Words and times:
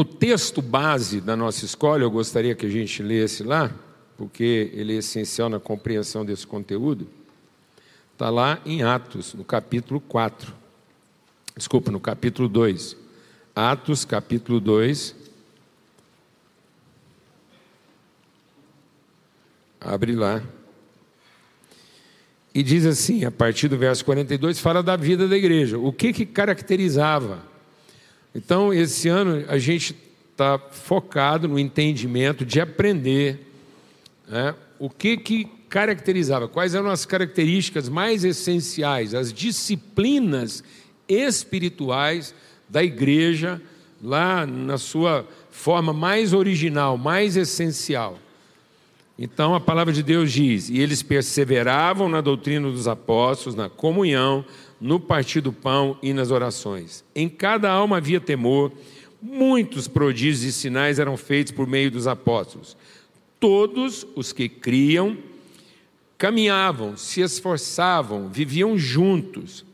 O 0.00 0.04
texto 0.06 0.62
base 0.62 1.20
da 1.20 1.36
nossa 1.36 1.66
escola, 1.66 2.02
eu 2.02 2.10
gostaria 2.10 2.54
que 2.54 2.64
a 2.64 2.70
gente 2.70 3.02
lesse 3.02 3.42
lá, 3.42 3.70
porque 4.16 4.70
ele 4.72 4.94
é 4.94 4.96
essencial 4.96 5.50
na 5.50 5.60
compreensão 5.60 6.24
desse 6.24 6.46
conteúdo. 6.46 7.06
Está 8.14 8.30
lá 8.30 8.62
em 8.64 8.82
Atos, 8.82 9.34
no 9.34 9.44
capítulo 9.44 10.00
4. 10.00 10.54
Desculpa, 11.54 11.90
no 11.90 12.00
capítulo 12.00 12.48
2. 12.48 12.96
Atos, 13.54 14.06
capítulo 14.06 14.58
2. 14.58 15.14
Abre 19.78 20.14
lá. 20.14 20.42
E 22.54 22.62
diz 22.62 22.86
assim, 22.86 23.26
a 23.26 23.30
partir 23.30 23.68
do 23.68 23.76
verso 23.76 24.02
42, 24.06 24.60
fala 24.60 24.82
da 24.82 24.96
vida 24.96 25.28
da 25.28 25.36
igreja. 25.36 25.78
O 25.78 25.92
que 25.92 26.10
que 26.10 26.24
caracterizava? 26.24 27.49
Então, 28.34 28.72
esse 28.72 29.08
ano 29.08 29.44
a 29.48 29.58
gente 29.58 29.94
está 30.30 30.58
focado 30.58 31.48
no 31.48 31.58
entendimento 31.58 32.44
de 32.44 32.60
aprender 32.60 33.46
né, 34.28 34.54
o 34.78 34.88
que 34.88 35.16
que 35.16 35.44
caracterizava, 35.68 36.48
quais 36.48 36.74
eram 36.74 36.90
as 36.90 37.06
características 37.06 37.88
mais 37.88 38.24
essenciais, 38.24 39.14
as 39.14 39.32
disciplinas 39.32 40.64
espirituais 41.08 42.34
da 42.68 42.82
igreja, 42.82 43.60
lá 44.02 44.46
na 44.46 44.78
sua 44.78 45.26
forma 45.50 45.92
mais 45.92 46.32
original, 46.32 46.96
mais 46.96 47.36
essencial. 47.36 48.18
Então 49.18 49.54
a 49.54 49.60
palavra 49.60 49.92
de 49.92 50.02
Deus 50.02 50.32
diz: 50.32 50.70
e 50.70 50.80
eles 50.80 51.02
perseveravam 51.02 52.08
na 52.08 52.20
doutrina 52.20 52.70
dos 52.70 52.88
apóstolos, 52.88 53.54
na 53.54 53.68
comunhão, 53.68 54.44
no 54.80 54.98
partir 54.98 55.40
do 55.40 55.52
pão 55.52 55.98
e 56.02 56.12
nas 56.12 56.30
orações. 56.30 57.04
Em 57.14 57.28
cada 57.28 57.70
alma 57.70 57.98
havia 57.98 58.20
temor, 58.20 58.72
muitos 59.20 59.86
prodígios 59.86 60.42
e 60.42 60.52
sinais 60.52 60.98
eram 60.98 61.16
feitos 61.16 61.52
por 61.52 61.66
meio 61.66 61.90
dos 61.90 62.06
apóstolos. 62.06 62.76
Todos 63.38 64.06
os 64.16 64.32
que 64.32 64.48
criam 64.48 65.16
caminhavam, 66.16 66.96
se 66.96 67.20
esforçavam, 67.20 68.28
viviam 68.28 68.76
juntos 68.76 69.64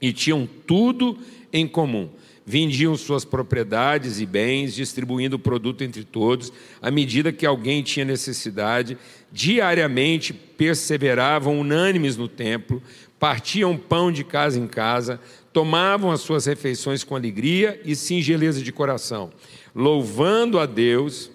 e 0.00 0.12
tinham 0.12 0.48
tudo 0.66 1.16
em 1.52 1.66
comum. 1.66 2.10
Vendiam 2.44 2.96
suas 2.96 3.24
propriedades 3.24 4.20
e 4.20 4.26
bens, 4.26 4.74
distribuindo 4.74 5.36
o 5.36 5.38
produto 5.38 5.82
entre 5.82 6.02
todos, 6.02 6.52
à 6.82 6.90
medida 6.90 7.32
que 7.32 7.46
alguém 7.46 7.82
tinha 7.82 8.04
necessidade. 8.04 8.98
Diariamente 9.30 10.32
perseveravam 10.32 11.60
unânimes 11.60 12.16
no 12.16 12.26
templo, 12.26 12.82
partiam 13.22 13.76
pão 13.76 14.10
de 14.10 14.24
casa 14.24 14.58
em 14.58 14.66
casa, 14.66 15.20
tomavam 15.52 16.10
as 16.10 16.22
suas 16.22 16.44
refeições 16.44 17.04
com 17.04 17.14
alegria 17.14 17.80
e 17.84 17.94
singeleza 17.94 18.60
de 18.60 18.72
coração, 18.72 19.30
louvando 19.72 20.58
a 20.58 20.66
Deus 20.66 21.30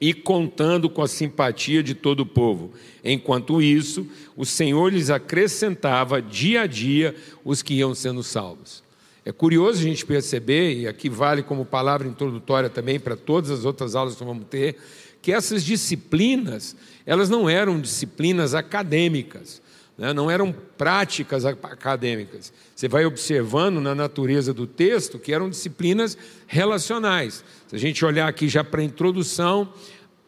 e 0.00 0.14
contando 0.14 0.88
com 0.88 1.02
a 1.02 1.08
simpatia 1.08 1.82
de 1.82 1.96
todo 1.96 2.20
o 2.20 2.26
povo. 2.26 2.70
Enquanto 3.02 3.60
isso, 3.60 4.06
o 4.36 4.46
Senhor 4.46 4.92
lhes 4.92 5.10
acrescentava 5.10 6.22
dia 6.22 6.60
a 6.60 6.66
dia 6.68 7.12
os 7.44 7.60
que 7.60 7.74
iam 7.74 7.92
sendo 7.92 8.22
salvos. 8.22 8.84
É 9.24 9.32
curioso 9.32 9.80
a 9.80 9.82
gente 9.82 10.06
perceber, 10.06 10.78
e 10.78 10.86
aqui 10.86 11.08
vale 11.08 11.42
como 11.42 11.64
palavra 11.64 12.06
introdutória 12.06 12.70
também 12.70 13.00
para 13.00 13.16
todas 13.16 13.50
as 13.50 13.64
outras 13.64 13.96
aulas 13.96 14.14
que 14.14 14.22
vamos 14.22 14.46
ter, 14.48 14.76
que 15.20 15.32
essas 15.32 15.64
disciplinas, 15.64 16.76
elas 17.04 17.28
não 17.28 17.50
eram 17.50 17.80
disciplinas 17.80 18.54
acadêmicas? 18.54 19.63
Não 19.96 20.30
eram 20.30 20.52
práticas 20.76 21.44
acadêmicas. 21.44 22.52
Você 22.74 22.88
vai 22.88 23.06
observando 23.06 23.80
na 23.80 23.94
natureza 23.94 24.52
do 24.52 24.66
texto 24.66 25.18
que 25.18 25.32
eram 25.32 25.48
disciplinas 25.48 26.18
relacionais. 26.46 27.44
Se 27.68 27.76
a 27.76 27.78
gente 27.78 28.04
olhar 28.04 28.26
aqui 28.26 28.48
já 28.48 28.64
para 28.64 28.80
a 28.80 28.84
introdução, 28.84 29.72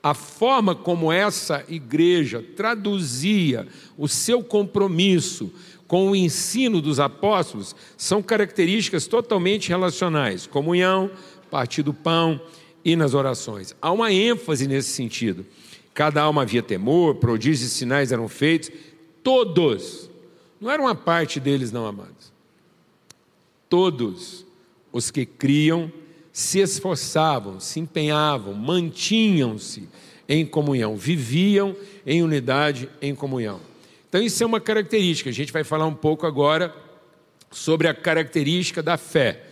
a 0.03 0.15
forma 0.15 0.75
como 0.75 1.11
essa 1.11 1.65
igreja 1.69 2.45
traduzia 2.55 3.67
o 3.99 4.07
seu 4.07 4.43
compromisso 4.43 5.53
com 5.89 6.11
o 6.11 6.17
ensino 6.17 6.81
dos 6.81 6.99
apóstolos 7.01 7.75
são 7.97 8.23
características 8.23 9.07
totalmente 9.07 9.69
relacionais: 9.69 10.47
comunhão, 10.47 11.11
partir 11.51 11.83
do 11.83 11.95
pão 11.95 12.41
e 12.85 12.95
nas 12.95 13.15
orações. 13.15 13.75
Há 13.81 13.91
uma 13.91 14.13
ênfase 14.13 14.69
nesse 14.69 14.91
sentido. 14.91 15.45
Cada 15.95 16.23
alma 16.23 16.43
havia 16.43 16.63
temor, 16.63 17.17
prodígios 17.17 17.73
e 17.73 17.75
sinais 17.75 18.13
eram 18.13 18.29
feitos, 18.29 18.71
todos, 19.27 20.09
não 20.61 20.71
era 20.71 20.81
uma 20.81 20.95
parte 20.95 21.41
deles, 21.41 21.73
não, 21.73 21.85
amados. 21.85 22.33
Todos 23.69 24.47
os 24.93 25.11
que 25.11 25.27
criam 25.27 25.91
se 26.33 26.61
esforçavam, 26.61 27.59
se 27.59 27.81
empenhavam, 27.81 28.55
mantinham-se 28.55 29.89
em 30.29 30.47
comunhão, 30.47 30.97
viviam 30.97 31.75
em 32.07 32.23
unidade, 32.23 32.89
em 33.03 33.17
comunhão. 33.17 33.61
Então, 34.09 34.23
isso 34.23 34.45
é 34.45 34.47
uma 34.47 34.61
característica. 34.61 35.29
A 35.29 35.33
gente 35.33 35.53
vai 35.53 35.65
falar 35.65 35.87
um 35.87 35.95
pouco 35.95 36.25
agora 36.25 36.73
sobre 37.51 37.89
a 37.89 37.95
característica 37.95 38.81
da 38.81 38.97
fé. 38.97 39.43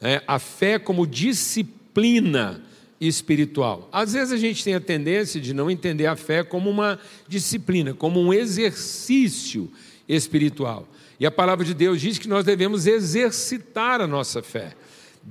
Né? 0.00 0.22
A 0.26 0.38
fé 0.38 0.78
como 0.78 1.06
disciplina 1.06 2.62
espiritual. 3.00 3.88
Às 3.92 4.12
vezes 4.12 4.32
a 4.32 4.36
gente 4.36 4.64
tem 4.64 4.74
a 4.74 4.80
tendência 4.80 5.40
de 5.40 5.54
não 5.54 5.70
entender 5.70 6.06
a 6.06 6.16
fé 6.16 6.42
como 6.42 6.68
uma 6.68 6.98
disciplina, 7.26 7.94
como 7.94 8.20
um 8.20 8.32
exercício 8.32 9.70
espiritual. 10.08 10.88
E 11.20 11.26
a 11.26 11.30
palavra 11.30 11.64
de 11.64 11.74
Deus 11.74 12.00
diz 12.00 12.18
que 12.18 12.28
nós 12.28 12.44
devemos 12.44 12.86
exercitar 12.86 14.00
a 14.00 14.06
nossa 14.06 14.42
fé 14.42 14.74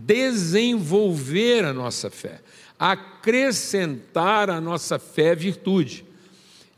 desenvolver 0.05 1.65
a 1.65 1.73
nossa 1.73 2.09
fé, 2.09 2.41
acrescentar 2.77 4.49
à 4.49 4.61
nossa 4.61 4.99
fé 4.99 5.33
virtude. 5.33 6.05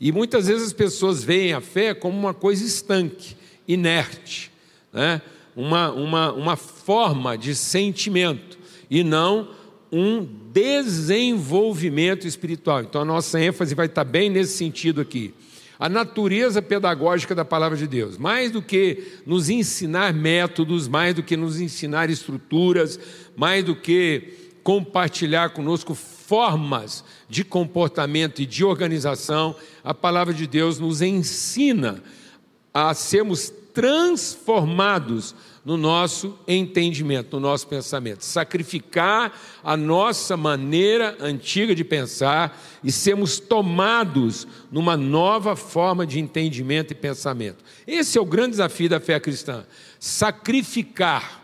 E 0.00 0.10
muitas 0.10 0.46
vezes 0.46 0.68
as 0.68 0.72
pessoas 0.72 1.22
veem 1.22 1.52
a 1.52 1.60
fé 1.60 1.92
como 1.92 2.18
uma 2.18 2.32
coisa 2.32 2.64
estanque, 2.64 3.36
inerte, 3.68 4.50
né? 4.92 5.20
uma, 5.54 5.90
uma, 5.90 6.32
uma 6.32 6.56
forma 6.56 7.36
de 7.36 7.54
sentimento, 7.54 8.58
e 8.88 9.04
não 9.04 9.48
um 9.92 10.26
desenvolvimento 10.52 12.26
espiritual. 12.26 12.82
Então 12.82 13.02
a 13.02 13.04
nossa 13.04 13.40
ênfase 13.40 13.74
vai 13.74 13.86
estar 13.86 14.04
bem 14.04 14.30
nesse 14.30 14.56
sentido 14.56 15.00
aqui 15.00 15.34
a 15.80 15.88
natureza 15.88 16.60
pedagógica 16.60 17.34
da 17.34 17.42
palavra 17.42 17.78
de 17.78 17.86
Deus. 17.86 18.18
Mais 18.18 18.50
do 18.50 18.60
que 18.60 19.22
nos 19.24 19.48
ensinar 19.48 20.12
métodos, 20.12 20.86
mais 20.86 21.14
do 21.14 21.22
que 21.22 21.38
nos 21.38 21.58
ensinar 21.58 22.10
estruturas, 22.10 23.00
mais 23.34 23.64
do 23.64 23.74
que 23.74 24.34
compartilhar 24.62 25.48
conosco 25.50 25.94
formas 25.94 27.02
de 27.30 27.42
comportamento 27.42 28.42
e 28.42 28.46
de 28.46 28.62
organização, 28.62 29.56
a 29.82 29.94
palavra 29.94 30.34
de 30.34 30.46
Deus 30.46 30.78
nos 30.78 31.00
ensina 31.00 32.02
a 32.74 32.92
sermos 32.92 33.50
transformados 33.72 35.34
no 35.64 35.76
nosso 35.76 36.38
entendimento, 36.48 37.36
no 37.36 37.40
nosso 37.40 37.66
pensamento. 37.66 38.24
Sacrificar 38.24 39.32
a 39.62 39.76
nossa 39.76 40.36
maneira 40.36 41.16
antiga 41.20 41.74
de 41.74 41.84
pensar 41.84 42.58
e 42.82 42.90
sermos 42.90 43.38
tomados 43.38 44.46
numa 44.70 44.96
nova 44.96 45.54
forma 45.54 46.06
de 46.06 46.18
entendimento 46.18 46.92
e 46.92 46.94
pensamento. 46.94 47.64
Esse 47.86 48.16
é 48.16 48.20
o 48.20 48.26
grande 48.26 48.52
desafio 48.52 48.88
da 48.88 49.00
fé 49.00 49.20
cristã. 49.20 49.64
Sacrificar 49.98 51.39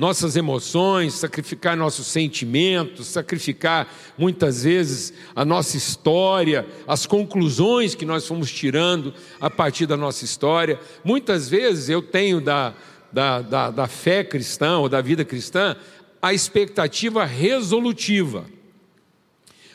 nossas 0.00 0.34
emoções, 0.34 1.12
sacrificar 1.12 1.76
nossos 1.76 2.06
sentimentos, 2.06 3.06
sacrificar 3.06 3.86
muitas 4.16 4.64
vezes 4.64 5.12
a 5.36 5.44
nossa 5.44 5.76
história, 5.76 6.66
as 6.88 7.04
conclusões 7.04 7.94
que 7.94 8.06
nós 8.06 8.26
fomos 8.26 8.50
tirando 8.50 9.12
a 9.38 9.50
partir 9.50 9.84
da 9.84 9.98
nossa 9.98 10.24
história. 10.24 10.80
Muitas 11.04 11.50
vezes 11.50 11.90
eu 11.90 12.00
tenho 12.00 12.40
da, 12.40 12.72
da, 13.12 13.42
da, 13.42 13.70
da 13.70 13.86
fé 13.86 14.24
cristã 14.24 14.78
ou 14.78 14.88
da 14.88 15.02
vida 15.02 15.22
cristã 15.22 15.76
a 16.22 16.32
expectativa 16.32 17.26
resolutiva. 17.26 18.46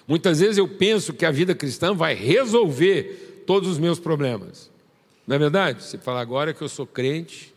Muitas 0.08 0.40
vezes 0.40 0.58
eu 0.58 0.68
penso 0.68 1.14
que 1.14 1.24
a 1.28 1.32
vida 1.32 1.54
cristã 1.54 1.94
vai 1.94 2.16
resolver 2.16 3.44
todos 3.46 3.70
os 3.70 3.78
meus 3.78 4.00
problemas. 4.00 4.72
Não 5.28 5.36
é 5.36 5.40
verdade? 5.40 5.84
Você 5.84 6.00
fala 6.00 6.20
agora 6.20 6.52
que 6.52 6.64
eu 6.64 6.70
sou 6.70 6.88
crente, 6.88 7.54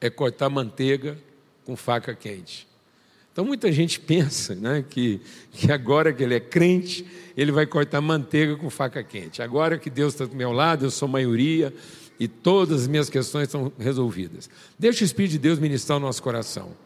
é 0.00 0.08
cortar 0.08 0.48
manteiga 0.48 1.18
com 1.64 1.76
faca 1.76 2.14
quente. 2.14 2.68
Então 3.32 3.44
muita 3.44 3.72
gente 3.72 3.98
pensa 3.98 4.54
né, 4.54 4.84
que, 4.88 5.20
que 5.50 5.72
agora 5.72 6.12
que 6.12 6.22
ele 6.22 6.34
é 6.34 6.40
crente, 6.40 7.06
ele 7.34 7.50
vai 7.50 7.64
cortar 7.64 8.00
manteiga 8.00 8.56
com 8.56 8.68
faca 8.68 9.02
quente. 9.02 9.40
Agora 9.40 9.78
que 9.78 9.88
Deus 9.88 10.12
está 10.12 10.26
do 10.26 10.36
meu 10.36 10.52
lado, 10.52 10.84
eu 10.84 10.90
sou 10.90 11.08
maioria 11.08 11.72
e 12.20 12.28
todas 12.28 12.82
as 12.82 12.86
minhas 12.86 13.08
questões 13.08 13.44
estão 13.44 13.72
resolvidas. 13.78 14.50
Deixa 14.78 15.02
o 15.02 15.06
Espírito 15.06 15.32
de 15.32 15.38
Deus 15.38 15.58
ministrar 15.58 15.96
o 15.96 16.00
nosso 16.00 16.22
coração. 16.22 16.76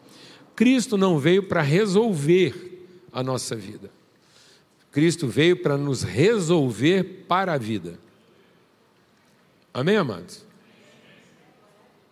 Cristo 0.55 0.97
não 0.97 1.19
veio 1.19 1.43
para 1.43 1.61
resolver 1.61 2.87
a 3.11 3.21
nossa 3.21 3.55
vida. 3.55 3.91
Cristo 4.89 5.27
veio 5.27 5.57
para 5.57 5.77
nos 5.77 6.01
resolver 6.01 7.25
para 7.27 7.53
a 7.53 7.57
vida. 7.57 7.99
Amém, 9.73 9.97
amados? 9.97 10.46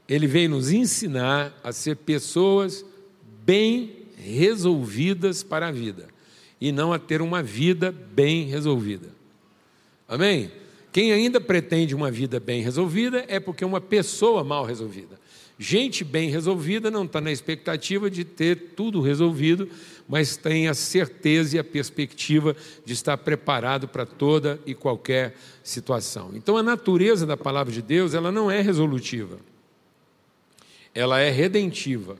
Ele 0.08 0.28
veio 0.28 0.50
nos 0.50 0.72
ensinar 0.72 1.58
a 1.64 1.72
ser 1.72 1.96
pessoas 1.98 2.86
bem 3.44 4.06
resolvidas 4.18 5.44
para 5.44 5.68
a 5.68 5.72
vida 5.72 6.08
e 6.60 6.72
não 6.72 6.94
a 6.94 7.00
ter 7.00 7.22
uma 7.22 7.44
vida 7.44 7.92
bem 7.92 8.46
resolvida. 8.46 9.10
Amém? 10.08 10.52
Quem 10.92 11.12
ainda 11.12 11.42
pretende 11.42 11.94
uma 11.94 12.10
vida 12.10 12.40
bem 12.40 12.62
resolvida 12.62 13.26
é 13.28 13.40
porque 13.40 13.64
é 13.64 13.68
uma 13.68 13.82
pessoa 13.82 14.44
mal 14.44 14.66
resolvida. 14.66 15.20
Gente 15.58 16.04
bem 16.04 16.30
resolvida 16.30 16.92
não 16.92 17.06
está 17.06 17.22
na 17.22 17.32
expectativa 17.32 18.10
de 18.10 18.26
ter 18.26 18.74
tudo 18.76 19.02
resolvido, 19.02 19.70
mas 20.08 20.36
tem 20.36 20.68
a 20.68 20.74
certeza 20.74 21.56
e 21.56 21.60
a 21.60 21.64
perspectiva 21.64 22.56
de 22.86 22.94
estar 22.94 23.18
preparado 23.18 23.88
para 23.88 24.06
toda 24.06 24.60
e 24.66 24.76
qualquer 24.76 25.36
situação. 25.64 26.32
Então, 26.34 26.58
a 26.58 26.64
natureza 26.64 27.26
da 27.26 27.38
palavra 27.38 27.72
de 27.72 27.82
Deus 27.82 28.14
ela 28.14 28.32
não 28.32 28.52
é 28.52 28.62
resolutiva, 28.62 29.38
ela 30.96 31.20
é 31.20 31.30
redentiva. 31.30 32.18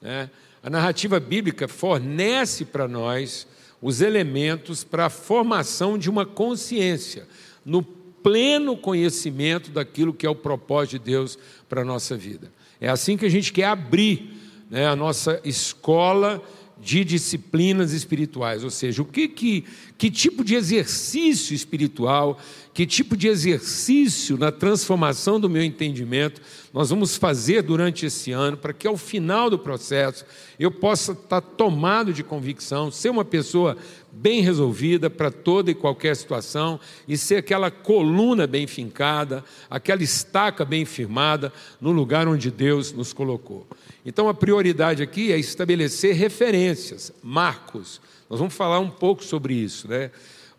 Né? 0.00 0.30
A 0.62 0.68
narrativa 0.68 1.18
bíblica 1.18 1.66
fornece 1.66 2.66
para 2.66 2.86
nós 2.86 3.46
os 3.80 4.02
elementos 4.02 4.84
para 4.84 5.06
a 5.06 5.10
formação 5.10 5.96
de 5.96 6.10
uma 6.10 6.26
consciência 6.26 7.26
no 7.64 7.82
pleno 7.82 8.76
conhecimento 8.76 9.70
daquilo 9.70 10.12
que 10.12 10.26
é 10.26 10.30
o 10.30 10.34
propósito 10.34 10.98
de 10.98 11.10
Deus 11.10 11.38
para 11.66 11.80
a 11.80 11.84
nossa 11.84 12.14
vida. 12.14 12.52
É 12.78 12.90
assim 12.90 13.16
que 13.16 13.24
a 13.24 13.30
gente 13.30 13.52
quer 13.52 13.64
abrir 13.64 14.34
né, 14.70 14.86
a 14.86 14.94
nossa 14.94 15.40
escola 15.42 16.42
de 16.82 17.04
disciplinas 17.04 17.92
espirituais, 17.92 18.64
ou 18.64 18.70
seja, 18.70 19.02
o 19.02 19.04
que, 19.04 19.28
que, 19.28 19.64
que 19.98 20.10
tipo 20.10 20.42
de 20.42 20.54
exercício 20.54 21.54
espiritual, 21.54 22.38
que 22.72 22.86
tipo 22.86 23.16
de 23.16 23.28
exercício 23.28 24.38
na 24.38 24.50
transformação 24.50 25.38
do 25.38 25.50
meu 25.50 25.62
entendimento 25.62 26.40
nós 26.72 26.90
vamos 26.90 27.16
fazer 27.16 27.62
durante 27.62 28.06
esse 28.06 28.30
ano, 28.30 28.56
para 28.56 28.72
que 28.72 28.86
ao 28.86 28.96
final 28.96 29.50
do 29.50 29.58
processo 29.58 30.24
eu 30.58 30.70
possa 30.70 31.12
estar 31.12 31.40
tomado 31.40 32.12
de 32.12 32.22
convicção, 32.22 32.92
ser 32.92 33.10
uma 33.10 33.24
pessoa 33.24 33.76
bem 34.12 34.40
resolvida 34.40 35.10
para 35.10 35.30
toda 35.30 35.70
e 35.70 35.74
qualquer 35.74 36.14
situação 36.14 36.78
e 37.08 37.18
ser 37.18 37.36
aquela 37.36 37.70
coluna 37.70 38.46
bem 38.46 38.66
fincada, 38.68 39.44
aquela 39.68 40.02
estaca 40.02 40.64
bem 40.64 40.84
firmada 40.84 41.52
no 41.80 41.90
lugar 41.90 42.28
onde 42.28 42.50
Deus 42.50 42.92
nos 42.92 43.12
colocou. 43.12 43.66
Então 44.06 44.28
a 44.28 44.34
prioridade 44.34 45.02
aqui 45.02 45.32
é 45.32 45.38
estabelecer 45.38 46.14
referências, 46.14 47.12
marcos. 47.22 48.00
Nós 48.28 48.38
vamos 48.38 48.54
falar 48.54 48.78
um 48.78 48.90
pouco 48.90 49.24
sobre 49.24 49.54
isso, 49.54 49.88
né? 49.88 50.10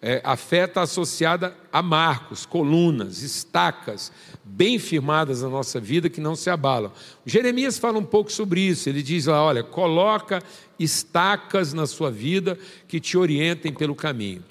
É, 0.03 0.19
a 0.23 0.35
fé 0.35 0.65
está 0.65 0.81
associada 0.81 1.55
a 1.71 1.79
marcos, 1.83 2.43
colunas, 2.43 3.21
estacas, 3.21 4.11
bem 4.43 4.79
firmadas 4.79 5.43
na 5.43 5.49
nossa 5.49 5.79
vida 5.79 6.09
que 6.09 6.19
não 6.19 6.35
se 6.35 6.49
abalam. 6.49 6.91
Jeremias 7.23 7.77
fala 7.77 7.99
um 7.99 8.03
pouco 8.03 8.31
sobre 8.31 8.61
isso. 8.61 8.89
Ele 8.89 9.03
diz 9.03 9.27
lá: 9.27 9.43
olha, 9.43 9.63
coloca 9.63 10.41
estacas 10.79 11.71
na 11.71 11.85
sua 11.85 12.09
vida 12.09 12.57
que 12.87 12.99
te 12.99 13.15
orientem 13.15 13.71
pelo 13.71 13.93
caminho. 13.93 14.43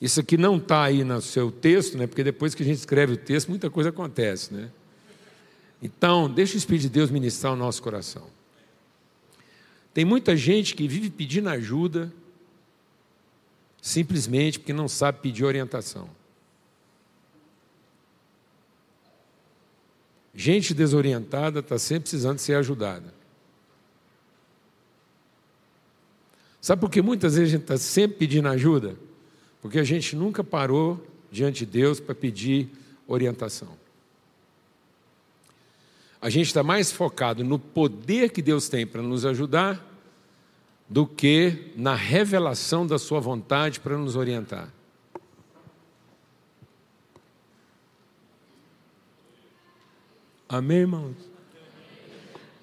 Isso 0.00 0.20
aqui 0.20 0.36
não 0.36 0.56
está 0.56 0.84
aí 0.84 1.02
no 1.02 1.20
seu 1.20 1.50
texto, 1.50 1.98
né? 1.98 2.06
Porque 2.06 2.22
depois 2.22 2.54
que 2.54 2.62
a 2.62 2.66
gente 2.66 2.78
escreve 2.78 3.14
o 3.14 3.16
texto, 3.16 3.48
muita 3.48 3.68
coisa 3.68 3.90
acontece, 3.90 4.54
né? 4.54 4.70
Então, 5.82 6.30
deixa 6.30 6.54
o 6.54 6.58
Espírito 6.58 6.82
de 6.82 6.90
Deus 6.90 7.10
ministrar 7.10 7.52
o 7.52 7.56
nosso 7.56 7.82
coração. 7.82 8.26
Tem 9.92 10.04
muita 10.04 10.36
gente 10.36 10.76
que 10.76 10.86
vive 10.86 11.10
pedindo 11.10 11.48
ajuda 11.48 12.12
simplesmente 13.80 14.58
porque 14.58 14.72
não 14.72 14.88
sabe 14.88 15.20
pedir 15.20 15.44
orientação. 15.44 16.08
Gente 20.34 20.72
desorientada 20.72 21.60
está 21.60 21.78
sempre 21.78 22.02
precisando 22.02 22.38
ser 22.38 22.54
ajudada. 22.54 23.12
Sabe 26.60 26.80
por 26.80 26.90
que 26.90 27.00
muitas 27.00 27.34
vezes 27.34 27.48
a 27.48 27.56
gente 27.56 27.62
está 27.62 27.76
sempre 27.78 28.18
pedindo 28.18 28.48
ajuda? 28.48 28.96
Porque 29.62 29.78
a 29.78 29.84
gente 29.84 30.14
nunca 30.14 30.44
parou 30.44 31.04
diante 31.30 31.64
de 31.64 31.72
Deus 31.72 32.00
para 32.00 32.14
pedir 32.14 32.68
orientação. 33.06 33.80
A 36.20 36.28
gente 36.28 36.48
está 36.48 36.62
mais 36.62 36.92
focado 36.92 37.42
no 37.42 37.58
poder 37.58 38.30
que 38.30 38.42
Deus 38.42 38.68
tem 38.68 38.86
para 38.86 39.00
nos 39.00 39.24
ajudar 39.24 39.89
do 40.90 41.06
que 41.06 41.72
na 41.76 41.94
revelação 41.94 42.84
da 42.84 42.98
Sua 42.98 43.20
vontade 43.20 43.78
para 43.78 43.96
nos 43.96 44.16
orientar. 44.16 44.74
Amém, 50.48 50.78
irmãos? 50.78 51.14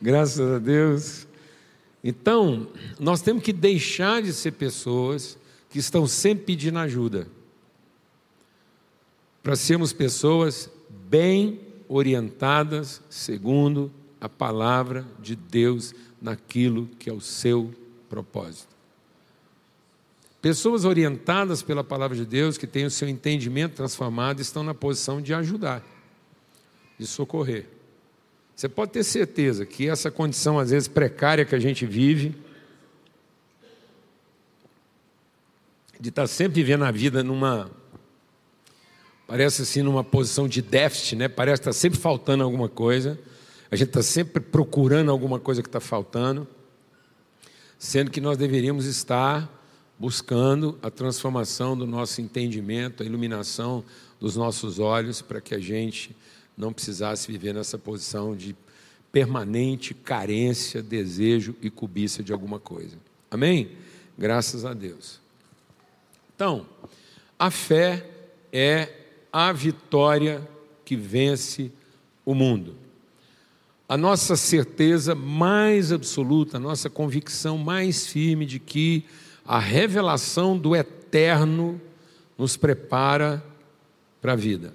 Graças 0.01 0.41
a 0.41 0.59
Deus. 0.59 1.25
Então, 2.03 2.67
nós 2.99 3.21
temos 3.21 3.41
que 3.41 3.53
deixar 3.53 4.21
de 4.21 4.33
ser 4.33 4.51
pessoas 4.51 5.37
que 5.69 5.79
estão 5.79 6.05
sempre 6.05 6.43
pedindo 6.47 6.79
ajuda, 6.79 7.29
para 9.41 9.55
sermos 9.55 9.93
pessoas 9.93 10.69
bem 10.89 11.61
orientadas 11.87 13.01
segundo 13.09 13.89
a 14.19 14.27
palavra 14.27 15.05
de 15.21 15.33
Deus 15.33 15.95
naquilo 16.21 16.89
que 16.99 17.09
é 17.09 17.13
o 17.13 17.21
seu 17.21 17.73
propósito. 18.09 18.77
Pessoas 20.41 20.85
orientadas 20.85 21.61
pela 21.61 21.83
palavra 21.83 22.15
de 22.15 22.25
Deus, 22.25 22.57
que 22.57 22.67
têm 22.67 22.85
o 22.85 22.91
seu 22.91 23.09
entendimento 23.09 23.75
transformado, 23.75 24.39
estão 24.39 24.63
na 24.63 24.73
posição 24.73 25.21
de 25.21 25.33
ajudar, 25.33 25.83
de 26.97 27.07
socorrer. 27.07 27.67
Você 28.55 28.69
pode 28.69 28.91
ter 28.91 29.03
certeza 29.03 29.65
que 29.65 29.87
essa 29.89 30.09
condição, 30.09 30.57
às 30.57 30.69
vezes 30.69 30.87
precária 30.87 31.45
que 31.45 31.55
a 31.55 31.59
gente 31.59 31.85
vive, 31.85 32.35
de 35.99 36.09
estar 36.09 36.27
sempre 36.27 36.61
vivendo 36.61 36.85
a 36.85 36.91
vida 36.91 37.23
numa. 37.23 37.69
Parece 39.25 39.63
assim, 39.63 39.81
numa 39.81 40.03
posição 40.03 40.47
de 40.47 40.61
déficit, 40.61 41.15
né? 41.15 41.27
Parece 41.27 41.61
estar 41.61 41.73
sempre 41.73 41.99
faltando 41.99 42.43
alguma 42.43 42.69
coisa. 42.69 43.19
A 43.69 43.75
gente 43.75 43.89
está 43.89 44.01
sempre 44.01 44.39
procurando 44.39 45.11
alguma 45.11 45.39
coisa 45.39 45.61
que 45.61 45.67
está 45.67 45.81
faltando 45.81 46.47
sendo 47.77 48.11
que 48.11 48.21
nós 48.21 48.37
deveríamos 48.37 48.85
estar 48.85 49.49
buscando 49.99 50.77
a 50.81 50.89
transformação 50.89 51.77
do 51.77 51.85
nosso 51.85 52.21
entendimento, 52.21 53.01
a 53.01 53.05
iluminação 53.05 53.83
dos 54.19 54.35
nossos 54.35 54.79
olhos, 54.79 55.21
para 55.21 55.41
que 55.41 55.53
a 55.53 55.59
gente 55.59 56.15
não 56.57 56.73
precisasse 56.73 57.31
viver 57.31 57.53
nessa 57.53 57.77
posição 57.77 58.35
de 58.35 58.55
permanente 59.11 59.93
carência, 59.93 60.81
desejo 60.81 61.55
e 61.61 61.69
cobiça 61.69 62.23
de 62.23 62.33
alguma 62.33 62.59
coisa. 62.59 62.97
Amém? 63.29 63.71
Graças 64.17 64.65
a 64.65 64.73
Deus. 64.73 65.19
Então, 66.35 66.65
a 67.37 67.49
fé 67.49 68.09
é 68.51 68.89
a 69.31 69.51
vitória 69.51 70.47
que 70.83 70.95
vence 70.95 71.71
o 72.25 72.33
mundo 72.33 72.86
a 73.89 73.95
nossa 73.95 74.35
certeza 74.35 75.15
mais 75.15 75.91
absoluta, 75.91 76.57
a 76.57 76.59
nossa 76.59 76.89
convicção 76.89 77.57
mais 77.57 78.07
firme 78.07 78.45
de 78.45 78.59
que 78.59 79.05
a 79.45 79.59
revelação 79.59 80.57
do 80.57 80.75
eterno 80.75 81.79
nos 82.37 82.57
prepara 82.57 83.41
para 84.21 84.33
a 84.33 84.35
vida. 84.35 84.73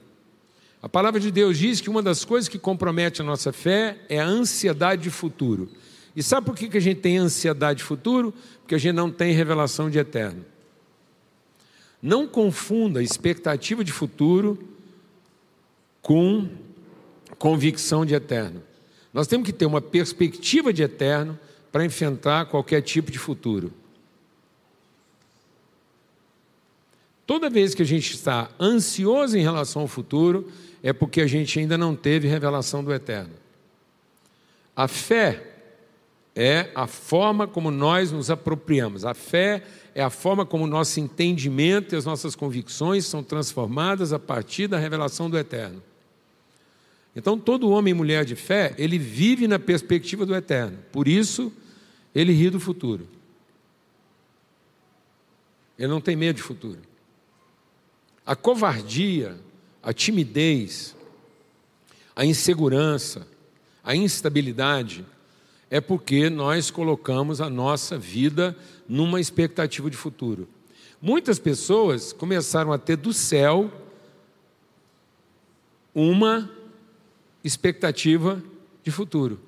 A 0.80 0.88
palavra 0.88 1.20
de 1.20 1.30
Deus 1.30 1.58
diz 1.58 1.80
que 1.80 1.90
uma 1.90 2.02
das 2.02 2.24
coisas 2.24 2.48
que 2.48 2.58
compromete 2.58 3.20
a 3.20 3.24
nossa 3.24 3.52
fé 3.52 3.98
é 4.08 4.18
a 4.18 4.26
ansiedade 4.26 5.02
de 5.02 5.10
futuro. 5.10 5.68
E 6.16 6.22
sabe 6.22 6.46
por 6.46 6.56
que 6.56 6.76
a 6.76 6.80
gente 6.80 7.00
tem 7.00 7.18
ansiedade 7.18 7.78
de 7.78 7.84
futuro? 7.84 8.32
Porque 8.60 8.74
a 8.74 8.78
gente 8.78 8.94
não 8.94 9.10
tem 9.10 9.32
revelação 9.32 9.90
de 9.90 9.98
eterno. 9.98 10.44
Não 12.00 12.26
confunda 12.26 13.02
expectativa 13.02 13.84
de 13.84 13.92
futuro 13.92 14.58
com 16.00 16.48
convicção 17.38 18.04
de 18.04 18.14
eterno. 18.14 18.62
Nós 19.12 19.26
temos 19.26 19.46
que 19.46 19.52
ter 19.52 19.66
uma 19.66 19.80
perspectiva 19.80 20.72
de 20.72 20.82
eterno 20.82 21.38
para 21.70 21.84
enfrentar 21.84 22.46
qualquer 22.46 22.80
tipo 22.82 23.10
de 23.10 23.18
futuro. 23.18 23.72
Toda 27.26 27.48
vez 27.48 27.74
que 27.74 27.82
a 27.82 27.86
gente 27.86 28.14
está 28.14 28.50
ansioso 28.60 29.36
em 29.36 29.42
relação 29.42 29.82
ao 29.82 29.88
futuro, 29.88 30.50
é 30.82 30.92
porque 30.92 31.20
a 31.20 31.26
gente 31.26 31.58
ainda 31.58 31.78
não 31.78 31.94
teve 31.94 32.26
revelação 32.26 32.82
do 32.82 32.92
eterno. 32.92 33.32
A 34.74 34.88
fé 34.88 35.52
é 36.34 36.70
a 36.74 36.86
forma 36.86 37.46
como 37.46 37.70
nós 37.70 38.10
nos 38.10 38.30
apropriamos. 38.30 39.04
A 39.04 39.14
fé 39.14 39.62
é 39.94 40.02
a 40.02 40.10
forma 40.10 40.44
como 40.46 40.64
o 40.64 40.66
nosso 40.66 40.98
entendimento 40.98 41.94
e 41.94 41.98
as 41.98 42.04
nossas 42.04 42.34
convicções 42.34 43.06
são 43.06 43.22
transformadas 43.22 44.12
a 44.12 44.18
partir 44.18 44.66
da 44.66 44.78
revelação 44.78 45.28
do 45.28 45.38
eterno. 45.38 45.82
Então, 47.14 47.38
todo 47.38 47.70
homem 47.70 47.90
e 47.90 47.94
mulher 47.94 48.24
de 48.24 48.34
fé, 48.34 48.74
ele 48.78 48.98
vive 48.98 49.46
na 49.46 49.58
perspectiva 49.58 50.24
do 50.24 50.34
eterno. 50.34 50.78
Por 50.90 51.06
isso, 51.06 51.52
ele 52.14 52.32
ri 52.32 52.48
do 52.48 52.58
futuro. 52.58 53.06
Ele 55.78 55.88
não 55.88 56.00
tem 56.00 56.16
medo 56.16 56.36
de 56.36 56.42
futuro. 56.42 56.78
A 58.24 58.34
covardia, 58.34 59.36
a 59.82 59.92
timidez, 59.92 60.94
a 62.14 62.24
insegurança, 62.24 63.26
a 63.82 63.94
instabilidade, 63.96 65.04
é 65.70 65.80
porque 65.80 66.30
nós 66.30 66.70
colocamos 66.70 67.40
a 67.40 67.50
nossa 67.50 67.98
vida 67.98 68.56
numa 68.88 69.20
expectativa 69.20 69.90
de 69.90 69.96
futuro. 69.96 70.48
Muitas 71.00 71.38
pessoas 71.38 72.12
começaram 72.12 72.72
a 72.72 72.78
ter 72.78 72.96
do 72.96 73.12
céu 73.12 73.72
uma 75.94 76.48
expectativa 77.44 78.42
de 78.82 78.90
futuro. 78.90 79.40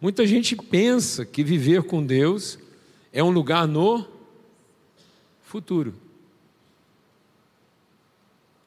Muita 0.00 0.26
gente 0.26 0.56
pensa 0.56 1.24
que 1.24 1.44
viver 1.44 1.84
com 1.84 2.04
Deus 2.04 2.58
é 3.12 3.22
um 3.22 3.30
lugar 3.30 3.68
no 3.68 4.06
futuro 5.42 5.94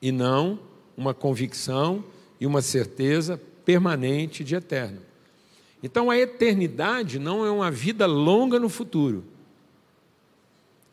e 0.01 0.11
não 0.11 0.59
uma 0.95 1.13
convicção 1.13 2.03
e 2.39 2.45
uma 2.45 2.61
certeza 2.61 3.41
permanente 3.65 4.43
de 4.43 4.55
eterno. 4.55 5.01
Então 5.81 6.09
a 6.09 6.17
eternidade 6.17 7.19
não 7.19 7.45
é 7.45 7.49
uma 7.49 7.71
vida 7.71 8.05
longa 8.05 8.59
no 8.59 8.69
futuro. 8.69 9.23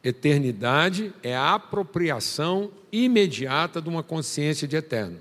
Eternidade 0.03 1.13
é 1.23 1.37
a 1.37 1.55
apropriação 1.55 2.71
imediata 2.91 3.81
de 3.81 3.89
uma 3.89 4.03
consciência 4.03 4.67
de 4.67 4.77
eterno. 4.77 5.19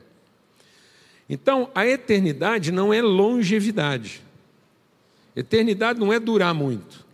Então, 1.32 1.70
a 1.74 1.88
eternidade 1.88 2.74
não 2.74 2.94
é 2.94 3.02
longevidade. 3.02 4.22
Eternidade 5.34 5.98
não 5.98 6.12
é 6.12 6.20
durar 6.20 6.54
muito. 6.54 7.06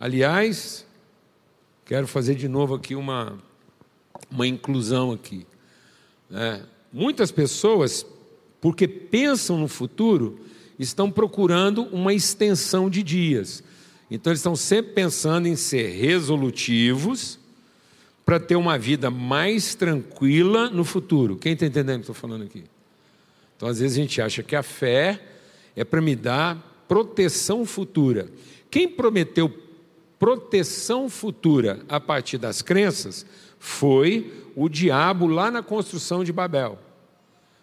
Aliás, 0.00 0.86
quero 1.84 2.06
fazer 2.06 2.36
de 2.36 2.48
novo 2.48 2.74
aqui 2.74 2.94
uma, 2.94 3.38
uma 4.30 4.46
inclusão 4.46 5.12
aqui. 5.12 5.46
É, 6.32 6.62
muitas 6.90 7.30
pessoas, 7.30 8.06
porque 8.62 8.88
pensam 8.88 9.58
no 9.58 9.68
futuro, 9.68 10.40
estão 10.78 11.10
procurando 11.10 11.82
uma 11.92 12.14
extensão 12.14 12.88
de 12.88 13.02
dias. 13.02 13.62
Então, 14.10 14.30
eles 14.30 14.40
estão 14.40 14.56
sempre 14.56 14.94
pensando 14.94 15.48
em 15.48 15.54
ser 15.54 15.90
resolutivos 15.90 17.38
para 18.24 18.40
ter 18.40 18.56
uma 18.56 18.78
vida 18.78 19.10
mais 19.10 19.74
tranquila 19.74 20.70
no 20.70 20.82
futuro. 20.82 21.36
Quem 21.36 21.52
está 21.52 21.66
entendendo 21.66 21.96
o 21.96 21.98
que 21.98 22.10
estou 22.10 22.14
falando 22.14 22.44
aqui? 22.44 22.64
Então, 23.56 23.68
às 23.68 23.80
vezes, 23.80 23.96
a 23.96 24.00
gente 24.00 24.20
acha 24.20 24.42
que 24.42 24.54
a 24.54 24.62
fé 24.62 25.20
é 25.74 25.84
para 25.84 26.00
me 26.00 26.14
dar 26.14 26.84
proteção 26.86 27.64
futura. 27.64 28.28
Quem 28.70 28.88
prometeu 28.88 29.52
proteção 30.18 31.08
futura 31.08 31.80
a 31.88 32.00
partir 32.00 32.38
das 32.38 32.62
crenças 32.62 33.26
foi 33.58 34.32
o 34.54 34.68
diabo 34.68 35.26
lá 35.26 35.50
na 35.50 35.62
construção 35.62 36.24
de 36.24 36.32
Babel. 36.32 36.78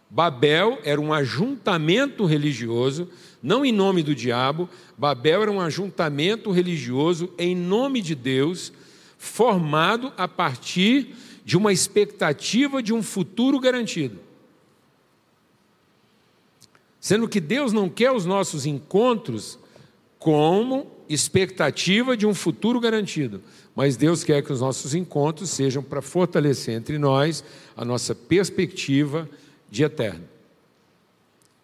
Babel 0.09 0.77
era 0.83 1.01
um 1.01 1.11
ajuntamento 1.11 2.25
religioso, 2.25 3.09
não 3.41 3.65
em 3.65 3.71
nome 3.71 4.03
do 4.03 4.13
diabo, 4.13 4.69
Babel 4.95 5.41
era 5.41 5.51
um 5.51 5.59
ajuntamento 5.59 6.51
religioso 6.51 7.33
em 7.37 7.55
nome 7.55 7.99
de 7.99 8.13
Deus, 8.13 8.71
formado 9.17 10.13
a 10.15 10.27
partir 10.27 11.15
de 11.43 11.57
uma 11.57 11.73
expectativa 11.73 12.83
de 12.83 12.93
um 12.93 13.01
futuro 13.01 13.59
garantido. 13.59 14.19
Sendo 17.03 17.27
que 17.27 17.41
Deus 17.41 17.73
não 17.73 17.89
quer 17.89 18.13
os 18.13 18.25
nossos 18.25 18.65
encontros 18.65 19.59
como 20.17 20.89
expectativa 21.09 22.15
de 22.15 22.25
um 22.25 22.33
futuro 22.33 22.79
garantido, 22.79 23.43
mas 23.75 23.97
Deus 23.97 24.23
quer 24.23 24.41
que 24.41 24.53
os 24.53 24.61
nossos 24.61 24.95
encontros 24.95 25.49
sejam 25.49 25.83
para 25.83 26.01
fortalecer 26.01 26.73
entre 26.73 26.97
nós 26.97 27.43
a 27.75 27.83
nossa 27.83 28.15
perspectiva 28.15 29.29
de 29.69 29.83
eterno. 29.83 30.23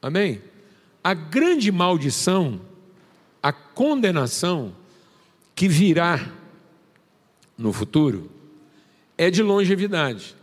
Amém? 0.02 0.42
A 1.02 1.14
grande 1.14 1.72
maldição, 1.72 2.60
a 3.42 3.54
condenação 3.54 4.76
que 5.56 5.70
virá 5.70 6.34
no 7.58 7.72
futuro 7.72 8.30
é 9.18 9.32
de 9.32 9.42
longevidade. 9.42 10.36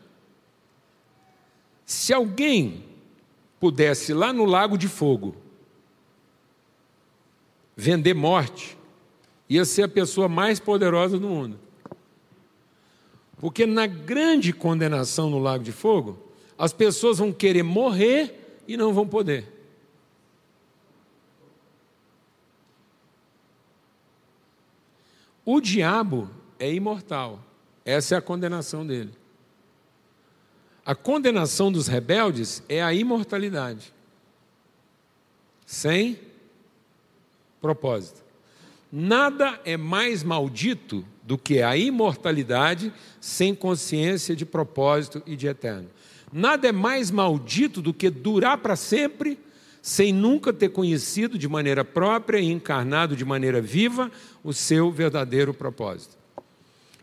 Se 1.85 2.15
alguém 2.15 2.96
pudesse 3.67 4.15
lá 4.15 4.33
no 4.33 4.45
lago 4.45 4.79
de 4.79 4.87
fogo 4.87 5.35
vender 7.75 8.15
morte, 8.15 8.79
ia 9.49 9.65
ser 9.65 9.83
a 9.83 9.89
pessoa 9.89 10.29
mais 10.29 10.61
poderosa 10.61 11.19
do 11.19 11.29
mundo. 11.29 11.59
Porque 13.39 13.67
na 13.67 13.89
grande 13.89 14.53
condenação 14.53 15.29
no 15.29 15.41
lago 15.41 15.65
de 15.65 15.73
fogo, 15.73 16.17
as 16.57 16.73
pessoas 16.73 17.19
vão 17.19 17.33
querer 17.33 17.65
morrer 17.65 18.63
e 18.69 18.77
não 18.77 18.95
vão 18.95 19.07
poder. 19.07 19.53
O 25.45 25.61
diabo 25.61 26.31
é 26.57 26.73
imortal. 26.73 27.41
Essa 27.85 28.15
é 28.15 28.19
a 28.19 28.23
condenação 28.23 28.87
dele. 28.87 29.13
A 30.87 30.95
condenação 30.95 31.73
dos 31.73 31.89
rebeldes 31.89 32.63
é 32.69 32.81
a 32.81 32.95
imortalidade. 32.95 33.93
Sem 35.67 36.17
propósito. 37.61 38.25
Nada 38.93 39.61
é 39.65 39.77
mais 39.77 40.23
maldito 40.23 41.05
do 41.25 41.37
que 41.37 41.61
a 41.61 41.77
imortalidade 41.77 42.93
sem 43.21 43.53
consciência 43.53 44.37
de 44.37 44.47
propósito 44.47 45.21
e 45.27 45.35
de 45.35 45.49
eterno. 45.49 45.91
Nada 46.33 46.69
é 46.69 46.73
mais 46.73 47.11
maldito 47.11 47.83
do 47.83 47.93
que 47.93 48.09
durar 48.09 48.59
para 48.59 48.77
sempre 48.77 49.37
sem 49.83 50.13
nunca 50.13 50.53
ter 50.53 50.69
conhecido 50.69 51.37
de 51.37 51.49
maneira 51.49 51.85
própria 51.85 52.39
e 52.39 52.47
encarnado 52.47 53.17
de 53.17 53.25
maneira 53.25 53.61
viva 53.61 54.11
o 54.45 54.53
seu 54.53 54.93
verdadeiro 54.93 55.53
propósito. 55.53 56.17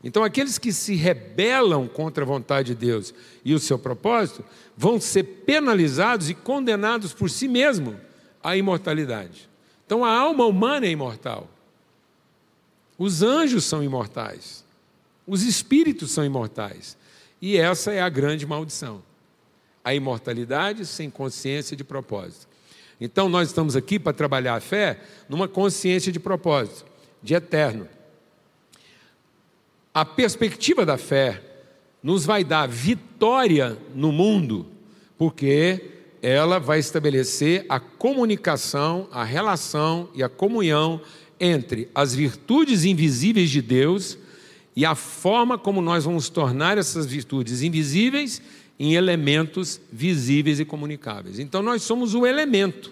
Então, 0.04 0.24
aqueles 0.24 0.58
que 0.58 0.74
se 0.74 0.96
rebelam 0.96 1.88
contra 1.88 2.24
a 2.24 2.28
vontade 2.28 2.76
de 2.76 2.86
Deus 2.86 3.14
e 3.46 3.54
o 3.54 3.60
seu 3.60 3.80
propósito 3.80 4.44
vão 4.76 5.00
ser 5.00 5.24
penalizados 5.24 6.30
e 6.30 6.34
condenados 6.34 7.14
por 7.14 7.30
si 7.30 7.48
mesmo 7.48 7.98
à 8.44 8.58
imortalidade. 8.58 9.50
Então, 9.86 10.04
a 10.04 10.14
alma 10.14 10.46
humana 10.46 10.86
é 10.86 10.90
imortal. 10.90 11.50
Os 12.98 13.24
anjos 13.24 13.64
são 13.64 13.82
imortais. 13.82 14.66
Os 15.26 15.44
espíritos 15.44 16.12
são 16.12 16.26
imortais. 16.26 16.98
E 17.42 17.58
essa 17.58 17.94
é 17.94 18.02
a 18.02 18.10
grande 18.10 18.46
maldição 18.46 19.02
a 19.84 19.94
imortalidade 19.94 20.86
sem 20.86 21.10
consciência 21.10 21.76
de 21.76 21.84
propósito. 21.84 22.48
Então, 23.02 23.28
nós 23.28 23.50
estamos 23.50 23.76
aqui 23.76 24.00
para 24.00 24.14
trabalhar 24.14 24.56
a 24.56 24.62
fé 24.62 25.02
numa 25.28 25.48
consciência 25.48 26.12
de 26.12 26.20
propósito, 26.20 26.86
de 27.22 27.34
eterno. 27.34 27.88
A 29.94 30.04
perspectiva 30.04 30.84
da 30.84 30.98
fé 30.98 31.40
nos 32.02 32.26
vai 32.26 32.44
dar 32.44 32.68
vitória 32.68 33.78
no 33.94 34.12
mundo, 34.12 34.66
porque 35.20 35.92
ela 36.20 36.58
vai 36.58 36.80
estabelecer 36.80 37.64
a 37.70 37.80
comunicação, 37.80 39.08
a 39.12 39.24
relação 39.24 40.10
e 40.16 40.24
a 40.24 40.30
comunhão 40.30 41.00
entre 41.40 41.90
as 41.94 42.16
virtudes 42.16 42.86
invisíveis 42.86 43.52
de 43.52 43.62
Deus 43.62 44.18
e 44.76 44.84
a 44.84 44.96
forma 44.96 45.60
como 45.60 45.80
nós 45.80 46.06
vamos 46.06 46.28
tornar 46.28 46.80
essas 46.80 47.06
virtudes 47.06 47.62
invisíveis 47.62 48.42
em 48.80 48.96
elementos 48.96 49.80
visíveis 49.92 50.60
e 50.60 50.66
comunicáveis. 50.66 51.38
Então 51.38 51.62
nós 51.62 51.84
somos 51.84 52.16
o 52.16 52.26
elemento. 52.26 52.92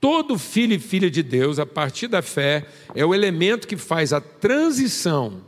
Todo 0.00 0.38
filho 0.38 0.74
e 0.74 0.78
filha 0.78 1.10
de 1.10 1.24
Deus, 1.24 1.58
a 1.58 1.66
partir 1.66 2.06
da 2.06 2.22
fé, 2.22 2.68
é 2.94 3.04
o 3.04 3.12
elemento 3.12 3.66
que 3.66 3.76
faz 3.76 4.12
a 4.12 4.20
transição 4.20 5.47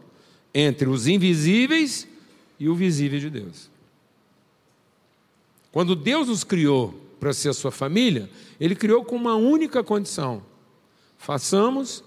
entre 0.55 0.89
os 0.89 1.07
invisíveis 1.07 2.07
e 2.59 2.69
o 2.69 2.75
visível 2.75 3.19
de 3.19 3.31
Deus. 3.31 3.71
Quando 5.73 5.95
Deus 5.95 6.29
nos 6.29 6.45
criou 6.45 6.95
para 7.19 7.33
ser 7.33 7.51
a 7.51 7.55
sua 7.55 7.71
família, 7.71 8.29
Ele 8.59 8.75
criou 8.75 9.05
com 9.05 9.17
uma 9.17 9.35
única 9.35 9.85
condição: 9.85 10.43
façamos 11.17 12.03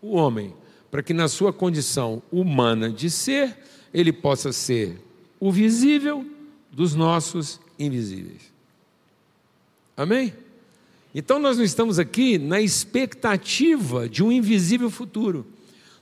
o 0.00 0.14
homem, 0.14 0.54
para 0.90 1.02
que 1.02 1.12
na 1.12 1.28
sua 1.28 1.52
condição 1.52 2.22
humana 2.30 2.90
de 2.90 3.10
ser, 3.10 3.56
ele 3.92 4.12
possa 4.12 4.52
ser 4.52 4.98
o 5.40 5.50
visível 5.50 6.24
dos 6.70 6.94
nossos 6.94 7.60
invisíveis. 7.78 8.52
Amém? 9.96 10.32
Então 11.14 11.38
nós 11.38 11.56
não 11.56 11.64
estamos 11.64 11.98
aqui 11.98 12.38
na 12.38 12.60
expectativa 12.60 14.08
de 14.08 14.22
um 14.22 14.30
invisível 14.30 14.90
futuro. 14.90 15.46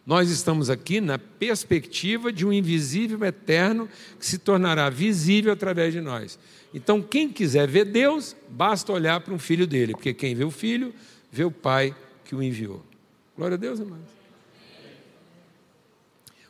Nós 0.06 0.30
estamos 0.30 0.70
aqui 0.70 1.00
na 1.00 1.18
perspectiva 1.18 2.32
de 2.32 2.46
um 2.46 2.52
invisível 2.52 3.24
eterno 3.24 3.88
que 4.20 4.24
se 4.24 4.38
tornará 4.38 4.88
visível 4.88 5.52
através 5.52 5.92
de 5.92 6.00
nós. 6.00 6.38
Então, 6.72 7.02
quem 7.02 7.28
quiser 7.28 7.66
ver 7.66 7.86
Deus, 7.86 8.36
basta 8.48 8.92
olhar 8.92 9.20
para 9.20 9.34
um 9.34 9.38
filho 9.38 9.66
dele, 9.66 9.94
porque 9.94 10.14
quem 10.14 10.32
vê 10.32 10.44
o 10.44 10.50
filho, 10.50 10.94
vê 11.32 11.42
o 11.42 11.50
pai 11.50 11.92
que 12.24 12.36
o 12.36 12.42
enviou. 12.42 12.84
Glória 13.36 13.56
a 13.56 13.58
Deus, 13.58 13.80
amados. 13.80 14.14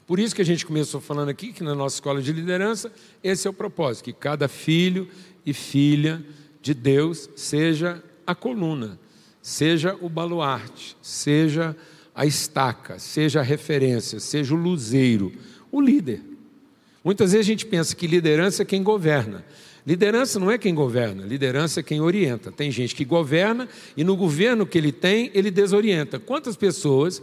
Por 0.06 0.20
isso 0.20 0.34
que 0.34 0.42
a 0.42 0.44
gente 0.44 0.66
começou 0.66 1.00
falando 1.00 1.30
aqui 1.30 1.52
que 1.52 1.64
na 1.64 1.74
nossa 1.74 1.96
escola 1.96 2.20
de 2.20 2.32
liderança, 2.32 2.92
esse 3.24 3.46
é 3.46 3.50
o 3.50 3.54
propósito, 3.54 4.04
que 4.04 4.12
cada 4.12 4.48
filho 4.48 5.08
e 5.46 5.54
filha 5.54 6.22
de 6.60 6.74
Deus 6.74 7.30
seja 7.34 8.04
a 8.26 8.34
coluna, 8.34 8.98
seja 9.40 9.96
o 10.00 10.08
baluarte, 10.08 10.96
seja 11.00 11.74
estaca, 12.24 12.98
seja 12.98 13.40
a 13.40 13.42
referência, 13.42 14.18
seja 14.20 14.54
o 14.54 14.56
luzeiro, 14.56 15.32
o 15.70 15.80
líder. 15.80 16.22
Muitas 17.04 17.32
vezes 17.32 17.46
a 17.46 17.50
gente 17.50 17.66
pensa 17.66 17.94
que 17.94 18.06
liderança 18.06 18.62
é 18.62 18.64
quem 18.64 18.82
governa. 18.82 19.44
Liderança 19.86 20.40
não 20.40 20.50
é 20.50 20.58
quem 20.58 20.74
governa, 20.74 21.24
liderança 21.24 21.78
é 21.78 21.82
quem 21.82 22.00
orienta. 22.00 22.50
Tem 22.50 22.70
gente 22.70 22.94
que 22.94 23.04
governa 23.04 23.68
e 23.96 24.02
no 24.02 24.16
governo 24.16 24.66
que 24.66 24.76
ele 24.76 24.90
tem, 24.90 25.30
ele 25.32 25.50
desorienta. 25.50 26.18
Quantas 26.18 26.56
pessoas 26.56 27.22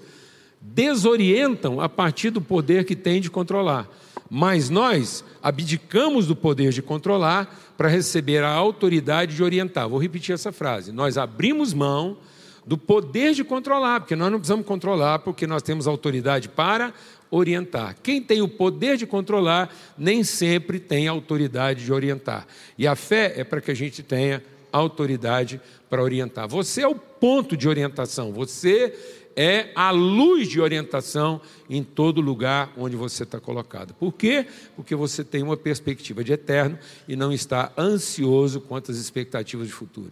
desorientam 0.61 1.81
a 1.81 1.89
partir 1.89 2.29
do 2.29 2.39
poder 2.39 2.85
que 2.85 2.95
tem 2.95 3.19
de 3.19 3.29
controlar? 3.29 3.89
Mas 4.29 4.69
nós 4.69 5.25
abdicamos 5.41 6.27
do 6.27 6.35
poder 6.35 6.71
de 6.71 6.81
controlar 6.81 7.73
para 7.77 7.89
receber 7.89 8.43
a 8.43 8.49
autoridade 8.49 9.35
de 9.35 9.43
orientar. 9.43 9.89
Vou 9.89 9.99
repetir 9.99 10.33
essa 10.33 10.53
frase. 10.53 10.93
Nós 10.93 11.17
abrimos 11.17 11.73
mão 11.73 12.17
do 12.65 12.77
poder 12.77 13.33
de 13.33 13.43
controlar, 13.43 14.01
porque 14.01 14.15
nós 14.15 14.31
não 14.31 14.39
precisamos 14.39 14.65
controlar, 14.65 15.19
porque 15.19 15.45
nós 15.45 15.61
temos 15.61 15.87
autoridade 15.87 16.49
para 16.49 16.93
orientar. 17.29 17.95
Quem 18.01 18.21
tem 18.21 18.41
o 18.41 18.47
poder 18.47 18.95
de 18.95 19.05
controlar 19.05 19.73
nem 19.97 20.23
sempre 20.23 20.79
tem 20.79 21.07
autoridade 21.07 21.83
de 21.83 21.91
orientar. 21.91 22.47
E 22.77 22.87
a 22.87 22.95
fé 22.95 23.33
é 23.35 23.43
para 23.43 23.59
que 23.59 23.71
a 23.71 23.75
gente 23.75 24.03
tenha 24.03 24.43
autoridade 24.71 25.59
para 25.89 26.01
orientar. 26.01 26.47
Você 26.47 26.81
é 26.81 26.87
o 26.87 26.95
ponto 26.95 27.57
de 27.57 27.67
orientação, 27.67 28.31
você 28.31 28.93
é 29.35 29.69
a 29.75 29.91
luz 29.91 30.47
de 30.47 30.61
orientação 30.61 31.41
em 31.69 31.83
todo 31.83 32.21
lugar 32.21 32.71
onde 32.77 32.95
você 32.95 33.23
está 33.23 33.39
colocado. 33.39 33.93
Por 33.93 34.13
quê? 34.13 34.45
Porque 34.75 34.95
você 34.95 35.23
tem 35.23 35.41
uma 35.41 35.57
perspectiva 35.57 36.23
de 36.23 36.33
eterno 36.33 36.77
e 37.07 37.15
não 37.15 37.31
está 37.31 37.71
ansioso 37.77 38.61
quanto 38.61 38.91
às 38.91 38.97
expectativas 38.97 39.67
de 39.67 39.73
futuro. 39.73 40.11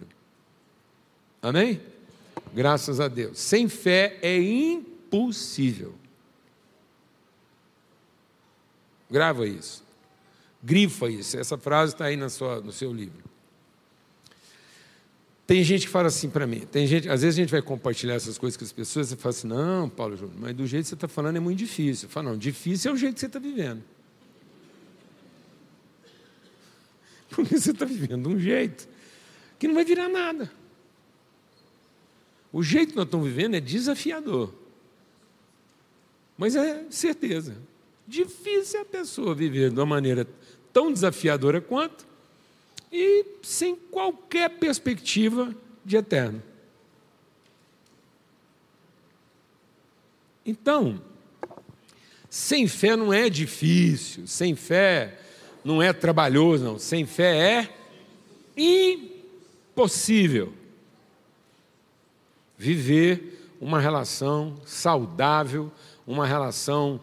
Amém? 1.40 1.80
Graças 2.52 3.00
a 3.00 3.08
Deus. 3.08 3.38
Sem 3.38 3.68
fé 3.68 4.18
é 4.20 4.38
impossível. 4.38 5.94
Grava 9.10 9.46
isso. 9.46 9.82
Grifa 10.62 11.08
isso. 11.08 11.38
Essa 11.38 11.56
frase 11.58 11.94
está 11.94 12.06
aí 12.06 12.16
na 12.16 12.28
sua, 12.28 12.60
no 12.60 12.72
seu 12.72 12.92
livro. 12.92 13.32
Tem 15.46 15.62
gente 15.64 15.86
que 15.86 15.92
fala 15.92 16.08
assim 16.08 16.30
para 16.30 16.46
mim, 16.46 16.60
tem 16.60 16.86
gente, 16.86 17.08
às 17.10 17.20
vezes 17.20 17.36
a 17.38 17.42
gente 17.42 17.50
vai 17.50 17.60
compartilhar 17.60 18.14
essas 18.14 18.38
coisas 18.38 18.56
com 18.56 18.64
as 18.64 18.72
pessoas 18.72 19.12
e 19.12 19.16
fala 19.16 19.34
assim, 19.34 19.48
não, 19.48 19.88
Paulo 19.88 20.16
Júnior, 20.16 20.36
mas 20.38 20.54
do 20.54 20.66
jeito 20.66 20.84
que 20.84 20.88
você 20.88 20.94
está 20.94 21.08
falando 21.08 21.36
é 21.36 21.40
muito 21.40 21.58
difícil. 21.58 22.06
Eu 22.06 22.10
falo, 22.10 22.30
não, 22.30 22.38
difícil 22.38 22.90
é 22.90 22.94
o 22.94 22.96
jeito 22.96 23.14
que 23.14 23.20
você 23.20 23.26
está 23.26 23.38
vivendo. 23.38 23.82
Porque 27.28 27.58
você 27.58 27.72
está 27.72 27.84
vivendo 27.84 28.28
de 28.28 28.34
um 28.34 28.38
jeito 28.38 28.88
que 29.58 29.66
não 29.66 29.74
vai 29.74 29.84
virar 29.84 30.08
nada. 30.08 30.50
O 32.52 32.62
jeito 32.62 32.90
que 32.90 32.96
nós 32.96 33.06
estamos 33.06 33.26
vivendo 33.26 33.54
é 33.54 33.60
desafiador. 33.60 34.52
Mas 36.36 36.54
é 36.54 36.84
certeza. 36.90 37.56
Difícil 38.06 38.80
a 38.80 38.84
pessoa 38.84 39.34
viver 39.34 39.70
de 39.70 39.76
uma 39.76 39.86
maneira 39.86 40.28
tão 40.72 40.92
desafiadora 40.92 41.60
quanto 41.60 42.06
e 42.92 43.24
sem 43.42 43.74
qualquer 43.74 44.50
perspectiva 44.50 45.54
de 45.84 45.96
eterno. 45.96 46.42
Então, 50.44 51.00
sem 52.28 52.66
fé 52.66 52.96
não 52.96 53.12
é 53.12 53.30
difícil, 53.30 54.26
sem 54.26 54.54
fé 54.54 55.18
não 55.64 55.80
é 55.80 55.92
trabalhoso, 55.92 56.64
não. 56.64 56.78
Sem 56.78 57.06
fé 57.06 57.60
é 57.60 57.68
impossível 58.56 60.52
viver 62.62 63.56
uma 63.60 63.80
relação 63.80 64.54
saudável, 64.64 65.70
uma 66.06 66.24
relação 66.24 67.00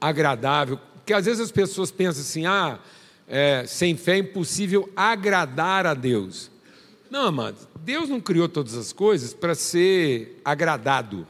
agradável. 0.00 0.78
Porque 0.94 1.12
às 1.12 1.26
vezes 1.26 1.40
as 1.40 1.52
pessoas 1.52 1.90
pensam 1.90 2.22
assim: 2.22 2.46
ah, 2.46 2.78
é, 3.28 3.64
sem 3.66 3.94
fé 3.94 4.14
é 4.14 4.18
impossível 4.18 4.90
agradar 4.96 5.86
a 5.86 5.92
Deus. 5.92 6.50
Não, 7.10 7.26
amado, 7.26 7.58
Deus 7.80 8.08
não 8.08 8.22
criou 8.22 8.48
todas 8.48 8.74
as 8.74 8.90
coisas 8.90 9.34
para 9.34 9.54
ser 9.54 10.40
agradado. 10.42 11.26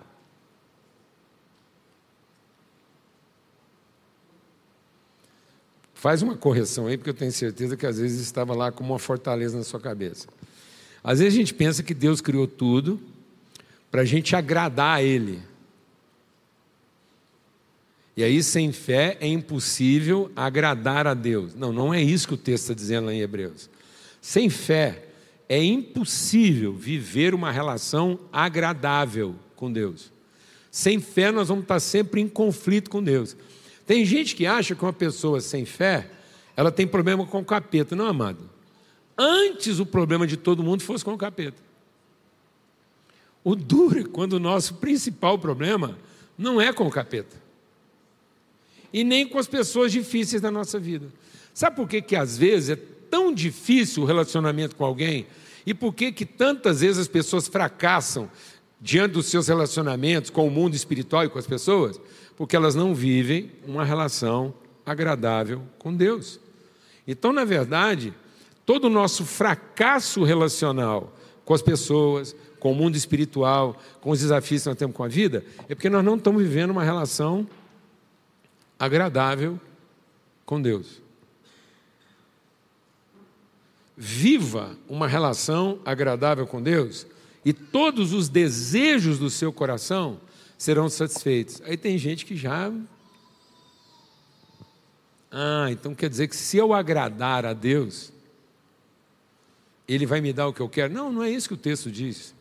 Faz 5.92 6.22
uma 6.22 6.36
correção 6.36 6.86
aí, 6.86 6.96
porque 6.96 7.10
eu 7.10 7.14
tenho 7.14 7.32
certeza 7.32 7.76
que 7.76 7.86
às 7.86 7.98
vezes 7.98 8.20
estava 8.20 8.54
lá 8.54 8.70
como 8.70 8.92
uma 8.92 8.98
fortaleza 8.98 9.58
na 9.58 9.64
sua 9.64 9.80
cabeça. 9.80 10.28
Às 11.02 11.18
vezes 11.18 11.34
a 11.34 11.36
gente 11.36 11.54
pensa 11.54 11.82
que 11.82 11.94
Deus 11.94 12.20
criou 12.20 12.46
tudo 12.46 13.00
para 13.92 14.00
a 14.00 14.04
gente 14.06 14.34
agradar 14.34 14.96
a 14.96 15.02
Ele. 15.02 15.38
E 18.16 18.24
aí, 18.24 18.42
sem 18.42 18.72
fé, 18.72 19.18
é 19.20 19.26
impossível 19.26 20.32
agradar 20.34 21.06
a 21.06 21.12
Deus. 21.12 21.54
Não, 21.54 21.72
não 21.72 21.92
é 21.92 22.00
isso 22.00 22.26
que 22.26 22.34
o 22.34 22.38
texto 22.38 22.64
está 22.64 22.74
dizendo 22.74 23.06
lá 23.06 23.12
em 23.12 23.20
Hebreus. 23.20 23.68
Sem 24.18 24.48
fé, 24.48 25.08
é 25.46 25.62
impossível 25.62 26.72
viver 26.72 27.34
uma 27.34 27.50
relação 27.52 28.18
agradável 28.32 29.34
com 29.54 29.70
Deus. 29.70 30.10
Sem 30.70 30.98
fé, 30.98 31.30
nós 31.30 31.48
vamos 31.48 31.64
estar 31.64 31.80
sempre 31.80 32.22
em 32.22 32.28
conflito 32.28 32.88
com 32.88 33.02
Deus. 33.02 33.36
Tem 33.86 34.06
gente 34.06 34.34
que 34.34 34.46
acha 34.46 34.74
que 34.74 34.82
uma 34.82 34.92
pessoa 34.92 35.38
sem 35.38 35.66
fé, 35.66 36.08
ela 36.56 36.72
tem 36.72 36.86
problema 36.86 37.26
com 37.26 37.40
o 37.40 37.44
capeta. 37.44 37.94
Não, 37.94 38.06
amado. 38.06 38.48
Antes 39.18 39.78
o 39.78 39.84
problema 39.84 40.26
de 40.26 40.38
todo 40.38 40.62
mundo 40.62 40.82
fosse 40.82 41.04
com 41.04 41.12
o 41.12 41.18
capeta. 41.18 41.71
O 43.44 43.54
duro 43.54 44.00
é 44.00 44.04
quando 44.04 44.34
o 44.34 44.40
nosso 44.40 44.74
principal 44.74 45.38
problema 45.38 45.98
não 46.38 46.60
é 46.60 46.72
com 46.72 46.86
o 46.86 46.90
capeta. 46.90 47.36
E 48.92 49.02
nem 49.02 49.26
com 49.26 49.38
as 49.38 49.46
pessoas 49.46 49.90
difíceis 49.90 50.40
da 50.40 50.50
nossa 50.50 50.78
vida. 50.78 51.06
Sabe 51.54 51.76
por 51.76 51.88
que, 51.88 52.00
que 52.00 52.16
às 52.16 52.36
vezes 52.38 52.70
é 52.70 52.76
tão 53.10 53.32
difícil 53.32 54.02
o 54.02 54.06
relacionamento 54.06 54.76
com 54.76 54.84
alguém? 54.84 55.26
E 55.66 55.74
por 55.74 55.92
que, 55.94 56.12
que 56.12 56.26
tantas 56.26 56.80
vezes 56.80 56.98
as 56.98 57.08
pessoas 57.08 57.48
fracassam 57.48 58.30
diante 58.80 59.12
dos 59.12 59.26
seus 59.26 59.48
relacionamentos 59.48 60.30
com 60.30 60.46
o 60.46 60.50
mundo 60.50 60.74
espiritual 60.74 61.24
e 61.24 61.28
com 61.28 61.38
as 61.38 61.46
pessoas? 61.46 62.00
Porque 62.36 62.56
elas 62.56 62.74
não 62.74 62.94
vivem 62.94 63.52
uma 63.66 63.84
relação 63.84 64.54
agradável 64.84 65.62
com 65.78 65.94
Deus. 65.94 66.40
Então, 67.06 67.32
na 67.32 67.44
verdade, 67.44 68.14
todo 68.64 68.86
o 68.86 68.90
nosso 68.90 69.24
fracasso 69.24 70.22
relacional 70.22 71.16
com 71.44 71.54
as 71.54 71.62
pessoas, 71.62 72.34
com 72.62 72.70
o 72.70 72.74
mundo 72.76 72.94
espiritual, 72.94 73.76
com 74.00 74.10
os 74.10 74.20
desafios 74.20 74.62
que 74.62 74.68
nós 74.68 74.78
temos 74.78 74.94
com 74.94 75.02
a 75.02 75.08
vida, 75.08 75.44
é 75.68 75.74
porque 75.74 75.90
nós 75.90 76.04
não 76.04 76.14
estamos 76.14 76.40
vivendo 76.40 76.70
uma 76.70 76.84
relação 76.84 77.44
agradável 78.78 79.58
com 80.46 80.62
Deus. 80.62 81.02
Viva 83.96 84.78
uma 84.88 85.08
relação 85.08 85.80
agradável 85.84 86.46
com 86.46 86.62
Deus 86.62 87.04
e 87.44 87.52
todos 87.52 88.12
os 88.12 88.28
desejos 88.28 89.18
do 89.18 89.28
seu 89.28 89.52
coração 89.52 90.20
serão 90.56 90.88
satisfeitos. 90.88 91.60
Aí 91.64 91.76
tem 91.76 91.98
gente 91.98 92.24
que 92.24 92.36
já. 92.36 92.72
Ah, 95.32 95.66
então 95.68 95.96
quer 95.96 96.08
dizer 96.08 96.28
que 96.28 96.36
se 96.36 96.58
eu 96.58 96.72
agradar 96.72 97.44
a 97.44 97.54
Deus, 97.54 98.12
Ele 99.88 100.06
vai 100.06 100.20
me 100.20 100.32
dar 100.32 100.46
o 100.46 100.52
que 100.52 100.60
eu 100.60 100.68
quero? 100.68 100.94
Não, 100.94 101.12
não 101.12 101.24
é 101.24 101.30
isso 101.30 101.48
que 101.48 101.54
o 101.54 101.56
texto 101.56 101.90
diz. 101.90 102.32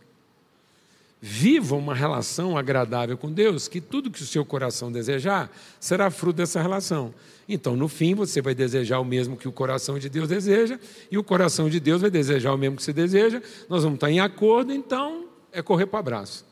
Viva 1.24 1.76
uma 1.76 1.94
relação 1.94 2.58
agradável 2.58 3.16
com 3.16 3.32
Deus, 3.32 3.68
que 3.68 3.80
tudo 3.80 4.10
que 4.10 4.24
o 4.24 4.26
seu 4.26 4.44
coração 4.44 4.92
desejar 4.92 5.52
será 5.80 6.10
fruto 6.10 6.38
dessa 6.38 6.60
relação. 6.60 7.14
Então, 7.48 7.76
no 7.76 7.88
fim, 7.88 8.16
você 8.16 8.42
vai 8.42 8.56
desejar 8.56 9.00
o 9.00 9.06
mesmo 9.06 9.38
que 9.38 9.48
o 9.48 9.52
coração 9.52 10.00
de 10.00 10.10
Deus 10.10 10.28
deseja, 10.28 10.80
e 11.12 11.20
o 11.20 11.24
coração 11.24 11.70
de 11.70 11.80
Deus 11.80 12.02
vai 12.02 12.10
desejar 12.10 12.52
o 12.52 12.58
mesmo 12.58 12.78
que 12.78 12.84
você 12.84 12.92
deseja. 12.92 13.40
Nós 13.70 13.84
vamos 13.84 13.98
estar 13.98 14.10
em 14.10 14.20
acordo, 14.20 14.74
então 14.74 15.26
é 15.52 15.62
correr 15.62 15.86
para 15.86 15.98
o 15.98 16.00
abraço. 16.00 16.44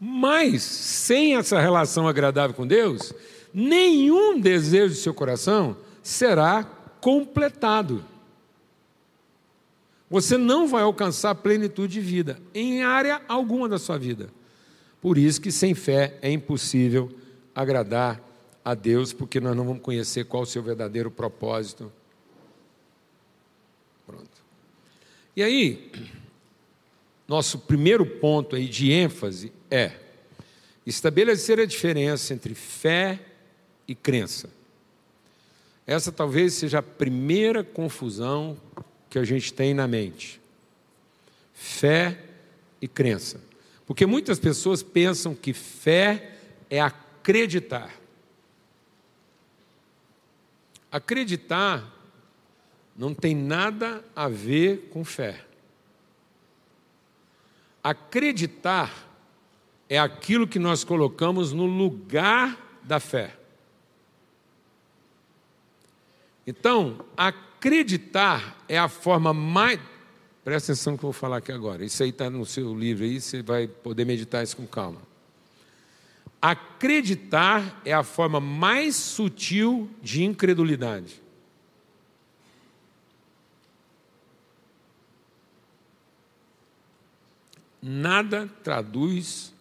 Mas, 0.00 0.62
sem 0.62 1.36
essa 1.36 1.60
relação 1.60 2.08
agradável 2.08 2.56
com 2.56 2.66
Deus, 2.66 3.12
nenhum 3.52 4.40
desejo 4.40 4.94
do 4.94 5.00
seu 5.00 5.12
coração 5.12 5.76
será 6.02 6.64
completado. 6.98 8.02
Você 10.14 10.38
não 10.38 10.68
vai 10.68 10.84
alcançar 10.84 11.34
plenitude 11.34 11.94
de 11.94 12.00
vida 12.00 12.40
em 12.54 12.84
área 12.84 13.20
alguma 13.26 13.68
da 13.68 13.80
sua 13.80 13.98
vida. 13.98 14.30
Por 15.02 15.18
isso 15.18 15.40
que 15.40 15.50
sem 15.50 15.74
fé 15.74 16.16
é 16.22 16.30
impossível 16.30 17.10
agradar 17.52 18.22
a 18.64 18.74
Deus, 18.74 19.12
porque 19.12 19.40
nós 19.40 19.56
não 19.56 19.64
vamos 19.64 19.82
conhecer 19.82 20.26
qual 20.26 20.44
o 20.44 20.46
seu 20.46 20.62
verdadeiro 20.62 21.10
propósito. 21.10 21.92
Pronto. 24.06 24.30
E 25.34 25.42
aí, 25.42 25.90
nosso 27.26 27.58
primeiro 27.58 28.06
ponto 28.06 28.54
aí 28.54 28.68
de 28.68 28.92
ênfase 28.92 29.52
é 29.68 29.94
estabelecer 30.86 31.58
a 31.58 31.66
diferença 31.66 32.32
entre 32.32 32.54
fé 32.54 33.18
e 33.88 33.96
crença. 33.96 34.48
Essa 35.84 36.12
talvez 36.12 36.54
seja 36.54 36.78
a 36.78 36.82
primeira 36.82 37.64
confusão 37.64 38.56
que 39.14 39.18
a 39.20 39.22
gente 39.22 39.54
tem 39.54 39.72
na 39.72 39.86
mente. 39.86 40.40
Fé 41.52 42.18
e 42.82 42.88
crença. 42.88 43.40
Porque 43.86 44.06
muitas 44.06 44.40
pessoas 44.40 44.82
pensam 44.82 45.36
que 45.36 45.52
fé 45.52 46.36
é 46.68 46.80
acreditar. 46.80 47.94
Acreditar 50.90 51.88
não 52.96 53.14
tem 53.14 53.36
nada 53.36 54.04
a 54.16 54.26
ver 54.28 54.88
com 54.92 55.04
fé. 55.04 55.44
Acreditar 57.84 58.92
é 59.88 59.96
aquilo 59.96 60.48
que 60.48 60.58
nós 60.58 60.82
colocamos 60.82 61.52
no 61.52 61.66
lugar 61.66 62.80
da 62.82 62.98
fé. 62.98 63.32
Então, 66.44 66.98
acreditar 67.16 67.53
é 68.68 68.78
a 68.78 68.88
forma 68.88 69.32
mais. 69.32 69.80
Presta 70.44 70.72
atenção 70.72 70.96
que 70.96 71.04
eu 71.04 71.10
vou 71.10 71.12
falar 71.12 71.38
aqui 71.38 71.50
agora. 71.50 71.84
Isso 71.84 72.02
aí 72.02 72.10
está 72.10 72.28
no 72.28 72.44
seu 72.44 72.78
livro 72.78 73.04
aí, 73.04 73.20
você 73.20 73.42
vai 73.42 73.66
poder 73.66 74.04
meditar 74.04 74.44
isso 74.44 74.56
com 74.56 74.66
calma. 74.66 75.00
Acreditar 76.42 77.80
é 77.84 77.92
a 77.94 78.02
forma 78.02 78.38
mais 78.38 78.96
sutil 78.96 79.88
de 80.02 80.22
incredulidade. 80.22 81.22
Nada 87.80 88.50
traduz 88.62 89.54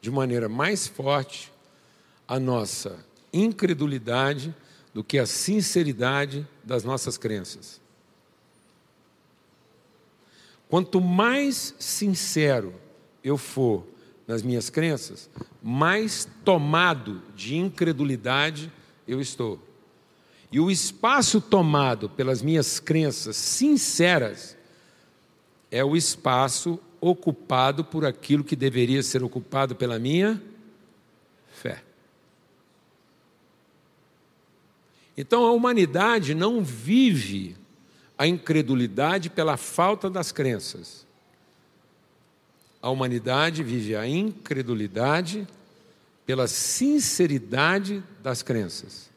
de 0.00 0.10
maneira 0.10 0.48
mais 0.48 0.88
forte 0.88 1.52
a 2.26 2.38
nossa 2.40 2.98
incredulidade 3.32 4.54
do 4.92 5.04
que 5.04 5.18
a 5.18 5.26
sinceridade 5.26 6.46
das 6.64 6.84
nossas 6.84 7.16
crenças. 7.16 7.80
Quanto 10.68 11.00
mais 11.00 11.74
sincero 11.78 12.74
eu 13.22 13.38
for 13.38 13.86
nas 14.26 14.42
minhas 14.42 14.68
crenças, 14.68 15.30
mais 15.62 16.28
tomado 16.44 17.22
de 17.34 17.56
incredulidade 17.56 18.70
eu 19.06 19.20
estou. 19.20 19.58
E 20.52 20.60
o 20.60 20.70
espaço 20.70 21.40
tomado 21.40 22.08
pelas 22.08 22.42
minhas 22.42 22.78
crenças 22.78 23.36
sinceras 23.36 24.56
é 25.70 25.84
o 25.84 25.96
espaço 25.96 26.78
ocupado 27.00 27.84
por 27.84 28.04
aquilo 28.04 28.44
que 28.44 28.56
deveria 28.56 29.02
ser 29.02 29.22
ocupado 29.22 29.76
pela 29.76 29.98
minha 29.98 30.42
Então 35.20 35.44
a 35.44 35.50
humanidade 35.50 36.32
não 36.32 36.62
vive 36.62 37.56
a 38.16 38.24
incredulidade 38.24 39.28
pela 39.28 39.56
falta 39.56 40.08
das 40.08 40.30
crenças. 40.30 41.04
A 42.80 42.88
humanidade 42.88 43.64
vive 43.64 43.96
a 43.96 44.06
incredulidade 44.06 45.44
pela 46.24 46.46
sinceridade 46.46 48.00
das 48.22 48.44
crenças. 48.44 49.10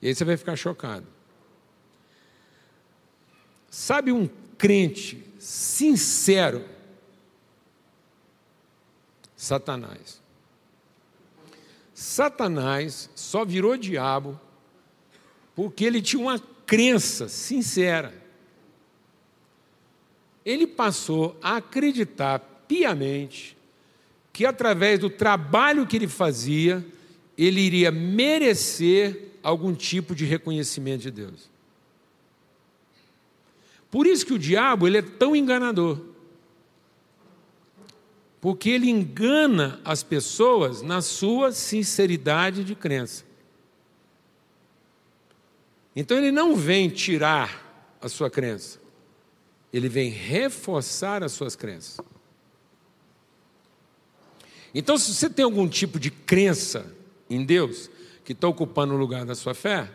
E 0.00 0.08
aí 0.08 0.14
você 0.14 0.24
vai 0.24 0.38
ficar 0.38 0.56
chocado. 0.56 1.06
Sabe 3.70 4.10
um 4.12 4.30
crente 4.56 5.22
sincero? 5.38 6.64
Satanás. 9.36 10.21
Satanás 12.02 13.08
só 13.14 13.44
virou 13.44 13.76
diabo 13.76 14.38
porque 15.54 15.84
ele 15.84 16.02
tinha 16.02 16.20
uma 16.20 16.38
crença 16.66 17.28
sincera. 17.28 18.12
Ele 20.44 20.66
passou 20.66 21.38
a 21.40 21.58
acreditar 21.58 22.40
piamente 22.66 23.56
que 24.32 24.44
através 24.44 24.98
do 24.98 25.08
trabalho 25.08 25.86
que 25.86 25.94
ele 25.94 26.08
fazia, 26.08 26.84
ele 27.38 27.60
iria 27.60 27.92
merecer 27.92 29.28
algum 29.40 29.72
tipo 29.72 30.12
de 30.12 30.24
reconhecimento 30.24 31.02
de 31.02 31.10
Deus. 31.12 31.48
Por 33.88 34.08
isso 34.08 34.26
que 34.26 34.32
o 34.32 34.38
diabo 34.38 34.88
ele 34.88 34.98
é 34.98 35.02
tão 35.02 35.36
enganador 35.36 36.00
porque 38.42 38.70
ele 38.70 38.90
engana 38.90 39.80
as 39.84 40.02
pessoas 40.02 40.82
na 40.82 41.00
sua 41.00 41.52
sinceridade 41.52 42.64
de 42.64 42.74
crença. 42.74 43.24
Então 45.94 46.18
ele 46.18 46.32
não 46.32 46.56
vem 46.56 46.88
tirar 46.88 47.96
a 48.00 48.08
sua 48.08 48.28
crença, 48.28 48.80
ele 49.72 49.88
vem 49.88 50.10
reforçar 50.10 51.22
as 51.22 51.30
suas 51.30 51.54
crenças. 51.54 52.04
Então, 54.74 54.98
se 54.98 55.14
você 55.14 55.30
tem 55.30 55.44
algum 55.44 55.68
tipo 55.68 56.00
de 56.00 56.10
crença 56.10 56.92
em 57.30 57.44
Deus 57.44 57.88
que 58.24 58.32
está 58.32 58.48
ocupando 58.48 58.94
o 58.94 58.96
lugar 58.96 59.24
da 59.24 59.36
sua 59.36 59.54
fé, 59.54 59.88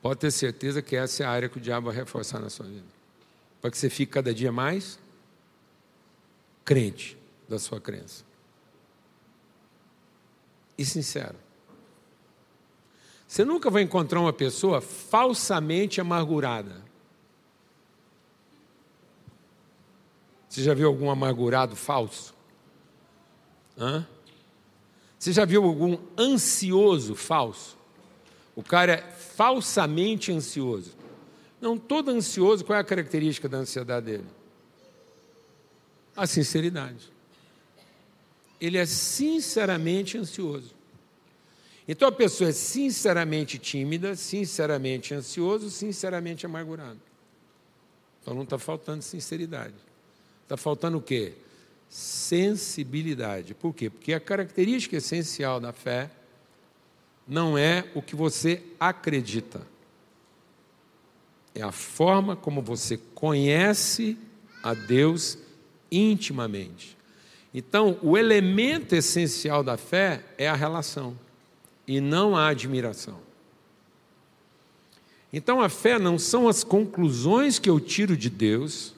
pode 0.00 0.20
ter 0.20 0.30
certeza 0.30 0.80
que 0.80 0.94
essa 0.94 1.24
é 1.24 1.26
a 1.26 1.30
área 1.30 1.48
que 1.48 1.56
o 1.56 1.60
diabo 1.60 1.86
vai 1.86 1.96
reforçar 1.96 2.38
na 2.38 2.50
sua 2.50 2.66
vida, 2.66 2.86
para 3.60 3.70
que 3.70 3.78
você 3.78 3.90
fique 3.90 4.12
cada 4.12 4.32
dia 4.32 4.52
mais 4.52 4.96
crente 6.64 7.20
da 7.48 7.58
sua 7.58 7.80
crença. 7.80 8.24
E 10.76 10.84
sincero. 10.84 11.36
Você 13.26 13.44
nunca 13.44 13.70
vai 13.70 13.82
encontrar 13.82 14.20
uma 14.20 14.32
pessoa 14.32 14.80
falsamente 14.80 16.00
amargurada. 16.00 16.82
Você 20.48 20.62
já 20.62 20.74
viu 20.74 20.88
algum 20.88 21.10
amargurado 21.10 21.74
falso? 21.74 22.34
Hã? 23.78 24.06
Você 25.18 25.32
já 25.32 25.44
viu 25.44 25.64
algum 25.64 25.96
ansioso 26.18 27.14
falso? 27.14 27.78
O 28.54 28.62
cara 28.62 28.94
é 28.94 29.02
falsamente 29.12 30.30
ansioso. 30.30 30.94
Não, 31.60 31.78
todo 31.78 32.10
ansioso, 32.10 32.64
qual 32.64 32.76
é 32.76 32.80
a 32.80 32.84
característica 32.84 33.48
da 33.48 33.58
ansiedade 33.58 34.06
dele? 34.06 34.26
A 36.14 36.26
sinceridade 36.26 37.11
ele 38.62 38.78
é 38.78 38.86
sinceramente 38.86 40.16
ansioso. 40.16 40.72
Então 41.88 42.06
a 42.06 42.12
pessoa 42.12 42.50
é 42.50 42.52
sinceramente 42.52 43.58
tímida, 43.58 44.14
sinceramente 44.14 45.12
ansioso, 45.12 45.68
sinceramente 45.68 46.46
amargurado. 46.46 47.00
Então 48.22 48.34
não 48.34 48.44
está 48.44 48.60
faltando 48.60 49.02
sinceridade. 49.02 49.74
Está 50.44 50.56
faltando 50.56 50.98
o 50.98 51.02
quê? 51.02 51.32
Sensibilidade. 51.88 53.52
Por 53.52 53.74
quê? 53.74 53.90
Porque 53.90 54.12
a 54.12 54.20
característica 54.20 54.96
essencial 54.96 55.58
da 55.58 55.72
fé 55.72 56.08
não 57.26 57.58
é 57.58 57.90
o 57.96 58.00
que 58.00 58.14
você 58.14 58.62
acredita, 58.78 59.66
é 61.54 61.62
a 61.62 61.72
forma 61.72 62.36
como 62.36 62.62
você 62.62 62.96
conhece 63.14 64.16
a 64.62 64.72
Deus 64.72 65.36
intimamente. 65.90 66.96
Então, 67.54 67.98
o 68.02 68.16
elemento 68.16 68.94
essencial 68.94 69.62
da 69.62 69.76
fé 69.76 70.24
é 70.38 70.48
a 70.48 70.54
relação 70.54 71.18
e 71.86 72.00
não 72.00 72.34
a 72.34 72.48
admiração. 72.48 73.20
Então, 75.32 75.60
a 75.60 75.68
fé 75.68 75.98
não 75.98 76.18
são 76.18 76.48
as 76.48 76.64
conclusões 76.64 77.58
que 77.58 77.68
eu 77.68 77.78
tiro 77.78 78.16
de 78.16 78.30
Deus 78.30 78.94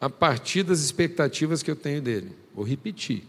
a 0.00 0.08
partir 0.08 0.62
das 0.62 0.80
expectativas 0.80 1.62
que 1.62 1.70
eu 1.70 1.76
tenho 1.76 2.00
dele. 2.00 2.32
Vou 2.54 2.64
repetir. 2.64 3.24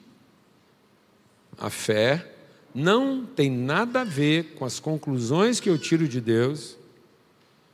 A 1.58 1.69
fé 1.69 2.32
não 2.73 3.25
tem 3.25 3.49
nada 3.49 4.02
a 4.02 4.04
ver 4.04 4.54
com 4.56 4.65
as 4.65 4.80
conclusões 4.80 5.60
que 5.60 5.69
eu 5.69 5.78
tiro 5.78 6.08
de 6.08 6.21
Deus 6.21 6.78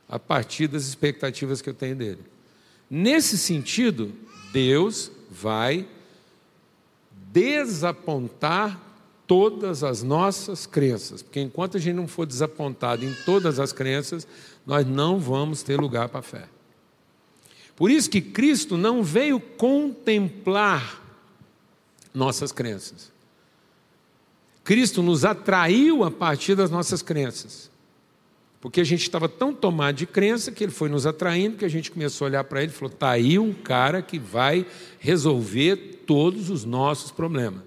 a 0.08 0.18
partir 0.18 0.66
das 0.68 0.86
expectativas 0.86 1.60
que 1.60 1.68
eu 1.68 1.74
tenho 1.74 1.96
dele. 1.96 2.20
Nesse 2.88 3.36
sentido, 3.36 4.12
Deus 4.52 5.10
vai 5.30 5.86
desapontar 7.32 8.80
todas 9.26 9.82
as 9.82 10.02
nossas 10.02 10.66
crenças, 10.66 11.22
porque 11.22 11.40
enquanto 11.40 11.76
a 11.76 11.80
gente 11.80 11.96
não 11.96 12.06
for 12.06 12.26
desapontado 12.26 13.04
em 13.04 13.12
todas 13.24 13.58
as 13.58 13.72
crenças, 13.72 14.26
nós 14.64 14.86
não 14.86 15.18
vamos 15.18 15.62
ter 15.62 15.78
lugar 15.78 16.08
para 16.08 16.20
a 16.20 16.22
fé. 16.22 16.48
Por 17.74 17.90
isso 17.90 18.08
que 18.08 18.20
Cristo 18.20 18.76
não 18.78 19.02
veio 19.02 19.38
contemplar 19.38 21.02
nossas 22.14 22.50
crenças. 22.50 23.12
Cristo 24.64 25.02
nos 25.02 25.24
atraiu 25.24 26.02
a 26.02 26.10
partir 26.10 26.54
das 26.54 26.70
nossas 26.70 27.02
crenças. 27.02 27.70
Porque 28.66 28.80
a 28.80 28.84
gente 28.84 29.02
estava 29.02 29.28
tão 29.28 29.54
tomado 29.54 29.94
de 29.94 30.06
crença 30.06 30.50
que 30.50 30.64
ele 30.64 30.72
foi 30.72 30.88
nos 30.88 31.06
atraindo, 31.06 31.56
que 31.56 31.64
a 31.64 31.68
gente 31.68 31.88
começou 31.88 32.24
a 32.24 32.30
olhar 32.30 32.42
para 32.42 32.64
ele 32.64 32.72
e 32.72 32.74
falou: 32.74 32.92
está 32.92 33.10
aí 33.10 33.38
um 33.38 33.52
cara 33.52 34.02
que 34.02 34.18
vai 34.18 34.66
resolver 34.98 36.02
todos 36.04 36.50
os 36.50 36.64
nossos 36.64 37.12
problemas. 37.12 37.62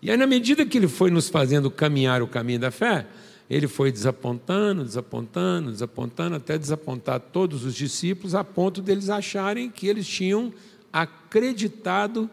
E 0.00 0.10
aí, 0.10 0.16
na 0.16 0.26
medida 0.26 0.64
que 0.64 0.78
ele 0.78 0.88
foi 0.88 1.10
nos 1.10 1.28
fazendo 1.28 1.70
caminhar 1.70 2.22
o 2.22 2.26
caminho 2.26 2.60
da 2.60 2.70
fé, 2.70 3.06
ele 3.50 3.68
foi 3.68 3.92
desapontando, 3.92 4.84
desapontando, 4.84 5.70
desapontando, 5.70 6.36
até 6.36 6.56
desapontar 6.56 7.20
todos 7.20 7.62
os 7.62 7.74
discípulos, 7.74 8.34
a 8.34 8.42
ponto 8.42 8.80
deles 8.80 9.10
acharem 9.10 9.68
que 9.68 9.86
eles 9.86 10.08
tinham 10.08 10.50
acreditado 10.90 12.30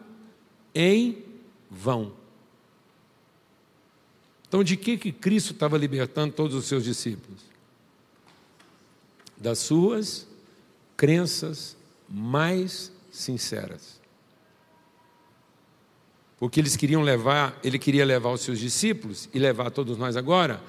em 0.74 1.18
vão. 1.70 2.12
Então, 4.56 4.64
de 4.64 4.74
que, 4.74 4.96
que 4.96 5.12
Cristo 5.12 5.52
estava 5.52 5.76
libertando 5.76 6.32
todos 6.32 6.56
os 6.56 6.64
seus 6.64 6.82
discípulos? 6.82 7.42
Das 9.36 9.58
suas 9.58 10.26
crenças 10.96 11.76
mais 12.08 12.90
sinceras. 13.12 14.00
Porque 16.38 16.58
eles 16.58 16.74
queriam 16.74 17.02
levar, 17.02 17.60
ele 17.62 17.78
queria 17.78 18.02
levar 18.02 18.30
os 18.30 18.40
seus 18.40 18.58
discípulos 18.58 19.28
e 19.34 19.38
levar 19.38 19.70
todos 19.70 19.98
nós 19.98 20.16
agora 20.16 20.62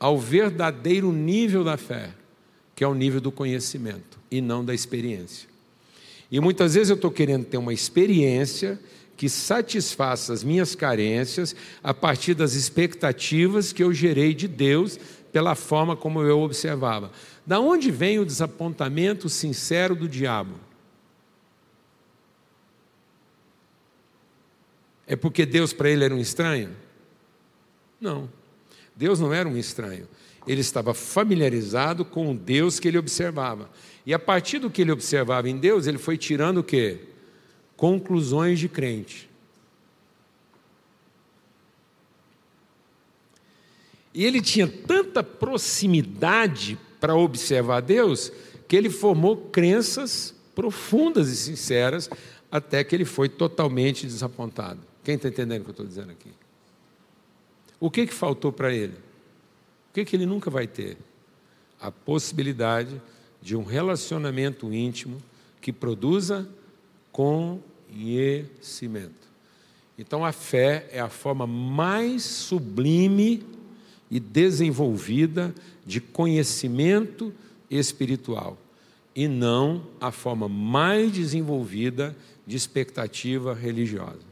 ao 0.00 0.18
verdadeiro 0.18 1.12
nível 1.12 1.62
da 1.62 1.76
fé, 1.76 2.14
que 2.74 2.82
é 2.82 2.88
o 2.88 2.94
nível 2.94 3.20
do 3.20 3.30
conhecimento 3.30 4.18
e 4.30 4.40
não 4.40 4.64
da 4.64 4.72
experiência. 4.72 5.50
E 6.30 6.40
muitas 6.40 6.72
vezes 6.72 6.88
eu 6.88 6.96
estou 6.96 7.10
querendo 7.10 7.44
ter 7.44 7.58
uma 7.58 7.74
experiência 7.74 8.80
que 9.18 9.28
satisfaça 9.28 10.32
as 10.32 10.44
minhas 10.44 10.76
carências 10.76 11.54
a 11.82 11.92
partir 11.92 12.34
das 12.34 12.54
expectativas 12.54 13.72
que 13.72 13.82
eu 13.82 13.92
gerei 13.92 14.32
de 14.32 14.46
Deus 14.46 14.96
pela 15.32 15.56
forma 15.56 15.96
como 15.96 16.22
eu 16.22 16.38
observava. 16.38 17.10
Da 17.44 17.58
onde 17.58 17.90
vem 17.90 18.20
o 18.20 18.24
desapontamento 18.24 19.28
sincero 19.28 19.96
do 19.96 20.08
diabo? 20.08 20.54
É 25.04 25.16
porque 25.16 25.44
Deus 25.44 25.72
para 25.72 25.90
ele 25.90 26.04
era 26.04 26.14
um 26.14 26.20
estranho? 26.20 26.76
Não. 28.00 28.30
Deus 28.94 29.18
não 29.18 29.34
era 29.34 29.48
um 29.48 29.56
estranho. 29.56 30.06
Ele 30.46 30.60
estava 30.60 30.94
familiarizado 30.94 32.04
com 32.04 32.30
o 32.30 32.34
Deus 32.36 32.78
que 32.78 32.86
ele 32.86 32.98
observava. 32.98 33.68
E 34.06 34.14
a 34.14 34.18
partir 34.18 34.60
do 34.60 34.70
que 34.70 34.82
ele 34.82 34.92
observava 34.92 35.50
em 35.50 35.56
Deus, 35.56 35.88
ele 35.88 35.98
foi 35.98 36.16
tirando 36.16 36.58
o 36.58 36.64
quê? 36.64 37.07
Conclusões 37.78 38.58
de 38.58 38.68
crente. 38.68 39.30
E 44.12 44.24
ele 44.24 44.42
tinha 44.42 44.66
tanta 44.66 45.22
proximidade 45.22 46.76
para 46.98 47.14
observar 47.14 47.80
Deus, 47.80 48.32
que 48.66 48.74
ele 48.74 48.90
formou 48.90 49.36
crenças 49.36 50.34
profundas 50.56 51.28
e 51.28 51.36
sinceras, 51.36 52.10
até 52.50 52.82
que 52.82 52.96
ele 52.96 53.04
foi 53.04 53.28
totalmente 53.28 54.04
desapontado. 54.04 54.80
Quem 55.04 55.14
está 55.14 55.28
entendendo 55.28 55.60
o 55.60 55.64
que 55.66 55.70
eu 55.70 55.72
estou 55.72 55.86
dizendo 55.86 56.10
aqui? 56.10 56.32
O 57.78 57.88
que, 57.88 58.08
que 58.08 58.12
faltou 58.12 58.50
para 58.50 58.74
ele? 58.74 58.94
O 59.90 59.94
que, 59.94 60.04
que 60.04 60.16
ele 60.16 60.26
nunca 60.26 60.50
vai 60.50 60.66
ter? 60.66 60.98
A 61.80 61.92
possibilidade 61.92 63.00
de 63.40 63.54
um 63.54 63.62
relacionamento 63.62 64.74
íntimo 64.74 65.18
que 65.60 65.72
produza 65.72 66.48
conhecimento. 67.88 69.28
Então 69.98 70.24
a 70.24 70.32
fé 70.32 70.88
é 70.92 71.00
a 71.00 71.08
forma 71.08 71.46
mais 71.46 72.22
sublime 72.22 73.42
e 74.10 74.20
desenvolvida 74.20 75.54
de 75.84 76.00
conhecimento 76.00 77.32
espiritual 77.70 78.56
e 79.14 79.26
não 79.26 79.82
a 80.00 80.12
forma 80.12 80.48
mais 80.48 81.10
desenvolvida 81.12 82.16
de 82.46 82.56
expectativa 82.56 83.52
religiosa. 83.52 84.28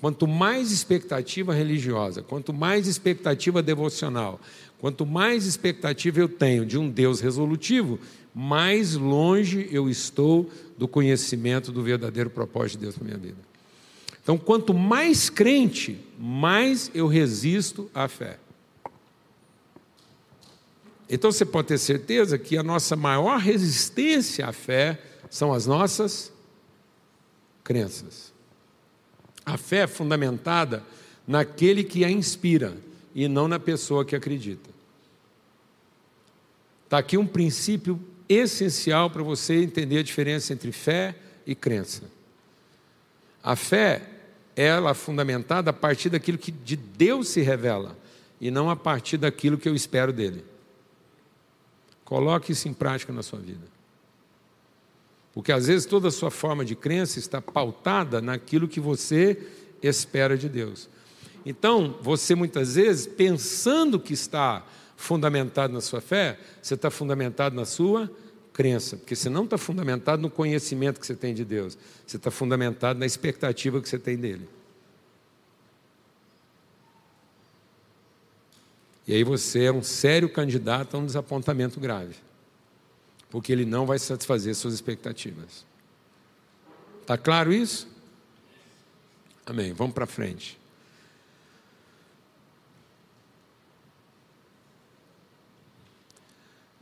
Quanto 0.00 0.26
mais 0.26 0.72
expectativa 0.72 1.54
religiosa, 1.54 2.22
quanto 2.22 2.52
mais 2.52 2.86
expectativa 2.86 3.62
devocional, 3.62 4.40
quanto 4.78 5.06
mais 5.06 5.46
expectativa 5.46 6.20
eu 6.20 6.28
tenho 6.28 6.66
de 6.66 6.76
um 6.76 6.90
Deus 6.90 7.20
resolutivo, 7.20 7.98
mais 8.38 8.96
longe 8.96 9.66
eu 9.72 9.88
estou 9.88 10.50
do 10.76 10.86
conhecimento 10.86 11.72
do 11.72 11.82
verdadeiro 11.82 12.28
propósito 12.28 12.72
de 12.72 12.82
Deus 12.82 12.94
para 12.94 13.06
minha 13.06 13.16
vida. 13.16 13.38
Então, 14.22 14.36
quanto 14.36 14.74
mais 14.74 15.30
crente, 15.30 15.98
mais 16.18 16.90
eu 16.92 17.06
resisto 17.06 17.90
à 17.94 18.06
fé. 18.08 18.38
Então 21.08 21.32
você 21.32 21.46
pode 21.46 21.68
ter 21.68 21.78
certeza 21.78 22.36
que 22.36 22.58
a 22.58 22.62
nossa 22.62 22.94
maior 22.94 23.38
resistência 23.38 24.46
à 24.46 24.52
fé 24.52 25.00
são 25.30 25.50
as 25.50 25.66
nossas 25.66 26.30
crenças. 27.64 28.34
A 29.46 29.56
fé 29.56 29.78
é 29.78 29.86
fundamentada 29.86 30.84
naquele 31.26 31.82
que 31.82 32.04
a 32.04 32.10
inspira 32.10 32.76
e 33.14 33.28
não 33.28 33.48
na 33.48 33.58
pessoa 33.58 34.04
que 34.04 34.14
acredita. 34.14 34.68
Está 36.84 36.98
aqui 36.98 37.16
um 37.16 37.26
princípio 37.26 37.98
essencial 38.28 39.10
para 39.10 39.22
você 39.22 39.62
entender 39.62 39.98
a 39.98 40.02
diferença 40.02 40.52
entre 40.52 40.72
fé 40.72 41.14
e 41.46 41.54
crença. 41.54 42.04
A 43.42 43.54
fé, 43.54 44.02
ela 44.54 44.90
é 44.90 44.94
fundamentada 44.94 45.70
a 45.70 45.72
partir 45.72 46.10
daquilo 46.10 46.38
que 46.38 46.50
de 46.50 46.76
Deus 46.76 47.28
se 47.28 47.40
revela 47.40 47.96
e 48.40 48.50
não 48.50 48.68
a 48.68 48.76
partir 48.76 49.16
daquilo 49.16 49.58
que 49.58 49.68
eu 49.68 49.74
espero 49.74 50.12
dele. 50.12 50.44
Coloque 52.04 52.52
isso 52.52 52.68
em 52.68 52.72
prática 52.72 53.12
na 53.12 53.22
sua 53.22 53.38
vida. 53.38 53.66
Porque 55.34 55.52
às 55.52 55.66
vezes 55.66 55.86
toda 55.86 56.08
a 56.08 56.10
sua 56.10 56.30
forma 56.30 56.64
de 56.64 56.74
crença 56.74 57.18
está 57.18 57.42
pautada 57.42 58.22
naquilo 58.22 58.66
que 58.66 58.80
você 58.80 59.38
espera 59.82 60.36
de 60.36 60.48
Deus. 60.48 60.88
Então, 61.44 61.96
você 62.00 62.34
muitas 62.34 62.74
vezes, 62.74 63.06
pensando 63.06 64.00
que 64.00 64.14
está 64.14 64.66
fundamentado 64.96 65.72
na 65.72 65.80
sua 65.80 66.00
fé, 66.00 66.38
você 66.60 66.74
está 66.74 66.90
fundamentado 66.90 67.54
na 67.54 67.64
sua 67.64 68.10
crença, 68.52 68.96
porque 68.96 69.14
você 69.14 69.28
não 69.28 69.44
está 69.44 69.58
fundamentado 69.58 70.22
no 70.22 70.30
conhecimento 70.30 70.98
que 70.98 71.06
você 71.06 71.14
tem 71.14 71.34
de 71.34 71.44
Deus, 71.44 71.76
você 72.06 72.16
está 72.16 72.30
fundamentado 72.30 72.98
na 72.98 73.04
expectativa 73.04 73.80
que 73.80 73.88
você 73.88 73.98
tem 73.98 74.16
dele. 74.16 74.48
E 79.06 79.14
aí 79.14 79.22
você 79.22 79.64
é 79.64 79.72
um 79.72 79.82
sério 79.82 80.28
candidato 80.28 80.96
a 80.96 80.98
um 80.98 81.06
desapontamento 81.06 81.78
grave, 81.78 82.16
porque 83.30 83.52
ele 83.52 83.64
não 83.64 83.86
vai 83.86 83.98
satisfazer 83.98 84.54
suas 84.54 84.74
expectativas. 84.74 85.64
Está 87.02 87.16
claro 87.16 87.52
isso? 87.52 87.86
Amém. 89.44 89.72
Vamos 89.72 89.94
para 89.94 90.06
frente. 90.06 90.58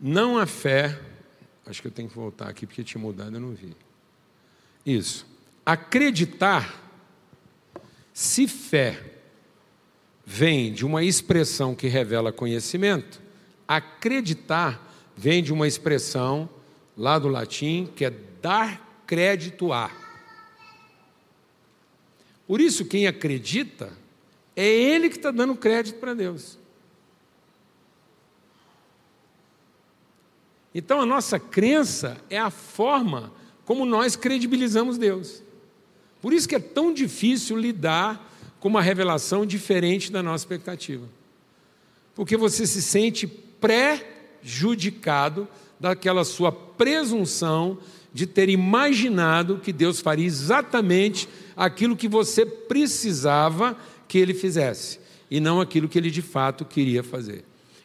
Não 0.07 0.38
há 0.38 0.47
fé 0.47 1.01
Acho 1.67 1.81
que 1.81 1.88
eu 1.88 1.93
tenho 1.93 2.09
que 2.09 2.14
voltar 2.14 2.49
aqui 2.49 2.67
porque 2.67 2.85
tinha 2.85 3.01
mudado, 3.01 3.35
eu 3.35 3.40
não 3.40 3.55
vi. 3.55 3.75
Isso. 4.85 5.27
Acreditar, 5.64 6.83
se 8.12 8.47
fé 8.47 9.03
vem 10.27 10.73
de 10.73 10.85
uma 10.85 11.03
expressão 11.03 11.75
que 11.75 11.87
revela 11.87 12.33
conhecimento, 12.33 13.21
acreditar 13.67 14.93
vem 15.17 15.43
de 15.43 15.53
uma 15.53 15.67
expressão 15.67 16.49
lá 16.97 17.19
do 17.19 17.29
latim 17.29 17.88
que 17.97 18.05
é 18.05 18.11
dar 18.43 19.03
crédito 19.07 19.73
a. 19.73 19.90
Por 22.47 22.61
isso, 22.61 22.85
quem 22.85 23.07
acredita 23.07 23.90
é 24.55 24.67
ele 24.67 25.09
que 25.09 25.17
está 25.17 25.31
dando 25.31 25.57
crédito 25.57 25.99
para 25.99 26.12
Deus. 26.12 26.59
Então 30.74 31.00
a 31.00 31.06
nossa 31.06 31.38
crença 31.38 32.16
é 32.28 32.38
a 32.38 32.50
forma 32.50 33.32
como 33.64 33.87
nós 33.87 34.16
credibilizamos 34.16 34.98
Deus. 34.98 35.42
Por 36.20 36.32
isso 36.32 36.48
que 36.48 36.56
é 36.56 36.60
tão 36.60 36.92
difícil 36.92 37.56
lidar 37.56 38.32
com 38.58 38.68
uma 38.68 38.82
revelação 38.82 39.46
diferente 39.46 40.10
da 40.10 40.22
nossa 40.22 40.42
expectativa. 40.42 41.08
Porque 42.14 42.37
você 42.37 42.66
se 42.66 42.82
sente 42.82 43.26
prejudicado 43.26 45.46
daquela 45.78 46.24
sua 46.24 46.50
presunção 46.50 47.78
de 48.12 48.26
ter 48.26 48.48
imaginado 48.48 49.58
que 49.58 49.72
Deus 49.72 50.00
faria 50.00 50.26
exatamente 50.26 51.28
aquilo 51.56 51.96
que 51.96 52.08
você 52.08 52.46
precisava 52.46 53.76
que 54.06 54.18
ele 54.18 54.32
fizesse, 54.32 55.00
e 55.30 55.40
não 55.40 55.60
aquilo 55.60 55.88
que 55.88 55.98
ele 55.98 56.10
de 56.10 56.22
fato 56.22 56.64
queria 56.64 57.02
fazer. 57.02 57.44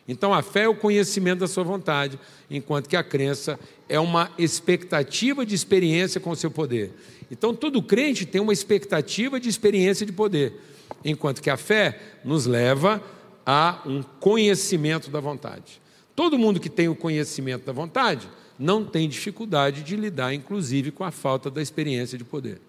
Então 0.09 0.33
a 0.33 0.41
fé 0.41 0.63
é 0.63 0.67
o 0.67 0.73
conhecimento 0.73 1.41
da 1.41 1.47
sua 1.47 1.63
vontade, 1.63 2.19
enquanto 2.49 2.89
que 2.89 2.97
a 2.97 3.03
crença 3.03 3.59
é 3.87 3.99
uma 3.99 4.31
expectativa 4.39 5.45
de 5.45 5.53
experiência 5.53 6.19
com 6.19 6.31
o 6.31 6.35
seu 6.35 6.49
poder. 6.49 6.91
Então 7.29 7.53
todo 7.53 7.79
crente 7.79 8.25
tem 8.25 8.41
uma 8.41 8.51
expectativa 8.51 9.39
de 9.39 9.47
experiência 9.47 10.07
de 10.07 10.11
poder, 10.11 10.59
enquanto 11.05 11.43
que 11.43 11.49
a 11.49 11.57
fé 11.57 11.99
nos 12.25 12.47
leva 12.47 13.03
a 13.45 13.83
um 13.85 14.01
conhecimento 14.01 15.11
da 15.11 15.19
vontade. 15.19 15.79
Todo 16.15 16.39
mundo 16.39 16.59
que 16.59 16.71
tem 16.71 16.89
o 16.89 16.95
conhecimento 16.95 17.63
da 17.63 17.71
vontade 17.71 18.27
não 18.57 18.83
tem 18.83 19.07
dificuldade 19.07 19.83
de 19.83 19.95
lidar, 19.95 20.33
inclusive, 20.33 20.89
com 20.89 21.03
a 21.03 21.11
falta 21.11 21.51
da 21.51 21.61
experiência 21.61 22.17
de 22.17 22.23
poder. 22.23 22.59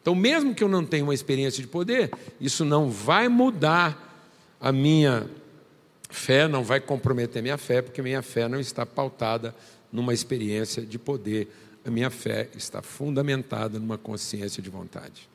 Então, 0.00 0.14
mesmo 0.14 0.54
que 0.54 0.62
eu 0.62 0.68
não 0.68 0.84
tenha 0.84 1.04
uma 1.04 1.14
experiência 1.14 1.62
de 1.62 1.68
poder, 1.68 2.10
isso 2.38 2.66
não 2.66 2.90
vai 2.90 3.28
mudar 3.28 4.28
a 4.60 4.70
minha 4.70 5.26
Fé 6.14 6.46
não 6.46 6.62
vai 6.62 6.80
comprometer 6.80 7.42
minha 7.42 7.58
fé, 7.58 7.82
porque 7.82 8.00
minha 8.00 8.22
fé 8.22 8.46
não 8.46 8.60
está 8.60 8.86
pautada 8.86 9.52
numa 9.90 10.14
experiência 10.14 10.86
de 10.86 10.96
poder. 10.96 11.48
A 11.84 11.90
minha 11.90 12.08
fé 12.08 12.48
está 12.54 12.80
fundamentada 12.80 13.80
numa 13.80 13.98
consciência 13.98 14.62
de 14.62 14.70
vontade. 14.70 15.28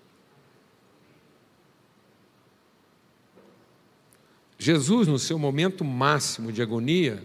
Jesus, 4.58 5.06
no 5.06 5.20
seu 5.20 5.38
momento 5.38 5.84
máximo 5.84 6.50
de 6.50 6.62
agonia, 6.62 7.22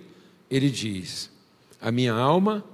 ele 0.51 0.69
diz: 0.69 1.31
A 1.81 1.93
minha 1.93 2.13
alma 2.13 2.65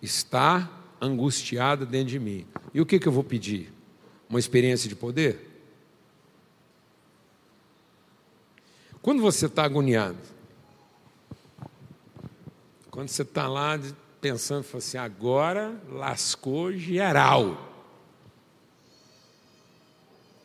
está 0.00 0.70
angustiada 1.02 1.84
dentro 1.84 2.12
de 2.12 2.18
mim. 2.18 2.46
E 2.72 2.80
o 2.80 2.86
que, 2.86 2.98
que 2.98 3.06
eu 3.06 3.12
vou 3.12 3.22
pedir? 3.22 3.70
Uma 4.26 4.38
experiência 4.38 4.88
de 4.88 4.96
poder? 4.96 5.49
Quando 9.02 9.22
você 9.22 9.46
está 9.46 9.64
agoniado, 9.64 10.18
quando 12.90 13.08
você 13.08 13.22
está 13.22 13.48
lá 13.48 13.78
pensando 14.20 14.66
assim, 14.76 14.98
agora 14.98 15.80
lascou 15.88 16.72
geral. 16.72 17.68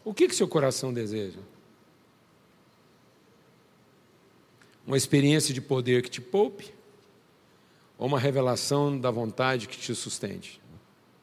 O 0.06 0.14
que, 0.14 0.28
que 0.28 0.36
seu 0.36 0.48
coração 0.48 0.94
deseja? 0.94 1.40
Uma 4.88 4.96
experiência 4.96 5.54
de 5.54 5.60
poder 5.60 6.02
que 6.04 6.10
te 6.10 6.22
poupe? 6.22 6.74
Ou 7.98 8.08
uma 8.08 8.20
revelação 8.20 8.98
da 8.98 9.12
vontade 9.12 9.68
que 9.68 9.78
te 9.78 9.94
sustente? 9.96 10.62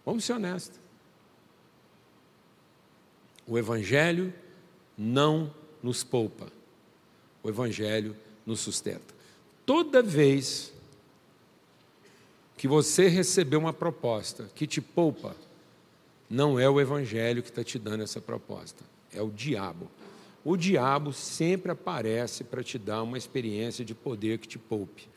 Vamos 0.04 0.24
ser 0.24 0.34
honestos. 0.34 0.80
O 3.46 3.56
Evangelho 3.56 4.34
não 4.98 5.54
nos 5.82 6.04
poupa. 6.04 6.46
O 7.42 7.48
Evangelho 7.48 8.16
nos 8.46 8.60
sustenta. 8.60 9.14
Toda 9.64 10.02
vez 10.02 10.72
que 12.56 12.68
você 12.68 13.08
recebeu 13.08 13.58
uma 13.58 13.72
proposta 13.72 14.48
que 14.54 14.66
te 14.66 14.80
poupa, 14.80 15.34
não 16.30 16.58
é 16.58 16.68
o 16.68 16.80
Evangelho 16.80 17.42
que 17.42 17.48
está 17.48 17.64
te 17.64 17.78
dando 17.78 18.02
essa 18.02 18.20
proposta, 18.20 18.84
é 19.12 19.20
o 19.20 19.30
diabo. 19.30 19.90
O 20.44 20.56
diabo 20.56 21.12
sempre 21.12 21.70
aparece 21.70 22.42
para 22.42 22.62
te 22.62 22.78
dar 22.78 23.02
uma 23.02 23.18
experiência 23.18 23.84
de 23.84 23.94
poder 23.94 24.38
que 24.38 24.48
te 24.48 24.58
poupe, 24.58 25.08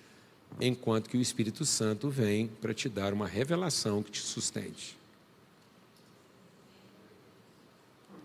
enquanto 0.59 1.09
que 1.09 1.17
o 1.17 1.21
Espírito 1.21 1.65
Santo 1.65 2.09
vem 2.09 2.47
para 2.47 2.73
te 2.73 2.87
dar 2.87 3.13
uma 3.13 3.27
revelação 3.27 4.03
que 4.03 4.11
te 4.11 4.21
sustente. 4.21 4.97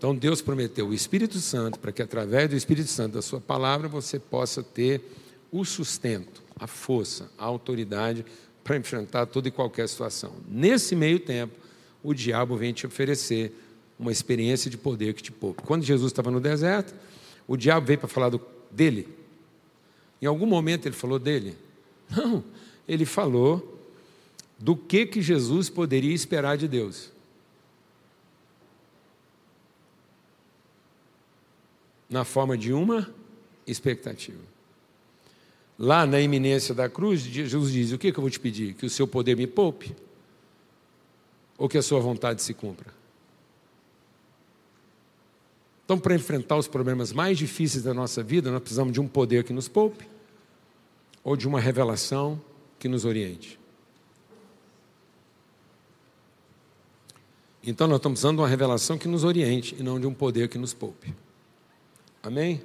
Então 0.01 0.15
Deus 0.15 0.41
prometeu 0.41 0.89
o 0.89 0.95
Espírito 0.95 1.39
Santo 1.41 1.79
para 1.79 1.93
que 1.93 2.01
através 2.01 2.49
do 2.49 2.57
Espírito 2.57 2.89
Santo 2.89 3.13
da 3.13 3.21
sua 3.21 3.39
palavra 3.39 3.87
você 3.87 4.19
possa 4.19 4.63
ter 4.63 5.03
o 5.53 5.63
sustento, 5.63 6.43
a 6.59 6.67
força, 6.67 7.31
a 7.37 7.45
autoridade 7.45 8.25
para 8.65 8.79
enfrentar 8.79 9.27
toda 9.27 9.49
e 9.49 9.51
qualquer 9.51 9.87
situação. 9.87 10.33
Nesse 10.49 10.97
meio 10.97 11.21
tempo, 11.21 11.53
o 12.03 12.15
diabo 12.15 12.57
vem 12.57 12.73
te 12.73 12.87
oferecer 12.87 13.53
uma 13.99 14.11
experiência 14.11 14.71
de 14.71 14.79
poder 14.79 15.13
que 15.13 15.23
te 15.23 15.31
poupe. 15.31 15.63
Quando 15.65 15.85
Jesus 15.85 16.11
estava 16.11 16.31
no 16.31 16.41
deserto, 16.41 16.95
o 17.47 17.55
diabo 17.55 17.87
veio 17.87 17.99
para 17.99 18.09
falar 18.09 18.31
do, 18.31 18.41
dele. 18.71 19.07
Em 20.23 20.25
algum 20.25 20.47
momento 20.47 20.87
ele 20.87 20.95
falou 20.95 21.19
dele? 21.19 21.59
Não, 22.09 22.43
ele 22.89 23.05
falou 23.05 23.79
do 24.59 24.75
que 24.75 25.05
que 25.05 25.21
Jesus 25.21 25.69
poderia 25.69 26.15
esperar 26.15 26.57
de 26.57 26.67
Deus. 26.67 27.13
Na 32.11 32.25
forma 32.25 32.59
de 32.59 32.73
uma 32.73 33.09
expectativa. 33.67 34.43
Lá 35.79 36.05
na 36.05 36.21
iminência 36.21 36.75
da 36.75 36.89
cruz, 36.89 37.21
Jesus 37.21 37.73
diz: 37.73 37.93
O 37.93 37.99
que, 37.99 38.13
que 38.13 38.19
eu 38.19 38.23
vou 38.23 38.31
te 38.31 38.41
pedir? 38.41 38.75
Que 38.75 38.85
o 38.85 38.91
seu 38.91 39.07
poder 39.07 39.37
me 39.37 39.47
poupe? 39.47 39.95
Ou 41.57 41.69
que 41.69 41.79
a 41.79 41.83
sua 41.83 42.01
vontade 42.01 42.43
se 42.43 42.53
cumpra? 42.53 42.93
Então, 45.85 45.99
para 45.99 46.15
enfrentar 46.15 46.57
os 46.57 46.69
problemas 46.69 47.13
mais 47.13 47.39
difíceis 47.39 47.83
da 47.83 47.95
nossa 47.95 48.23
vida, 48.23 48.51
nós 48.51 48.61
precisamos 48.61 48.93
de 48.93 49.01
um 49.01 49.09
poder 49.09 49.45
que 49.45 49.53
nos 49.53 49.69
poupe 49.69 50.07
ou 51.25 51.37
de 51.37 51.49
uma 51.49 51.61
revelação 51.61 52.41
que 52.79 52.89
nos 52.89 53.05
oriente. 53.05 53.59
Então, 57.63 57.87
nós 57.87 57.97
estamos 57.97 58.21
de 58.21 58.27
uma 58.27 58.49
revelação 58.49 58.97
que 58.97 59.09
nos 59.09 59.25
oriente 59.25 59.77
e 59.79 59.83
não 59.83 60.01
de 60.01 60.07
um 60.07 60.15
poder 60.15 60.49
que 60.49 60.57
nos 60.57 60.73
poupe. 60.73 61.13
Amém? 62.23 62.63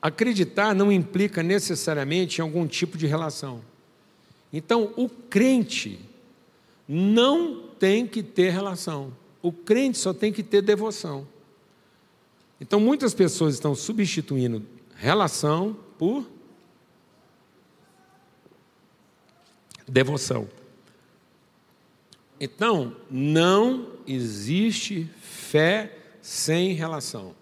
Acreditar 0.00 0.74
não 0.74 0.92
implica 0.92 1.42
necessariamente 1.42 2.38
em 2.38 2.42
algum 2.42 2.66
tipo 2.66 2.98
de 2.98 3.06
relação. 3.06 3.62
Então, 4.52 4.92
o 4.96 5.08
crente 5.08 5.98
não 6.88 7.68
tem 7.78 8.06
que 8.06 8.22
ter 8.22 8.50
relação. 8.50 9.12
O 9.42 9.50
crente 9.50 9.98
só 9.98 10.12
tem 10.12 10.32
que 10.32 10.42
ter 10.42 10.62
devoção. 10.62 11.26
Então, 12.60 12.80
muitas 12.80 13.12
pessoas 13.14 13.54
estão 13.54 13.74
substituindo 13.74 14.64
relação 14.96 15.76
por 15.98 16.26
devoção. 19.86 20.48
Então, 22.40 22.96
não 23.10 23.92
existe 24.06 25.10
fé 25.20 25.98
sem 26.20 26.72
relação. 26.72 27.34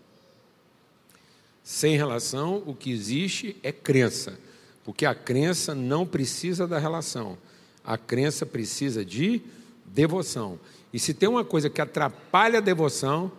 Sem 1.65 1.97
relação, 1.97 2.63
o 2.67 2.75
que 2.75 2.93
existe 2.93 3.57
é 3.63 3.73
crença, 3.73 4.39
porque 4.85 5.07
a 5.07 5.15
crença 5.15 5.75
não 5.75 6.07
precisa 6.07 6.69
da 6.69 6.79
relação, 6.79 7.39
a 7.83 7.97
crença 7.97 8.45
precisa 8.45 9.03
de 9.03 9.41
devoção. 9.87 10.61
E 10.93 10.99
se 10.99 11.15
tem 11.15 11.27
uma 11.27 11.43
coisa 11.43 11.71
que 11.71 11.81
atrapalha 11.81 12.59
a 12.59 12.61
devoção, 12.61 13.33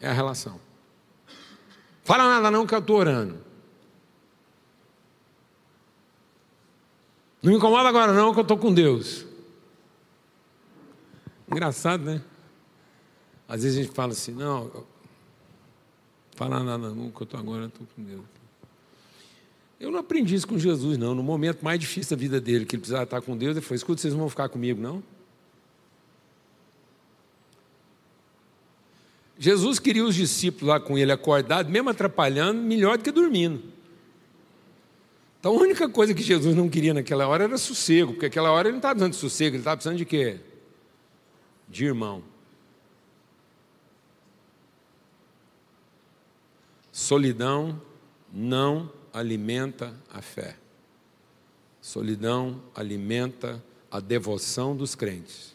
é 0.00 0.08
a 0.08 0.12
relação. 0.12 0.60
Fala 2.04 2.28
nada 2.28 2.52
não 2.52 2.64
que 2.64 2.74
eu 2.74 2.78
estou 2.78 2.96
orando. 2.96 3.36
Não 7.42 7.50
me 7.50 7.58
incomoda 7.58 7.88
agora 7.88 8.12
não 8.12 8.32
que 8.32 8.38
eu 8.38 8.42
estou 8.42 8.56
com 8.56 8.72
Deus. 8.72 9.26
Engraçado, 11.50 12.04
né? 12.04 12.22
Às 13.48 13.64
vezes 13.64 13.78
a 13.78 13.82
gente 13.82 13.94
fala 13.94 14.12
assim, 14.12 14.32
não, 14.32 14.86
falar 16.38 16.62
nada 16.62 16.88
não, 16.90 17.10
que 17.10 17.20
eu 17.20 17.24
estou 17.24 17.40
agora, 17.40 17.66
estou 17.66 17.86
com 17.96 18.02
Deus. 18.02 18.22
Eu 19.80 19.90
não 19.90 19.98
aprendi 19.98 20.36
isso 20.36 20.46
com 20.46 20.58
Jesus, 20.58 20.96
não. 20.96 21.14
No 21.14 21.22
momento 21.22 21.62
mais 21.62 21.80
difícil 21.80 22.16
da 22.16 22.20
vida 22.20 22.40
dele, 22.40 22.64
que 22.64 22.76
ele 22.76 22.80
precisava 22.80 23.04
estar 23.04 23.20
com 23.20 23.36
Deus, 23.36 23.56
ele 23.56 23.64
falou: 23.64 23.76
escuta, 23.76 24.00
vocês 24.00 24.12
não 24.12 24.20
vão 24.20 24.28
ficar 24.28 24.48
comigo, 24.48 24.80
não? 24.80 25.02
Jesus 29.36 29.78
queria 29.78 30.04
os 30.04 30.14
discípulos 30.14 30.68
lá 30.68 30.80
com 30.80 30.96
ele 30.96 31.12
acordados, 31.12 31.70
mesmo 31.70 31.90
atrapalhando, 31.90 32.60
melhor 32.60 32.98
do 32.98 33.04
que 33.04 33.12
dormindo. 33.12 33.62
Então 35.38 35.56
a 35.56 35.60
única 35.60 35.88
coisa 35.88 36.12
que 36.12 36.22
Jesus 36.22 36.56
não 36.56 36.68
queria 36.68 36.92
naquela 36.92 37.28
hora 37.28 37.44
era 37.44 37.58
sossego, 37.58 38.12
porque 38.12 38.26
aquela 38.26 38.50
hora 38.50 38.68
ele 38.68 38.72
não 38.72 38.78
estava 38.78 38.94
precisando 38.94 39.12
de 39.12 39.18
sossego, 39.18 39.54
ele 39.54 39.60
estava 39.60 39.76
precisando 39.76 39.98
de 39.98 40.04
quê? 40.04 40.40
De 41.68 41.84
irmão. 41.84 42.24
Solidão 46.98 47.80
não 48.32 48.92
alimenta 49.12 49.94
a 50.12 50.20
fé. 50.20 50.56
Solidão 51.80 52.60
alimenta 52.74 53.64
a 53.88 54.00
devoção 54.00 54.76
dos 54.76 54.96
crentes. 54.96 55.54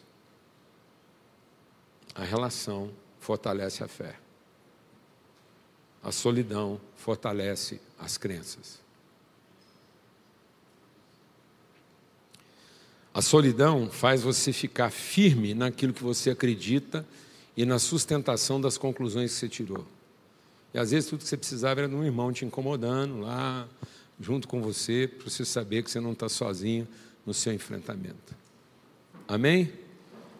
A 2.14 2.24
relação 2.24 2.90
fortalece 3.20 3.84
a 3.84 3.88
fé. 3.88 4.18
A 6.02 6.10
solidão 6.10 6.80
fortalece 6.96 7.78
as 7.98 8.16
crenças. 8.16 8.80
A 13.12 13.20
solidão 13.20 13.90
faz 13.90 14.22
você 14.22 14.50
ficar 14.50 14.88
firme 14.88 15.52
naquilo 15.52 15.92
que 15.92 16.02
você 16.02 16.30
acredita 16.30 17.06
e 17.54 17.66
na 17.66 17.78
sustentação 17.78 18.58
das 18.58 18.78
conclusões 18.78 19.34
que 19.34 19.40
você 19.40 19.48
tirou. 19.48 19.93
E 20.74 20.78
às 20.78 20.90
vezes 20.90 21.08
tudo 21.08 21.20
que 21.20 21.28
você 21.28 21.36
precisava 21.36 21.80
era 21.80 21.88
de 21.88 21.94
um 21.94 22.04
irmão 22.04 22.32
te 22.32 22.44
incomodando 22.44 23.20
lá, 23.20 23.68
junto 24.20 24.48
com 24.48 24.60
você, 24.60 25.06
para 25.08 25.30
você 25.30 25.44
saber 25.44 25.84
que 25.84 25.90
você 25.90 26.00
não 26.00 26.12
está 26.12 26.28
sozinho 26.28 26.86
no 27.24 27.32
seu 27.32 27.54
enfrentamento. 27.54 28.34
Amém? 29.28 29.72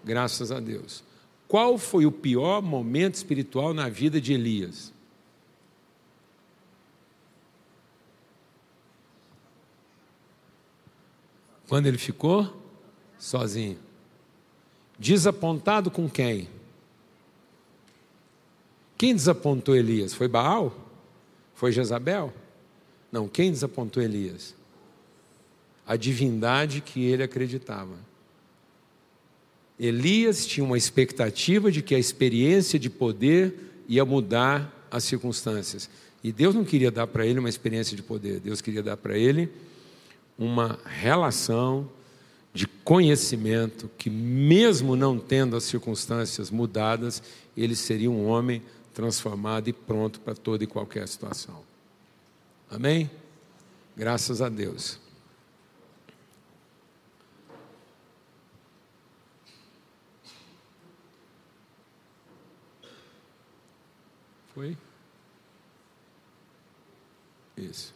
Graças 0.04 0.50
a 0.50 0.58
Deus. 0.58 1.04
Qual 1.46 1.78
foi 1.78 2.04
o 2.04 2.10
pior 2.10 2.60
momento 2.60 3.14
espiritual 3.14 3.72
na 3.72 3.88
vida 3.88 4.20
de 4.20 4.32
Elias? 4.32 4.92
Quando 11.68 11.86
ele 11.86 11.96
ficou 11.96 12.60
sozinho. 13.18 13.78
Desapontado 14.98 15.90
com 15.90 16.08
quem? 16.08 16.48
Quem 19.04 19.14
desapontou 19.14 19.76
Elias? 19.76 20.14
Foi 20.14 20.26
Baal? 20.26 20.74
Foi 21.54 21.70
Jezabel? 21.70 22.32
Não, 23.12 23.28
quem 23.28 23.52
desapontou 23.52 24.02
Elias? 24.02 24.54
A 25.86 25.94
divindade 25.94 26.80
que 26.80 27.04
ele 27.04 27.22
acreditava. 27.22 27.98
Elias 29.78 30.46
tinha 30.46 30.64
uma 30.64 30.78
expectativa 30.78 31.70
de 31.70 31.82
que 31.82 31.94
a 31.94 31.98
experiência 31.98 32.78
de 32.78 32.88
poder 32.88 33.84
ia 33.86 34.06
mudar 34.06 34.72
as 34.90 35.04
circunstâncias. 35.04 35.90
E 36.22 36.32
Deus 36.32 36.54
não 36.54 36.64
queria 36.64 36.90
dar 36.90 37.06
para 37.06 37.26
ele 37.26 37.38
uma 37.38 37.50
experiência 37.50 37.94
de 37.94 38.02
poder, 38.02 38.40
Deus 38.40 38.62
queria 38.62 38.82
dar 38.82 38.96
para 38.96 39.18
ele 39.18 39.50
uma 40.38 40.78
relação 40.86 41.90
de 42.54 42.66
conhecimento 42.66 43.90
que, 43.98 44.08
mesmo 44.08 44.96
não 44.96 45.18
tendo 45.18 45.56
as 45.56 45.64
circunstâncias 45.64 46.50
mudadas, 46.50 47.22
ele 47.54 47.76
seria 47.76 48.10
um 48.10 48.26
homem 48.26 48.62
transformado 48.94 49.68
e 49.68 49.72
pronto 49.72 50.20
para 50.20 50.34
toda 50.34 50.62
e 50.62 50.66
qualquer 50.66 51.06
situação. 51.08 51.62
Amém? 52.70 53.10
Graças 53.96 54.40
a 54.40 54.48
Deus. 54.48 54.98
Foi? 64.54 64.78
Isso. 67.56 67.92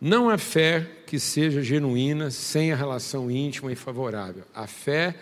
Não 0.00 0.30
há 0.30 0.38
fé 0.38 0.88
que 1.06 1.18
seja 1.18 1.62
genuína 1.62 2.30
sem 2.30 2.72
a 2.72 2.76
relação 2.76 3.30
íntima 3.30 3.72
e 3.72 3.76
favorável. 3.76 4.44
A 4.54 4.66
fé 4.66 5.18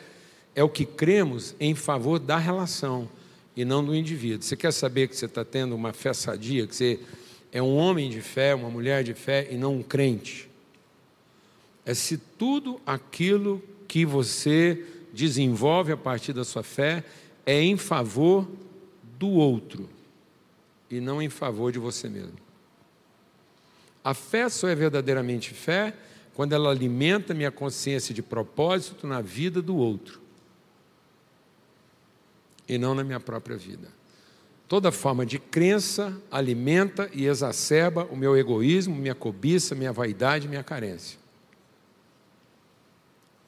é 0.55 0.63
o 0.63 0.69
que 0.69 0.85
cremos 0.85 1.55
em 1.59 1.75
favor 1.75 2.19
da 2.19 2.37
relação 2.37 3.09
e 3.57 3.65
não 3.65 3.85
do 3.85 3.95
indivíduo. 3.95 4.43
Você 4.43 4.57
quer 4.57 4.73
saber 4.73 5.09
que 5.09 5.17
você 5.17 5.27
está 5.27 5.45
tendo 5.45 5.75
uma 5.75 5.93
fé 5.93 6.13
sadia, 6.13 6.67
que 6.67 6.75
você 6.75 7.01
é 7.51 7.63
um 7.63 7.77
homem 7.77 8.11
de 8.11 8.21
fé, 8.21 8.55
uma 8.55 8.71
mulher 8.71 9.05
de 9.05 9.15
fé 9.15 9.49
e 9.51 9.57
não 9.57 9.77
um 9.77 9.83
crente? 9.83 10.49
É 11.85 11.95
se 11.95 12.17
tudo 12.17 12.81
aquilo 12.87 13.63
que 13.87 14.07
você 14.07 14.85
desenvolve 15.13 15.93
a 15.93 15.97
partir 15.97 16.33
da 16.33 16.45
sua 16.45 16.63
fé 16.63 17.05
é 17.45 17.61
em 17.61 17.77
favor 17.77 18.49
do 19.19 19.29
outro 19.29 19.89
e 20.91 21.01
não 21.01 21.21
em 21.21 21.29
favor 21.29 21.71
de 21.71 21.79
você 21.79 22.09
mesmo. 22.09 22.39
A 24.03 24.15
fé 24.15 24.49
só 24.49 24.69
é 24.69 24.75
verdadeiramente 24.75 25.53
fé 25.53 25.95
quando 26.35 26.55
ela 26.55 26.71
alimenta 26.71 27.35
minha 27.35 27.51
consciência 27.51 28.15
de 28.15 28.23
propósito 28.23 29.07
na 29.07 29.21
vida 29.21 29.61
do 29.61 29.77
outro 29.77 30.22
e 32.69 32.79
não 32.79 32.95
na 32.95 33.05
minha 33.05 33.21
própria 33.21 33.57
vida. 33.57 33.89
Toda 34.69 34.91
forma 34.91 35.27
de 35.27 35.39
crença 35.39 36.17
alimenta 36.31 37.11
e 37.13 37.27
exacerba 37.27 38.05
o 38.11 38.17
meu 38.17 38.37
egoísmo, 38.37 38.95
minha 38.95 39.15
cobiça, 39.15 39.75
minha 39.75 39.93
vaidade, 39.93 40.49
minha 40.49 40.63
carência. 40.63 41.19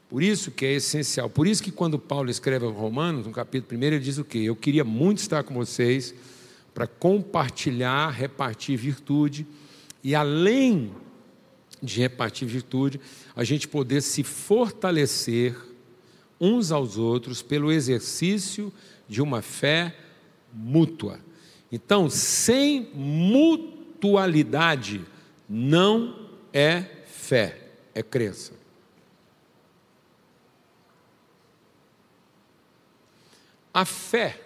Por 0.08 0.22
isso 0.22 0.50
que 0.50 0.66
é 0.66 0.74
essencial. 0.74 1.30
Por 1.30 1.46
isso 1.46 1.62
que 1.62 1.72
quando 1.72 1.98
Paulo 1.98 2.30
escreve 2.30 2.66
aos 2.66 2.76
Romanos, 2.76 3.26
no 3.26 3.32
capítulo 3.32 3.80
1, 3.80 3.84
ele 3.84 3.98
diz 3.98 4.18
o 4.18 4.24
quê? 4.24 4.38
Eu 4.38 4.54
queria 4.54 4.84
muito 4.84 5.18
estar 5.18 5.42
com 5.42 5.54
vocês 5.54 6.14
para 6.74 6.86
compartilhar, 6.86 8.10
repartir 8.10 8.76
virtude 8.76 9.46
e 10.02 10.14
além 10.14 10.92
de 11.82 12.00
repartir 12.00 12.46
virtude, 12.46 13.00
a 13.34 13.44
gente 13.44 13.66
poder 13.66 14.02
se 14.02 14.22
fortalecer 14.22 15.56
uns 16.40 16.70
aos 16.70 16.96
outros 16.96 17.42
pelo 17.42 17.72
exercício 17.72 18.72
de 19.08 19.22
uma 19.22 19.42
fé 19.42 19.94
mútua. 20.52 21.20
Então, 21.70 22.08
sem 22.08 22.90
mutualidade 22.94 25.04
não 25.48 26.28
é 26.52 26.82
fé, 27.06 27.68
é 27.94 28.02
crença. 28.02 28.52
A 33.72 33.84
fé 33.84 34.40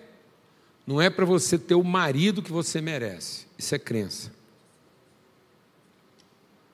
não 0.86 1.00
é 1.02 1.10
para 1.10 1.24
você 1.26 1.58
ter 1.58 1.74
o 1.74 1.84
marido 1.84 2.42
que 2.42 2.50
você 2.50 2.80
merece, 2.80 3.46
isso 3.58 3.74
é 3.74 3.78
crença. 3.78 4.32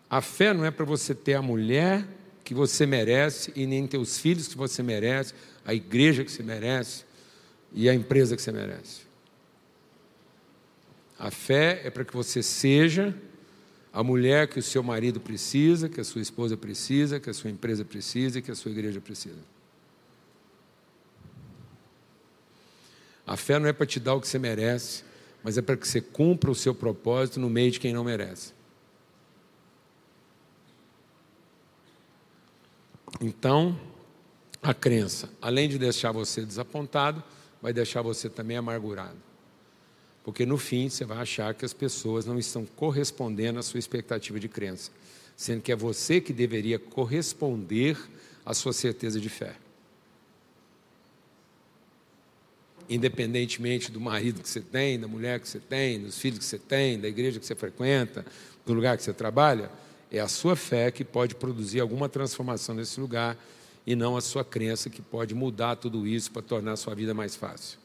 A 0.09 0.21
fé 0.21 0.55
não 0.55 0.65
é 0.65 0.71
para 0.71 0.85
você 0.85 1.17
ter 1.17 1.35
a 1.35 1.43
mulher 1.43 2.07
que 2.45 2.55
você 2.55 2.87
merece 2.87 3.53
e 3.57 3.67
nem 3.67 3.89
ter 3.89 3.99
os 3.99 4.19
filhos 4.19 4.47
que 4.47 4.57
você 4.57 4.85
merece, 4.85 5.35
a 5.65 5.75
igreja 5.75 6.23
que 6.23 6.31
você 6.31 6.45
merece 6.45 7.04
e 7.75 7.91
a 7.91 7.95
empresa 7.95 8.37
que 8.37 8.43
você 8.43 8.53
merece. 8.53 9.03
A 11.19 11.31
fé 11.31 11.83
é 11.85 11.91
para 11.91 12.05
que 12.05 12.15
você 12.15 12.43
seja 12.43 13.15
a 13.93 14.03
mulher 14.03 14.49
que 14.49 14.59
o 14.59 14.63
seu 14.63 14.83
marido 14.83 15.21
precisa, 15.21 15.89
que 15.89 16.01
a 16.01 16.05
sua 16.05 16.23
esposa 16.23 16.57
precisa, 16.57 17.21
que 17.21 17.31
a 17.31 17.35
sua 17.35 17.51
empresa 17.51 17.85
precisa 17.85 18.39
e 18.39 18.43
que 18.43 18.51
a 18.51 18.55
sua 18.55 18.71
igreja 18.71 19.01
precisa. 19.01 19.39
A 23.27 23.37
fé 23.37 23.59
não 23.59 23.69
é 23.69 23.73
para 23.73 23.87
te 23.87 23.99
dar 23.99 24.15
o 24.15 24.21
que 24.21 24.29
você 24.29 24.39
merece, 24.39 25.05
mas 25.43 25.57
é 25.59 25.63
para 25.63 25.77
que 25.77 25.87
você 25.87 26.01
cumpra 26.01 26.51
o 26.51 26.55
seu 26.55 26.75
propósito 26.75 27.41
no 27.41 27.49
meio 27.49 27.71
de 27.71 27.81
quem 27.81 27.93
não 27.93 28.05
merece. 28.05 28.53
Então, 33.21 33.79
a 34.63 34.75
crença, 34.75 35.31
além 35.41 35.69
de 35.69 35.79
deixar 35.79 36.13
você 36.13 36.45
desapontado, 36.45 37.23
vai 37.65 37.73
deixar 37.73 38.03
você 38.03 38.29
também 38.29 38.59
amargurado. 38.59 39.17
Porque 40.23 40.45
no 40.45 40.59
fim 40.59 40.91
você 40.91 41.03
vai 41.03 41.17
achar 41.17 41.55
que 41.55 41.65
as 41.65 41.73
pessoas 41.73 42.27
não 42.27 42.39
estão 42.39 42.67
correspondendo 42.67 43.59
à 43.59 43.63
sua 43.63 43.79
expectativa 43.79 44.39
de 44.39 44.51
crença, 44.51 44.91
sendo 45.35 45.63
que 45.63 45.73
é 45.73 45.77
você 45.77 46.21
que 46.21 46.31
deveria 46.31 46.79
corresponder 46.79 47.97
à 48.45 48.53
sua 48.53 48.75
certeza 48.75 49.19
de 49.19 49.31
fé. 49.31 49.57
Independentemente 52.87 53.91
do 53.91 53.99
marido 53.99 54.43
que 54.43 54.49
você 54.51 54.61
tem, 54.61 55.01
da 55.01 55.09
mulher 55.09 55.41
que 55.41 55.49
você 55.49 55.59
tem, 55.59 56.03
dos 56.03 56.19
filhos 56.19 56.41
que 56.41 56.45
você 56.45 56.59
tem, 56.59 57.01
da 57.01 57.09
igreja 57.09 57.41
que 57.41 57.47
você 57.47 57.55
frequenta, 57.55 58.27
do 58.67 58.75
lugar 58.75 58.99
que 58.99 59.03
você 59.03 59.15
trabalha, 59.15 59.71
é 60.13 60.21
a 60.21 60.29
sua 60.29 60.55
fé 60.55 60.91
que 60.91 61.03
pode 61.03 61.35
produzir 61.35 61.81
alguma 61.81 62.11
transformação 62.11 62.75
nesse 62.75 63.01
lugar 63.01 63.39
e 63.87 63.95
não 63.95 64.17
a 64.17 64.21
sua 64.21 64.45
crença 64.45 64.89
que 64.89 65.03
pode 65.03 65.35
mudar 65.35 65.77
tudo 65.77 66.07
isso 66.07 66.31
para 66.31 66.43
tornar 66.43 66.73
a 66.73 66.77
sua 66.77 66.95
vida 66.95 67.13
mais 67.13 67.37
fácil. 67.37 67.79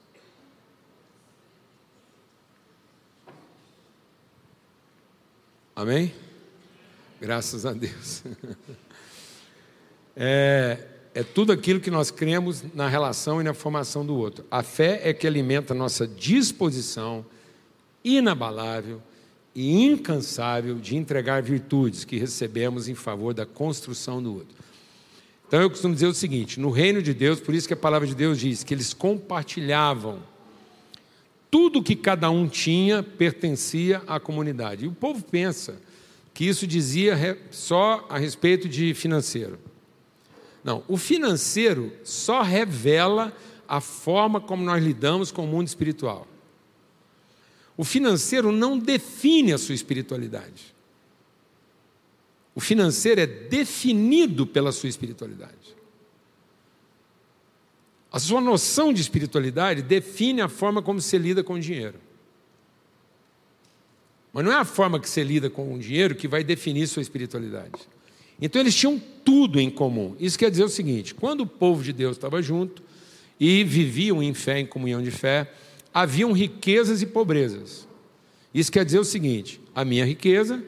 Amém? 5.76 6.14
Graças 7.22 7.66
a 7.66 7.74
Deus. 7.74 8.24
É, 10.22 10.78
é 11.14 11.24
tudo 11.24 11.54
aquilo 11.54 11.80
que 11.80 11.89
nós 11.89 12.12
cremos 12.12 12.62
na 12.74 12.89
relação 12.89 13.39
e 13.39 13.43
na 13.43 13.54
formação 13.54 14.06
do 14.06 14.18
outro. 14.18 14.43
A 14.52 14.62
fé 14.62 15.00
é 15.06 15.14
que 15.14 15.26
alimenta 15.26 15.74
a 15.74 15.78
nossa 15.78 16.06
disposição 16.06 17.26
inabalável 18.04 19.02
e 19.56 19.86
incansável 19.86 20.76
de 20.76 20.97
entregar 20.97 21.41
virtudes 21.41 22.04
que 22.04 22.18
recebemos 22.18 22.89
em 22.89 22.95
favor 22.95 23.34
da 23.34 23.45
construção 23.45 24.22
do 24.22 24.34
outro. 24.34 24.59
Então 25.50 25.60
eu 25.60 25.70
costumo 25.70 25.95
dizer 25.95 26.06
o 26.06 26.14
seguinte: 26.14 26.60
no 26.60 26.70
reino 26.70 27.02
de 27.02 27.12
Deus, 27.12 27.39
por 27.39 27.56
isso 27.56 27.68
que 27.68 27.74
a 27.74 27.78
palavra 27.78 28.08
de 28.08 28.14
Deus 28.14 28.39
diz 28.39 28.64
que 28.64 28.72
eles 28.72 28.93
compartilhavam 28.93 30.20
tudo 31.50 31.82
que 31.82 31.95
cada 31.95 32.30
um 32.30 32.47
tinha 32.47 33.02
pertencia 33.02 34.04
à 34.06 34.20
comunidade. 34.20 34.86
E 34.86 34.88
o 34.88 34.91
povo 34.91 35.24
pensa 35.24 35.82
que 36.36 36.45
isso 36.45 36.68
dizia 36.68 37.36
só 37.50 38.06
a 38.08 38.20
respeito 38.20 38.70
de 38.70 38.93
financeiro. 38.93 39.58
Não, 40.64 40.84
o 40.88 40.97
financeiro 40.97 41.91
só 42.04 42.43
revela 42.43 43.36
a 43.68 43.82
forma 43.82 44.39
como 44.39 44.64
nós 44.64 44.84
lidamos 44.84 45.32
com 45.32 45.45
o 45.45 45.47
mundo 45.47 45.68
espiritual. 45.68 46.28
O 47.76 47.84
financeiro 47.84 48.52
não 48.52 48.78
define 48.78 49.52
a 49.52 49.58
sua 49.58 49.74
espiritualidade. 49.74 50.76
O 52.60 52.62
financeiro 52.62 53.22
é 53.22 53.26
definido 53.26 54.45
pela 54.45 54.74
sua 54.74 54.89
espiritualidade. 54.89 55.78
A 58.12 58.20
sua 58.20 58.41
noção 58.41 58.91
de 58.91 58.99
espiritualidade 58.99 59.82
define 59.82 60.41
a 60.41 60.49
forma 60.49 60.82
como 60.82 60.99
você 60.99 61.18
lida 61.18 61.41
com 61.41 61.53
o 61.53 61.60
dinheiro. 61.62 61.97
Mas 64.34 64.43
não 64.43 64.51
é 64.51 64.57
a 64.57 64.66
forma 64.66 64.99
que 64.99 65.10
você 65.10 65.24
lida 65.24 65.49
com 65.49 65.74
o 65.74 65.80
dinheiro 65.80 66.14
que 66.16 66.28
vai 66.28 66.43
definir 66.43 66.86
sua 66.88 67.01
espiritualidade. 67.01 67.80
Então 68.41 68.62
eles 68.62 68.76
tinham 68.76 69.01
tudo 69.24 69.57
em 69.57 69.70
comum. 69.70 70.18
Isso 70.20 70.38
quer 70.38 70.51
dizer 70.51 70.66
o 70.66 70.70
seguinte: 70.70 71.16
quando 71.16 71.43
o 71.43 71.47
povo 71.47 71.82
de 71.82 71.93
Deus 71.93 72.18
estava 72.18 72.41
junto 72.41 72.84
e 73.39 73.64
viviam 73.64 74.22
em 74.22 74.34
fé, 74.34 74.60
em 74.60 74.66
comunhão 74.66 75.01
de 75.01 75.12
fé, 75.12 75.49
haviam 75.93 76.34
riquezas 76.34 77.01
e 77.01 77.05
pobrezas. 77.05 77.88
Isso 78.53 78.70
quer 78.70 78.84
dizer 78.84 78.99
o 78.99 79.05
seguinte: 79.05 79.62
a 79.74 79.86
minha 79.86 80.03
riqueza 80.03 80.62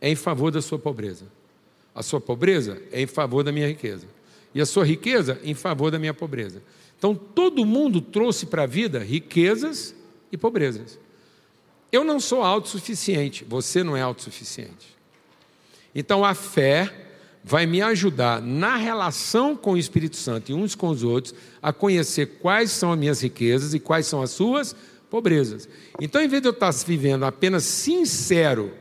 é 0.00 0.08
em 0.08 0.14
favor 0.16 0.50
da 0.50 0.62
sua 0.62 0.78
pobreza. 0.78 1.26
A 1.94 2.02
sua 2.02 2.20
pobreza 2.20 2.80
é 2.92 3.00
em 3.00 3.06
favor 3.06 3.42
da 3.42 3.50
minha 3.50 3.66
riqueza. 3.66 4.06
E 4.54 4.60
a 4.60 4.66
sua 4.66 4.84
riqueza 4.84 5.40
em 5.42 5.54
favor 5.54 5.90
da 5.90 5.98
minha 5.98 6.14
pobreza. 6.14 6.62
Então 6.96 7.14
todo 7.14 7.64
mundo 7.64 8.00
trouxe 8.00 8.46
para 8.46 8.64
a 8.64 8.66
vida 8.66 8.98
riquezas 8.98 9.94
e 10.30 10.36
pobrezas. 10.36 10.98
Eu 11.90 12.04
não 12.04 12.20
sou 12.20 12.42
autossuficiente, 12.42 13.44
você 13.44 13.82
não 13.82 13.96
é 13.96 14.02
autossuficiente. 14.02 14.96
Então 15.94 16.24
a 16.24 16.34
fé 16.34 17.06
vai 17.42 17.66
me 17.66 17.80
ajudar 17.80 18.42
na 18.42 18.76
relação 18.76 19.56
com 19.56 19.72
o 19.72 19.78
Espírito 19.78 20.16
Santo 20.16 20.50
e 20.50 20.54
uns 20.54 20.74
com 20.74 20.88
os 20.88 21.02
outros 21.02 21.34
a 21.62 21.72
conhecer 21.72 22.38
quais 22.40 22.70
são 22.70 22.92
as 22.92 22.98
minhas 22.98 23.22
riquezas 23.22 23.74
e 23.74 23.80
quais 23.80 24.06
são 24.06 24.20
as 24.20 24.30
suas 24.30 24.76
pobrezas. 25.08 25.68
Então, 26.00 26.20
em 26.20 26.28
vez 26.28 26.42
de 26.42 26.48
eu 26.48 26.52
estar 26.52 26.70
vivendo 26.86 27.24
apenas 27.24 27.64
sincero 27.64 28.72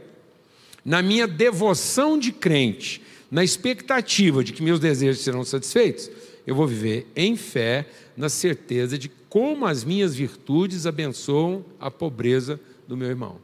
na 0.87 1.01
minha 1.01 1.27
devoção 1.27 2.17
de 2.17 2.31
crente, 2.31 3.01
na 3.29 3.43
expectativa 3.43 4.41
de 4.41 4.53
que 4.53 4.63
meus 4.63 4.79
desejos 4.79 5.21
serão 5.21 5.43
satisfeitos, 5.43 6.09
eu 6.47 6.55
vou 6.55 6.65
viver 6.65 7.05
em 7.13 7.35
fé, 7.35 7.85
na 8.15 8.29
certeza 8.29 8.97
de 8.97 9.09
como 9.27 9.65
as 9.65 9.83
minhas 9.83 10.15
virtudes 10.15 10.85
abençoam 10.85 11.65
a 11.77 11.91
pobreza 11.91 12.57
do 12.87 12.95
meu 12.95 13.09
irmão. 13.09 13.37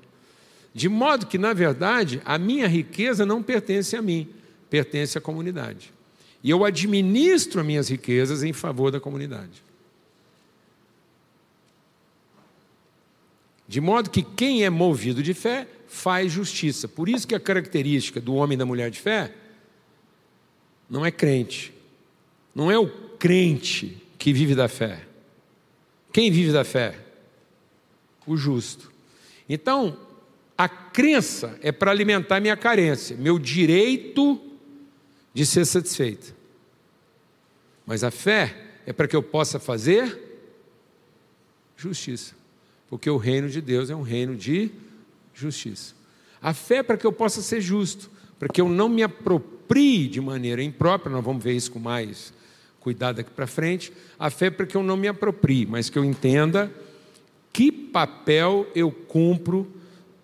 De 0.74 0.88
modo 0.88 1.26
que, 1.26 1.38
na 1.38 1.52
verdade, 1.52 2.22
a 2.24 2.38
minha 2.38 2.66
riqueza 2.66 3.26
não 3.26 3.44
pertence 3.44 3.94
a 3.98 4.02
mim, 4.02 4.30
pertence 4.70 5.18
à 5.18 5.22
comunidade. 5.22 5.92
E 6.42 6.50
eu 6.50 6.64
administro 6.64 7.60
as 7.60 7.68
minhas 7.68 7.90
riquezas 7.90 8.42
em 8.42 8.54
favor 8.54 8.90
da 8.90 9.02
comunidade. 9.02 9.62
De 13.68 13.82
modo 13.82 14.10
que 14.10 14.24
quem 14.24 14.64
é 14.64 14.70
movido 14.70 15.22
de 15.22 15.34
fé 15.34 15.68
faz 15.94 16.32
justiça. 16.32 16.88
Por 16.88 17.08
isso 17.08 17.28
que 17.28 17.36
a 17.36 17.40
característica 17.40 18.20
do 18.20 18.34
homem 18.34 18.56
e 18.56 18.58
da 18.58 18.66
mulher 18.66 18.90
de 18.90 19.00
fé 19.00 19.32
não 20.90 21.06
é 21.06 21.12
crente. 21.12 21.72
Não 22.54 22.72
é 22.72 22.78
o 22.78 22.90
crente 22.90 24.02
que 24.18 24.34
vive 24.34 24.56
da 24.56 24.68
fé. 24.68 25.06
Quem 26.12 26.32
vive 26.32 26.52
da 26.52 26.64
fé? 26.64 26.98
O 28.26 28.36
justo. 28.36 28.92
Então, 29.48 30.00
a 30.58 30.68
crença 30.68 31.60
é 31.62 31.72
para 31.72 31.92
alimentar 31.92 32.40
minha 32.40 32.58
carência, 32.58 33.16
meu 33.16 33.38
direito 33.38 34.42
de 35.32 35.46
ser 35.46 35.64
satisfeito. 35.64 36.34
Mas 37.86 38.04
a 38.04 38.10
fé 38.10 38.72
é 38.86 38.92
para 38.92 39.08
que 39.08 39.16
eu 39.16 39.22
possa 39.22 39.60
fazer 39.60 40.20
justiça. 41.78 42.34
Porque 42.90 43.10
o 43.10 43.18
reino 43.18 43.48
de 43.48 43.62
Deus 43.62 43.92
é 43.92 43.96
um 43.96 44.02
reino 44.02 44.36
de 44.36 44.72
justiça. 45.34 45.96
A 46.42 46.54
fé 46.54 46.78
é 46.78 46.84
para 46.84 46.98
que 46.98 47.06
eu 47.06 47.14
possa 47.14 47.42
ser 47.42 47.62
justo, 47.62 48.12
para 48.38 48.50
que 48.50 48.60
eu 48.60 48.68
não 48.68 48.90
me 48.90 49.02
aproprie 49.02 50.08
de 50.08 50.20
maneira 50.20 50.62
imprópria, 50.62 51.12
nós 51.12 51.24
vamos 51.24 51.44
ver 51.44 51.54
isso 51.54 51.72
com 51.72 51.80
mais 51.80 52.34
cuidado 52.80 53.16
daqui 53.16 53.32
para 53.32 53.48
frente. 53.48 53.94
A 54.20 54.30
fé 54.30 54.48
é 54.48 54.52
para 54.52 54.66
que 54.66 54.76
eu 54.76 54.84
não 54.84 54.98
me 54.98 55.08
aproprie, 55.08 55.66
mas 55.66 55.90
que 55.90 55.98
eu 55.98 56.04
entenda 56.04 56.72
que 57.54 57.72
papel 57.72 58.68
eu 58.76 58.92
cumpro 58.92 59.72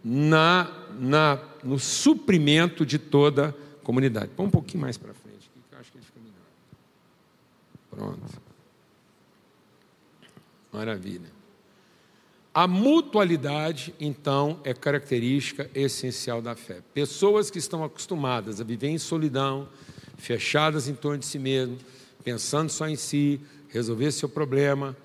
na, 0.03 0.70
na, 0.99 1.39
no 1.64 1.80
suprimento 1.80 2.86
de 2.86 2.99
toda 2.99 3.55
a 3.82 3.86
comunidade. 3.86 4.32
Põe 4.36 4.47
um 4.47 4.49
pouquinho 4.51 4.82
mais 4.82 4.97
para 4.97 5.14
frente, 5.14 5.49
que 5.70 5.76
eu 5.76 5.80
acho 5.80 5.91
que 5.91 5.97
ele 5.97 6.05
fica 6.05 6.20
melhor. 6.20 8.18
Pronto. 8.18 8.41
Maravilha. 10.74 11.38
A 12.53 12.67
mutualidade, 12.67 13.93
então, 13.99 14.59
é 14.63 14.73
característica 14.73 15.69
essencial 15.75 16.41
da 16.41 16.55
fé. 16.55 16.81
Pessoas 16.93 17.51
que 17.51 17.59
estão 17.59 17.83
acostumadas 17.83 18.59
a 18.59 18.63
viver 18.63 18.87
em 18.87 18.97
solidão, 18.97 19.69
fechadas 20.17 20.87
em 20.87 20.95
torno 20.95 21.19
de 21.19 21.27
si 21.27 21.37
mesmo, 21.37 21.77
pensando 22.23 22.69
só 22.69 22.87
em 22.87 22.95
si, 22.95 23.39
resolver 23.69 24.11
seu 24.11 24.27
problema, 24.27 24.97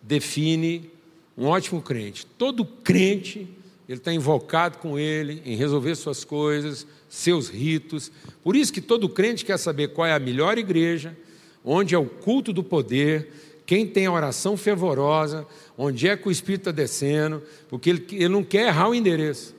define 0.00 0.90
um 1.36 1.44
ótimo 1.44 1.82
crente. 1.82 2.24
Todo 2.24 2.64
crente, 2.64 3.46
ele 3.86 3.98
está 3.98 4.12
invocado 4.12 4.78
com 4.78 4.98
ele 4.98 5.42
em 5.44 5.56
resolver 5.56 5.94
suas 5.94 6.24
coisas, 6.24 6.86
seus 7.08 7.48
ritos. 7.48 8.10
Por 8.42 8.56
isso 8.56 8.72
que 8.72 8.80
todo 8.80 9.08
crente 9.08 9.44
quer 9.44 9.58
saber 9.58 9.88
qual 9.88 10.06
é 10.06 10.14
a 10.14 10.18
melhor 10.18 10.56
igreja, 10.56 11.16
onde 11.62 11.94
é 11.94 11.98
o 11.98 12.06
culto 12.06 12.52
do 12.52 12.64
poder, 12.64 13.30
quem 13.66 13.84
tem 13.84 14.06
a 14.06 14.12
oração 14.12 14.56
fervorosa, 14.56 15.44
onde 15.76 16.08
é 16.08 16.16
que 16.16 16.28
o 16.28 16.30
Espírito 16.30 16.70
está 16.70 16.70
descendo, 16.70 17.42
porque 17.68 17.90
ele, 17.90 18.06
ele 18.12 18.28
não 18.28 18.44
quer 18.44 18.68
errar 18.68 18.88
o 18.88 18.94
endereço. 18.94 19.56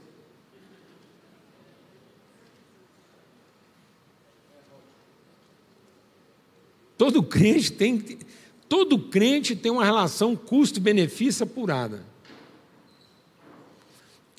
Todo 6.97 7.21
crente 7.21 7.71
tem, 7.71 8.17
todo 8.67 8.97
crente 8.97 9.55
tem 9.55 9.71
uma 9.71 9.85
relação 9.85 10.35
custo-benefício 10.35 11.43
apurada. 11.43 12.03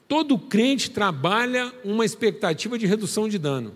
Todo 0.08 0.38
crente 0.38 0.90
trabalha 0.90 1.72
uma 1.84 2.04
expectativa 2.04 2.78
de 2.78 2.86
redução 2.86 3.28
de 3.28 3.38
dano. 3.38 3.74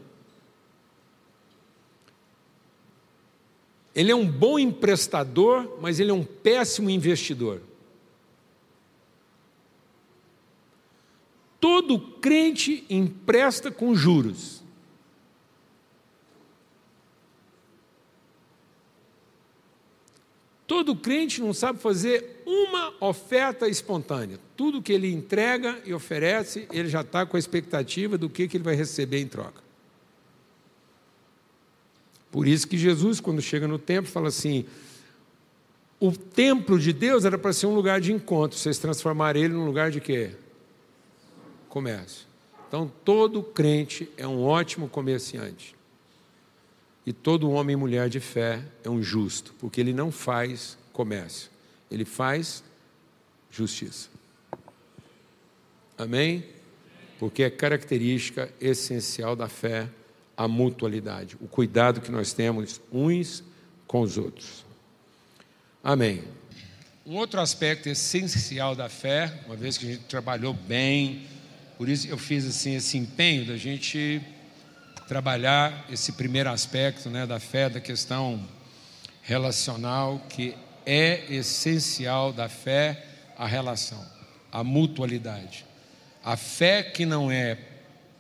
Ele 3.95 4.11
é 4.11 4.15
um 4.15 4.27
bom 4.27 4.59
emprestador, 4.59 5.79
mas 5.81 6.01
ele 6.01 6.11
é 6.11 6.15
um 6.15 6.25
péssimo 6.25 6.89
investidor. 6.89 7.61
Todo 11.61 12.01
crente 12.01 12.85
empresta 12.91 13.71
com 13.71 13.95
juros. 13.95 14.63
Todo 20.67 20.97
crente 20.97 21.41
não 21.41 21.53
sabe 21.53 21.79
fazer 21.79 22.43
uma 22.47 22.95
oferta 22.99 23.69
espontânea. 23.69 24.41
Tudo 24.57 24.83
que 24.83 24.93
ele 24.93 25.13
entrega 25.13 25.81
e 25.85 25.93
oferece, 25.93 26.67
ele 26.73 26.89
já 26.89 27.03
está 27.03 27.27
com 27.27 27.37
a 27.37 27.39
expectativa 27.39 28.17
do 28.19 28.29
que, 28.29 28.49
que 28.49 28.57
ele 28.57 28.65
vai 28.65 28.75
receber 28.75 29.21
em 29.21 29.29
troca. 29.29 29.62
Por 32.33 32.49
isso 32.49 32.67
que 32.67 32.79
Jesus, 32.79 33.21
quando 33.21 33.43
chega 33.43 33.69
no 33.69 33.79
templo, 33.79 34.11
fala 34.11 34.29
assim: 34.29 34.65
o 36.01 36.11
templo 36.11 36.81
de 36.81 36.93
Deus 36.93 37.27
era 37.27 37.39
para 37.39 37.53
ser 37.53 37.67
um 37.67 37.75
lugar 37.75 38.01
de 38.01 38.11
encontro, 38.11 38.59
vocês 38.59 38.79
transformaram 38.79 39.39
ele 39.39 39.53
num 39.55 39.67
lugar 39.67 39.91
de 39.91 40.01
quê? 40.01 40.33
Comércio. 41.69 42.27
Então, 42.67 42.91
todo 43.05 43.43
crente 43.43 44.09
é 44.17 44.27
um 44.27 44.43
ótimo 44.43 44.89
comerciante. 44.89 45.77
E 47.05 47.13
todo 47.13 47.51
homem 47.51 47.75
e 47.75 47.77
mulher 47.77 48.09
de 48.09 48.19
fé 48.19 48.65
é 48.83 48.89
um 48.89 49.03
justo, 49.03 49.55
porque 49.59 49.81
ele 49.81 49.93
não 49.93 50.11
faz 50.11 50.79
comércio, 50.93 51.51
ele 51.91 52.05
faz 52.05 52.65
justiça. 53.51 54.09
Amém? 55.99 56.47
Porque 57.19 57.43
é 57.43 57.51
característica 57.51 58.51
essencial 58.61 59.37
da 59.37 59.49
fé 59.49 59.89
a 60.43 60.49
mutualidade, 60.49 61.37
o 61.41 61.47
cuidado 61.47 62.01
que 62.01 62.11
nós 62.11 62.33
temos 62.33 62.81
uns 62.93 63.45
com 63.87 64.01
os 64.01 64.19
outros. 64.19 64.65
Amém. 65.85 66.25
Um 67.07 67.15
outro 67.15 67.41
aspecto 67.41 67.89
essencial 67.89 68.75
da 68.75 68.89
fé, 68.89 69.33
uma 69.47 69.55
vez 69.55 69.79
que 69.79 69.87
a 69.87 69.93
gente 69.93 70.05
trabalhou 70.07 70.53
bem, 70.53 71.29
por 71.79 71.89
isso 71.89 72.09
eu 72.09 72.19
fiz 72.19 72.45
assim 72.45 72.75
esse 72.75 72.99
empenho 72.99 73.47
da 73.47 73.57
gente 73.57 74.21
trabalhar 75.07 75.87
esse 75.89 76.11
primeiro 76.11 76.51
aspecto 76.51 77.09
né, 77.09 77.25
da 77.25 77.39
fé, 77.39 77.69
da 77.69 77.81
questão 77.81 78.45
relacional, 79.23 80.27
que 80.29 80.57
é 80.85 81.33
essencial 81.33 82.33
da 82.33 82.49
fé 82.49 83.07
a 83.39 83.47
relação, 83.47 84.05
a 84.51 84.65
mutualidade. 84.65 85.65
A 86.25 86.37
fé 86.37 86.83
que 86.83 87.07
não 87.07 87.31
é 87.31 87.57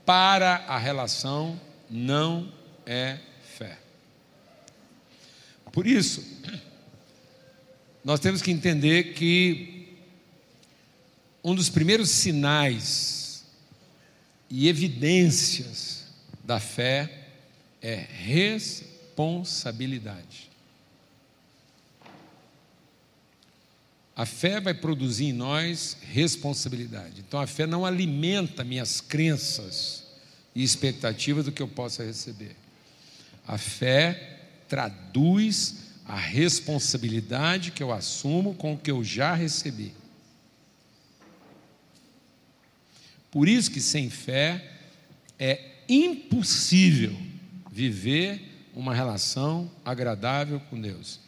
para 0.06 0.64
a 0.68 0.78
relação 0.78 1.58
não 1.93 2.51
é 2.86 3.18
fé. 3.57 3.78
Por 5.70 5.86
isso, 5.86 6.24
nós 8.03 8.18
temos 8.18 8.40
que 8.40 8.51
entender 8.51 9.12
que 9.14 9.99
um 11.45 11.55
dos 11.55 11.68
primeiros 11.68 12.09
sinais 12.11 13.45
e 14.49 14.68
evidências 14.68 16.07
da 16.45 16.59
fé 16.59 17.28
é 17.80 17.95
responsabilidade. 17.95 20.51
A 24.14 24.26
fé 24.26 24.61
vai 24.61 24.74
produzir 24.74 25.24
em 25.26 25.32
nós 25.32 25.97
responsabilidade. 26.12 27.24
Então 27.26 27.40
a 27.40 27.47
fé 27.47 27.66
não 27.66 27.86
alimenta 27.86 28.62
minhas 28.62 29.01
crenças 29.01 30.01
e 30.55 30.62
expectativa 30.62 31.42
do 31.42 31.53
que 31.53 31.62
eu 31.62 31.68
possa 31.68 32.05
receber. 32.05 32.57
A 33.46 33.59
fé 33.59 34.40
traduz 34.68 35.92
a 36.05 36.16
responsabilidade 36.16 37.70
que 37.70 37.82
eu 37.82 37.92
assumo 37.92 38.55
com 38.55 38.74
o 38.74 38.78
que 38.78 38.90
eu 38.90 39.03
já 39.03 39.34
recebi. 39.34 39.94
Por 43.30 43.48
isso 43.48 43.70
que 43.70 43.80
sem 43.80 44.11
fé 44.11 44.70
é 45.38 45.59
impossível 45.88 47.16
viver 47.70 48.68
uma 48.74 48.94
relação 48.94 49.70
agradável 49.84 50.61
com 50.68 50.80
Deus. 50.80 51.18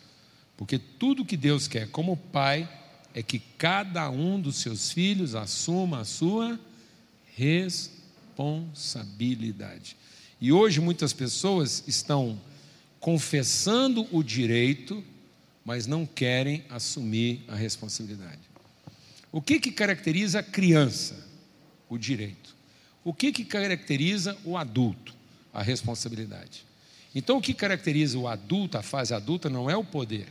Porque 0.57 0.79
tudo 0.79 1.25
que 1.25 1.37
Deus 1.37 1.67
quer 1.67 1.89
como 1.89 2.17
pai 2.17 2.69
é 3.15 3.23
que 3.23 3.39
cada 3.39 4.11
um 4.11 4.41
dos 4.41 4.57
seus 4.57 4.93
filhos 4.93 5.35
assuma 5.35 6.01
a 6.01 6.05
sua 6.05 6.61
responsabilidade. 7.35 7.94
E 10.41 10.53
hoje 10.53 10.81
muitas 10.81 11.13
pessoas 11.13 11.83
estão 11.87 12.41
confessando 13.01 14.07
o 14.11 14.23
direito, 14.23 15.03
mas 15.65 15.87
não 15.87 16.07
querem 16.07 16.65
assumir 16.69 17.45
a 17.49 17.55
responsabilidade. 17.55 18.41
O 19.31 19.41
que, 19.41 19.59
que 19.59 19.71
caracteriza 19.71 20.41
a 20.41 20.43
criança? 20.43 21.27
O 21.89 21.99
direito. 21.99 22.55
O 23.05 23.13
que, 23.13 23.33
que 23.33 23.45
caracteriza 23.45 24.37
o 24.45 24.57
adulto? 24.57 25.15
A 25.53 25.63
responsabilidade. 25.63 26.65
Então, 27.15 27.39
o 27.39 27.41
que 27.41 27.55
caracteriza 27.55 28.19
o 28.19 28.27
adulto, 28.27 28.77
a 28.77 28.83
fase 28.83 29.15
adulta, 29.15 29.49
não 29.49 29.71
é 29.71 29.77
o 29.77 29.85
poder. 29.85 30.27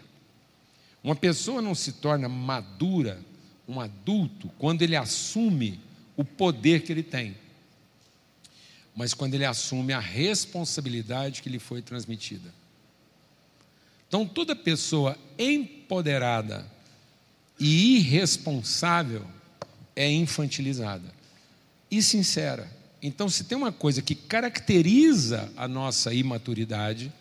Uma 1.03 1.15
pessoa 1.15 1.61
não 1.61 1.75
se 1.75 1.93
torna 1.93 2.27
madura, 2.27 3.19
um 3.67 3.79
adulto, 3.79 4.49
quando 4.57 4.81
ele 4.81 4.95
assume 4.95 5.79
o 6.17 6.25
poder 6.25 6.81
que 6.83 6.91
ele 6.91 7.03
tem, 7.03 7.35
mas 8.95 9.13
quando 9.13 9.33
ele 9.33 9.45
assume 9.45 9.93
a 9.93 9.99
responsabilidade 9.99 11.41
que 11.41 11.49
lhe 11.49 11.59
foi 11.59 11.81
transmitida. 11.81 12.53
Então, 14.07 14.25
toda 14.25 14.55
pessoa 14.55 15.17
empoderada 15.39 16.65
e 17.59 17.97
irresponsável 17.97 19.25
é 19.95 20.11
infantilizada 20.11 21.11
e 21.89 22.01
sincera. 22.01 22.69
Então, 23.01 23.27
se 23.27 23.43
tem 23.43 23.57
uma 23.57 23.71
coisa 23.71 24.01
que 24.01 24.15
caracteriza 24.15 25.51
a 25.57 25.67
nossa 25.67 26.13
imaturidade, 26.13 27.11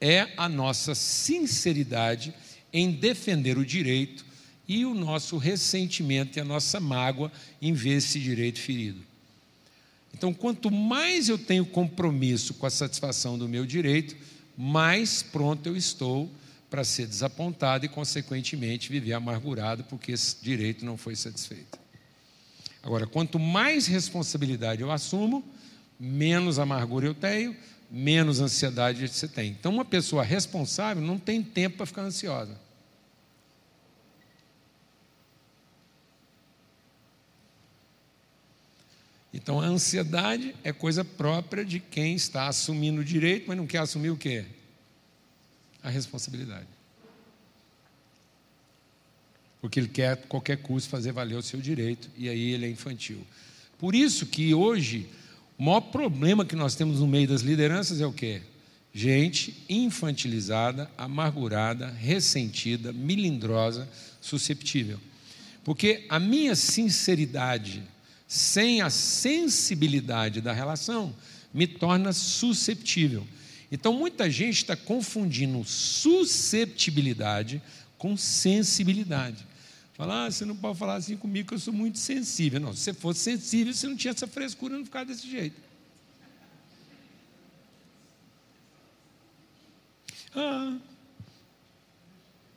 é 0.00 0.28
a 0.36 0.48
nossa 0.48 0.94
sinceridade 0.94 2.34
em 2.72 2.90
defender 2.90 3.56
o 3.56 3.64
direito 3.64 4.24
e 4.66 4.84
o 4.84 4.94
nosso 4.94 5.36
ressentimento 5.36 6.38
e 6.38 6.40
a 6.40 6.44
nossa 6.44 6.80
mágoa 6.80 7.30
em 7.62 7.72
ver 7.72 7.98
esse 7.98 8.18
direito 8.18 8.60
ferido. 8.60 9.00
Então, 10.16 10.32
quanto 10.32 10.70
mais 10.70 11.28
eu 11.28 11.36
tenho 11.36 11.66
compromisso 11.66 12.54
com 12.54 12.66
a 12.66 12.70
satisfação 12.70 13.36
do 13.36 13.48
meu 13.48 13.66
direito, 13.66 14.16
mais 14.56 15.22
pronto 15.22 15.66
eu 15.66 15.76
estou 15.76 16.30
para 16.70 16.84
ser 16.84 17.06
desapontado 17.06 17.84
e, 17.84 17.88
consequentemente, 17.88 18.90
viver 18.90 19.12
amargurado 19.12 19.82
porque 19.84 20.12
esse 20.12 20.36
direito 20.40 20.84
não 20.84 20.96
foi 20.96 21.16
satisfeito. 21.16 21.78
Agora, 22.80 23.06
quanto 23.06 23.38
mais 23.38 23.86
responsabilidade 23.86 24.82
eu 24.82 24.92
assumo, 24.92 25.44
menos 25.98 26.58
amargura 26.58 27.06
eu 27.06 27.14
tenho, 27.14 27.56
menos 27.90 28.40
ansiedade 28.40 29.06
você 29.08 29.26
tem. 29.26 29.50
Então, 29.50 29.72
uma 29.72 29.84
pessoa 29.84 30.22
responsável 30.22 31.02
não 31.02 31.18
tem 31.18 31.42
tempo 31.42 31.78
para 31.78 31.86
ficar 31.86 32.02
ansiosa. 32.02 32.63
Então 39.34 39.60
a 39.60 39.66
ansiedade 39.66 40.54
é 40.62 40.72
coisa 40.72 41.04
própria 41.04 41.64
de 41.64 41.80
quem 41.80 42.14
está 42.14 42.46
assumindo 42.46 43.00
o 43.00 43.04
direito, 43.04 43.46
mas 43.48 43.56
não 43.56 43.66
quer 43.66 43.78
assumir 43.78 44.10
o 44.10 44.16
quê? 44.16 44.44
A 45.82 45.90
responsabilidade. 45.90 46.68
Porque 49.60 49.80
ele 49.80 49.88
quer 49.88 50.12
a 50.12 50.16
qualquer 50.16 50.58
custo 50.58 50.88
fazer 50.88 51.10
valer 51.10 51.34
o 51.34 51.42
seu 51.42 51.60
direito 51.60 52.08
e 52.16 52.28
aí 52.28 52.52
ele 52.52 52.64
é 52.64 52.70
infantil. 52.70 53.26
Por 53.76 53.92
isso 53.92 54.24
que 54.24 54.54
hoje 54.54 55.08
o 55.58 55.64
maior 55.64 55.80
problema 55.80 56.44
que 56.44 56.54
nós 56.54 56.76
temos 56.76 57.00
no 57.00 57.06
meio 57.08 57.26
das 57.26 57.40
lideranças 57.40 58.00
é 58.00 58.06
o 58.06 58.12
quê? 58.12 58.40
Gente 58.92 59.64
infantilizada, 59.68 60.88
amargurada, 60.96 61.88
ressentida, 61.90 62.92
milindrosa, 62.92 63.88
susceptível. 64.20 65.00
Porque 65.64 66.04
a 66.08 66.20
minha 66.20 66.54
sinceridade 66.54 67.82
sem 68.26 68.80
a 68.80 68.90
sensibilidade 68.90 70.40
da 70.40 70.52
relação, 70.52 71.14
me 71.52 71.66
torna 71.66 72.12
susceptível. 72.12 73.26
Então, 73.70 73.92
muita 73.92 74.30
gente 74.30 74.56
está 74.56 74.76
confundindo 74.76 75.64
susceptibilidade 75.64 77.62
com 77.98 78.16
sensibilidade. 78.16 79.46
Falar, 79.94 80.26
ah, 80.26 80.30
você 80.30 80.44
não 80.44 80.56
pode 80.56 80.78
falar 80.78 80.96
assim 80.96 81.16
comigo 81.16 81.48
que 81.48 81.54
eu 81.54 81.58
sou 81.58 81.72
muito 81.72 81.98
sensível. 81.98 82.58
Não, 82.58 82.74
se 82.74 82.82
você 82.82 82.92
fosse 82.94 83.20
sensível, 83.20 83.72
você 83.72 83.86
não 83.86 83.96
tinha 83.96 84.10
essa 84.10 84.26
frescura, 84.26 84.76
não 84.76 84.84
ficava 84.84 85.04
desse 85.06 85.28
jeito. 85.30 85.60
Ah, 90.34 90.76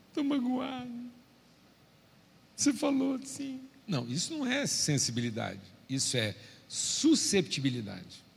estou 0.09 0.23
magoado. 0.23 0.91
Você 2.55 2.73
falou 2.73 3.15
assim. 3.15 3.66
Não, 3.87 4.07
isso 4.07 4.33
não 4.33 4.45
é 4.45 4.67
sensibilidade, 4.67 5.61
isso 5.89 6.17
é 6.17 6.35
susceptibilidade. 6.67 8.27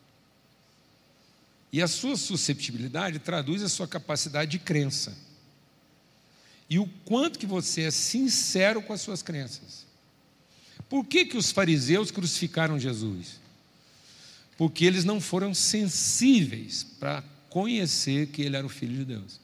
E 1.73 1.83
a 1.83 1.89
sua 1.89 2.17
susceptibilidade 2.17 3.19
traduz 3.19 3.63
a 3.63 3.69
sua 3.69 3.87
capacidade 3.87 4.51
de 4.51 4.59
crença. 4.59 5.17
E 6.69 6.79
o 6.79 6.89
quanto 7.05 7.39
que 7.39 7.47
você 7.47 7.83
é 7.83 7.91
sincero 7.91 8.81
com 8.83 8.93
as 8.93 9.01
suas 9.01 9.23
crenças. 9.23 9.87
Por 10.89 11.05
que, 11.05 11.25
que 11.25 11.37
os 11.37 11.51
fariseus 11.51 12.11
crucificaram 12.11 12.79
Jesus? 12.79 13.41
Porque 14.57 14.85
eles 14.85 15.05
não 15.05 15.21
foram 15.21 15.55
sensíveis 15.55 16.85
para 16.99 17.23
conhecer 17.49 18.29
que 18.29 18.43
ele 18.43 18.57
era 18.57 18.67
o 18.67 18.71
Filho 18.71 18.97
de 18.97 19.05
Deus. 19.05 19.41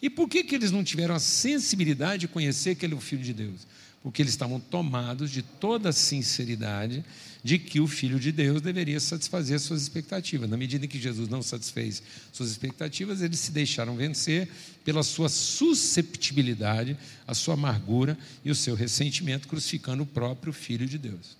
E 0.00 0.10
por 0.10 0.28
que, 0.28 0.44
que 0.44 0.54
eles 0.54 0.70
não 0.70 0.84
tiveram 0.84 1.14
a 1.14 1.20
sensibilidade 1.20 2.22
de 2.22 2.28
conhecer 2.28 2.74
que 2.74 2.84
ele 2.84 2.94
é 2.94 2.96
o 2.96 3.00
Filho 3.00 3.22
de 3.22 3.32
Deus? 3.32 3.66
Porque 4.06 4.22
eles 4.22 4.34
estavam 4.34 4.60
tomados 4.60 5.32
de 5.32 5.42
toda 5.42 5.88
a 5.88 5.92
sinceridade 5.92 7.04
de 7.42 7.58
que 7.58 7.80
o 7.80 7.88
Filho 7.88 8.20
de 8.20 8.30
Deus 8.30 8.62
deveria 8.62 9.00
satisfazer 9.00 9.58
suas 9.58 9.82
expectativas. 9.82 10.48
Na 10.48 10.56
medida 10.56 10.84
em 10.84 10.88
que 10.88 10.96
Jesus 10.96 11.28
não 11.28 11.42
satisfez 11.42 12.00
suas 12.32 12.48
expectativas, 12.52 13.20
eles 13.20 13.40
se 13.40 13.50
deixaram 13.50 13.96
vencer 13.96 14.48
pela 14.84 15.02
sua 15.02 15.28
susceptibilidade, 15.28 16.96
a 17.26 17.34
sua 17.34 17.54
amargura 17.54 18.16
e 18.44 18.50
o 18.52 18.54
seu 18.54 18.76
ressentimento, 18.76 19.48
crucificando 19.48 20.04
o 20.04 20.06
próprio 20.06 20.52
Filho 20.52 20.86
de 20.86 20.98
Deus. 20.98 21.36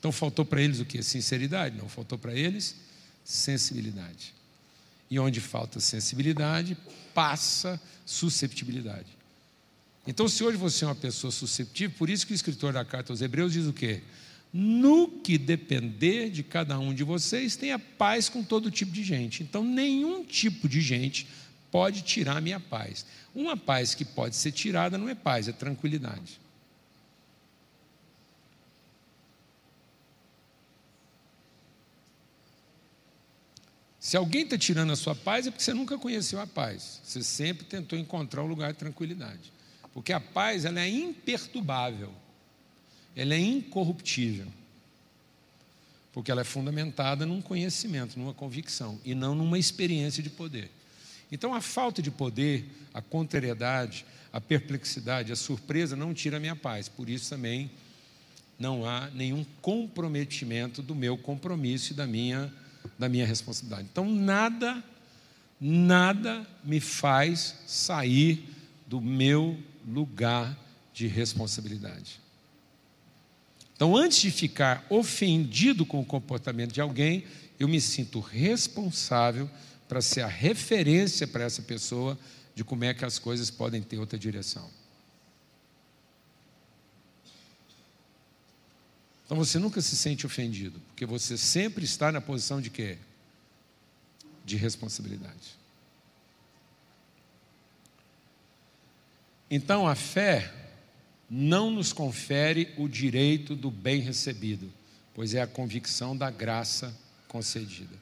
Então 0.00 0.10
faltou 0.10 0.44
para 0.44 0.60
eles 0.60 0.80
o 0.80 0.84
que? 0.84 1.00
Sinceridade? 1.00 1.78
Não, 1.78 1.88
faltou 1.88 2.18
para 2.18 2.34
eles 2.34 2.74
sensibilidade. 3.24 4.34
E 5.08 5.16
onde 5.16 5.40
falta 5.40 5.78
sensibilidade, 5.78 6.76
passa 7.14 7.80
susceptibilidade. 8.04 9.17
Então, 10.08 10.26
se 10.26 10.42
hoje 10.42 10.56
você 10.56 10.86
é 10.86 10.88
uma 10.88 10.94
pessoa 10.94 11.30
susceptível, 11.30 11.94
por 11.98 12.08
isso 12.08 12.26
que 12.26 12.32
o 12.32 12.34
escritor 12.34 12.72
da 12.72 12.82
carta 12.82 13.12
aos 13.12 13.20
Hebreus 13.20 13.52
diz 13.52 13.66
o 13.66 13.74
quê? 13.74 14.00
No 14.50 15.06
que 15.06 15.36
depender 15.36 16.30
de 16.30 16.42
cada 16.42 16.78
um 16.78 16.94
de 16.94 17.04
vocês, 17.04 17.56
tenha 17.56 17.78
paz 17.78 18.26
com 18.26 18.42
todo 18.42 18.70
tipo 18.70 18.90
de 18.90 19.04
gente. 19.04 19.42
Então, 19.42 19.62
nenhum 19.62 20.24
tipo 20.24 20.66
de 20.66 20.80
gente 20.80 21.28
pode 21.70 22.00
tirar 22.00 22.38
a 22.38 22.40
minha 22.40 22.58
paz. 22.58 23.04
Uma 23.34 23.54
paz 23.54 23.94
que 23.94 24.02
pode 24.02 24.34
ser 24.34 24.50
tirada 24.50 24.96
não 24.96 25.10
é 25.10 25.14
paz, 25.14 25.46
é 25.46 25.52
tranquilidade. 25.52 26.40
Se 34.00 34.16
alguém 34.16 34.44
está 34.44 34.56
tirando 34.56 34.90
a 34.90 34.96
sua 34.96 35.14
paz, 35.14 35.46
é 35.46 35.50
porque 35.50 35.62
você 35.62 35.74
nunca 35.74 35.98
conheceu 35.98 36.40
a 36.40 36.46
paz. 36.46 36.98
Você 37.04 37.22
sempre 37.22 37.66
tentou 37.66 37.98
encontrar 37.98 38.42
um 38.42 38.46
lugar 38.46 38.72
de 38.72 38.78
tranquilidade. 38.78 39.57
Porque 39.98 40.12
a 40.12 40.20
paz 40.20 40.64
ela 40.64 40.78
é 40.78 40.88
imperturbável, 40.88 42.12
ela 43.16 43.34
é 43.34 43.38
incorruptível. 43.40 44.46
Porque 46.12 46.30
ela 46.30 46.42
é 46.42 46.44
fundamentada 46.44 47.26
num 47.26 47.42
conhecimento, 47.42 48.16
numa 48.16 48.32
convicção, 48.32 49.00
e 49.04 49.12
não 49.12 49.34
numa 49.34 49.58
experiência 49.58 50.22
de 50.22 50.30
poder. 50.30 50.70
Então 51.32 51.52
a 51.52 51.60
falta 51.60 52.00
de 52.00 52.12
poder, 52.12 52.64
a 52.94 53.02
contrariedade, 53.02 54.06
a 54.32 54.40
perplexidade, 54.40 55.32
a 55.32 55.36
surpresa 55.36 55.96
não 55.96 56.14
tira 56.14 56.36
a 56.36 56.40
minha 56.40 56.54
paz. 56.54 56.88
Por 56.88 57.10
isso 57.10 57.28
também 57.28 57.68
não 58.56 58.86
há 58.86 59.10
nenhum 59.10 59.44
comprometimento 59.60 60.80
do 60.80 60.94
meu 60.94 61.18
compromisso 61.18 61.92
e 61.92 61.96
da 61.96 62.06
minha, 62.06 62.54
da 62.96 63.08
minha 63.08 63.26
responsabilidade. 63.26 63.88
Então 63.90 64.08
nada, 64.08 64.80
nada 65.60 66.46
me 66.62 66.78
faz 66.78 67.56
sair 67.66 68.54
do 68.86 69.00
meu 69.00 69.58
lugar 69.86 70.56
de 70.92 71.06
responsabilidade. 71.06 72.20
Então, 73.74 73.96
antes 73.96 74.18
de 74.18 74.30
ficar 74.30 74.84
ofendido 74.90 75.86
com 75.86 76.00
o 76.00 76.04
comportamento 76.04 76.72
de 76.72 76.80
alguém, 76.80 77.24
eu 77.60 77.68
me 77.68 77.80
sinto 77.80 78.18
responsável 78.18 79.48
para 79.88 80.00
ser 80.00 80.22
a 80.22 80.26
referência 80.26 81.26
para 81.26 81.44
essa 81.44 81.62
pessoa 81.62 82.18
de 82.54 82.64
como 82.64 82.84
é 82.84 82.92
que 82.92 83.04
as 83.04 83.18
coisas 83.18 83.50
podem 83.50 83.80
ter 83.80 83.98
outra 83.98 84.18
direção. 84.18 84.68
Então 89.24 89.36
você 89.36 89.58
nunca 89.58 89.80
se 89.82 89.94
sente 89.94 90.24
ofendido, 90.24 90.80
porque 90.88 91.04
você 91.04 91.36
sempre 91.36 91.84
está 91.84 92.10
na 92.10 92.20
posição 92.20 92.60
de 92.60 92.70
quê? 92.70 92.96
De 94.44 94.56
responsabilidade. 94.56 95.57
Então 99.50 99.86
a 99.86 99.94
fé 99.94 100.52
não 101.30 101.70
nos 101.70 101.92
confere 101.92 102.72
o 102.76 102.88
direito 102.88 103.54
do 103.54 103.70
bem 103.70 104.00
recebido, 104.00 104.70
pois 105.14 105.34
é 105.34 105.42
a 105.42 105.46
convicção 105.46 106.16
da 106.16 106.30
graça 106.30 106.94
concedida. 107.26 107.94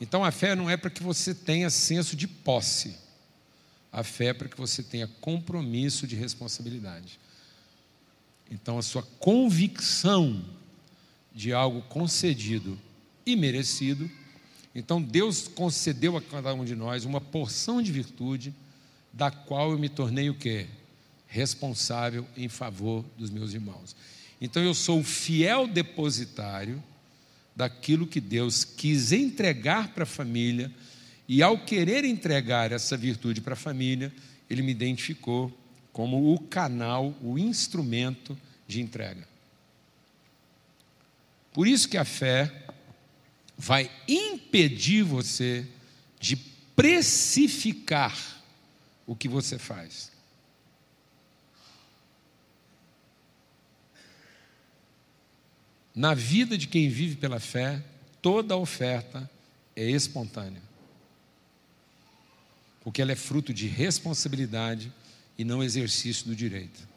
Então 0.00 0.24
a 0.24 0.30
fé 0.30 0.54
não 0.54 0.70
é 0.70 0.76
para 0.76 0.90
que 0.90 1.02
você 1.02 1.34
tenha 1.34 1.70
senso 1.70 2.16
de 2.16 2.26
posse, 2.26 2.96
a 3.92 4.02
fé 4.02 4.26
é 4.26 4.32
para 4.32 4.48
que 4.48 4.56
você 4.56 4.82
tenha 4.82 5.08
compromisso 5.20 6.06
de 6.06 6.16
responsabilidade. 6.16 7.18
Então 8.50 8.78
a 8.78 8.82
sua 8.82 9.02
convicção 9.18 10.44
de 11.32 11.52
algo 11.52 11.82
concedido 11.82 12.78
e 13.26 13.36
merecido, 13.36 14.10
então 14.74 15.02
Deus 15.02 15.46
concedeu 15.46 16.16
a 16.16 16.22
cada 16.22 16.54
um 16.54 16.64
de 16.64 16.74
nós 16.74 17.04
uma 17.04 17.20
porção 17.20 17.82
de 17.82 17.92
virtude 17.92 18.54
da 19.12 19.30
qual 19.30 19.72
eu 19.72 19.78
me 19.78 19.88
tornei 19.88 20.30
o 20.30 20.34
quê? 20.34 20.66
responsável 21.30 22.26
em 22.36 22.48
favor 22.48 23.04
dos 23.16 23.30
meus 23.30 23.54
irmãos. 23.54 23.94
Então 24.40 24.62
eu 24.62 24.74
sou 24.74 24.98
o 24.98 25.04
fiel 25.04 25.66
depositário 25.66 26.82
daquilo 27.54 28.06
que 28.06 28.20
Deus 28.20 28.64
quis 28.64 29.12
entregar 29.12 29.94
para 29.94 30.02
a 30.02 30.06
família, 30.06 30.72
e 31.28 31.42
ao 31.42 31.58
querer 31.58 32.04
entregar 32.04 32.72
essa 32.72 32.96
virtude 32.96 33.40
para 33.40 33.52
a 33.52 33.56
família, 33.56 34.12
ele 34.48 34.62
me 34.62 34.72
identificou 34.72 35.56
como 35.92 36.34
o 36.34 36.40
canal, 36.40 37.14
o 37.22 37.38
instrumento 37.38 38.36
de 38.66 38.80
entrega. 38.80 39.28
Por 41.52 41.68
isso 41.68 41.88
que 41.88 41.96
a 41.96 42.04
fé 42.04 42.64
vai 43.56 43.88
impedir 44.08 45.04
você 45.04 45.64
de 46.18 46.34
precificar 46.74 48.39
o 49.06 49.14
que 49.14 49.28
você 49.28 49.58
faz. 49.58 50.10
Na 55.94 56.14
vida 56.14 56.56
de 56.56 56.66
quem 56.66 56.88
vive 56.88 57.16
pela 57.16 57.40
fé, 57.40 57.82
toda 58.22 58.56
oferta 58.56 59.28
é 59.74 59.88
espontânea. 59.90 60.62
Porque 62.82 63.02
ela 63.02 63.12
é 63.12 63.16
fruto 63.16 63.52
de 63.52 63.66
responsabilidade 63.66 64.92
e 65.36 65.44
não 65.44 65.62
exercício 65.62 66.26
do 66.26 66.36
direito. 66.36 66.88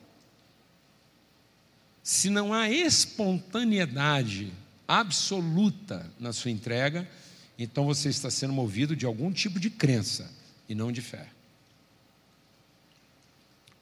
Se 2.03 2.29
não 2.29 2.53
há 2.53 2.69
espontaneidade 2.69 4.51
absoluta 4.87 6.09
na 6.19 6.33
sua 6.33 6.51
entrega, 6.51 7.09
então 7.57 7.85
você 7.85 8.09
está 8.09 8.29
sendo 8.29 8.53
movido 8.53 8.95
de 8.95 9.05
algum 9.05 9.31
tipo 9.31 9.59
de 9.59 9.69
crença 9.69 10.29
e 10.67 10.75
não 10.75 10.91
de 10.91 11.01
fé. 11.01 11.27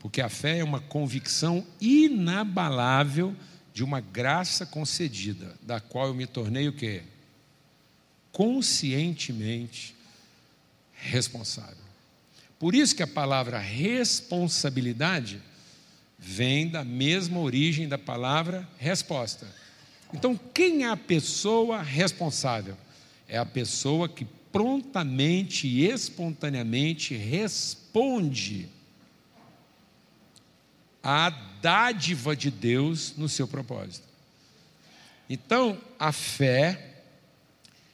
Porque 0.02 0.20
a 0.20 0.30
fé 0.30 0.58
é 0.58 0.64
uma 0.64 0.80
convicção 0.80 1.64
inabalável 1.80 3.36
de 3.72 3.84
uma 3.84 4.02
graça 4.02 4.66
concedida, 4.66 5.56
da 5.62 5.80
qual 5.80 6.08
eu 6.08 6.16
me 6.16 6.26
tornei 6.26 6.68
o 6.68 6.74
quê? 6.74 7.04
Conscientemente 8.32 9.96
responsável. 10.92 11.78
Por 12.58 12.74
isso 12.74 12.96
que 12.96 13.04
a 13.04 13.08
palavra 13.08 13.60
responsabilidade 13.60 15.40
vem 16.18 16.68
da 16.68 16.84
mesma 16.84 17.40
origem 17.40 17.88
da 17.88 17.98
palavra 17.98 18.68
resposta. 18.80 19.48
Então, 20.12 20.36
quem 20.52 20.84
é 20.84 20.90
a 20.90 20.98
pessoa 20.98 21.80
responsável? 21.80 22.76
É 23.28 23.38
a 23.38 23.46
pessoa 23.46 24.10
que 24.10 24.26
prontamente 24.52 25.68
e 25.68 25.86
espontaneamente 25.86 27.16
responde 27.16 28.68
a 31.04 31.30
dádiva 31.62 32.36
de 32.36 32.52
Deus 32.52 33.16
no 33.18 33.30
seu 33.30 33.48
propósito. 33.48 34.08
Então, 35.30 35.80
a 35.98 36.12
fé 36.12 36.96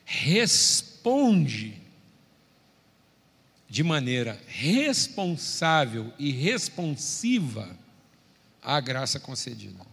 responde 0.04 1.76
de 3.70 3.84
maneira 3.84 4.42
responsável 4.48 6.12
e 6.18 6.32
responsiva 6.32 7.70
à 8.62 8.80
graça 8.80 9.20
concedida. 9.20 9.86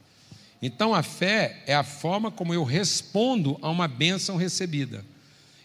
Então, 0.62 0.95
a 0.95 1.03
fé 1.03 1.62
é 1.67 1.75
a 1.75 1.83
forma 1.83 2.31
como 2.31 2.55
eu 2.55 2.65
respondo 2.65 3.59
a 3.61 3.69
uma 3.69 3.87
bênção 3.87 4.37
recebida, 4.37 5.05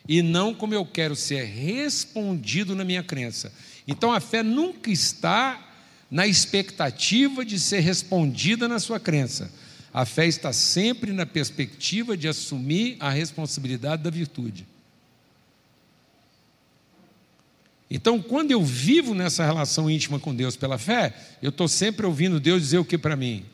e 0.07 0.21
não 0.21 0.53
como 0.53 0.73
eu 0.73 0.85
quero 0.85 1.15
ser 1.15 1.43
respondido 1.45 2.75
na 2.75 2.83
minha 2.83 3.03
crença. 3.03 3.53
Então, 3.87 4.11
a 4.11 4.19
fé 4.19 4.43
nunca 4.43 4.89
está 4.89 5.68
na 6.09 6.25
expectativa 6.25 7.45
de 7.45 7.59
ser 7.59 7.81
respondida 7.81 8.67
na 8.67 8.79
sua 8.79 8.99
crença. 8.99 9.51
A 9.93 10.05
fé 10.05 10.27
está 10.27 10.53
sempre 10.53 11.11
na 11.11 11.25
perspectiva 11.25 12.15
de 12.15 12.27
assumir 12.27 12.97
a 12.99 13.09
responsabilidade 13.09 14.03
da 14.03 14.09
virtude. 14.09 14.67
Então, 17.89 18.21
quando 18.21 18.51
eu 18.51 18.63
vivo 18.63 19.15
nessa 19.15 19.43
relação 19.43 19.89
íntima 19.89 20.19
com 20.19 20.33
Deus 20.33 20.55
pela 20.55 20.77
fé, 20.77 21.13
eu 21.41 21.49
estou 21.49 21.67
sempre 21.67 22.05
ouvindo 22.05 22.39
Deus 22.39 22.61
dizer 22.61 22.77
o 22.77 22.85
que 22.85 22.99
para 22.99 23.15
mim? 23.15 23.45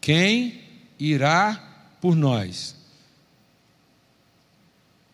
Quem 0.00 0.62
irá 0.98 1.96
por 2.00 2.16
nós? 2.16 2.74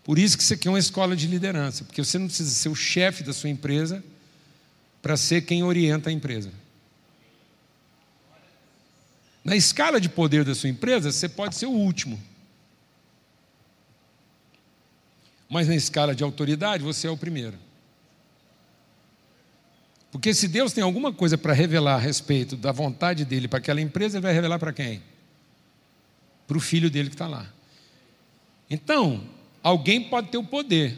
Por 0.04 0.18
isso 0.18 0.38
que 0.38 0.54
aqui 0.54 0.68
é 0.68 0.72
uma 0.72 0.80
escola 0.80 1.16
de 1.16 1.28
liderança, 1.28 1.84
porque 1.84 2.04
você 2.04 2.18
não 2.18 2.28
precisa 2.28 2.50
ser 2.50 2.70
o 2.70 2.76
chefe 2.76 3.24
da 3.24 3.34
sua 3.34 3.50
empresa 3.50 4.04
para 5.02 5.16
ser 5.16 5.42
quem 5.42 5.64
orienta 5.64 6.10
a 6.10 6.14
empresa. 6.14 6.52
Na 9.50 9.56
escala 9.56 10.00
de 10.00 10.08
poder 10.08 10.45
da 10.45 10.54
sua 10.54 10.70
empresa, 10.70 11.12
você 11.12 11.28
pode 11.28 11.56
ser 11.56 11.66
o 11.66 11.72
último. 11.72 12.22
Mas 15.50 15.68
na 15.68 15.76
escala 15.76 16.14
de 16.14 16.24
autoridade, 16.24 16.84
você 16.84 17.08
é 17.08 17.10
o 17.10 17.18
primeiro. 17.18 17.58
Porque 20.12 20.36
se 20.36 20.47
Deus 20.47 20.72
tem 20.72 20.84
alguma 20.84 21.12
coisa 21.12 21.36
para 21.36 21.52
revelar 21.52 21.95
a 21.95 21.97
respeito 21.97 22.56
da 22.56 22.72
vontade 22.72 23.26
dele 23.26 23.47
para 23.47 23.58
aquela 23.58 23.82
empresa, 23.82 24.18
ele 24.18 24.22
vai 24.22 24.34
revelar 24.34 24.60
para 24.60 24.72
quem? 24.72 25.02
Para 26.47 26.58
o 26.58 26.62
filho 26.62 26.91
dele 26.91 27.10
que 27.10 27.16
está 27.16 27.28
lá. 27.28 27.52
Então, 28.70 29.28
alguém 29.64 30.10
pode 30.10 30.30
ter 30.30 30.38
o 30.38 30.43
poder, 30.43 30.95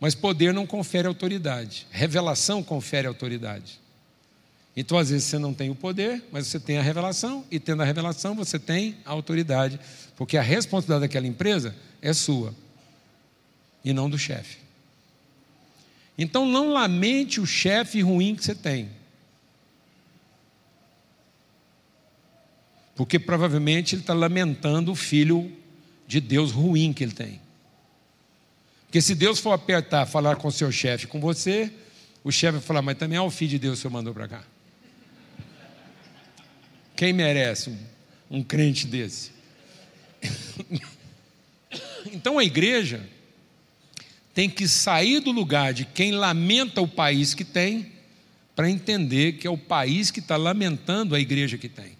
mas 0.00 0.16
poder 0.16 0.52
não 0.52 0.66
confere 0.66 1.06
autoridade. 1.06 1.86
Revelação 1.92 2.60
confere 2.60 3.06
autoridade. 3.06 3.79
Então, 4.76 4.96
às 4.96 5.10
vezes, 5.10 5.26
você 5.26 5.38
não 5.38 5.52
tem 5.52 5.68
o 5.70 5.74
poder, 5.74 6.22
mas 6.30 6.46
você 6.46 6.60
tem 6.60 6.78
a 6.78 6.82
revelação, 6.82 7.44
e 7.50 7.58
tendo 7.58 7.82
a 7.82 7.84
revelação, 7.84 8.34
você 8.34 8.58
tem 8.58 8.96
a 9.04 9.10
autoridade, 9.10 9.80
porque 10.16 10.36
a 10.36 10.42
responsabilidade 10.42 11.08
daquela 11.08 11.26
empresa 11.26 11.74
é 12.00 12.12
sua, 12.12 12.54
e 13.84 13.92
não 13.92 14.08
do 14.08 14.18
chefe. 14.18 14.58
Então, 16.16 16.46
não 16.46 16.72
lamente 16.72 17.40
o 17.40 17.46
chefe 17.46 18.00
ruim 18.00 18.34
que 18.36 18.44
você 18.44 18.54
tem, 18.54 18.90
porque 22.94 23.18
provavelmente 23.18 23.94
ele 23.94 24.02
está 24.02 24.12
lamentando 24.12 24.92
o 24.92 24.94
filho 24.94 25.50
de 26.06 26.20
Deus 26.20 26.52
ruim 26.52 26.92
que 26.92 27.02
ele 27.02 27.12
tem. 27.12 27.40
Porque 28.86 29.00
se 29.00 29.14
Deus 29.14 29.38
for 29.38 29.52
apertar, 29.52 30.04
falar 30.04 30.36
com 30.36 30.50
seu 30.50 30.70
chefe, 30.70 31.06
com 31.06 31.20
você, 31.20 31.72
o 32.22 32.30
chefe 32.30 32.58
vai 32.58 32.60
falar, 32.60 32.82
mas 32.82 32.98
também 32.98 33.16
é 33.16 33.22
o 33.22 33.30
filho 33.30 33.52
de 33.52 33.58
Deus 33.58 33.74
que 33.74 33.78
o 33.78 33.82
senhor 33.82 33.92
mandou 33.92 34.12
para 34.12 34.28
cá. 34.28 34.44
Quem 37.00 37.14
merece 37.14 37.70
um, 37.70 37.78
um 38.30 38.42
crente 38.42 38.86
desse? 38.86 39.30
Então 42.12 42.38
a 42.38 42.44
igreja 42.44 43.06
tem 44.34 44.50
que 44.50 44.66
sair 44.66 45.20
do 45.20 45.30
lugar 45.30 45.72
de 45.72 45.84
quem 45.84 46.12
lamenta 46.12 46.80
o 46.80 46.88
país 46.88 47.34
que 47.34 47.44
tem, 47.44 47.92
para 48.56 48.68
entender 48.68 49.34
que 49.34 49.46
é 49.46 49.50
o 49.50 49.56
país 49.56 50.10
que 50.10 50.18
está 50.20 50.36
lamentando 50.36 51.14
a 51.14 51.20
igreja 51.20 51.56
que 51.56 51.68
tem. 51.68 51.92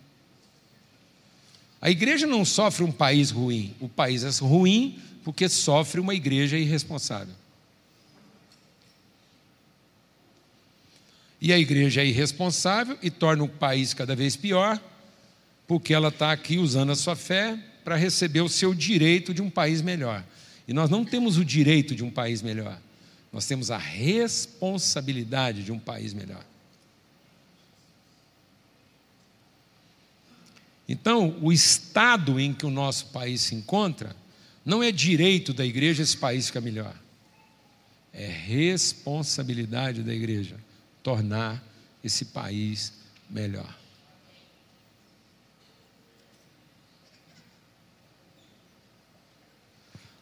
A 1.80 1.90
igreja 1.90 2.26
não 2.26 2.44
sofre 2.44 2.82
um 2.82 2.92
país 2.92 3.30
ruim, 3.30 3.74
o 3.78 3.88
país 3.88 4.24
é 4.24 4.44
ruim 4.44 4.98
porque 5.22 5.48
sofre 5.48 6.00
uma 6.00 6.14
igreja 6.14 6.58
irresponsável. 6.58 7.34
E 11.40 11.52
a 11.52 11.58
igreja 11.58 12.02
é 12.02 12.06
irresponsável 12.06 12.98
e 13.02 13.10
torna 13.10 13.44
o 13.44 13.48
país 13.48 13.94
cada 13.94 14.14
vez 14.14 14.36
pior, 14.36 14.80
porque 15.70 15.94
ela 15.94 16.08
está 16.08 16.32
aqui 16.32 16.58
usando 16.58 16.90
a 16.90 16.96
sua 16.96 17.14
fé 17.14 17.56
para 17.84 17.94
receber 17.94 18.40
o 18.40 18.48
seu 18.48 18.74
direito 18.74 19.32
de 19.32 19.40
um 19.40 19.48
país 19.48 19.80
melhor. 19.80 20.24
E 20.66 20.72
nós 20.72 20.90
não 20.90 21.04
temos 21.04 21.38
o 21.38 21.44
direito 21.44 21.94
de 21.94 22.02
um 22.02 22.10
país 22.10 22.42
melhor, 22.42 22.76
nós 23.32 23.46
temos 23.46 23.70
a 23.70 23.78
responsabilidade 23.78 25.62
de 25.62 25.70
um 25.70 25.78
país 25.78 26.12
melhor. 26.12 26.44
Então, 30.88 31.38
o 31.40 31.52
estado 31.52 32.40
em 32.40 32.52
que 32.52 32.66
o 32.66 32.70
nosso 32.70 33.06
país 33.10 33.40
se 33.42 33.54
encontra 33.54 34.16
não 34.64 34.82
é 34.82 34.90
direito 34.90 35.54
da 35.54 35.64
igreja 35.64 36.02
esse 36.02 36.16
país 36.16 36.48
ficar 36.48 36.62
melhor. 36.62 36.96
É 38.12 38.26
responsabilidade 38.26 40.02
da 40.02 40.12
igreja 40.12 40.56
tornar 41.00 41.64
esse 42.02 42.24
país 42.24 42.92
melhor. 43.30 43.79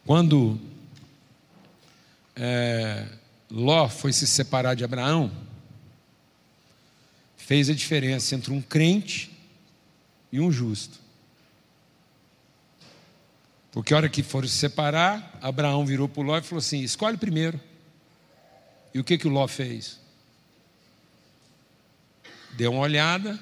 Quando 0.08 0.58
é, 2.34 3.06
Ló 3.50 3.90
foi 3.90 4.10
se 4.10 4.26
separar 4.26 4.74
de 4.74 4.82
Abraão, 4.82 5.30
fez 7.36 7.68
a 7.68 7.74
diferença 7.74 8.34
entre 8.34 8.50
um 8.50 8.62
crente 8.62 9.30
e 10.32 10.40
um 10.40 10.50
justo. 10.50 10.98
Porque 13.70 13.92
a 13.92 13.98
hora 13.98 14.08
que 14.08 14.22
foram 14.22 14.48
se 14.48 14.56
separar, 14.56 15.38
Abraão 15.42 15.84
virou 15.84 16.08
para 16.08 16.22
o 16.22 16.24
Ló 16.24 16.38
e 16.38 16.42
falou 16.42 16.60
assim: 16.60 16.80
escolhe 16.80 17.18
primeiro. 17.18 17.60
E 18.94 18.98
o 18.98 19.04
que, 19.04 19.18
que 19.18 19.28
o 19.28 19.30
Ló 19.30 19.46
fez? 19.46 20.00
Deu 22.56 22.72
uma 22.72 22.80
olhada 22.80 23.38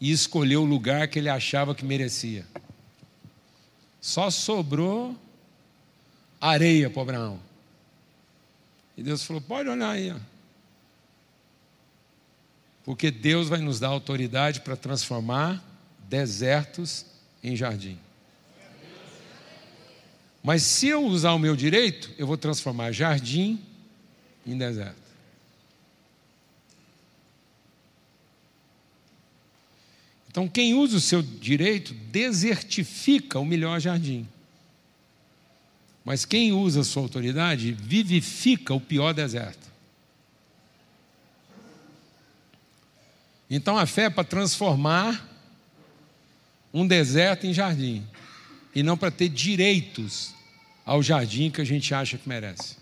e 0.00 0.12
escolheu 0.12 0.62
o 0.62 0.64
lugar 0.64 1.08
que 1.08 1.18
ele 1.18 1.28
achava 1.28 1.74
que 1.74 1.84
merecia. 1.84 2.46
Só 4.00 4.30
sobrou 4.30 5.18
areia 6.40 6.88
para 6.90 7.02
Abraão. 7.02 7.40
E 8.96 9.02
Deus 9.02 9.24
falou: 9.24 9.40
pode 9.40 9.68
olhar 9.68 9.90
aí. 9.90 10.10
Ó. 10.10 10.16
Porque 12.84 13.10
Deus 13.10 13.48
vai 13.48 13.60
nos 13.60 13.78
dar 13.78 13.88
autoridade 13.88 14.60
para 14.60 14.76
transformar 14.76 15.62
desertos 16.08 17.04
em 17.42 17.54
jardim. 17.54 17.98
Mas 20.42 20.62
se 20.62 20.88
eu 20.88 21.04
usar 21.04 21.32
o 21.32 21.38
meu 21.38 21.54
direito, 21.54 22.10
eu 22.16 22.26
vou 22.26 22.38
transformar 22.38 22.92
jardim 22.92 23.60
em 24.46 24.56
deserto. 24.56 25.08
Então, 30.30 30.48
quem 30.48 30.72
usa 30.72 30.96
o 30.96 31.00
seu 31.00 31.20
direito 31.20 31.92
desertifica 31.92 33.38
o 33.38 33.44
melhor 33.44 33.80
jardim. 33.80 34.26
Mas 36.08 36.24
quem 36.24 36.52
usa 36.52 36.82
sua 36.84 37.02
autoridade 37.02 37.70
vivifica 37.72 38.72
o 38.72 38.80
pior 38.80 39.12
deserto. 39.12 39.68
Então 43.50 43.76
a 43.76 43.84
fé 43.84 44.04
é 44.04 44.10
para 44.10 44.24
transformar 44.24 45.28
um 46.72 46.86
deserto 46.86 47.46
em 47.46 47.52
jardim, 47.52 48.06
e 48.74 48.82
não 48.82 48.96
para 48.96 49.10
ter 49.10 49.28
direitos 49.28 50.32
ao 50.82 51.02
jardim 51.02 51.50
que 51.50 51.60
a 51.60 51.64
gente 51.64 51.92
acha 51.92 52.16
que 52.16 52.26
merece. 52.26 52.78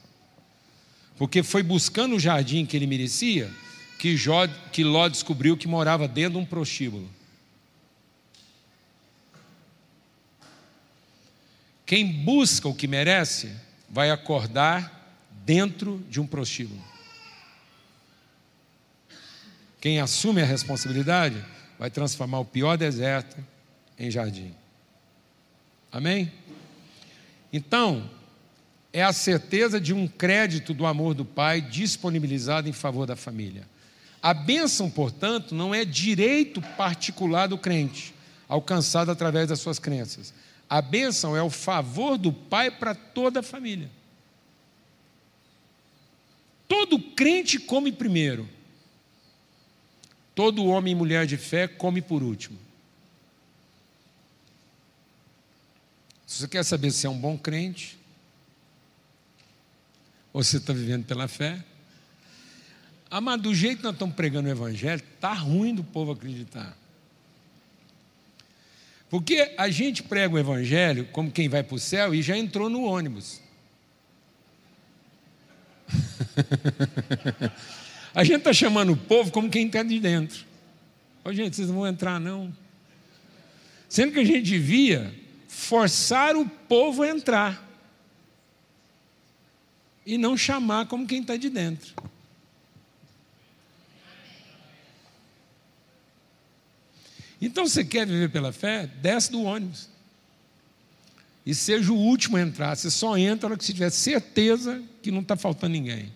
Porque 1.19 1.43
foi 1.43 1.65
buscando 1.65 2.15
o 2.15 2.21
jardim 2.21 2.65
que 2.65 2.77
ele 2.77 2.87
merecia 2.87 3.51
que, 3.99 4.17
Jó, 4.17 4.47
que 4.71 4.85
Ló 4.85 5.09
descobriu 5.09 5.57
que 5.57 5.67
morava 5.67 6.07
dentro 6.07 6.35
de 6.35 6.39
um 6.39 6.47
prostíbulo. 6.47 7.11
Quem 11.87 12.25
busca 12.25 12.69
o 12.69 12.75
que 12.75 12.89
merece 12.89 13.51
vai 13.89 14.11
acordar 14.11 14.93
dentro 15.45 16.05
de 16.11 16.21
um 16.21 16.27
prostíbulo. 16.27 16.83
Quem 19.81 20.01
assume 20.01 20.43
a 20.43 20.45
responsabilidade 20.45 21.43
vai 21.79 21.89
transformar 21.89 22.41
o 22.41 22.45
pior 22.45 22.77
deserto 22.77 23.37
em 23.97 24.11
jardim. 24.11 24.53
Amém? 25.93 26.33
Então, 27.53 28.11
é 28.93 29.05
a 29.05 29.13
certeza 29.13 29.81
de 29.81 29.95
um 29.95 30.09
crédito 30.09 30.75
do 30.75 30.87
amor 30.87 31.15
do 31.15 31.25
Pai 31.25 31.61
disponibilizado 31.61 32.69
em 32.69 32.73
favor 32.73 33.07
da 33.07 33.15
família. 33.15 33.63
A 34.21 34.35
bênção, 34.35 34.91
portanto, 34.91 35.55
não 35.55 35.73
é 35.73 35.85
direito 35.85 36.61
particular 36.77 37.47
do 37.47 37.57
crente, 37.57 38.13
alcançado 38.49 39.11
através 39.11 39.49
das 39.49 39.61
suas 39.61 39.79
crenças. 39.79 40.35
A 40.69 40.83
bênção 40.83 41.37
é 41.37 41.43
o 41.43 41.51
favor 41.51 42.19
do 42.19 42.33
Pai 42.33 42.71
para 42.71 42.95
toda 42.95 43.41
a 43.41 43.43
família. 43.43 43.91
Todo 46.69 46.99
crente 46.99 47.59
come 47.59 47.93
primeiro. 47.93 48.49
Todo 50.35 50.67
homem 50.67 50.93
e 50.93 50.97
mulher 50.97 51.27
de 51.27 51.37
fé 51.37 51.69
come 51.69 52.03
por 52.03 52.23
último. 52.23 52.59
Se 56.27 56.41
você 56.41 56.49
quer 56.49 56.65
saber 56.65 56.91
se 56.91 57.07
é 57.07 57.11
um 57.11 57.19
bom 57.19 57.39
crente, 57.39 57.97
ou 60.33 60.43
se 60.43 60.57
está 60.59 60.73
vivendo 60.73 61.07
pela 61.07 61.29
fé, 61.29 61.65
ah, 63.09 63.21
mas 63.21 63.41
do 63.41 63.55
jeito 63.55 63.79
que 63.79 63.85
nós 63.85 63.93
estamos 63.93 64.15
pregando 64.17 64.49
o 64.49 64.51
Evangelho, 64.51 65.03
está 65.15 65.33
ruim 65.33 65.75
do 65.75 65.85
povo 65.85 66.13
acreditar. 66.13 66.77
Porque 69.09 69.55
a 69.57 69.71
gente 69.71 70.03
prega 70.03 70.35
o 70.35 70.39
Evangelho 70.39 71.07
como 71.13 71.31
quem 71.31 71.49
vai 71.49 71.63
para 71.63 71.77
o 71.77 71.79
céu 71.79 72.15
e 72.15 72.23
já 72.23 72.37
entrou 72.37 72.69
no 72.69 72.83
ônibus. 72.83 73.41
a 78.15 78.25
gente 78.25 78.39
está 78.39 78.53
chamando 78.53 78.93
o 78.93 78.97
povo 78.97 79.31
como 79.31 79.49
quem 79.49 79.67
está 79.67 79.83
de 79.83 80.01
dentro. 80.01 80.45
Ô, 81.25 81.33
gente, 81.33 81.57
vocês 81.57 81.69
não 81.69 81.77
vão 81.77 81.87
entrar, 81.87 82.21
não. 82.21 82.53
Sendo 83.89 84.13
que 84.13 84.21
a 84.21 84.25
gente 84.25 84.43
devia 84.43 85.15
forçar 85.49 86.37
o 86.37 86.49
povo 86.49 87.03
a 87.03 87.09
entrar. 87.09 87.65
E 90.05 90.19
não 90.19 90.37
chamar 90.37 90.87
como 90.87 91.07
quem 91.07 91.21
está 91.21 91.37
de 91.37 91.51
dentro. 91.51 91.95
Então 97.41 97.67
você 97.67 97.85
quer 97.85 98.07
viver 98.07 98.31
pela 98.31 98.53
fé? 98.53 98.87
Desce 99.01 99.31
do 99.31 99.43
ônibus. 99.43 99.89
E 101.45 101.55
seja 101.55 101.93
o 101.93 101.97
último 101.97 102.37
a 102.37 102.41
entrar. 102.41 102.75
Você 102.75 102.91
só 102.91 103.17
entra 103.17 103.49
na 103.49 103.53
hora 103.53 103.59
que 103.59 103.65
você 103.65 103.73
tiver 103.73 103.91
certeza 103.91 104.83
que 105.03 105.11
não 105.11 105.21
está 105.21 105.37
faltando 105.37 105.73
ninguém. 105.73 106.13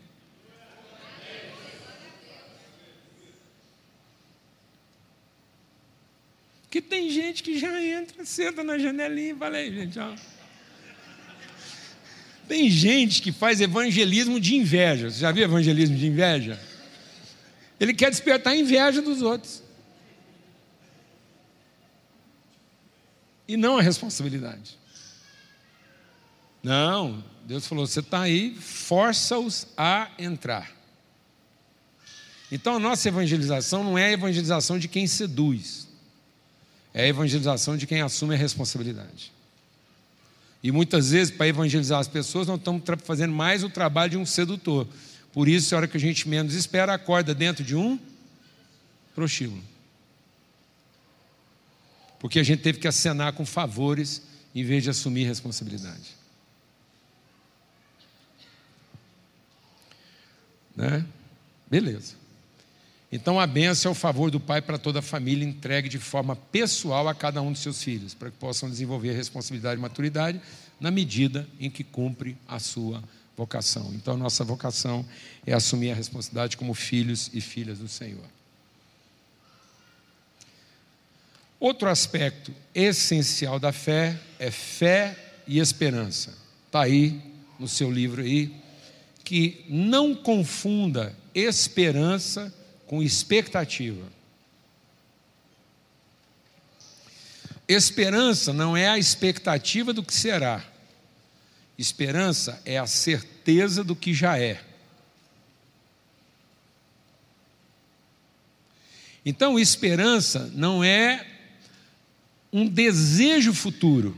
Que 6.70 6.80
tem 6.80 7.10
gente 7.10 7.42
que 7.42 7.58
já 7.58 7.82
entra, 7.82 8.24
senta 8.24 8.62
na 8.62 8.78
janelinha 8.78 9.32
e 9.32 9.36
fala 9.36 9.56
aí, 9.56 9.74
gente, 9.74 9.98
ó. 9.98 10.14
Tem 12.46 12.68
gente 12.68 13.22
que 13.22 13.30
faz 13.30 13.60
evangelismo 13.60 14.40
de 14.40 14.56
inveja. 14.56 15.10
Você 15.10 15.20
já 15.20 15.30
viu 15.32 15.44
evangelismo 15.44 15.96
de 15.96 16.06
inveja? 16.06 16.60
Ele 17.78 17.94
quer 17.94 18.10
despertar 18.10 18.50
a 18.50 18.56
inveja 18.56 19.00
dos 19.00 19.22
outros. 19.22 19.62
E 23.52 23.56
não 23.56 23.78
a 23.78 23.82
responsabilidade. 23.82 24.78
Não, 26.62 27.24
Deus 27.44 27.66
falou: 27.66 27.86
você 27.86 28.00
está 28.00 28.20
aí, 28.20 28.54
força-os 28.54 29.66
a 29.76 30.08
entrar. 30.18 30.70
Então 32.52 32.76
a 32.76 32.78
nossa 32.78 33.08
evangelização 33.08 33.82
não 33.82 33.98
é 33.98 34.06
a 34.06 34.12
evangelização 34.12 34.78
de 34.78 34.86
quem 34.88 35.06
seduz, 35.06 35.88
é 36.94 37.04
a 37.04 37.08
evangelização 37.08 37.76
de 37.76 37.86
quem 37.86 38.00
assume 38.02 38.34
a 38.34 38.38
responsabilidade. 38.38 39.32
E 40.62 40.70
muitas 40.70 41.10
vezes, 41.10 41.34
para 41.34 41.48
evangelizar 41.48 41.98
as 41.98 42.08
pessoas, 42.08 42.46
nós 42.46 42.58
estamos 42.58 42.82
fazendo 43.02 43.32
mais 43.32 43.64
o 43.64 43.70
trabalho 43.70 44.10
de 44.10 44.18
um 44.18 44.26
sedutor, 44.26 44.86
Por 45.32 45.48
isso, 45.48 45.74
a 45.74 45.78
hora 45.78 45.88
que 45.88 45.96
a 45.96 46.00
gente 46.00 46.28
menos 46.28 46.54
espera, 46.54 46.92
acorda 46.92 47.34
dentro 47.34 47.64
de 47.64 47.74
um 47.74 47.98
prostíbulo. 49.14 49.62
Porque 52.20 52.38
a 52.38 52.42
gente 52.42 52.62
teve 52.62 52.78
que 52.78 52.86
acenar 52.86 53.32
com 53.32 53.44
favores 53.44 54.22
em 54.54 54.62
vez 54.62 54.84
de 54.84 54.90
assumir 54.90 55.24
responsabilidade. 55.24 56.14
Né? 60.76 61.04
Beleza. 61.68 62.14
Então 63.10 63.40
a 63.40 63.46
benção 63.46 63.90
é 63.90 63.92
o 63.92 63.96
favor 63.96 64.30
do 64.30 64.38
pai 64.38 64.62
para 64.62 64.78
toda 64.78 65.00
a 65.00 65.02
família, 65.02 65.44
entregue 65.44 65.88
de 65.88 65.98
forma 65.98 66.36
pessoal 66.36 67.08
a 67.08 67.14
cada 67.14 67.42
um 67.42 67.50
dos 67.50 67.62
seus 67.62 67.82
filhos, 67.82 68.14
para 68.14 68.30
que 68.30 68.36
possam 68.36 68.70
desenvolver 68.70 69.12
responsabilidade 69.12 69.78
e 69.78 69.82
maturidade 69.82 70.40
na 70.78 70.90
medida 70.90 71.48
em 71.58 71.68
que 71.70 71.82
cumpre 71.82 72.36
a 72.46 72.58
sua 72.58 73.02
vocação. 73.36 73.90
Então 73.94 74.14
a 74.14 74.16
nossa 74.16 74.44
vocação 74.44 75.04
é 75.46 75.54
assumir 75.54 75.90
a 75.90 75.94
responsabilidade 75.94 76.56
como 76.56 76.74
filhos 76.74 77.30
e 77.32 77.40
filhas 77.40 77.78
do 77.78 77.88
Senhor. 77.88 78.24
Outro 81.60 81.90
aspecto 81.90 82.54
essencial 82.74 83.60
da 83.60 83.70
fé 83.70 84.18
é 84.38 84.50
fé 84.50 85.14
e 85.46 85.58
esperança. 85.58 86.34
Está 86.66 86.84
aí 86.84 87.20
no 87.58 87.68
seu 87.68 87.90
livro 87.90 88.22
aí, 88.22 88.50
que 89.22 89.66
não 89.68 90.14
confunda 90.14 91.14
esperança 91.34 92.52
com 92.86 93.02
expectativa. 93.02 94.04
Esperança 97.68 98.52
não 98.54 98.74
é 98.74 98.88
a 98.88 98.98
expectativa 98.98 99.92
do 99.92 100.02
que 100.02 100.14
será. 100.14 100.64
Esperança 101.78 102.60
é 102.64 102.78
a 102.78 102.86
certeza 102.86 103.84
do 103.84 103.94
que 103.94 104.14
já 104.14 104.38
é. 104.38 104.60
Então, 109.24 109.58
esperança 109.58 110.50
não 110.54 110.82
é 110.82 111.29
um 112.52 112.66
desejo 112.66 113.52
futuro. 113.54 114.16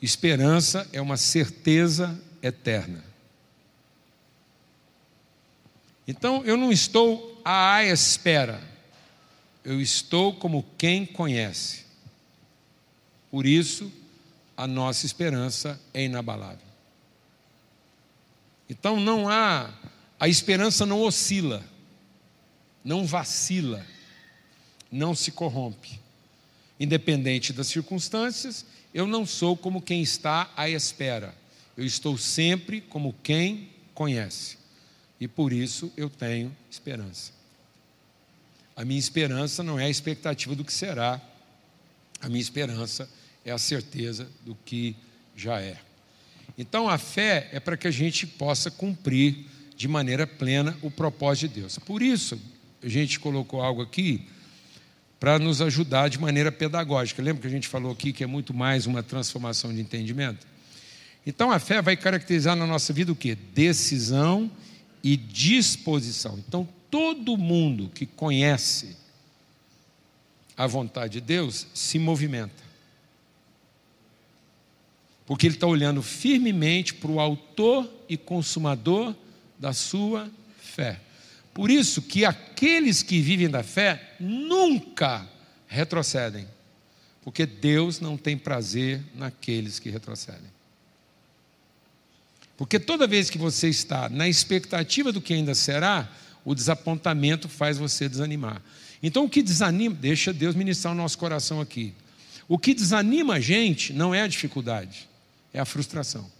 Esperança 0.00 0.88
é 0.92 1.00
uma 1.00 1.16
certeza 1.16 2.20
eterna. 2.42 3.04
Então 6.06 6.44
eu 6.44 6.56
não 6.56 6.72
estou 6.72 7.40
à 7.44 7.84
espera, 7.84 8.60
eu 9.64 9.80
estou 9.80 10.34
como 10.34 10.66
quem 10.76 11.06
conhece. 11.06 11.84
Por 13.30 13.46
isso, 13.46 13.90
a 14.56 14.66
nossa 14.66 15.06
esperança 15.06 15.80
é 15.94 16.04
inabalável. 16.04 16.66
Então 18.68 18.98
não 18.98 19.28
há, 19.28 19.72
a 20.18 20.28
esperança 20.28 20.84
não 20.84 21.00
oscila, 21.02 21.64
não 22.84 23.06
vacila, 23.06 23.86
não 24.90 25.14
se 25.14 25.30
corrompe. 25.30 26.01
Independente 26.82 27.52
das 27.52 27.68
circunstâncias, 27.68 28.66
eu 28.92 29.06
não 29.06 29.24
sou 29.24 29.56
como 29.56 29.80
quem 29.80 30.02
está 30.02 30.50
à 30.56 30.68
espera, 30.68 31.32
eu 31.76 31.86
estou 31.86 32.18
sempre 32.18 32.80
como 32.80 33.14
quem 33.22 33.68
conhece 33.94 34.58
e 35.20 35.28
por 35.28 35.52
isso 35.52 35.92
eu 35.96 36.10
tenho 36.10 36.52
esperança. 36.68 37.30
A 38.74 38.84
minha 38.84 38.98
esperança 38.98 39.62
não 39.62 39.78
é 39.78 39.84
a 39.84 39.88
expectativa 39.88 40.56
do 40.56 40.64
que 40.64 40.72
será, 40.72 41.20
a 42.20 42.28
minha 42.28 42.40
esperança 42.40 43.08
é 43.44 43.52
a 43.52 43.58
certeza 43.58 44.28
do 44.44 44.56
que 44.64 44.96
já 45.36 45.60
é. 45.60 45.78
Então 46.58 46.88
a 46.88 46.98
fé 46.98 47.48
é 47.52 47.60
para 47.60 47.76
que 47.76 47.86
a 47.86 47.92
gente 47.92 48.26
possa 48.26 48.72
cumprir 48.72 49.46
de 49.76 49.86
maneira 49.86 50.26
plena 50.26 50.76
o 50.82 50.90
propósito 50.90 51.54
de 51.54 51.60
Deus. 51.60 51.78
Por 51.78 52.02
isso, 52.02 52.40
a 52.82 52.88
gente 52.88 53.20
colocou 53.20 53.62
algo 53.62 53.82
aqui 53.82 54.26
para 55.22 55.38
nos 55.38 55.62
ajudar 55.62 56.08
de 56.08 56.18
maneira 56.18 56.50
pedagógica. 56.50 57.22
Lembra 57.22 57.42
que 57.42 57.46
a 57.46 57.50
gente 57.50 57.68
falou 57.68 57.92
aqui 57.92 58.12
que 58.12 58.24
é 58.24 58.26
muito 58.26 58.52
mais 58.52 58.86
uma 58.86 59.04
transformação 59.04 59.72
de 59.72 59.80
entendimento? 59.80 60.44
Então 61.24 61.52
a 61.52 61.60
fé 61.60 61.80
vai 61.80 61.96
caracterizar 61.96 62.56
na 62.56 62.66
nossa 62.66 62.92
vida 62.92 63.12
o 63.12 63.14
que? 63.14 63.36
Decisão 63.36 64.50
e 65.00 65.16
disposição. 65.16 66.36
Então, 66.44 66.68
todo 66.90 67.36
mundo 67.36 67.88
que 67.94 68.04
conhece 68.04 68.96
a 70.56 70.66
vontade 70.66 71.12
de 71.12 71.20
Deus 71.20 71.68
se 71.72 72.00
movimenta. 72.00 72.60
Porque 75.24 75.46
ele 75.46 75.54
está 75.54 75.68
olhando 75.68 76.02
firmemente 76.02 76.94
para 76.94 77.12
o 77.12 77.20
autor 77.20 77.88
e 78.08 78.16
consumador 78.16 79.14
da 79.56 79.72
sua 79.72 80.28
fé. 80.58 80.98
Por 81.52 81.70
isso 81.70 82.02
que 82.02 82.24
aqueles 82.24 83.02
que 83.02 83.20
vivem 83.20 83.48
da 83.48 83.62
fé 83.62 84.14
nunca 84.18 85.28
retrocedem. 85.66 86.46
Porque 87.22 87.46
Deus 87.46 88.00
não 88.00 88.16
tem 88.16 88.36
prazer 88.36 89.02
naqueles 89.14 89.78
que 89.78 89.90
retrocedem. 89.90 90.50
Porque 92.56 92.78
toda 92.78 93.06
vez 93.06 93.28
que 93.28 93.38
você 93.38 93.68
está 93.68 94.08
na 94.08 94.28
expectativa 94.28 95.12
do 95.12 95.20
que 95.20 95.34
ainda 95.34 95.54
será, 95.54 96.08
o 96.44 96.54
desapontamento 96.54 97.48
faz 97.48 97.78
você 97.78 98.08
desanimar. 98.08 98.62
Então 99.02 99.24
o 99.24 99.28
que 99.28 99.42
desanima, 99.42 99.94
deixa 99.94 100.32
Deus 100.32 100.54
ministrar 100.54 100.92
o 100.92 100.96
nosso 100.96 101.18
coração 101.18 101.60
aqui. 101.60 101.94
O 102.48 102.58
que 102.58 102.74
desanima 102.74 103.34
a 103.34 103.40
gente 103.40 103.92
não 103.92 104.14
é 104.14 104.22
a 104.22 104.26
dificuldade, 104.26 105.08
é 105.52 105.60
a 105.60 105.64
frustração. 105.64 106.30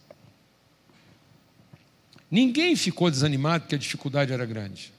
Ninguém 2.30 2.74
ficou 2.76 3.10
desanimado 3.10 3.62
porque 3.62 3.74
a 3.74 3.78
dificuldade 3.78 4.32
era 4.32 4.46
grande. 4.46 4.92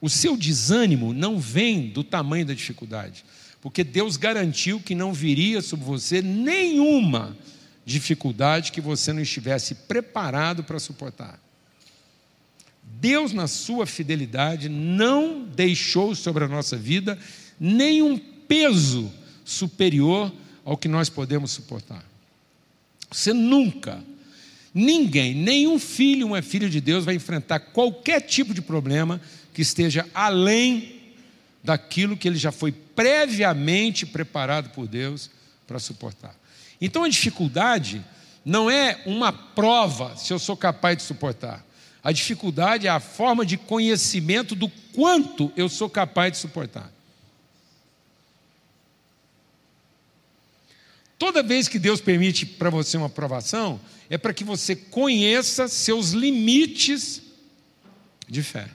O 0.00 0.08
seu 0.08 0.36
desânimo 0.36 1.12
não 1.12 1.38
vem 1.38 1.88
do 1.88 2.02
tamanho 2.02 2.46
da 2.46 2.54
dificuldade, 2.54 3.24
porque 3.60 3.84
Deus 3.84 4.16
garantiu 4.16 4.80
que 4.80 4.94
não 4.94 5.12
viria 5.12 5.60
sobre 5.60 5.84
você 5.84 6.22
nenhuma 6.22 7.36
dificuldade 7.84 8.72
que 8.72 8.80
você 8.80 9.12
não 9.12 9.20
estivesse 9.20 9.74
preparado 9.74 10.64
para 10.64 10.78
suportar. 10.78 11.38
Deus, 12.82 13.32
na 13.32 13.46
sua 13.46 13.86
fidelidade, 13.86 14.68
não 14.68 15.44
deixou 15.44 16.14
sobre 16.14 16.44
a 16.44 16.48
nossa 16.48 16.76
vida 16.76 17.18
nenhum 17.58 18.18
peso 18.18 19.12
superior 19.44 20.32
ao 20.64 20.76
que 20.76 20.88
nós 20.88 21.08
podemos 21.08 21.50
suportar. 21.50 22.04
Você 23.10 23.32
nunca, 23.32 24.02
ninguém, 24.72 25.34
nenhum 25.34 25.78
filho, 25.78 26.26
uma 26.26 26.42
filha 26.42 26.68
de 26.68 26.80
Deus 26.80 27.04
vai 27.04 27.14
enfrentar 27.14 27.58
qualquer 27.60 28.20
tipo 28.20 28.54
de 28.54 28.62
problema 28.62 29.20
que 29.52 29.62
esteja 29.62 30.08
além 30.14 31.00
daquilo 31.62 32.16
que 32.16 32.26
ele 32.26 32.38
já 32.38 32.52
foi 32.52 32.72
previamente 32.72 34.06
preparado 34.06 34.70
por 34.70 34.86
Deus 34.86 35.30
para 35.66 35.78
suportar. 35.78 36.34
Então 36.80 37.04
a 37.04 37.08
dificuldade 37.08 38.04
não 38.44 38.70
é 38.70 39.02
uma 39.04 39.32
prova 39.32 40.16
se 40.16 40.32
eu 40.32 40.38
sou 40.38 40.56
capaz 40.56 40.96
de 40.96 41.02
suportar. 41.02 41.64
A 42.02 42.12
dificuldade 42.12 42.86
é 42.86 42.90
a 42.90 43.00
forma 43.00 43.44
de 43.44 43.58
conhecimento 43.58 44.54
do 44.54 44.68
quanto 44.94 45.52
eu 45.56 45.68
sou 45.68 45.88
capaz 45.90 46.32
de 46.32 46.38
suportar. 46.38 46.90
Toda 51.18 51.42
vez 51.42 51.68
que 51.68 51.78
Deus 51.78 52.00
permite 52.00 52.46
para 52.46 52.70
você 52.70 52.96
uma 52.96 53.08
aprovação, 53.08 53.78
é 54.08 54.16
para 54.16 54.32
que 54.32 54.42
você 54.42 54.74
conheça 54.74 55.68
seus 55.68 56.12
limites 56.12 57.20
de 58.26 58.42
fé. 58.42 58.70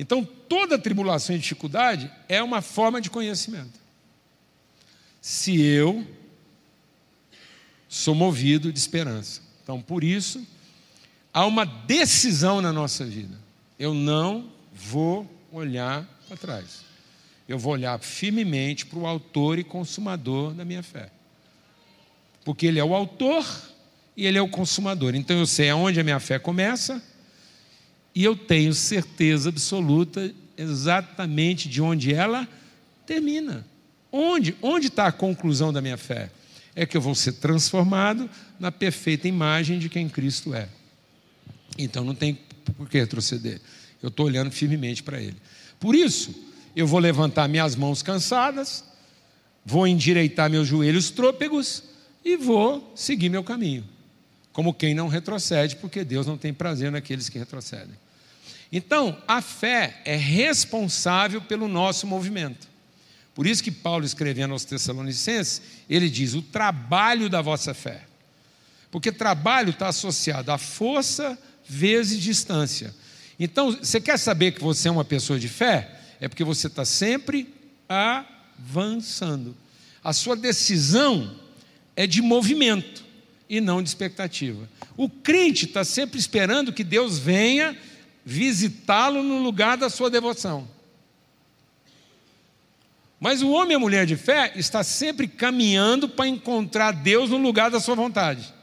Então, 0.00 0.24
toda 0.24 0.78
tribulação 0.78 1.36
e 1.36 1.38
dificuldade 1.38 2.10
é 2.26 2.42
uma 2.42 2.62
forma 2.62 3.02
de 3.02 3.10
conhecimento. 3.10 3.78
Se 5.20 5.60
eu 5.60 6.06
sou 7.86 8.14
movido 8.14 8.72
de 8.72 8.78
esperança. 8.78 9.42
Então, 9.62 9.78
por 9.78 10.02
isso, 10.02 10.42
há 11.34 11.44
uma 11.44 11.66
decisão 11.66 12.62
na 12.62 12.72
nossa 12.72 13.04
vida. 13.04 13.36
Eu 13.78 13.92
não 13.92 14.50
vou 14.72 15.30
olhar 15.52 16.08
para 16.26 16.36
trás. 16.38 16.80
Eu 17.46 17.58
vou 17.58 17.74
olhar 17.74 18.00
firmemente 18.00 18.86
para 18.86 18.98
o 18.98 19.06
autor 19.06 19.58
e 19.58 19.64
consumador 19.64 20.54
da 20.54 20.64
minha 20.64 20.82
fé. 20.82 21.10
Porque 22.42 22.64
ele 22.64 22.78
é 22.78 22.84
o 22.84 22.94
autor 22.94 23.44
e 24.16 24.24
ele 24.24 24.38
é 24.38 24.42
o 24.42 24.48
consumador. 24.48 25.14
Então 25.14 25.38
eu 25.38 25.46
sei 25.46 25.68
aonde 25.68 26.00
a 26.00 26.04
minha 26.04 26.20
fé 26.20 26.38
começa 26.38 27.02
e 28.14 28.24
eu 28.24 28.36
tenho 28.36 28.74
certeza 28.74 29.48
absoluta 29.48 30.32
exatamente 30.56 31.68
de 31.68 31.80
onde 31.80 32.12
ela 32.12 32.48
termina. 33.06 33.66
Onde? 34.12 34.56
Onde 34.60 34.88
está 34.88 35.06
a 35.06 35.12
conclusão 35.12 35.72
da 35.72 35.80
minha 35.80 35.96
fé? 35.96 36.30
É 36.74 36.84
que 36.84 36.96
eu 36.96 37.00
vou 37.00 37.14
ser 37.14 37.32
transformado 37.34 38.28
na 38.58 38.70
perfeita 38.70 39.28
imagem 39.28 39.78
de 39.78 39.88
quem 39.88 40.08
Cristo 40.08 40.54
é. 40.54 40.68
Então 41.78 42.04
não 42.04 42.14
tem 42.14 42.38
por 42.76 42.88
que 42.88 42.98
retroceder. 42.98 43.60
Eu 44.02 44.08
estou 44.08 44.26
olhando 44.26 44.50
firmemente 44.50 45.02
para 45.02 45.20
Ele. 45.20 45.36
Por 45.78 45.94
isso, 45.94 46.34
eu 46.74 46.86
vou 46.86 47.00
levantar 47.00 47.48
minhas 47.48 47.74
mãos 47.74 48.02
cansadas, 48.02 48.84
vou 49.64 49.86
endireitar 49.86 50.50
meus 50.50 50.68
joelhos 50.68 51.10
trôpegos 51.10 51.82
e 52.24 52.36
vou 52.36 52.92
seguir 52.94 53.28
meu 53.28 53.42
caminho. 53.42 53.84
Como 54.52 54.74
quem 54.74 54.94
não 54.94 55.08
retrocede, 55.08 55.76
porque 55.76 56.04
Deus 56.04 56.26
não 56.26 56.36
tem 56.36 56.52
prazer 56.52 56.90
naqueles 56.90 57.28
que 57.28 57.38
retrocedem. 57.38 57.94
Então, 58.72 59.20
a 59.26 59.40
fé 59.40 60.00
é 60.04 60.16
responsável 60.16 61.40
pelo 61.40 61.68
nosso 61.68 62.06
movimento. 62.06 62.68
Por 63.34 63.46
isso 63.46 63.62
que 63.62 63.70
Paulo, 63.70 64.04
escrevendo 64.04 64.52
aos 64.52 64.64
Tessalonicenses, 64.64 65.62
ele 65.88 66.08
diz: 66.08 66.34
o 66.34 66.42
trabalho 66.42 67.28
da 67.28 67.40
vossa 67.40 67.74
fé. 67.74 68.02
Porque 68.90 69.12
trabalho 69.12 69.70
está 69.70 69.88
associado 69.88 70.50
a 70.50 70.58
força 70.58 71.38
vezes 71.64 72.20
distância. 72.20 72.94
Então, 73.38 73.72
você 73.72 74.00
quer 74.00 74.18
saber 74.18 74.52
que 74.52 74.60
você 74.60 74.88
é 74.88 74.90
uma 74.90 75.04
pessoa 75.04 75.38
de 75.38 75.48
fé? 75.48 76.00
É 76.20 76.28
porque 76.28 76.44
você 76.44 76.66
está 76.66 76.84
sempre 76.84 77.54
avançando. 77.88 79.56
A 80.02 80.12
sua 80.12 80.36
decisão 80.36 81.36
é 81.96 82.06
de 82.06 82.20
movimento 82.20 83.09
e 83.50 83.60
não 83.60 83.82
de 83.82 83.88
expectativa. 83.88 84.68
O 84.96 85.08
crente 85.10 85.66
está 85.66 85.82
sempre 85.82 86.20
esperando 86.20 86.72
que 86.72 86.84
Deus 86.84 87.18
venha 87.18 87.76
visitá-lo 88.24 89.24
no 89.24 89.42
lugar 89.42 89.76
da 89.76 89.90
sua 89.90 90.08
devoção. 90.08 90.68
Mas 93.18 93.42
o 93.42 93.50
homem 93.50 93.72
e 93.72 93.74
a 93.74 93.80
mulher 93.80 94.06
de 94.06 94.16
fé 94.16 94.52
está 94.54 94.84
sempre 94.84 95.26
caminhando 95.26 96.08
para 96.08 96.28
encontrar 96.28 96.92
Deus 96.92 97.28
no 97.28 97.38
lugar 97.38 97.72
da 97.72 97.80
sua 97.80 97.96
vontade. 97.96 98.54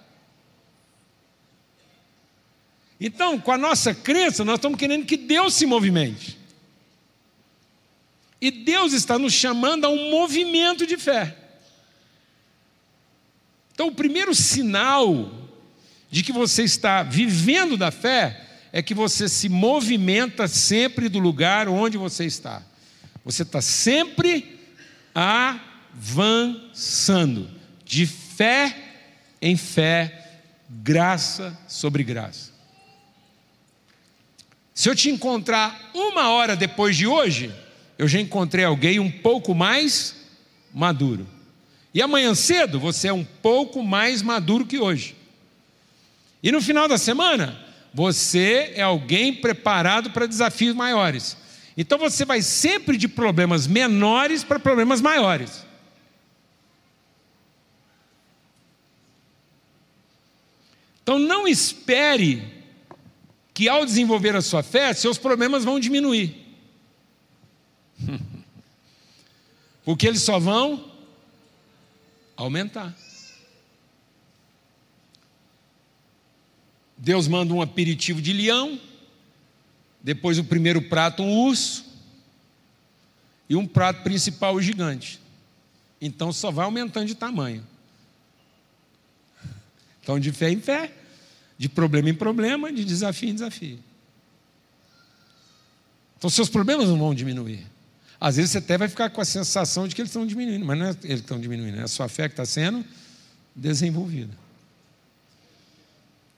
Então, 3.00 3.40
com 3.40 3.52
a 3.52 3.58
nossa 3.58 3.94
crença, 3.94 4.46
nós 4.46 4.56
estamos 4.56 4.80
querendo 4.80 5.06
que 5.06 5.18
Deus 5.18 5.54
se 5.54 5.66
movimente. 5.66 6.38
E 8.40 8.50
Deus 8.50 8.94
está 8.94 9.20
nos 9.20 9.34
chamando 9.34 9.86
a 9.86 9.90
um 9.90 10.10
movimento 10.10 10.88
de 10.88 10.96
fé. 10.98 11.36
Então, 13.78 13.90
o 13.90 13.94
primeiro 13.94 14.34
sinal 14.34 15.32
de 16.10 16.24
que 16.24 16.32
você 16.32 16.64
está 16.64 17.04
vivendo 17.04 17.78
da 17.78 17.92
fé 17.92 18.44
é 18.74 18.82
que 18.82 18.96
você 18.96 19.30
se 19.30 19.48
movimenta 19.48 20.48
sempre 20.48 21.08
do 21.08 21.20
lugar 21.20 21.70
onde 21.70 21.96
você 21.96 22.26
está. 22.26 22.64
Você 23.24 23.44
está 23.44 23.62
sempre 23.62 24.60
avançando, 25.94 27.52
de 27.86 28.08
fé 28.08 28.76
em 29.40 29.56
fé, 29.56 30.42
graça 30.68 31.56
sobre 31.68 32.04
graça. 32.04 32.50
Se 34.74 34.90
eu 34.90 34.96
te 34.96 35.12
encontrar 35.12 35.92
uma 35.94 36.32
hora 36.32 36.56
depois 36.56 36.98
de 36.98 37.06
hoje, 37.06 37.54
eu 37.96 38.08
já 38.08 38.20
encontrei 38.20 38.66
alguém 38.66 38.98
um 39.00 39.12
pouco 39.12 39.54
mais 39.54 40.16
maduro. 40.74 41.37
E 41.98 42.02
amanhã 42.04 42.36
cedo 42.36 42.80
você 42.80 43.08
é 43.08 43.14
um 43.14 43.24
pouco 43.24 43.82
mais 43.82 44.22
maduro 44.22 44.68
que 44.68 44.78
hoje. 44.78 45.16
E 46.44 46.52
no 46.52 46.62
final 46.62 46.88
da 46.88 46.96
semana, 46.96 47.60
você 47.92 48.72
é 48.76 48.84
alguém 48.84 49.34
preparado 49.34 50.12
para 50.12 50.28
desafios 50.28 50.76
maiores. 50.76 51.36
Então 51.76 51.98
você 51.98 52.24
vai 52.24 52.44
sempre 52.44 52.98
de 52.98 53.08
problemas 53.08 53.66
menores 53.66 54.44
para 54.44 54.60
problemas 54.60 55.02
maiores. 55.02 55.66
Então 61.02 61.18
não 61.18 61.48
espere 61.48 62.44
que 63.56 63.68
ao 63.68 63.84
desenvolver 63.84 64.36
a 64.36 64.42
sua 64.44 64.62
fé, 64.62 64.94
seus 64.94 65.18
problemas 65.18 65.66
vão 65.66 65.80
diminuir. 65.80 66.46
Porque 69.84 70.06
eles 70.06 70.22
só 70.22 70.38
vão 70.38 70.96
aumentar. 72.38 72.96
Deus 76.98 77.28
manda 77.28 77.54
um 77.54 77.62
aperitivo 77.62 78.22
de 78.22 78.32
leão, 78.32 78.80
depois 80.02 80.38
o 80.38 80.44
primeiro 80.44 80.82
prato 80.84 81.24
um 81.24 81.46
urso 81.46 81.86
e 83.50 83.56
um 83.56 83.68
prato 83.68 84.04
principal 84.04 84.56
o 84.56 84.62
gigante. 84.62 85.20
Então 86.00 86.32
só 86.32 86.52
vai 86.52 86.66
aumentando 86.66 87.08
de 87.08 87.16
tamanho. 87.16 87.66
Então 90.02 90.20
de 90.20 90.32
fé 90.32 90.50
em 90.50 90.62
fé, 90.62 90.94
de 91.58 91.68
problema 91.68 92.10
em 92.10 92.14
problema, 92.14 92.72
de 92.72 92.86
desafio 92.86 93.30
em 93.30 93.34
desafio. 93.34 93.80
Então 96.18 96.30
seus 96.30 96.50
problemas 96.50 96.88
não 96.88 96.98
vão 96.98 97.14
diminuir. 97.14 97.66
Às 98.20 98.36
vezes 98.38 98.52
você 98.52 98.58
até 98.58 98.78
vai 98.78 98.88
ficar 98.88 99.10
com 99.10 99.22
a 99.22 99.26
sensação 99.26 99.88
de 99.88 99.94
que 99.94 100.02
eles 100.02 100.10
estão 100.10 100.26
diminuindo, 100.26 100.66
mas 100.66 100.78
não 100.78 100.86
é 100.88 100.90
eles 100.90 101.00
que 101.00 101.14
estão 101.14 101.40
diminuindo, 101.40 101.80
é 101.80 101.84
a 101.84 101.88
sua 101.88 102.10
fé 102.10 102.28
que 102.28 102.34
está 102.34 102.46
sendo 102.46 102.84
desenvolvida. 103.56 104.34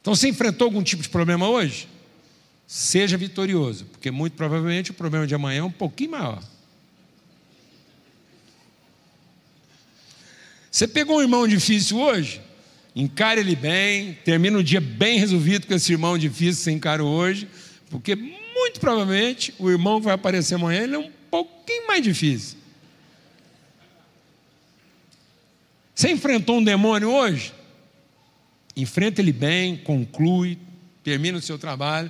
Então 0.01 0.13
você 0.13 0.27
enfrentou 0.27 0.65
algum 0.65 0.83
tipo 0.83 1.01
de 1.01 1.09
problema 1.09 1.47
hoje? 1.47 1.87
Seja 2.67 3.17
vitorioso, 3.17 3.85
porque 3.85 4.11
muito 4.11 4.33
provavelmente 4.33 4.91
o 4.91 4.93
problema 4.93 5.25
de 5.25 5.33
amanhã 5.33 5.59
é 5.59 5.63
um 5.63 5.71
pouquinho 5.71 6.11
maior. 6.11 6.43
Você 10.69 10.87
pegou 10.87 11.17
um 11.17 11.21
irmão 11.21 11.47
difícil 11.47 11.97
hoje? 11.97 12.41
Encare 12.95 13.39
ele 13.39 13.55
bem, 13.55 14.17
termina 14.25 14.57
o 14.57 14.63
dia 14.63 14.81
bem 14.81 15.19
resolvido 15.19 15.65
com 15.65 15.73
esse 15.73 15.91
irmão 15.91 16.17
difícil 16.17 16.57
que 16.57 16.63
você 16.63 16.71
encarou 16.71 17.09
hoje, 17.09 17.47
porque 17.89 18.15
muito 18.15 18.79
provavelmente 18.79 19.53
o 19.57 19.69
irmão 19.69 19.99
que 19.99 20.05
vai 20.05 20.15
aparecer 20.15 20.55
amanhã 20.55 20.83
ele 20.83 20.95
é 20.95 20.99
um 20.99 21.18
pouquinho 21.29 21.87
mais 21.87 22.03
difícil. 22.03 22.57
Você 25.93 26.09
enfrentou 26.11 26.57
um 26.57 26.63
demônio 26.63 27.11
hoje? 27.11 27.53
Enfrenta 28.75 29.21
ele 29.21 29.33
bem, 29.33 29.75
conclui, 29.75 30.57
termina 31.03 31.37
o 31.37 31.41
seu 31.41 31.59
trabalho, 31.59 32.09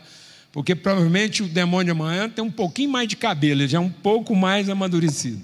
porque 0.52 0.76
provavelmente 0.76 1.42
o 1.42 1.48
demônio 1.48 1.86
de 1.86 1.92
amanhã 1.92 2.30
tem 2.30 2.44
um 2.44 2.52
pouquinho 2.52 2.92
mais 2.92 3.08
de 3.08 3.16
cabelo, 3.16 3.62
ele 3.62 3.68
já 3.68 3.78
é 3.78 3.82
um 3.82 3.90
pouco 3.90 4.36
mais 4.36 4.70
amadurecido. 4.70 5.42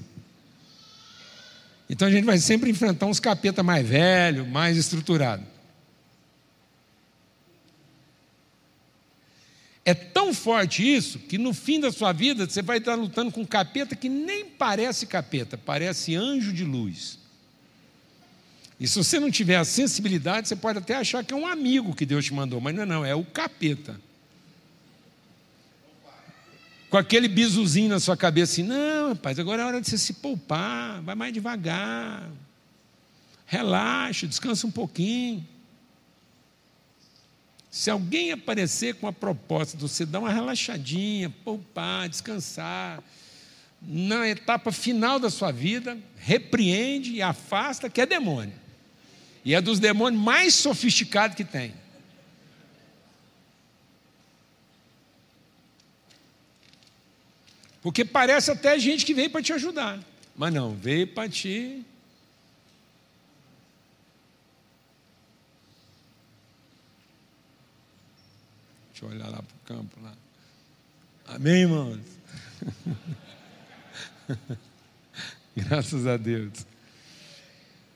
Então 1.90 2.08
a 2.08 2.12
gente 2.12 2.24
vai 2.24 2.38
sempre 2.38 2.70
enfrentar 2.70 3.06
uns 3.06 3.20
capeta 3.20 3.64
mais 3.64 3.88
velho, 3.88 4.46
mais 4.46 4.78
estruturado. 4.78 5.44
É 9.86 9.94
tão 9.94 10.34
forte 10.34 10.84
isso 10.84 11.20
que 11.20 11.38
no 11.38 11.54
fim 11.54 11.80
da 11.80 11.92
sua 11.92 12.12
vida 12.12 12.50
você 12.50 12.64
vai 12.64 12.80
estar 12.80 12.96
lutando 12.96 13.32
com 13.32 13.42
um 13.42 13.46
capeta 13.46 13.96
que 13.96 14.10
nem 14.10 14.44
parece 14.44 15.06
capeta, 15.06 15.60
parece 15.60 16.16
anjo 16.16 16.52
de 16.52 16.64
luz. 16.64 17.20
E 18.80 18.88
se 18.88 18.98
você 18.98 19.20
não 19.20 19.30
tiver 19.30 19.58
a 19.58 19.64
sensibilidade, 19.64 20.48
você 20.48 20.56
pode 20.56 20.80
até 20.80 20.96
achar 20.96 21.24
que 21.24 21.34
é 21.34 21.38
um 21.38 21.46
amigo 21.46 21.96
que 21.96 22.04
Deus 22.04 22.26
te 22.26 22.34
mandou, 22.34 22.60
mas 22.60 22.74
não 22.76 22.82
é, 22.82 22.86
não, 22.86 23.06
é 23.06 23.14
o 23.14 23.24
capeta. 23.24 24.02
Com 26.90 26.98
aquele 26.98 27.28
bizuzinho 27.28 27.90
na 27.90 28.00
sua 28.00 28.18
cabeça 28.18 28.54
assim: 28.54 28.64
não, 28.64 29.10
rapaz, 29.10 29.38
agora 29.38 29.62
é 29.62 29.66
hora 29.66 29.82
de 29.82 29.88
você 29.88 30.00
se 30.00 30.14
poupar, 30.14 31.00
vai 31.04 31.14
mais 31.14 31.32
devagar, 31.32 32.28
relaxa, 33.46 34.28
descansa 34.28 34.66
um 34.66 34.72
pouquinho. 34.72 35.46
Se 37.76 37.90
alguém 37.90 38.32
aparecer 38.32 38.96
com 38.96 39.06
a 39.06 39.12
proposta 39.12 39.76
de 39.76 39.84
você 39.84 40.06
dar 40.06 40.20
uma 40.20 40.32
relaxadinha, 40.32 41.30
poupar, 41.44 42.08
descansar, 42.08 43.04
na 43.82 44.30
etapa 44.30 44.72
final 44.72 45.20
da 45.20 45.30
sua 45.30 45.52
vida, 45.52 45.98
repreende 46.16 47.12
e 47.12 47.22
afasta, 47.22 47.90
que 47.90 48.00
é 48.00 48.06
demônio. 48.06 48.54
E 49.44 49.54
é 49.54 49.60
dos 49.60 49.78
demônios 49.78 50.24
mais 50.24 50.56
sofisticados 50.56 51.36
que 51.36 51.44
tem. 51.44 51.74
Porque 57.82 58.06
parece 58.06 58.52
até 58.52 58.80
gente 58.80 59.06
que 59.06 59.14
veio 59.14 59.30
para 59.30 59.44
te 59.44 59.52
ajudar. 59.52 60.00
Mas 60.34 60.54
não, 60.54 60.74
veio 60.74 61.08
para 61.08 61.28
te. 61.28 61.84
Eu 69.06 69.12
olhar 69.12 69.30
lá 69.30 69.42
para 69.42 69.76
o 69.76 69.78
campo 69.78 70.00
lá. 70.02 70.14
Amém, 71.28 71.62
irmãos? 71.62 72.00
Graças 75.56 76.06
a 76.06 76.18
Deus. 76.18 76.52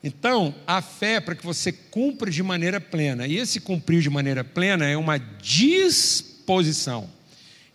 Então, 0.02 0.54
a 0.66 0.80
fé 0.80 1.14
é 1.14 1.20
para 1.20 1.34
que 1.34 1.44
você 1.44 1.70
cumpra 1.72 2.30
de 2.30 2.42
maneira 2.42 2.80
plena. 2.80 3.26
E 3.26 3.36
esse 3.36 3.60
cumprir 3.60 4.00
de 4.00 4.08
maneira 4.08 4.42
plena 4.42 4.86
é 4.86 4.96
uma 4.96 5.18
disposição. 5.18 7.10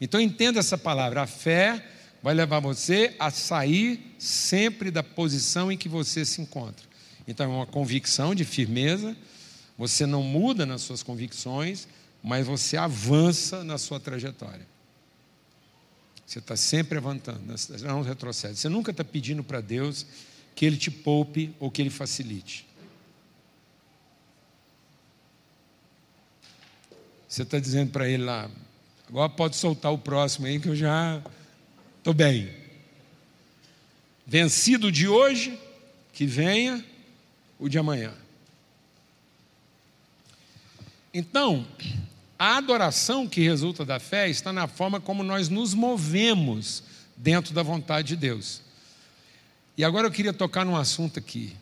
Então, 0.01 0.19
entenda 0.19 0.59
essa 0.59 0.77
palavra. 0.77 1.21
A 1.21 1.27
fé 1.27 1.85
vai 2.23 2.33
levar 2.33 2.59
você 2.59 3.15
a 3.19 3.29
sair 3.29 4.15
sempre 4.17 4.89
da 4.89 5.03
posição 5.03 5.71
em 5.71 5.77
que 5.77 5.87
você 5.87 6.25
se 6.25 6.41
encontra. 6.41 6.85
Então, 7.27 7.45
é 7.45 7.55
uma 7.55 7.67
convicção 7.67 8.33
de 8.33 8.43
firmeza. 8.43 9.15
Você 9.77 10.05
não 10.05 10.23
muda 10.23 10.65
nas 10.65 10.81
suas 10.81 11.03
convicções, 11.03 11.87
mas 12.25 12.47
você 12.47 12.75
avança 12.75 13.63
na 13.63 13.77
sua 13.77 13.99
trajetória. 13.99 14.65
Você 16.25 16.39
está 16.39 16.57
sempre 16.57 16.97
avançando, 16.97 17.39
não 17.83 18.01
retrocede. 18.01 18.57
Você 18.57 18.67
nunca 18.67 18.89
está 18.89 19.03
pedindo 19.03 19.43
para 19.43 19.61
Deus 19.61 20.07
que 20.55 20.65
ele 20.65 20.75
te 20.75 20.89
poupe 20.89 21.53
ou 21.59 21.69
que 21.69 21.83
ele 21.83 21.91
facilite. 21.91 22.65
Você 27.29 27.43
está 27.43 27.59
dizendo 27.59 27.91
para 27.91 28.09
ele 28.09 28.23
lá, 28.23 28.49
agora 29.07 29.29
pode 29.29 29.55
soltar 29.55 29.93
o 29.93 29.97
próximo 29.99 30.47
aí 30.47 30.59
que 30.59 30.69
eu 30.69 30.75
já 30.75 31.21
estou 31.99 32.13
bem. 32.13 32.51
Vencido 34.25 34.91
de 34.91 35.07
hoje, 35.07 35.59
que 36.11 36.25
venha 36.25 36.83
o 37.59 37.69
de 37.69 37.77
amanhã. 37.77 38.11
Então, 41.13 41.65
a 42.37 42.57
adoração 42.57 43.27
que 43.27 43.41
resulta 43.41 43.85
da 43.85 43.99
fé 43.99 44.29
está 44.29 44.51
na 44.51 44.67
forma 44.67 44.99
como 44.99 45.23
nós 45.23 45.49
nos 45.49 45.73
movemos 45.73 46.83
dentro 47.15 47.53
da 47.53 47.63
vontade 47.63 48.09
de 48.09 48.15
Deus. 48.17 48.61
E 49.77 49.83
agora 49.83 50.07
eu 50.07 50.11
queria 50.11 50.33
tocar 50.33 50.65
num 50.65 50.75
assunto 50.75 51.19
aqui. 51.19 51.55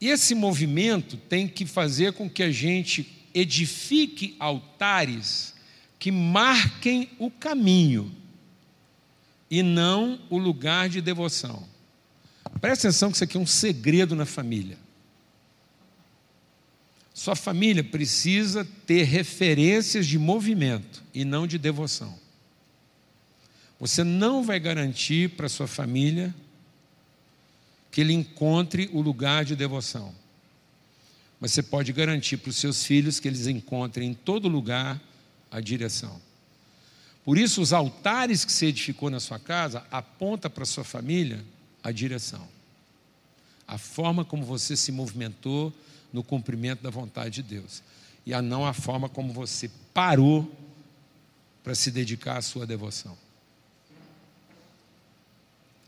Esse 0.00 0.34
movimento 0.34 1.16
tem 1.16 1.48
que 1.48 1.64
fazer 1.64 2.12
com 2.12 2.28
que 2.28 2.42
a 2.42 2.50
gente 2.50 3.24
edifique 3.32 4.36
altares 4.38 5.54
que 5.98 6.10
marquem 6.10 7.10
o 7.18 7.30
caminho 7.30 8.12
e 9.50 9.62
não 9.62 10.20
o 10.28 10.38
lugar 10.38 10.88
de 10.88 11.00
devoção. 11.00 11.66
Presta 12.60 12.88
atenção 12.88 13.10
que 13.10 13.16
isso 13.16 13.24
aqui 13.24 13.36
é 13.36 13.40
um 13.40 13.46
segredo 13.46 14.14
na 14.14 14.26
família. 14.26 14.78
Sua 17.16 17.34
família 17.34 17.82
precisa 17.82 18.62
ter 18.86 19.04
referências 19.04 20.06
de 20.06 20.18
movimento 20.18 21.02
e 21.14 21.24
não 21.24 21.46
de 21.46 21.56
devoção. 21.56 22.14
Você 23.80 24.04
não 24.04 24.44
vai 24.44 24.60
garantir 24.60 25.30
para 25.30 25.48
sua 25.48 25.66
família 25.66 26.34
que 27.90 28.02
ele 28.02 28.12
encontre 28.12 28.90
o 28.92 29.00
lugar 29.00 29.44
de 29.44 29.56
devoção 29.56 30.14
mas 31.40 31.52
você 31.52 31.62
pode 31.62 31.92
garantir 31.92 32.38
para 32.38 32.50
os 32.50 32.56
seus 32.56 32.84
filhos 32.84 33.20
que 33.20 33.28
eles 33.28 33.46
encontrem 33.46 34.10
em 34.10 34.14
todo 34.14 34.48
lugar 34.48 35.00
a 35.50 35.60
direção. 35.60 36.20
Por 37.24 37.36
isso, 37.36 37.60
os 37.60 37.72
altares 37.72 38.44
que 38.44 38.52
você 38.52 38.66
edificou 38.66 39.10
na 39.10 39.20
sua 39.20 39.38
casa 39.38 39.84
aponta 39.90 40.48
para 40.48 40.64
sua 40.64 40.84
família 40.84 41.44
a 41.82 41.90
direção. 41.90 42.46
A 43.66 43.78
forma 43.78 44.24
como 44.24 44.44
você 44.44 44.76
se 44.76 44.92
movimentou 44.92 45.72
no 46.16 46.24
cumprimento 46.24 46.82
da 46.82 46.88
vontade 46.88 47.42
de 47.42 47.42
Deus. 47.42 47.82
E 48.24 48.32
a 48.32 48.40
não 48.40 48.66
a 48.66 48.72
forma 48.72 49.06
como 49.06 49.34
você 49.34 49.70
parou 49.92 50.50
para 51.62 51.74
se 51.74 51.90
dedicar 51.90 52.38
à 52.38 52.42
sua 52.42 52.66
devoção. 52.66 53.16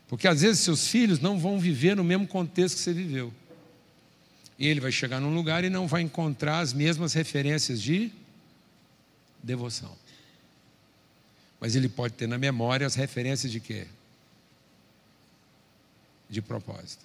Porque 0.07 0.27
às 0.27 0.41
vezes 0.41 0.59
seus 0.59 0.87
filhos 0.87 1.19
não 1.19 1.39
vão 1.39 1.59
viver 1.59 1.95
no 1.95 2.03
mesmo 2.03 2.27
contexto 2.27 2.75
que 2.75 2.81
você 2.83 2.93
viveu. 2.93 3.33
E 4.59 4.67
ele 4.67 4.79
vai 4.79 4.91
chegar 4.91 5.19
num 5.19 5.33
lugar 5.33 5.63
e 5.63 5.69
não 5.69 5.87
vai 5.87 6.03
encontrar 6.03 6.59
as 6.59 6.73
mesmas 6.73 7.13
referências 7.13 7.81
de 7.81 8.11
devoção. 9.41 9.97
Mas 11.59 11.75
ele 11.75 11.89
pode 11.89 12.13
ter 12.13 12.27
na 12.27 12.37
memória 12.37 12.85
as 12.85 12.93
referências 12.93 13.51
de 13.51 13.59
quê? 13.59 13.87
De 16.29 16.39
propósito. 16.39 17.03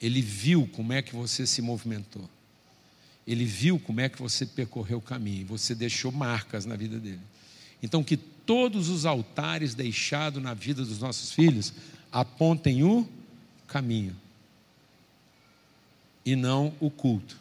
Ele 0.00 0.20
viu 0.20 0.68
como 0.72 0.92
é 0.92 1.02
que 1.02 1.14
você 1.14 1.46
se 1.46 1.62
movimentou. 1.62 2.28
Ele 3.26 3.44
viu 3.44 3.78
como 3.78 4.00
é 4.00 4.08
que 4.08 4.20
você 4.20 4.44
percorreu 4.44 4.98
o 4.98 5.02
caminho. 5.02 5.46
Você 5.46 5.74
deixou 5.74 6.12
marcas 6.12 6.66
na 6.66 6.76
vida 6.76 6.98
dele. 6.98 7.20
Então, 7.82 8.02
que 8.04 8.16
todos 8.16 8.88
os 8.88 9.06
altares 9.06 9.74
deixados 9.74 10.42
na 10.42 10.54
vida 10.54 10.84
dos 10.84 10.98
nossos 10.98 11.32
filhos 11.32 11.72
apontem 12.12 12.84
o 12.84 13.08
caminho 13.66 14.14
e 16.24 16.36
não 16.36 16.74
o 16.80 16.90
culto. 16.90 17.38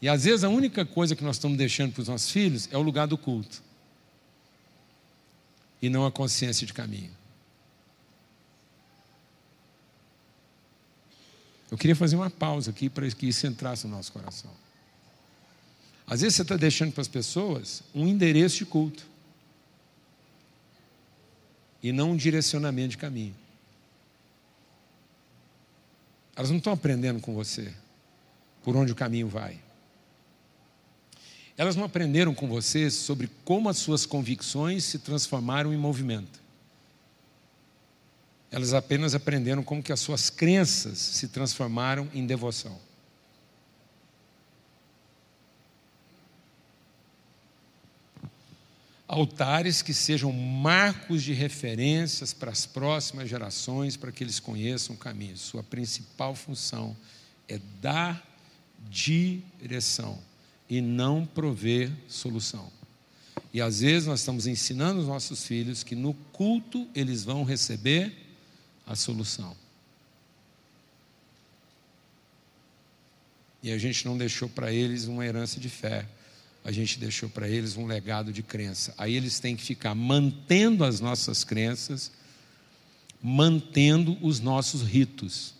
E 0.00 0.08
às 0.08 0.24
vezes 0.24 0.44
a 0.44 0.48
única 0.48 0.84
coisa 0.84 1.16
que 1.16 1.24
nós 1.24 1.36
estamos 1.36 1.56
deixando 1.56 1.92
para 1.92 2.02
os 2.02 2.08
nossos 2.08 2.30
filhos 2.30 2.68
é 2.70 2.76
o 2.76 2.82
lugar 2.82 3.06
do 3.06 3.16
culto 3.16 3.62
e 5.80 5.88
não 5.88 6.04
a 6.04 6.12
consciência 6.12 6.66
de 6.66 6.72
caminho. 6.72 7.10
Eu 11.74 11.78
queria 11.78 11.96
fazer 11.96 12.14
uma 12.14 12.30
pausa 12.30 12.70
aqui 12.70 12.88
para 12.88 13.10
que 13.10 13.26
isso 13.26 13.48
entrasse 13.48 13.88
no 13.88 13.96
nosso 13.96 14.12
coração. 14.12 14.52
Às 16.06 16.20
vezes 16.20 16.36
você 16.36 16.42
está 16.42 16.56
deixando 16.56 16.92
para 16.92 17.00
as 17.00 17.08
pessoas 17.08 17.82
um 17.92 18.06
endereço 18.06 18.58
de 18.58 18.64
culto 18.64 19.04
e 21.82 21.90
não 21.90 22.12
um 22.12 22.16
direcionamento 22.16 22.90
de 22.90 22.98
caminho. 22.98 23.34
Elas 26.36 26.50
não 26.50 26.58
estão 26.58 26.72
aprendendo 26.72 27.20
com 27.20 27.34
você 27.34 27.74
por 28.62 28.76
onde 28.76 28.92
o 28.92 28.94
caminho 28.94 29.26
vai. 29.26 29.58
Elas 31.56 31.74
não 31.74 31.82
aprenderam 31.82 32.36
com 32.36 32.46
você 32.46 32.88
sobre 32.88 33.28
como 33.44 33.68
as 33.68 33.78
suas 33.78 34.06
convicções 34.06 34.84
se 34.84 35.00
transformaram 35.00 35.74
em 35.74 35.76
movimento. 35.76 36.43
Elas 38.54 38.72
apenas 38.72 39.16
aprenderam 39.16 39.64
como 39.64 39.82
que 39.82 39.92
as 39.92 39.98
suas 39.98 40.30
crenças 40.30 40.96
se 40.96 41.26
transformaram 41.26 42.08
em 42.14 42.24
devoção. 42.24 42.78
altares 49.06 49.80
que 49.82 49.92
sejam 49.92 50.32
marcos 50.32 51.22
de 51.22 51.32
referências 51.32 52.32
para 52.32 52.50
as 52.50 52.66
próximas 52.66 53.28
gerações, 53.28 53.96
para 53.96 54.10
que 54.10 54.24
eles 54.24 54.40
conheçam 54.40 54.96
o 54.96 54.98
caminho. 54.98 55.36
Sua 55.36 55.62
principal 55.62 56.34
função 56.34 56.96
é 57.48 57.60
dar 57.80 58.26
direção 58.88 60.18
e 60.68 60.80
não 60.80 61.24
prover 61.24 61.92
solução. 62.08 62.72
E 63.52 63.60
às 63.60 63.80
vezes 63.80 64.08
nós 64.08 64.20
estamos 64.20 64.48
ensinando 64.48 65.00
os 65.00 65.06
nossos 65.06 65.46
filhos 65.46 65.84
que 65.84 65.94
no 65.94 66.14
culto 66.32 66.88
eles 66.92 67.22
vão 67.22 67.44
receber 67.44 68.23
a 68.86 68.94
solução. 68.94 69.56
E 73.62 73.72
a 73.72 73.78
gente 73.78 74.04
não 74.04 74.16
deixou 74.16 74.48
para 74.48 74.72
eles 74.72 75.06
uma 75.06 75.24
herança 75.24 75.58
de 75.58 75.68
fé 75.68 76.06
a 76.64 76.72
gente 76.72 76.98
deixou 76.98 77.28
para 77.28 77.46
eles 77.46 77.76
um 77.76 77.86
legado 77.86 78.32
de 78.32 78.42
crença. 78.42 78.94
Aí 78.96 79.14
eles 79.14 79.38
têm 79.38 79.54
que 79.54 79.62
ficar 79.62 79.94
mantendo 79.94 80.82
as 80.82 80.98
nossas 80.98 81.44
crenças, 81.44 82.10
mantendo 83.22 84.16
os 84.22 84.40
nossos 84.40 84.80
ritos. 84.80 85.52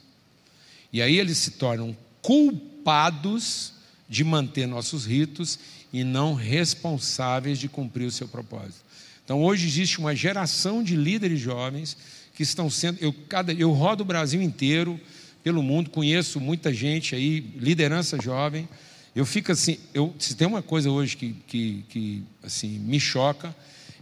E 0.91 1.03
aí 1.03 1.19
eles 1.19 1.37
se 1.37 1.53
tornam 1.53 1.95
culpados 2.23 3.75
de 4.09 4.25
manter 4.25 4.67
nossos 4.67 5.05
ritos 5.05 5.59
e 5.93 6.03
não 6.03 6.33
responsáveis 6.33 7.59
de 7.59 7.69
cumprir 7.69 8.07
o 8.07 8.11
seu 8.11 8.27
propósito. 8.27 8.83
Então 9.23 9.43
hoje 9.43 9.67
existe 9.67 9.99
uma 9.99 10.17
geração 10.17 10.83
de 10.83 10.97
líderes 10.97 11.39
jovens 11.39 11.99
que 12.35 12.43
estão 12.43 12.69
sendo. 12.69 12.99
Eu, 13.01 13.13
cada, 13.29 13.53
eu 13.53 13.71
rodo 13.71 14.03
o 14.03 14.07
Brasil 14.07 14.43
inteiro, 14.43 15.01
pelo 15.43 15.63
mundo, 15.63 15.89
conheço 15.89 16.41
muita 16.41 16.75
gente 16.75 17.15
aí, 17.15 17.41
liderança 17.57 18.21
jovem 18.21 18.69
eu 19.15 19.25
fico 19.25 19.53
assim, 19.53 19.79
eu, 19.93 20.13
se 20.19 20.35
tem 20.35 20.47
uma 20.47 20.61
coisa 20.63 20.91
hoje 20.91 21.17
que, 21.17 21.33
que, 21.47 21.85
que 21.89 22.25
assim, 22.43 22.81
me 22.81 22.99
choca, 22.99 23.55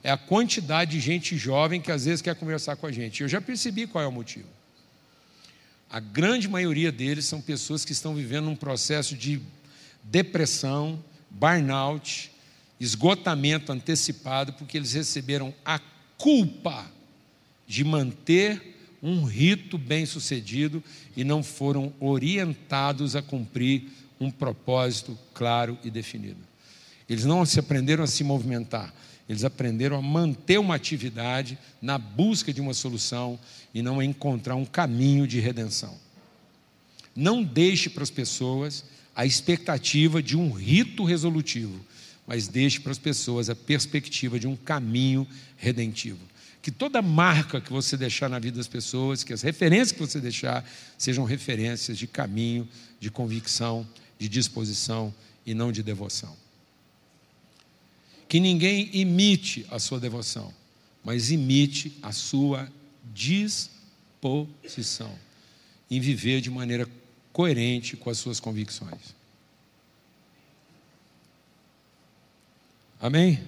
é 0.02 0.10
a 0.10 0.16
quantidade 0.16 0.92
de 0.92 1.00
gente 1.00 1.36
jovem 1.36 1.80
que 1.80 1.92
às 1.92 2.06
vezes 2.06 2.22
quer 2.22 2.34
conversar 2.34 2.76
com 2.76 2.86
a 2.86 2.92
gente. 2.92 3.22
Eu 3.22 3.28
já 3.28 3.40
percebi 3.40 3.86
qual 3.86 4.02
é 4.02 4.06
o 4.06 4.12
motivo. 4.12 4.48
A 5.90 6.00
grande 6.00 6.48
maioria 6.48 6.90
deles 6.90 7.26
são 7.26 7.42
pessoas 7.42 7.84
que 7.84 7.92
estão 7.92 8.14
vivendo 8.14 8.48
um 8.48 8.56
processo 8.56 9.14
de 9.14 9.40
depressão, 10.02 10.98
burnout, 11.30 12.32
esgotamento 12.80 13.70
antecipado, 13.70 14.54
porque 14.54 14.78
eles 14.78 14.94
receberam 14.94 15.54
a 15.62 15.78
culpa 16.16 16.90
de 17.66 17.84
manter 17.84 18.76
um 19.02 19.24
rito 19.24 19.76
bem 19.76 20.06
sucedido 20.06 20.82
e 21.16 21.24
não 21.24 21.42
foram 21.42 21.92
orientados 21.98 23.16
a 23.16 23.22
cumprir 23.22 23.84
um 24.20 24.30
propósito 24.30 25.18
claro 25.34 25.76
e 25.82 25.90
definido. 25.90 26.38
Eles 27.08 27.24
não 27.24 27.44
se 27.44 27.58
aprenderam 27.58 28.04
a 28.04 28.06
se 28.06 28.22
movimentar, 28.22 28.94
eles 29.28 29.44
aprenderam 29.44 29.96
a 29.96 30.02
manter 30.02 30.58
uma 30.58 30.76
atividade 30.76 31.58
na 31.80 31.98
busca 31.98 32.52
de 32.52 32.60
uma 32.60 32.74
solução 32.74 33.38
e 33.74 33.82
não 33.82 33.98
a 33.98 34.04
encontrar 34.04 34.54
um 34.54 34.64
caminho 34.64 35.26
de 35.26 35.40
redenção. 35.40 35.96
Não 37.14 37.42
deixe 37.42 37.90
para 37.90 38.02
as 38.02 38.10
pessoas 38.10 38.84
a 39.14 39.26
expectativa 39.26 40.22
de 40.22 40.36
um 40.36 40.52
rito 40.52 41.04
resolutivo, 41.04 41.78
mas 42.26 42.48
deixe 42.48 42.80
para 42.80 42.92
as 42.92 42.98
pessoas 42.98 43.50
a 43.50 43.56
perspectiva 43.56 44.38
de 44.38 44.46
um 44.46 44.56
caminho 44.56 45.26
redentivo. 45.56 46.31
Que 46.62 46.70
toda 46.70 47.02
marca 47.02 47.60
que 47.60 47.72
você 47.72 47.96
deixar 47.96 48.30
na 48.30 48.38
vida 48.38 48.56
das 48.56 48.68
pessoas, 48.68 49.22
que 49.22 49.32
as 49.32 49.42
referências 49.42 49.92
que 49.92 49.98
você 49.98 50.20
deixar, 50.20 50.64
sejam 50.96 51.24
referências 51.24 51.98
de 51.98 52.06
caminho, 52.06 52.66
de 52.98 53.10
convicção 53.10 53.86
de 54.18 54.28
disposição 54.28 55.12
e 55.44 55.52
não 55.52 55.72
de 55.72 55.82
devoção. 55.82 56.36
Que 58.28 58.38
ninguém 58.38 58.88
imite 58.92 59.66
a 59.68 59.80
sua 59.80 59.98
devoção, 59.98 60.54
mas 61.04 61.32
imite 61.32 61.98
a 62.00 62.12
sua 62.12 62.70
disposição. 63.12 63.72
posição, 64.22 65.12
em 65.90 65.98
viver 65.98 66.40
de 66.40 66.48
maneira 66.48 66.88
coerente 67.32 67.96
com 67.96 68.08
as 68.08 68.18
suas 68.18 68.38
convicções. 68.38 69.14
Amém? 73.00 73.42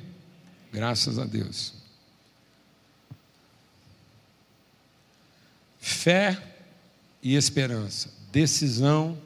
Graças 0.73 1.17
a 1.17 1.25
Deus. 1.25 1.84
Fé 5.87 6.39
e 7.23 7.37
esperança, 7.37 8.11
decisão 8.33 9.19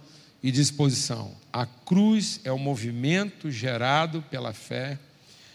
e 0.43 0.51
disposição. 0.51 1.31
A 1.53 1.65
cruz 1.65 2.41
é 2.43 2.51
o 2.51 2.59
movimento 2.59 3.49
gerado 3.49 4.23
pela 4.23 4.53
fé 4.53 4.99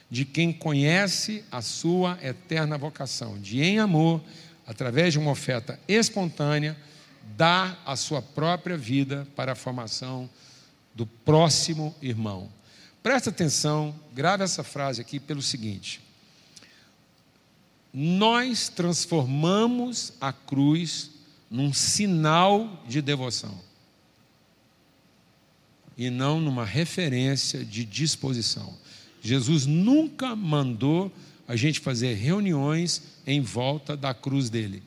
de 0.10 0.24
quem 0.24 0.54
conhece 0.54 1.44
a 1.52 1.62
sua 1.62 2.18
eterna 2.24 2.78
vocação, 2.78 3.38
de 3.38 3.62
em 3.62 3.80
amor, 3.80 4.24
através 4.66 5.12
de 5.12 5.20
uma 5.20 5.32
oferta 5.32 5.78
espontânea, 5.90 6.78
dar 7.36 7.84
a 7.86 7.98
sua 7.98 8.22
própria 8.22 8.78
vida 8.78 9.28
para 9.36 9.52
a 9.52 9.56
formação 9.56 10.30
do 10.96 11.06
próximo 11.06 11.94
irmão. 12.02 12.50
Presta 13.04 13.30
atenção, 13.30 13.94
grave 14.14 14.46
essa 14.46 14.64
frase 14.64 15.02
aqui 15.02 15.20
pelo 15.20 15.42
seguinte: 15.42 16.02
Nós 17.94 18.70
transformamos 18.70 20.14
a 20.20 20.34
cruz 20.34 21.12
num 21.50 21.72
sinal 21.72 22.84
de 22.88 23.02
devoção 23.02 23.56
e 25.96 26.10
não 26.10 26.42
numa 26.42 26.66
referência 26.66 27.64
de 27.64 27.86
disposição. 27.86 28.76
Jesus 29.22 29.66
nunca 29.68 30.36
mandou 30.36 31.12
a 31.48 31.56
gente 31.56 31.80
fazer 31.80 32.16
reuniões 32.16 33.04
em 33.28 33.40
volta 33.42 33.96
da 33.96 34.14
cruz 34.14 34.50
dele. 34.50 34.82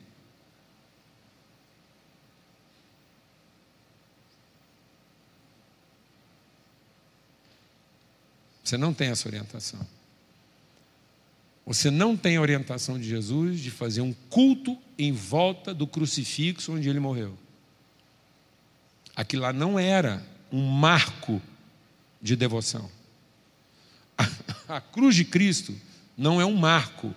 Você 8.63 8.77
não 8.77 8.93
tem 8.93 9.07
essa 9.07 9.29
orientação. 9.29 9.96
Você 11.67 11.91
não 11.91 12.15
tem 12.15 12.37
a 12.37 12.41
orientação 12.41 12.97
de 12.97 13.05
Jesus 13.05 13.59
de 13.59 13.69
fazer 13.69 13.99
um 13.99 14.13
culto 14.29 14.77
em 14.97 15.11
volta 15.11 15.73
do 15.73 15.85
crucifixo 15.85 16.71
onde 16.71 16.87
ele 16.87 16.99
morreu. 16.99 17.37
Aquilo 19.13 19.41
lá 19.41 19.51
não 19.51 19.77
era 19.77 20.25
um 20.49 20.65
marco 20.65 21.41
de 22.21 22.37
devoção. 22.37 22.89
A, 24.17 24.77
a 24.77 24.81
cruz 24.81 25.13
de 25.13 25.25
Cristo 25.25 25.75
não 26.17 26.39
é 26.39 26.45
um 26.45 26.55
marco 26.55 27.13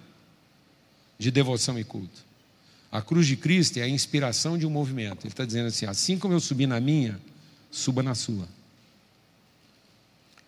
de 1.16 1.31
devoção 1.31 1.78
e 1.78 1.85
culto. 1.85 2.24
A 2.90 3.01
cruz 3.01 3.28
de 3.28 3.36
Cristo 3.36 3.78
é 3.78 3.82
a 3.82 3.89
inspiração 3.89 4.59
de 4.59 4.66
um 4.66 4.70
movimento. 4.70 5.24
Ele 5.27 5.32
está 5.32 5.44
dizendo 5.44 5.68
assim: 5.68 5.86
assim 5.86 6.18
como 6.18 6.35
eu 6.35 6.40
subi 6.40 6.66
na 6.66 6.81
minha, 6.81 7.20
suba 7.70 8.02
na 8.02 8.16
sua. 8.16 8.48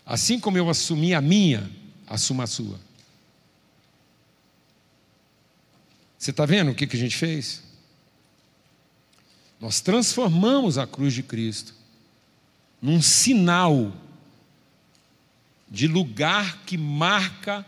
Assim 0.04 0.40
como 0.40 0.58
eu 0.58 0.68
assumi 0.68 1.14
a 1.14 1.20
minha, 1.20 1.70
assuma 2.08 2.44
a 2.44 2.46
sua. 2.48 2.80
Você 6.22 6.30
está 6.30 6.46
vendo 6.46 6.70
o 6.70 6.74
que, 6.76 6.86
que 6.86 6.94
a 6.96 7.00
gente 7.00 7.16
fez? 7.16 7.64
Nós 9.60 9.80
transformamos 9.80 10.78
a 10.78 10.86
cruz 10.86 11.12
de 11.12 11.20
Cristo 11.20 11.74
num 12.80 13.02
sinal 13.02 13.92
de 15.68 15.88
lugar 15.88 16.58
que 16.64 16.78
marca 16.78 17.66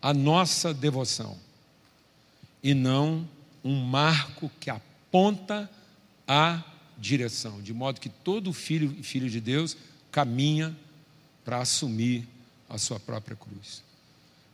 a 0.00 0.14
nossa 0.14 0.72
devoção 0.72 1.36
e 2.62 2.74
não 2.74 3.28
um 3.64 3.74
marco 3.84 4.48
que 4.60 4.70
aponta 4.70 5.68
a 6.28 6.62
direção, 6.96 7.60
de 7.60 7.74
modo 7.74 8.00
que 8.00 8.08
todo 8.08 8.52
filho 8.52 8.94
e 9.00 9.02
filho 9.02 9.28
de 9.28 9.40
Deus 9.40 9.76
caminha 10.12 10.76
para 11.44 11.58
assumir 11.58 12.24
a 12.68 12.78
sua 12.78 13.00
própria 13.00 13.34
cruz. 13.34 13.82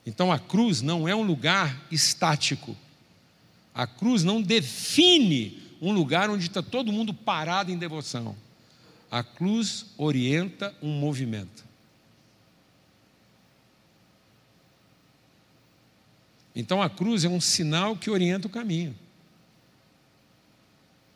Então 0.06 0.32
a 0.32 0.38
cruz 0.38 0.80
não 0.80 1.06
é 1.06 1.14
um 1.14 1.22
lugar 1.22 1.86
estático. 1.90 2.74
A 3.76 3.86
cruz 3.86 4.24
não 4.24 4.40
define 4.40 5.62
um 5.82 5.92
lugar 5.92 6.30
onde 6.30 6.46
está 6.46 6.62
todo 6.62 6.90
mundo 6.90 7.12
parado 7.12 7.70
em 7.70 7.76
devoção. 7.76 8.34
A 9.10 9.22
cruz 9.22 9.84
orienta 9.98 10.74
um 10.80 10.98
movimento. 10.98 11.62
Então 16.54 16.80
a 16.80 16.88
cruz 16.88 17.22
é 17.26 17.28
um 17.28 17.38
sinal 17.38 17.94
que 17.94 18.08
orienta 18.08 18.46
o 18.46 18.50
caminho. 18.50 18.96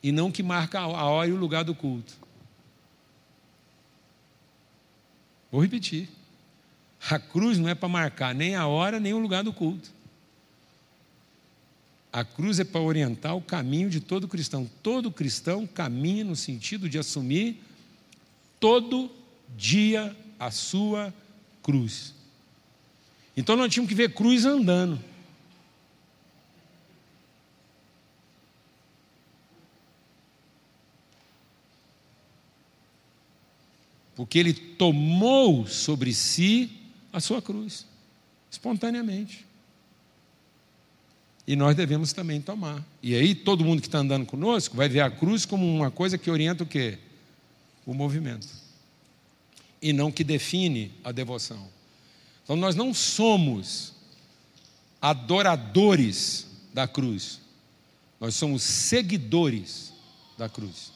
E 0.03 0.13
não 0.13 0.31
que 0.31 0.43
marca 0.43 0.81
a 0.81 0.87
hora 0.87 1.31
e 1.31 1.33
o 1.33 1.37
lugar 1.37 1.65
do 1.65 1.75
culto. 1.75 2.13
Vou 5.51 5.63
repetir. 5.63 6.11
A 7.11 7.19
cruz 7.19 7.59
não 7.59 7.71
é 7.71 7.75
para 7.75 7.89
marcar 7.89 8.35
nem 8.35 8.55
a 8.55 8.67
hora 8.67 9.01
nem 9.01 9.15
o 9.15 9.19
lugar 9.19 9.43
do 9.43 9.51
culto. 9.51 9.99
A 12.13 12.25
cruz 12.25 12.59
é 12.59 12.65
para 12.65 12.81
orientar 12.81 13.37
o 13.37 13.41
caminho 13.41 13.89
de 13.89 14.01
todo 14.01 14.27
cristão. 14.27 14.69
Todo 14.83 15.13
cristão 15.13 15.67
caminha 15.67 16.25
no 16.25 16.35
sentido 16.35 16.89
de 16.89 16.99
assumir 16.99 17.63
todo 18.59 19.11
dia 19.57 20.17
a 20.39 20.51
sua 20.51 21.15
cruz. 21.63 22.15
Então 23.37 23.57
nós 23.57 23.73
tínhamos 23.73 23.89
que 23.89 23.95
ver 23.95 24.13
cruz 24.13 24.45
andando. 24.45 25.03
Porque 34.17 34.39
ele 34.39 34.53
tomou 34.53 35.67
sobre 35.67 36.13
si 36.13 36.71
a 37.13 37.21
sua 37.21 37.41
cruz, 37.41 37.87
espontaneamente. 38.51 39.50
E 41.51 41.57
nós 41.57 41.75
devemos 41.75 42.13
também 42.13 42.41
tomar. 42.41 42.85
E 43.03 43.15
aí 43.15 43.35
todo 43.35 43.65
mundo 43.65 43.81
que 43.81 43.89
está 43.89 43.99
andando 43.99 44.25
conosco 44.27 44.77
vai 44.77 44.89
ver 44.89 45.01
a 45.01 45.11
cruz 45.11 45.45
como 45.45 45.67
uma 45.67 45.91
coisa 45.91 46.17
que 46.17 46.31
orienta 46.31 46.63
o 46.63 46.67
quê? 46.67 46.99
o 47.91 47.95
movimento 47.95 48.47
e 49.83 49.93
não 49.93 50.13
que 50.13 50.23
define 50.23 50.93
a 51.03 51.11
devoção. 51.11 51.69
Então 52.45 52.55
nós 52.55 52.75
não 52.75 52.93
somos 52.93 53.95
adoradores 55.01 56.47
da 56.73 56.87
cruz, 56.87 57.41
nós 58.21 58.35
somos 58.35 58.63
seguidores 58.63 59.93
da 60.37 60.49
cruz. 60.49 60.93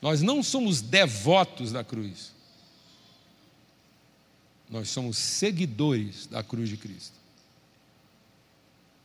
Nós 0.00 0.20
não 0.20 0.42
somos 0.42 0.80
devotos 0.80 1.72
da 1.72 1.82
cruz, 1.82 2.32
nós 4.72 4.88
somos 4.88 5.18
seguidores 5.18 6.26
da 6.26 6.42
cruz 6.42 6.66
de 6.66 6.78
Cristo. 6.78 7.12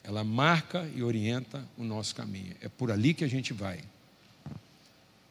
Ela 0.01 0.23
marca 0.23 0.89
e 0.95 1.03
orienta 1.03 1.61
o 1.77 1.83
nosso 1.83 2.15
caminho. 2.15 2.55
É 2.61 2.69
por 2.69 2.89
ali 2.89 3.13
que 3.13 3.25
a 3.25 3.27
gente 3.27 3.51
vai. 3.51 3.81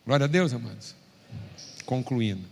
Glória 0.05 0.25
a 0.25 0.27
Deus, 0.27 0.53
amados. 0.53 0.95
Concluindo. 1.87 2.47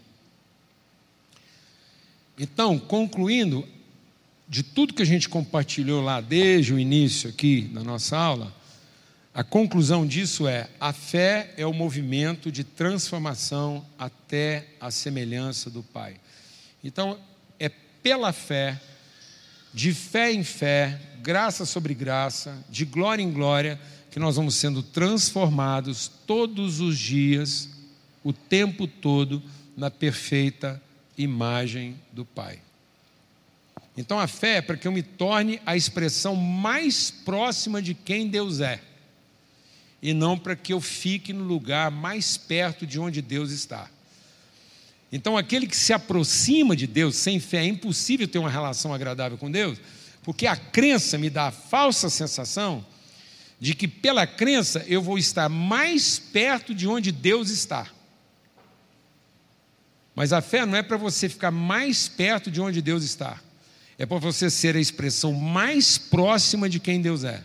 Então, 2.39 2.78
concluindo, 2.78 3.69
de 4.48 4.62
tudo 4.62 4.94
que 4.94 5.02
a 5.02 5.06
gente 5.06 5.28
compartilhou 5.28 6.02
lá 6.02 6.23
desde 6.23 6.73
o 6.73 6.78
início 6.78 7.28
aqui 7.28 7.61
da 7.61 7.85
nossa 7.85 8.16
aula, 8.16 8.51
a 9.35 9.44
conclusão 9.44 10.06
disso 10.06 10.48
é: 10.48 10.70
a 10.81 10.94
fé 10.94 11.52
é 11.59 11.66
o 11.66 11.74
movimento 11.74 12.51
de 12.51 12.65
transformação 12.65 13.85
até 13.98 14.69
a 14.81 14.90
semelhança 14.90 15.69
do 15.69 15.82
Pai. 15.82 16.16
Então, 16.82 17.19
pela 18.05 18.35
fé, 18.35 18.78
de 19.72 19.94
fé 19.94 20.31
em 20.31 20.44
fé, 20.44 21.01
graça 21.22 21.64
sobre 21.64 21.94
graça, 21.94 22.62
de 22.68 22.85
glória 22.85 23.22
em 23.22 23.32
glória, 23.32 23.81
que 24.10 24.20
nós 24.20 24.36
vamos 24.36 24.55
sendo 24.56 24.82
transformados 24.82 26.06
todos 26.26 26.81
os 26.81 26.98
dias, 26.98 27.70
o 28.22 28.31
tempo 28.31 28.86
todo, 28.86 29.43
na 29.74 29.90
perfeita 29.90 30.81
imagem 31.16 31.98
do 32.12 32.26
Pai. 32.26 32.60
Então 33.97 34.20
a 34.20 34.26
fé 34.26 34.59
é 34.59 34.62
para 34.62 34.76
que 34.76 34.86
eu 34.86 34.93
me 34.93 35.02
torne 35.02 35.60
a 35.64 35.74
expressão 35.74 36.36
mais 36.36 37.10
próxima 37.10 37.81
de 37.81 37.94
quem 37.94 38.28
Deus 38.28 38.60
é, 38.60 38.81
e 40.02 40.12
não 40.12 40.39
para 40.39 40.55
que 40.55 40.74
eu 40.74 40.81
fique 40.81 41.32
no 41.32 41.44
lugar 41.44 41.90
mais 41.90 42.36
perto 42.36 42.86
de 42.86 43.01
onde 43.01 43.22
Deus 43.22 43.51
está. 43.51 43.89
Então 45.14 45.38
aquele 45.38 45.68
que 45.68 45.76
se 45.76 45.92
aproxima 45.92 46.74
de 46.74 46.88
Deus 46.88 47.14
sem 47.14 47.38
fé 47.38 47.58
é 47.58 47.66
impossível 47.66 48.26
ter 48.26 48.40
uma 48.40 48.50
relação 48.50 48.92
agradável 48.92 49.38
com 49.38 49.48
Deus 49.48 49.78
porque 50.24 50.44
a 50.44 50.56
crença 50.56 51.16
me 51.16 51.30
dá 51.30 51.48
a 51.48 51.52
falsa 51.52 52.10
sensação 52.10 52.84
de 53.60 53.76
que 53.76 53.86
pela 53.86 54.26
crença 54.26 54.84
eu 54.88 55.00
vou 55.00 55.16
estar 55.16 55.48
mais 55.48 56.18
perto 56.18 56.74
de 56.74 56.88
onde 56.88 57.12
Deus 57.12 57.48
está. 57.48 57.86
Mas 60.16 60.32
a 60.32 60.40
fé 60.40 60.66
não 60.66 60.76
é 60.76 60.82
para 60.82 60.96
você 60.96 61.28
ficar 61.28 61.52
mais 61.52 62.08
perto 62.08 62.50
de 62.50 62.60
onde 62.60 62.82
Deus 62.82 63.04
está. 63.04 63.40
É 63.96 64.04
para 64.04 64.18
você 64.18 64.50
ser 64.50 64.74
a 64.74 64.80
expressão 64.80 65.32
mais 65.32 65.96
próxima 65.96 66.68
de 66.68 66.80
quem 66.80 67.00
Deus 67.00 67.22
é. 67.22 67.40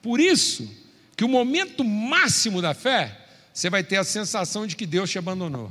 Por 0.00 0.18
isso 0.18 0.72
que 1.14 1.24
o 1.24 1.28
momento 1.28 1.84
máximo 1.84 2.62
da 2.62 2.72
fé, 2.72 3.19
você 3.60 3.68
vai 3.68 3.84
ter 3.84 3.96
a 3.96 4.04
sensação 4.04 4.66
de 4.66 4.74
que 4.74 4.86
Deus 4.86 5.10
te 5.10 5.18
abandonou. 5.18 5.70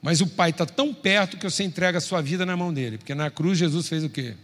Mas 0.00 0.20
o 0.20 0.26
Pai 0.28 0.50
está 0.50 0.64
tão 0.64 0.94
perto 0.94 1.36
que 1.36 1.42
você 1.50 1.64
entrega 1.64 1.98
a 1.98 2.00
sua 2.00 2.22
vida 2.22 2.46
na 2.46 2.56
mão 2.56 2.72
dele. 2.72 2.96
Porque 2.96 3.12
na 3.12 3.28
cruz 3.28 3.58
Jesus 3.58 3.88
fez 3.88 4.04
o 4.04 4.08
quê? 4.08 4.36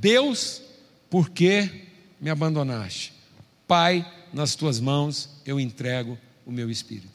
Deus, 0.00 0.60
por 1.08 1.30
que 1.30 1.86
me 2.20 2.30
abandonaste? 2.30 3.12
Pai, 3.68 4.04
nas 4.32 4.56
tuas 4.56 4.80
mãos 4.80 5.30
eu 5.46 5.60
entrego 5.60 6.18
o 6.44 6.50
meu 6.50 6.68
espírito. 6.68 7.06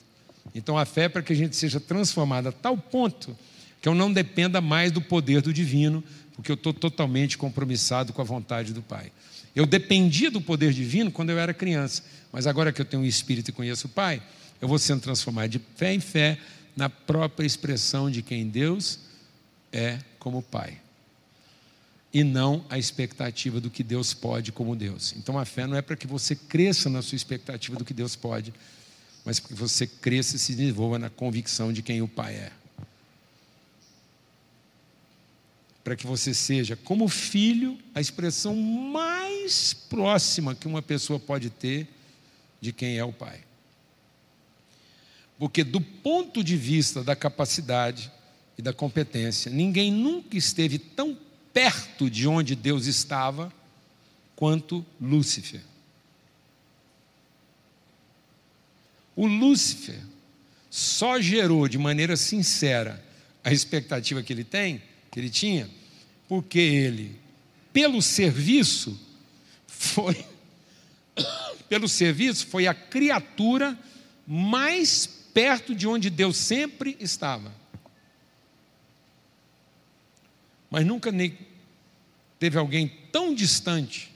Então 0.55 0.77
a 0.77 0.85
fé 0.85 1.03
é 1.03 1.09
para 1.09 1.21
que 1.21 1.33
a 1.33 1.35
gente 1.35 1.57
seja 1.57 1.81
transformada 1.81 2.49
a 2.49 2.53
tal 2.53 2.77
ponto 2.77 3.37
que 3.81 3.89
eu 3.89 3.93
não 3.93 4.13
dependa 4.13 4.61
mais 4.61 4.93
do 4.93 5.01
poder 5.01 5.41
do 5.41 5.51
divino, 5.51 6.01
porque 6.35 6.51
eu 6.51 6.55
estou 6.55 6.73
totalmente 6.73 7.37
compromissado 7.37 8.13
com 8.13 8.21
a 8.21 8.25
vontade 8.25 8.73
do 8.73 8.81
Pai. 8.81 9.11
Eu 9.55 9.65
dependia 9.65 10.31
do 10.31 10.39
poder 10.39 10.71
divino 10.71 11.11
quando 11.11 11.29
eu 11.29 11.39
era 11.39 11.53
criança, 11.53 12.03
mas 12.31 12.47
agora 12.47 12.71
que 12.71 12.81
eu 12.81 12.85
tenho 12.85 13.03
um 13.03 13.05
espírito 13.05 13.49
e 13.49 13.53
conheço 13.53 13.87
o 13.87 13.89
Pai, 13.89 14.21
eu 14.61 14.67
vou 14.67 14.79
sendo 14.79 15.01
transformado 15.01 15.49
de 15.49 15.61
fé 15.75 15.93
em 15.93 15.99
fé 15.99 16.37
na 16.75 16.89
própria 16.89 17.45
expressão 17.45 18.09
de 18.09 18.21
quem 18.21 18.47
Deus 18.47 18.99
é 19.71 19.99
como 20.19 20.41
Pai. 20.41 20.77
E 22.13 22.23
não 22.23 22.65
a 22.69 22.77
expectativa 22.77 23.59
do 23.59 23.69
que 23.69 23.83
Deus 23.83 24.13
pode 24.13 24.51
como 24.51 24.75
Deus. 24.75 25.13
Então 25.17 25.37
a 25.37 25.45
fé 25.45 25.65
não 25.65 25.75
é 25.75 25.81
para 25.81 25.95
que 25.95 26.07
você 26.07 26.35
cresça 26.35 26.89
na 26.89 27.01
sua 27.01 27.15
expectativa 27.15 27.75
do 27.75 27.85
que 27.85 27.93
Deus 27.93 28.15
pode, 28.15 28.53
mas 29.25 29.39
para 29.39 29.49
que 29.49 29.55
você 29.55 29.87
cresça 29.87 30.35
e 30.35 30.39
se 30.39 30.53
desenvolva 30.53 30.99
na 30.99 31.09
convicção 31.09 31.71
de 31.73 31.81
quem 31.81 32.01
o 32.01 32.07
Pai 32.07 32.35
é. 32.35 32.60
Para 35.83 35.95
que 35.95 36.05
você 36.05 36.33
seja, 36.33 36.75
como 36.75 37.07
filho, 37.07 37.77
a 37.93 37.99
expressão 37.99 38.55
mais 38.55 39.73
próxima 39.73 40.53
que 40.53 40.67
uma 40.67 40.81
pessoa 40.81 41.19
pode 41.19 41.49
ter 41.49 41.87
de 42.59 42.71
quem 42.71 42.97
é 42.97 43.03
o 43.03 43.11
Pai. 43.11 43.41
Porque, 45.39 45.63
do 45.63 45.81
ponto 45.81 46.43
de 46.43 46.55
vista 46.55 47.03
da 47.03 47.15
capacidade 47.15 48.11
e 48.57 48.61
da 48.61 48.71
competência, 48.71 49.51
ninguém 49.51 49.91
nunca 49.91 50.37
esteve 50.37 50.77
tão 50.77 51.17
perto 51.51 52.09
de 52.09 52.27
onde 52.27 52.55
Deus 52.55 52.85
estava 52.85 53.51
quanto 54.35 54.85
Lúcifer. 54.99 55.61
O 59.15 59.25
Lúcifer 59.25 59.99
só 60.69 61.19
gerou 61.19 61.67
de 61.67 61.77
maneira 61.77 62.15
sincera 62.15 63.03
a 63.43 63.51
expectativa 63.51 64.23
que 64.23 64.31
ele 64.31 64.43
tem, 64.43 64.81
que 65.11 65.19
ele 65.19 65.29
tinha, 65.29 65.69
porque 66.27 66.59
ele, 66.59 67.19
pelo 67.73 68.01
serviço, 68.01 68.99
foi 69.67 70.25
pelo 71.67 71.87
serviço 71.87 72.47
foi 72.47 72.67
a 72.67 72.73
criatura 72.73 73.77
mais 74.25 75.05
perto 75.33 75.75
de 75.75 75.87
onde 75.87 76.09
Deus 76.09 76.37
sempre 76.37 76.95
estava. 76.99 77.53
Mas 80.69 80.85
nunca 80.85 81.11
teve 82.39 82.57
alguém 82.57 82.87
tão 83.11 83.35
distante 83.35 84.09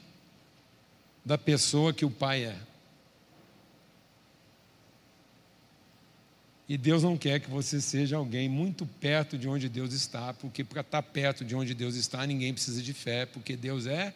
da 1.23 1.37
pessoa 1.37 1.93
que 1.93 2.05
o 2.05 2.09
Pai 2.09 2.45
é. 2.45 2.57
E 6.67 6.77
Deus 6.77 7.03
não 7.03 7.15
quer 7.15 7.39
que 7.39 7.49
você 7.49 7.79
seja 7.79 8.17
alguém 8.17 8.49
muito 8.49 8.87
perto 8.99 9.37
de 9.37 9.47
onde 9.47 9.69
Deus 9.69 9.93
está, 9.93 10.33
porque 10.33 10.63
para 10.63 10.81
estar 10.81 11.03
perto 11.03 11.45
de 11.45 11.55
onde 11.55 11.75
Deus 11.75 11.95
está, 11.95 12.25
ninguém 12.25 12.51
precisa 12.53 12.81
de 12.81 12.91
fé, 12.91 13.27
porque 13.27 13.55
Deus 13.55 13.85
é 13.85 14.13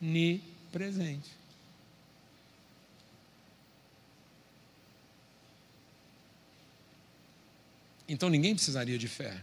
onipresente. 0.00 1.30
Então 8.06 8.28
ninguém 8.28 8.54
precisaria 8.54 8.98
de 8.98 9.08
fé 9.08 9.40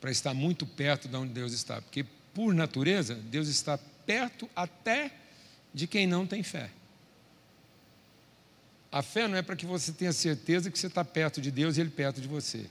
para 0.00 0.10
estar 0.10 0.34
muito 0.34 0.66
perto 0.66 1.08
de 1.08 1.16
onde 1.16 1.32
Deus 1.32 1.52
está, 1.52 1.80
porque 1.80 2.04
por 2.34 2.54
natureza 2.54 3.14
Deus 3.14 3.48
está 3.48 3.78
perto 4.06 4.48
até 4.54 5.10
de 5.72 5.86
quem 5.86 6.06
não 6.06 6.26
tem 6.26 6.42
fé. 6.42 6.70
A 8.92 9.02
fé 9.02 9.26
não 9.26 9.38
é 9.38 9.42
para 9.42 9.56
que 9.56 9.64
você 9.64 9.90
tenha 9.90 10.12
certeza 10.12 10.70
que 10.70 10.78
você 10.78 10.86
está 10.86 11.02
perto 11.02 11.40
de 11.40 11.50
Deus 11.50 11.78
e 11.78 11.80
Ele 11.80 11.88
perto 11.88 12.20
de 12.20 12.28
você. 12.28 12.66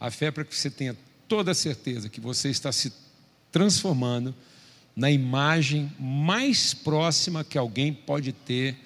A 0.00 0.10
fé 0.10 0.26
é 0.26 0.30
para 0.32 0.44
que 0.44 0.54
você 0.54 0.68
tenha 0.68 0.96
toda 1.28 1.52
a 1.52 1.54
certeza 1.54 2.08
que 2.08 2.20
você 2.20 2.50
está 2.50 2.72
se 2.72 2.92
transformando 3.52 4.34
na 4.96 5.10
imagem 5.10 5.92
mais 5.98 6.74
próxima 6.74 7.44
que 7.44 7.56
alguém 7.56 7.94
pode 7.94 8.32
ter 8.32 8.76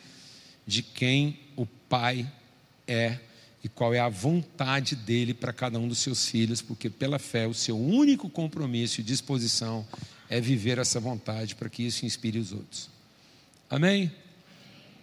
de 0.66 0.82
quem 0.82 1.40
o 1.56 1.64
Pai 1.64 2.30
é 2.86 3.18
e 3.64 3.68
qual 3.68 3.94
é 3.94 3.98
a 3.98 4.08
vontade 4.08 4.94
dele 4.94 5.32
para 5.32 5.52
cada 5.52 5.78
um 5.78 5.88
dos 5.88 5.98
seus 5.98 6.28
filhos, 6.28 6.60
porque 6.60 6.90
pela 6.90 7.18
fé 7.18 7.48
o 7.48 7.54
seu 7.54 7.76
único 7.76 8.28
compromisso 8.28 9.00
e 9.00 9.04
disposição 9.04 9.86
é 10.28 10.40
viver 10.40 10.78
essa 10.78 11.00
vontade 11.00 11.54
para 11.54 11.68
que 11.70 11.84
isso 11.84 12.04
inspire 12.04 12.38
os 12.38 12.52
outros. 12.52 12.90
Amém? 13.70 14.12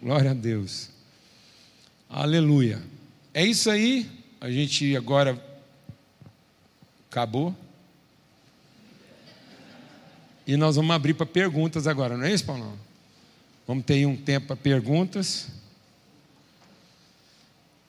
Glória 0.00 0.30
a 0.30 0.34
Deus. 0.34 0.93
Aleluia. 2.16 2.80
É 3.34 3.44
isso 3.44 3.68
aí. 3.68 4.08
A 4.40 4.48
gente 4.48 4.96
agora 4.96 5.36
acabou. 7.10 7.52
E 10.46 10.56
nós 10.56 10.76
vamos 10.76 10.94
abrir 10.94 11.14
para 11.14 11.26
perguntas 11.26 11.88
agora, 11.88 12.16
não 12.16 12.24
é 12.24 12.32
isso, 12.32 12.44
Paulo? 12.44 12.78
Vamos 13.66 13.84
ter 13.84 14.06
um 14.06 14.16
tempo 14.16 14.46
para 14.46 14.54
perguntas 14.54 15.48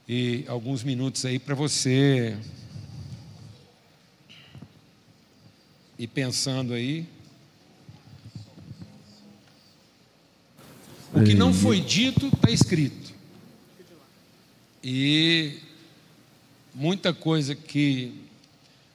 e 0.09 0.43
alguns 0.47 0.81
minutos 0.81 1.23
aí 1.23 1.37
para 1.37 1.53
você 1.53 2.35
ir 5.99 6.07
pensando 6.07 6.73
aí. 6.73 7.07
O 11.13 11.23
que 11.23 11.35
não 11.35 11.53
foi 11.53 11.79
dito 11.79 12.25
está 12.25 12.49
escrito. 12.49 13.04
E 14.85 15.59
muita 16.73 17.13
coisa 17.13 17.55
que 17.55 18.13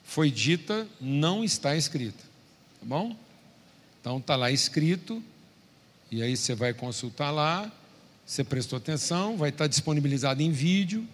foi 0.05 0.31
dita 0.31 0.87
não 1.01 1.43
está 1.45 1.77
escrita. 1.77 2.23
Tá 2.79 2.87
bom? 2.87 3.17
Então 4.01 4.19
está 4.19 4.37
lá 4.37 4.51
escrito, 4.51 5.23
e 6.11 6.23
aí 6.23 6.37
você 6.37 6.55
vai 6.55 6.73
consultar 6.73 7.31
lá 7.31 7.71
você 8.31 8.45
prestou 8.45 8.77
atenção, 8.77 9.37
vai 9.37 9.49
estar 9.49 9.67
disponibilizado 9.67 10.41
em 10.41 10.53
vídeo, 10.53 11.05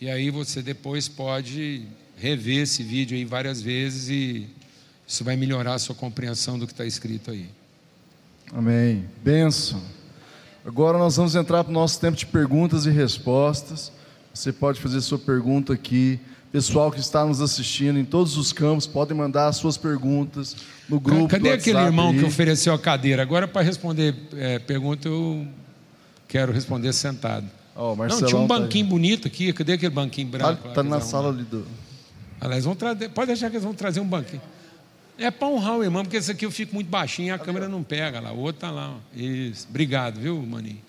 e 0.00 0.08
aí 0.08 0.30
você 0.30 0.62
depois 0.62 1.06
pode 1.06 1.86
rever 2.16 2.62
esse 2.62 2.82
vídeo 2.82 3.18
aí 3.18 3.24
várias 3.26 3.60
vezes 3.60 4.08
e 4.08 4.48
isso 5.06 5.22
vai 5.22 5.36
melhorar 5.36 5.74
a 5.74 5.78
sua 5.78 5.94
compreensão 5.94 6.58
do 6.58 6.66
que 6.66 6.72
está 6.72 6.86
escrito 6.86 7.30
aí. 7.30 7.50
Amém. 8.50 9.04
Benção. 9.22 9.82
Agora 10.64 10.96
nós 10.96 11.16
vamos 11.16 11.34
entrar 11.34 11.62
para 11.64 11.70
o 11.70 11.74
nosso 11.74 12.00
tempo 12.00 12.16
de 12.16 12.24
perguntas 12.24 12.86
e 12.86 12.90
respostas. 12.90 13.92
Você 14.38 14.52
pode 14.52 14.80
fazer 14.80 15.00
sua 15.00 15.18
pergunta 15.18 15.72
aqui. 15.72 16.20
Pessoal 16.52 16.92
que 16.92 17.00
está 17.00 17.26
nos 17.26 17.40
assistindo 17.40 17.98
em 17.98 18.04
todos 18.04 18.36
os 18.36 18.52
campos, 18.52 18.86
podem 18.86 19.16
mandar 19.16 19.48
as 19.48 19.56
suas 19.56 19.76
perguntas 19.76 20.56
no 20.88 21.00
grupo. 21.00 21.26
Cadê 21.28 21.50
aquele 21.50 21.78
irmão 21.78 22.10
aí? 22.10 22.20
que 22.20 22.24
ofereceu 22.24 22.72
a 22.72 22.78
cadeira? 22.78 23.20
Agora, 23.20 23.48
para 23.48 23.62
responder 23.62 24.14
é, 24.36 24.58
pergunta, 24.60 25.08
eu 25.08 25.44
Quero 26.28 26.52
responder 26.52 26.92
sentado. 26.92 27.46
Oh, 27.74 27.96
não, 27.96 28.22
tinha 28.22 28.36
um 28.36 28.46
tá 28.46 28.58
banquinho 28.58 28.84
tá 28.84 28.90
bonito 28.90 29.26
aqui. 29.26 29.52
Cadê 29.52 29.72
aquele 29.72 29.92
banquinho 29.94 30.28
branco? 30.28 30.68
Está 30.68 30.74
tá 30.74 30.82
na 30.82 31.00
sala 31.00 31.30
ali 31.30 31.42
do. 31.42 31.66
Aliás, 32.40 32.64
vão 32.64 32.76
trazer, 32.76 33.08
pode 33.08 33.28
deixar 33.28 33.48
que 33.50 33.56
eles 33.56 33.64
vão 33.64 33.74
trazer 33.74 33.98
um 33.98 34.06
banquinho. 34.06 34.42
É 35.18 35.30
para 35.30 35.48
honrar 35.48 35.78
o 35.78 35.82
irmão, 35.82 36.04
porque 36.04 36.16
esse 36.16 36.30
aqui 36.30 36.44
eu 36.46 36.50
fico 36.50 36.74
muito 36.74 36.88
baixinho, 36.88 37.32
a 37.32 37.36
aqui, 37.36 37.44
câmera 37.44 37.68
não 37.68 37.82
pega 37.82 38.20
lá. 38.20 38.30
O 38.30 38.38
outro 38.38 38.58
está 38.58 38.70
lá. 38.70 38.94
Isso. 39.16 39.66
Obrigado, 39.68 40.20
viu, 40.20 40.40
Maninho? 40.42 40.82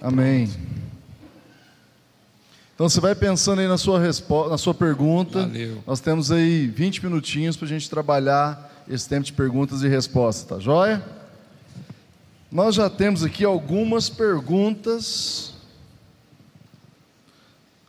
Amém. 0.00 0.48
Então 2.76 2.90
você 2.90 3.00
vai 3.00 3.14
pensando 3.14 3.60
aí 3.60 3.66
na 3.66 3.78
sua 3.78 3.98
resposta, 3.98 4.50
na 4.50 4.58
sua 4.58 4.74
pergunta. 4.74 5.46
Valeu. 5.46 5.82
Nós 5.86 5.98
temos 5.98 6.30
aí 6.30 6.66
20 6.66 7.06
minutinhos 7.06 7.56
para 7.56 7.64
a 7.64 7.68
gente 7.70 7.88
trabalhar 7.88 8.84
esse 8.86 9.08
tempo 9.08 9.24
de 9.24 9.32
perguntas 9.32 9.82
e 9.82 9.88
respostas, 9.88 10.44
tá 10.44 10.58
joia? 10.58 11.02
Nós 12.52 12.74
já 12.74 12.90
temos 12.90 13.24
aqui 13.24 13.46
algumas 13.46 14.10
perguntas, 14.10 15.54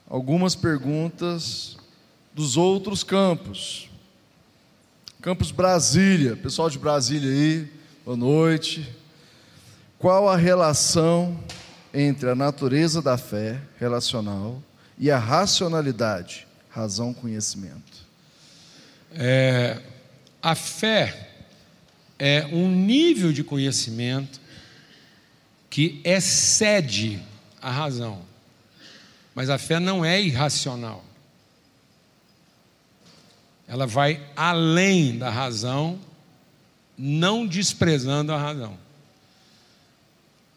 algumas 0.10 0.56
perguntas 0.56 1.76
dos 2.34 2.56
outros 2.56 3.04
campos. 3.04 3.90
Campus 5.22 5.52
Brasília, 5.52 6.38
pessoal 6.38 6.70
de 6.70 6.80
Brasília 6.80 7.30
aí, 7.30 7.70
boa 8.06 8.16
noite. 8.16 8.88
Qual 10.00 10.30
a 10.30 10.38
relação 10.38 11.38
entre 11.94 12.30
a 12.30 12.36
natureza 12.36 13.02
da 13.02 13.18
fé 13.18 13.60
relacional 13.78 14.62
e 14.98 15.12
a 15.12 15.20
racionalidade, 15.20 16.48
razão, 16.70 17.14
conhecimento? 17.14 18.06
É, 19.12 19.82
a 20.42 20.56
fé 20.56 21.32
é 22.18 22.46
um 22.52 22.70
nível 22.70 23.32
de 23.32 23.44
conhecimento 23.44 24.40
que 25.70 26.02
excede 26.04 27.22
a 27.62 27.70
razão. 27.70 28.22
Mas 29.36 29.50
a 29.50 29.58
fé 29.58 29.80
não 29.80 30.04
é 30.04 30.20
irracional. 30.20 31.04
Ela 33.68 33.86
vai 33.86 34.26
além 34.36 35.18
da 35.18 35.30
razão, 35.30 36.00
não 36.98 37.46
desprezando 37.46 38.32
a 38.32 38.38
razão. 38.38 38.78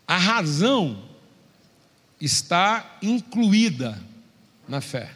A 0.06 0.16
razão 0.16 1.02
está 2.20 2.98
incluída 3.02 4.00
na 4.70 4.80
fé, 4.80 5.10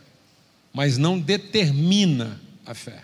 mas 0.73 0.99
não 0.99 1.19
determina 1.19 2.41
a 2.67 2.75
fé. 2.75 3.03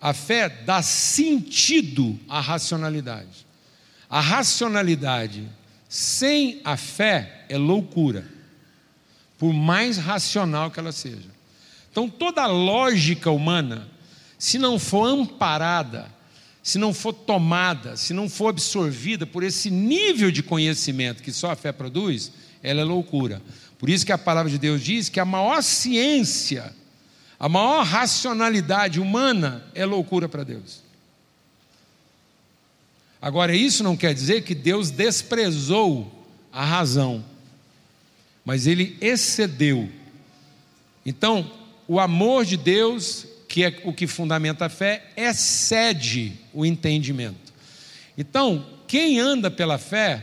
A 0.00 0.14
fé 0.14 0.48
dá 0.48 0.80
sentido 0.80 2.18
à 2.28 2.40
racionalidade. 2.40 3.44
A 4.08 4.20
racionalidade 4.20 5.48
sem 5.88 6.60
a 6.64 6.76
fé 6.76 7.44
é 7.48 7.58
loucura, 7.58 8.24
por 9.36 9.52
mais 9.52 9.98
racional 9.98 10.70
que 10.70 10.78
ela 10.78 10.92
seja. 10.92 11.28
Então, 11.90 12.08
toda 12.08 12.42
a 12.42 12.46
lógica 12.46 13.30
humana, 13.30 13.88
se 14.38 14.56
não 14.56 14.78
for 14.78 15.04
amparada, 15.04 16.06
se 16.62 16.78
não 16.78 16.94
for 16.94 17.12
tomada, 17.12 17.96
se 17.96 18.12
não 18.12 18.28
for 18.28 18.48
absorvida 18.48 19.26
por 19.26 19.42
esse 19.42 19.68
nível 19.68 20.30
de 20.30 20.42
conhecimento 20.42 21.22
que 21.22 21.32
só 21.32 21.50
a 21.50 21.56
fé 21.56 21.72
produz, 21.72 22.30
ela 22.62 22.82
é 22.82 22.84
loucura. 22.84 23.42
Por 23.78 23.88
isso 23.88 24.04
que 24.04 24.12
a 24.12 24.18
palavra 24.18 24.50
de 24.50 24.58
Deus 24.58 24.82
diz 24.82 25.08
que 25.08 25.20
a 25.20 25.24
maior 25.24 25.62
ciência, 25.62 26.74
a 27.38 27.48
maior 27.48 27.84
racionalidade 27.84 29.00
humana 29.00 29.64
é 29.74 29.84
loucura 29.84 30.28
para 30.28 30.42
Deus. 30.42 30.82
Agora, 33.22 33.54
isso 33.54 33.82
não 33.82 33.96
quer 33.96 34.14
dizer 34.14 34.42
que 34.42 34.54
Deus 34.54 34.90
desprezou 34.90 36.26
a 36.52 36.64
razão, 36.64 37.24
mas 38.44 38.66
ele 38.66 38.96
excedeu. 39.00 39.88
Então, 41.06 41.50
o 41.86 41.98
amor 41.98 42.44
de 42.44 42.56
Deus, 42.56 43.26
que 43.48 43.64
é 43.64 43.80
o 43.84 43.92
que 43.92 44.06
fundamenta 44.06 44.66
a 44.66 44.68
fé, 44.68 45.10
excede 45.16 46.32
o 46.52 46.66
entendimento. 46.66 47.52
Então, 48.16 48.66
quem 48.86 49.18
anda 49.18 49.50
pela 49.50 49.78
fé 49.78 50.20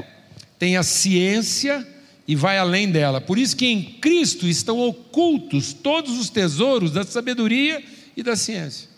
tem 0.59 0.77
a 0.77 0.83
ciência 0.83 1.94
e 2.27 2.35
vai 2.35 2.57
além 2.57 2.91
dela. 2.91 3.21
Por 3.21 3.37
isso 3.37 3.55
que 3.55 3.67
em 3.67 3.83
Cristo 3.83 4.47
estão 4.47 4.79
ocultos 4.79 5.73
todos 5.73 6.17
os 6.17 6.29
tesouros 6.29 6.91
da 6.91 7.03
sabedoria 7.03 7.83
e 8.17 8.23
da 8.23 8.35
ciência. 8.35 8.89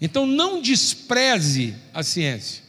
Então 0.00 0.26
não 0.26 0.60
despreze 0.60 1.74
a 1.92 2.02
ciência. 2.02 2.62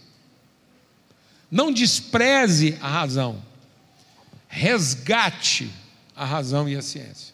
Não 1.51 1.71
despreze 1.71 2.77
a 2.81 2.87
razão. 2.87 3.43
Resgate 4.47 5.69
a 6.15 6.25
razão 6.25 6.67
e 6.67 6.75
a 6.75 6.81
ciência. 6.81 7.33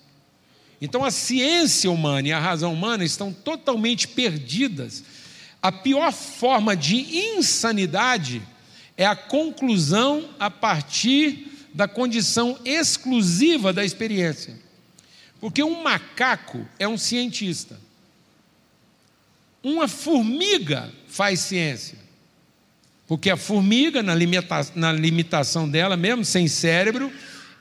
Então 0.82 1.03
a 1.03 1.12
ciência 1.12 1.90
humana 1.90 2.28
e 2.28 2.32
a 2.32 2.40
razão 2.40 2.74
humana 2.74 3.06
estão 3.06 3.32
totalmente 3.32 4.07
perdidas. 4.07 5.03
A 5.62 5.72
pior 5.72 6.12
forma 6.12 6.76
de 6.76 6.98
insanidade 7.38 8.41
é 8.98 9.06
a 9.06 9.16
conclusão 9.16 10.30
a 10.40 10.49
partir 10.49 11.55
da 11.76 11.89
condição 11.89 12.57
exclusiva 12.64 13.73
da 13.73 13.84
experiência. 13.84 14.56
Porque 15.41 15.61
um 15.61 15.84
macaco 15.84 16.65
é 16.80 16.88
um 16.88 16.97
cientista. 16.97 17.77
Uma 19.61 19.85
formiga 19.85 20.89
faz 21.06 21.41
ciência. 21.41 21.97
Porque 23.06 23.30
a 23.30 23.35
formiga, 23.35 24.02
na, 24.02 24.15
limita 24.15 24.65
na 24.73 24.93
limitação 24.93 25.68
dela, 25.68 25.97
mesmo 25.97 26.23
sem 26.23 26.47
cérebro, 26.47 27.11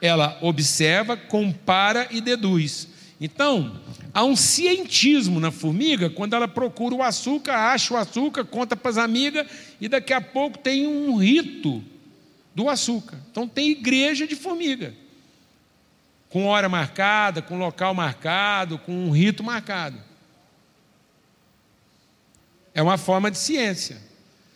ela 0.00 0.38
observa, 0.40 1.16
compara 1.16 2.06
e 2.12 2.20
deduz. 2.20 2.86
Então, 3.20 3.80
há 4.12 4.22
um 4.22 4.36
cientismo 4.36 5.40
na 5.40 5.50
formiga 5.50 6.08
quando 6.08 6.34
ela 6.34 6.46
procura 6.46 6.94
o 6.94 7.02
açúcar, 7.02 7.72
acha 7.72 7.92
o 7.92 7.96
açúcar, 7.96 8.44
conta 8.44 8.76
para 8.76 8.92
as 8.92 8.96
amigas 8.96 9.44
e 9.80 9.88
daqui 9.88 10.12
a 10.12 10.20
pouco 10.20 10.58
tem 10.58 10.86
um 10.86 11.16
rito 11.16 11.82
do 12.54 12.68
açúcar. 12.68 13.18
Então, 13.30 13.48
tem 13.48 13.70
igreja 13.70 14.26
de 14.26 14.36
formiga, 14.36 14.94
com 16.28 16.46
hora 16.46 16.68
marcada, 16.68 17.42
com 17.42 17.58
local 17.58 17.94
marcado, 17.94 18.78
com 18.78 18.92
um 18.92 19.10
rito 19.10 19.42
marcado. 19.42 19.98
É 22.72 22.82
uma 22.82 22.98
forma 22.98 23.30
de 23.30 23.38
ciência. 23.38 24.00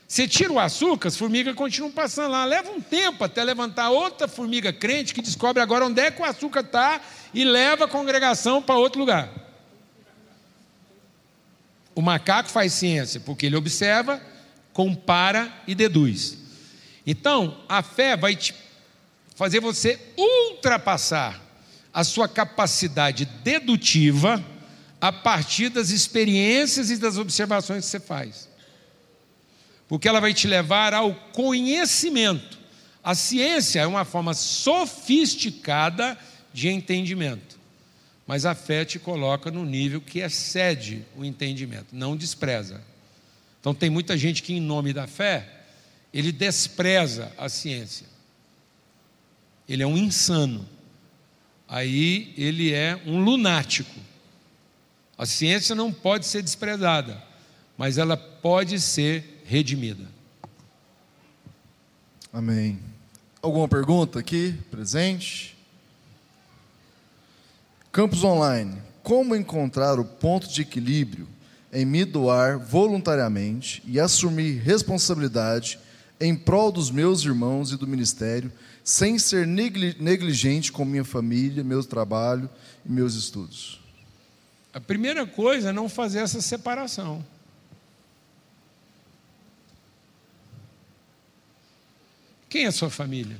Você 0.08 0.26
tira 0.26 0.50
o 0.50 0.58
açúcar, 0.58 1.08
as 1.08 1.16
formigas 1.16 1.54
continuam 1.54 1.92
passando 1.92 2.32
lá. 2.32 2.44
Leva 2.46 2.70
um 2.70 2.80
tempo 2.80 3.24
até 3.24 3.44
levantar 3.44 3.90
outra 3.90 4.26
formiga 4.26 4.72
crente 4.72 5.12
que 5.12 5.20
descobre 5.20 5.62
agora 5.62 5.84
onde 5.84 6.00
é 6.00 6.10
que 6.10 6.22
o 6.22 6.24
açúcar 6.24 6.60
está 6.60 7.00
e 7.34 7.44
leva 7.44 7.84
a 7.84 7.88
congregação 7.88 8.62
para 8.62 8.76
outro 8.76 8.98
lugar. 8.98 9.30
O 11.94 12.00
macaco 12.00 12.48
faz 12.48 12.72
ciência 12.72 13.20
porque 13.20 13.44
ele 13.44 13.56
observa, 13.56 14.22
compara 14.72 15.52
e 15.66 15.74
deduz. 15.74 16.37
Então, 17.10 17.56
a 17.66 17.82
fé 17.82 18.18
vai 18.18 18.36
te 18.36 18.54
fazer 19.34 19.60
você 19.60 19.98
ultrapassar 20.14 21.42
a 21.90 22.04
sua 22.04 22.28
capacidade 22.28 23.24
dedutiva 23.42 24.44
a 25.00 25.10
partir 25.10 25.70
das 25.70 25.88
experiências 25.88 26.90
e 26.90 26.98
das 26.98 27.16
observações 27.16 27.86
que 27.86 27.90
você 27.90 27.98
faz. 27.98 28.46
Porque 29.88 30.06
ela 30.06 30.20
vai 30.20 30.34
te 30.34 30.46
levar 30.46 30.92
ao 30.92 31.14
conhecimento. 31.32 32.58
A 33.02 33.14
ciência 33.14 33.80
é 33.80 33.86
uma 33.86 34.04
forma 34.04 34.34
sofisticada 34.34 36.18
de 36.52 36.68
entendimento, 36.68 37.58
mas 38.26 38.44
a 38.44 38.54
fé 38.54 38.84
te 38.84 38.98
coloca 38.98 39.50
no 39.50 39.64
nível 39.64 40.02
que 40.02 40.18
excede 40.18 41.06
o 41.16 41.24
entendimento, 41.24 41.86
não 41.90 42.14
despreza. 42.14 42.82
Então, 43.62 43.72
tem 43.72 43.88
muita 43.88 44.14
gente 44.14 44.42
que, 44.42 44.52
em 44.52 44.60
nome 44.60 44.92
da 44.92 45.06
fé, 45.06 45.57
ele 46.12 46.32
despreza 46.32 47.32
a 47.36 47.48
ciência. 47.48 48.06
Ele 49.68 49.82
é 49.82 49.86
um 49.86 49.96
insano. 49.96 50.66
Aí 51.68 52.32
ele 52.36 52.72
é 52.72 53.00
um 53.06 53.22
lunático. 53.22 54.00
A 55.16 55.26
ciência 55.26 55.74
não 55.74 55.92
pode 55.92 56.26
ser 56.26 56.42
desprezada, 56.42 57.22
mas 57.76 57.98
ela 57.98 58.16
pode 58.16 58.80
ser 58.80 59.42
redimida. 59.44 60.06
Amém. 62.32 62.78
Alguma 63.42 63.68
pergunta 63.68 64.18
aqui, 64.18 64.54
presente? 64.70 65.56
Campus 67.92 68.24
Online. 68.24 68.80
Como 69.02 69.34
encontrar 69.34 69.98
o 69.98 70.04
ponto 70.04 70.48
de 70.48 70.62
equilíbrio 70.62 71.28
em 71.72 71.84
me 71.84 72.04
doar 72.04 72.58
voluntariamente 72.58 73.82
e 73.86 73.98
assumir 73.98 74.58
responsabilidade 74.60 75.78
em 76.20 76.34
prol 76.34 76.72
dos 76.72 76.90
meus 76.90 77.22
irmãos 77.24 77.72
e 77.72 77.76
do 77.76 77.86
ministério, 77.86 78.52
sem 78.82 79.18
ser 79.18 79.46
negligente 79.46 80.72
com 80.72 80.84
minha 80.84 81.04
família, 81.04 81.62
meu 81.62 81.82
trabalho 81.84 82.48
e 82.84 82.90
meus 82.90 83.14
estudos? 83.14 83.80
A 84.72 84.80
primeira 84.80 85.26
coisa 85.26 85.70
é 85.70 85.72
não 85.72 85.88
fazer 85.88 86.20
essa 86.20 86.40
separação. 86.40 87.24
Quem 92.48 92.64
é 92.64 92.70
sua 92.70 92.88
família? 92.88 93.38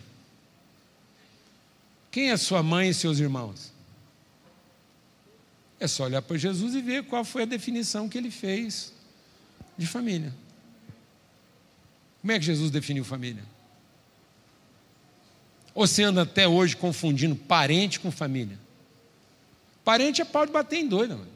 Quem 2.10 2.30
é 2.30 2.36
sua 2.36 2.62
mãe 2.62 2.90
e 2.90 2.94
seus 2.94 3.18
irmãos? 3.18 3.72
É 5.80 5.86
só 5.86 6.04
olhar 6.04 6.22
para 6.22 6.36
Jesus 6.36 6.74
e 6.74 6.82
ver 6.82 7.04
qual 7.04 7.24
foi 7.24 7.42
a 7.42 7.46
definição 7.46 8.08
que 8.08 8.18
ele 8.18 8.30
fez 8.30 8.92
de 9.76 9.86
família. 9.86 10.34
Como 12.28 12.36
é 12.36 12.38
que 12.38 12.44
Jesus 12.44 12.70
definiu 12.70 13.06
família? 13.06 13.42
Ou 15.74 15.86
você 15.86 16.02
anda 16.02 16.24
até 16.24 16.46
hoje 16.46 16.76
confundindo 16.76 17.34
parente 17.34 17.98
com 17.98 18.10
família? 18.10 18.58
Parente 19.82 20.20
é 20.20 20.26
pau 20.26 20.44
de 20.44 20.52
bater 20.52 20.78
em 20.78 20.86
doida, 20.86 21.16
mano. 21.16 21.30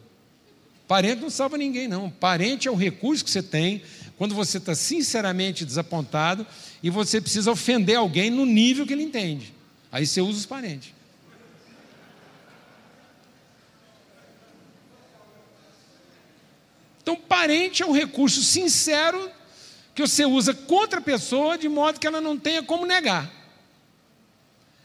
Parente 0.86 1.22
não 1.22 1.30
salva 1.30 1.56
ninguém, 1.56 1.88
não. 1.88 2.10
Parente 2.10 2.68
é 2.68 2.70
o 2.70 2.74
recurso 2.74 3.24
que 3.24 3.30
você 3.30 3.42
tem 3.42 3.80
quando 4.18 4.34
você 4.34 4.58
está 4.58 4.74
sinceramente 4.74 5.64
desapontado 5.64 6.46
e 6.82 6.90
você 6.90 7.22
precisa 7.22 7.50
ofender 7.50 7.96
alguém 7.96 8.28
no 8.28 8.44
nível 8.44 8.86
que 8.86 8.92
ele 8.92 9.04
entende. 9.04 9.54
Aí 9.90 10.06
você 10.06 10.20
usa 10.20 10.40
os 10.40 10.44
parentes. 10.44 10.92
Então, 17.00 17.16
parente 17.16 17.82
é 17.82 17.86
um 17.86 17.92
recurso 17.92 18.42
sincero 18.42 19.32
que 19.94 20.02
você 20.02 20.24
usa 20.24 20.54
contra 20.54 20.98
a 20.98 21.02
pessoa 21.02 21.58
de 21.58 21.68
modo 21.68 22.00
que 22.00 22.06
ela 22.06 22.20
não 22.20 22.38
tenha 22.38 22.62
como 22.62 22.86
negar. 22.86 23.30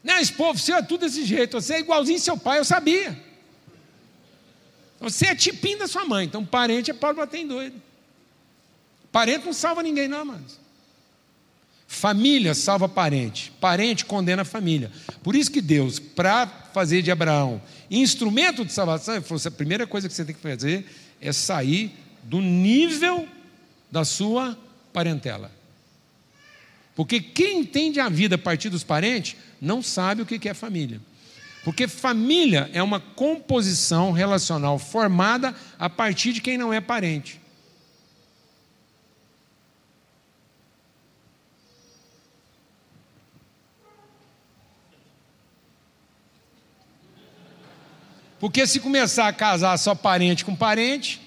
Não, 0.04 0.18
esse 0.18 0.34
povo 0.34 0.60
seu 0.60 0.78
é 0.78 0.82
tudo 0.82 1.02
desse 1.02 1.26
jeito, 1.26 1.60
você 1.60 1.76
é 1.76 1.80
igualzinho 1.80 2.20
seu 2.20 2.38
pai, 2.38 2.60
eu 2.60 2.66
sabia. 2.66 3.18
Você 5.00 5.28
é 5.28 5.36
tipinho 5.36 5.80
da 5.80 5.88
sua 5.88 6.06
mãe, 6.06 6.26
então 6.26 6.46
parente 6.46 6.92
é 6.92 6.94
Paulo 6.94 7.18
bater 7.18 7.40
em 7.40 7.48
doido. 7.48 7.82
Parente 9.12 9.46
não 9.46 9.54
salva 9.54 9.84
ninguém, 9.84 10.08
não, 10.08 10.26
mas. 10.26 10.60
Família 11.88 12.54
salva 12.54 12.90
parente, 12.90 13.52
parente 13.62 14.04
condena 14.04 14.42
a 14.42 14.46
família. 14.46 14.92
Por 15.24 15.36
isso 15.36 15.50
que 15.50 15.62
Deus, 15.62 16.00
para 16.00 16.46
fazer 16.74 17.02
de 17.02 17.12
Abraão 17.12 17.62
instrumento 17.90 18.66
de 18.66 18.74
salvação, 18.74 19.16
ele 19.16 19.24
falou: 19.24 19.42
a 19.46 19.52
primeira 19.52 19.88
coisa 19.88 20.08
que 20.08 20.14
você 20.14 20.26
tem 20.26 20.36
que 20.36 20.42
fazer 20.42 20.86
é 21.22 21.32
sair 21.32 21.96
do 22.24 22.42
nível 22.42 23.28
da 23.90 24.04
sua 24.04 24.58
parentela. 24.98 25.52
Porque 26.96 27.22
quem 27.22 27.60
entende 27.60 28.00
a 28.00 28.10
vida 28.10 28.34
a 28.34 28.40
partir 28.40 28.68
dos 28.70 28.84
parentes 28.84 29.36
não 29.62 29.84
sabe 29.84 30.24
o 30.24 30.26
que 30.26 30.50
é 30.50 30.56
família. 30.56 31.00
Porque 31.64 31.88
família 31.88 32.68
é 32.74 32.82
uma 32.82 33.00
composição 33.00 34.12
relacional 34.12 34.80
formada 34.80 35.54
a 35.78 35.88
partir 35.88 36.34
de 36.34 36.42
quem 36.42 36.58
não 36.58 36.74
é 36.74 36.82
parente. 36.82 37.40
Porque 48.40 48.66
se 48.66 48.80
começar 48.80 49.28
a 49.28 49.34
casar 49.34 49.78
só 49.78 49.94
parente 49.94 50.44
com 50.44 50.56
parente, 50.56 51.27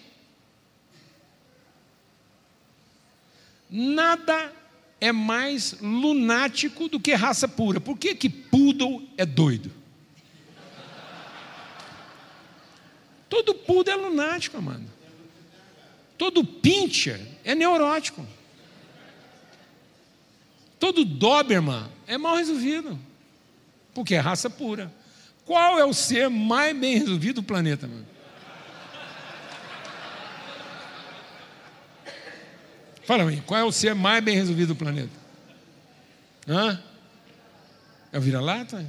nada 3.71 4.53
é 5.01 5.13
mais 5.13 5.77
lunático 5.81 6.89
do 6.89 7.01
que 7.01 7.15
raça 7.15 7.49
pura. 7.49 7.81
Por 7.81 7.97
que, 7.97 8.15
que 8.15 8.29
poodle 8.29 9.09
é 9.17 9.25
doido? 9.25 9.73
Todo 13.29 13.55
poodle 13.55 13.95
é 13.95 13.97
lunático, 13.97 14.57
amado. 14.57 14.85
Todo 16.19 16.45
pincher 16.45 17.21
é 17.45 17.55
neurótico. 17.55 18.27
Todo 20.79 21.05
Doberman 21.05 21.87
é 22.07 22.19
mal 22.19 22.37
resolvido. 22.37 22.99
Porque 23.95 24.15
é 24.15 24.19
raça 24.19 24.51
pura. 24.51 24.93
Qual 25.45 25.79
é 25.79 25.85
o 25.85 25.93
ser 25.93 26.29
mais 26.29 26.77
bem 26.77 26.99
resolvido 26.99 27.37
do 27.37 27.43
planeta, 27.43 27.87
mano? 27.87 28.07
Fala 33.11 33.29
aí, 33.29 33.43
qual 33.45 33.59
é 33.59 33.65
o 33.65 33.73
ser 33.73 33.93
mais 33.93 34.23
bem 34.23 34.37
resolvido 34.37 34.69
do 34.69 34.77
planeta? 34.77 35.11
Hã? 36.47 36.81
É 38.13 38.19
o 38.19 38.21
vira-lata? 38.21 38.87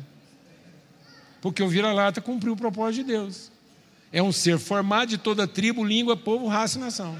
Porque 1.41 1.63
o 1.63 1.67
vira-lata 1.67 2.21
cumpriu 2.21 2.53
o 2.53 2.55
propósito 2.55 3.03
de 3.03 3.13
Deus. 3.13 3.51
É 4.13 4.21
um 4.21 4.31
ser 4.31 4.59
formado 4.59 5.09
de 5.09 5.17
toda 5.17 5.47
tribo, 5.47 5.83
língua, 5.83 6.15
povo, 6.15 6.45
raça 6.45 6.77
e 6.77 6.81
nação. 6.81 7.17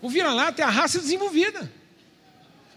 O 0.00 0.08
vira-lata 0.08 0.62
é 0.62 0.64
a 0.64 0.70
raça 0.70 1.00
desenvolvida. 1.00 1.68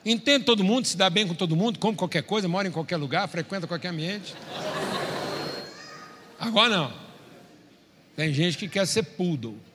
Entende 0.04 0.46
todo 0.46 0.64
mundo, 0.64 0.88
se 0.88 0.98
dá 0.98 1.12
bem 1.12 1.28
com 1.28 1.36
todo 1.36 1.56
mundo, 1.56 1.78
come 1.78 1.96
qualquer 1.96 2.24
coisa, 2.24 2.48
mora 2.48 2.68
em 2.68 2.72
qualquer 2.72 2.98
lugar, 2.98 3.28
frequenta 3.28 3.68
qualquer 3.68 3.90
ambiente. 3.90 4.34
Agora 6.40 6.70
não. 6.76 6.94
Tem 8.16 8.34
gente 8.34 8.58
que 8.58 8.68
quer 8.68 8.88
ser 8.88 9.04
poodle. 9.04 9.69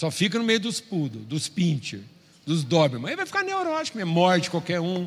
Só 0.00 0.10
fica 0.10 0.38
no 0.38 0.44
meio 0.46 0.58
dos 0.58 0.80
poodle, 0.80 1.20
dos 1.24 1.46
pincher, 1.46 2.00
dos 2.46 2.64
doberman. 2.64 3.10
Aí 3.10 3.16
vai 3.16 3.26
ficar 3.26 3.42
neurótico, 3.42 3.98
mesmo, 3.98 4.10
morde 4.10 4.48
qualquer 4.48 4.80
um. 4.80 5.06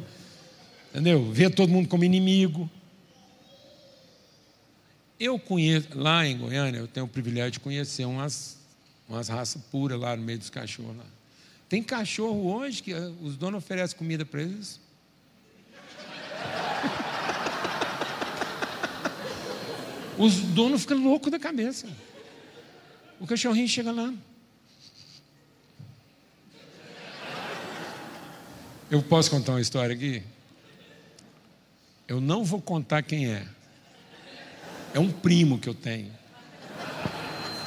Entendeu? 0.92 1.32
Vê 1.32 1.50
todo 1.50 1.68
mundo 1.68 1.90
como 1.90 2.04
inimigo. 2.04 2.70
Eu 5.20 5.40
conheço, 5.40 5.88
lá 5.96 6.28
em 6.28 6.38
Goiânia, 6.38 6.78
eu 6.78 6.88
tenho 6.88 7.08
o 7.08 7.10
privilégio 7.10 7.54
de 7.54 7.60
conhecer 7.60 8.06
umas, 8.06 8.60
umas 9.10 9.30
raças 9.30 9.60
puras 9.72 10.00
lá 10.00 10.16
no 10.16 10.22
meio 10.22 10.38
dos 10.38 10.52
cachorros 10.52 10.96
lá. 10.96 11.06
Tem 11.68 11.82
cachorro 11.82 12.54
hoje 12.54 12.84
que 12.84 12.94
eh, 12.94 13.12
os 13.24 13.36
donos 13.36 13.64
oferecem 13.64 13.98
comida 13.98 14.24
para 14.24 14.44
eles. 14.44 14.80
Os 20.20 20.36
donos 20.36 20.82
ficam 20.82 21.04
loucos 21.04 21.32
da 21.32 21.40
cabeça. 21.40 21.88
O 23.20 23.26
cachorrinho 23.26 23.68
chega 23.68 23.92
lá. 23.92 24.14
Eu 28.94 29.02
posso 29.02 29.32
contar 29.32 29.54
uma 29.54 29.60
história 29.60 29.96
aqui? 29.96 30.22
Eu 32.08 32.22
não 32.22 32.44
vou 32.44 32.62
contar 32.62 33.02
quem 33.02 33.28
é. 33.28 33.44
É 34.94 35.00
um 35.00 35.12
primo 35.12 35.58
que 35.58 35.68
eu 35.68 35.74
tenho. 35.74 36.12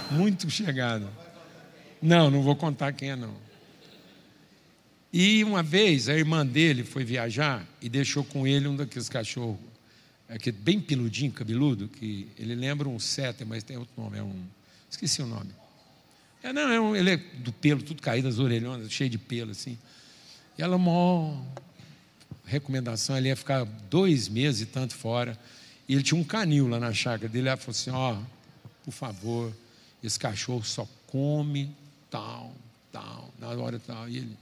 Muito 0.09 0.49
chegado. 0.49 1.11
Não, 2.01 2.31
não 2.31 2.43
vou 2.43 2.55
contar 2.55 2.93
quem 2.93 3.11
é, 3.11 3.17
não. 3.17 3.35
E 5.13 5.43
uma 5.43 5.65
vez 5.65 6.09
a 6.09 6.15
irmã 6.15 6.47
dele 6.47 6.85
foi 6.85 7.03
viajar 7.03 7.67
e 7.83 7.89
deixou 7.89 8.23
com 8.23 8.47
ele 8.47 8.69
um 8.69 8.77
daqueles 8.77 9.09
cachorros, 9.09 9.59
aquele 10.29 10.57
bem 10.57 10.81
peludinho, 10.81 11.33
cabeludo, 11.33 11.89
que 11.89 12.29
ele 12.39 12.55
lembra 12.55 12.89
um 12.89 13.01
setter, 13.01 13.45
mas 13.45 13.65
tem 13.65 13.77
outro 13.77 14.01
nome, 14.01 14.17
é 14.17 14.23
um. 14.23 14.45
Esqueci 14.89 15.21
o 15.23 15.27
nome. 15.27 15.51
É, 16.41 16.53
não, 16.53 16.71
é 16.71 16.81
um, 16.81 16.95
ele 16.95 17.11
é 17.11 17.17
do 17.17 17.53
pelo, 17.53 17.83
tudo 17.83 18.01
caído, 18.01 18.29
as 18.29 18.39
orelhonas, 18.39 18.93
cheio 18.93 19.11
de 19.11 19.19
pelo, 19.19 19.51
assim. 19.51 19.77
E 20.59 20.63
ela, 20.63 20.79
mó 20.79 21.37
recomendação, 22.45 23.17
ele 23.17 23.29
ia 23.29 23.37
ficar 23.37 23.65
dois 23.65 24.29
meses 24.29 24.63
e 24.63 24.67
tanto 24.67 24.95
fora. 24.95 25.39
E 25.89 25.95
ele 25.95 26.03
tinha 26.03 26.21
um 26.21 26.25
canil 26.25 26.69
lá 26.69 26.79
na 26.79 26.93
chácara 26.93 27.29
dele. 27.29 27.49
Ela 27.49 27.57
falou 27.57 27.73
assim: 27.73 27.91
Ó, 27.91 28.15
oh, 28.15 28.23
por 28.85 28.93
favor, 28.93 29.53
esse 30.03 30.19
cachorro 30.19 30.65
só 30.65 30.89
come 31.07 31.75
tal, 32.11 32.53
tal, 32.93 33.31
na 33.39 33.49
hora 33.49 33.79
tal. 33.79 34.09
E 34.09 34.19
ele, 34.19 34.37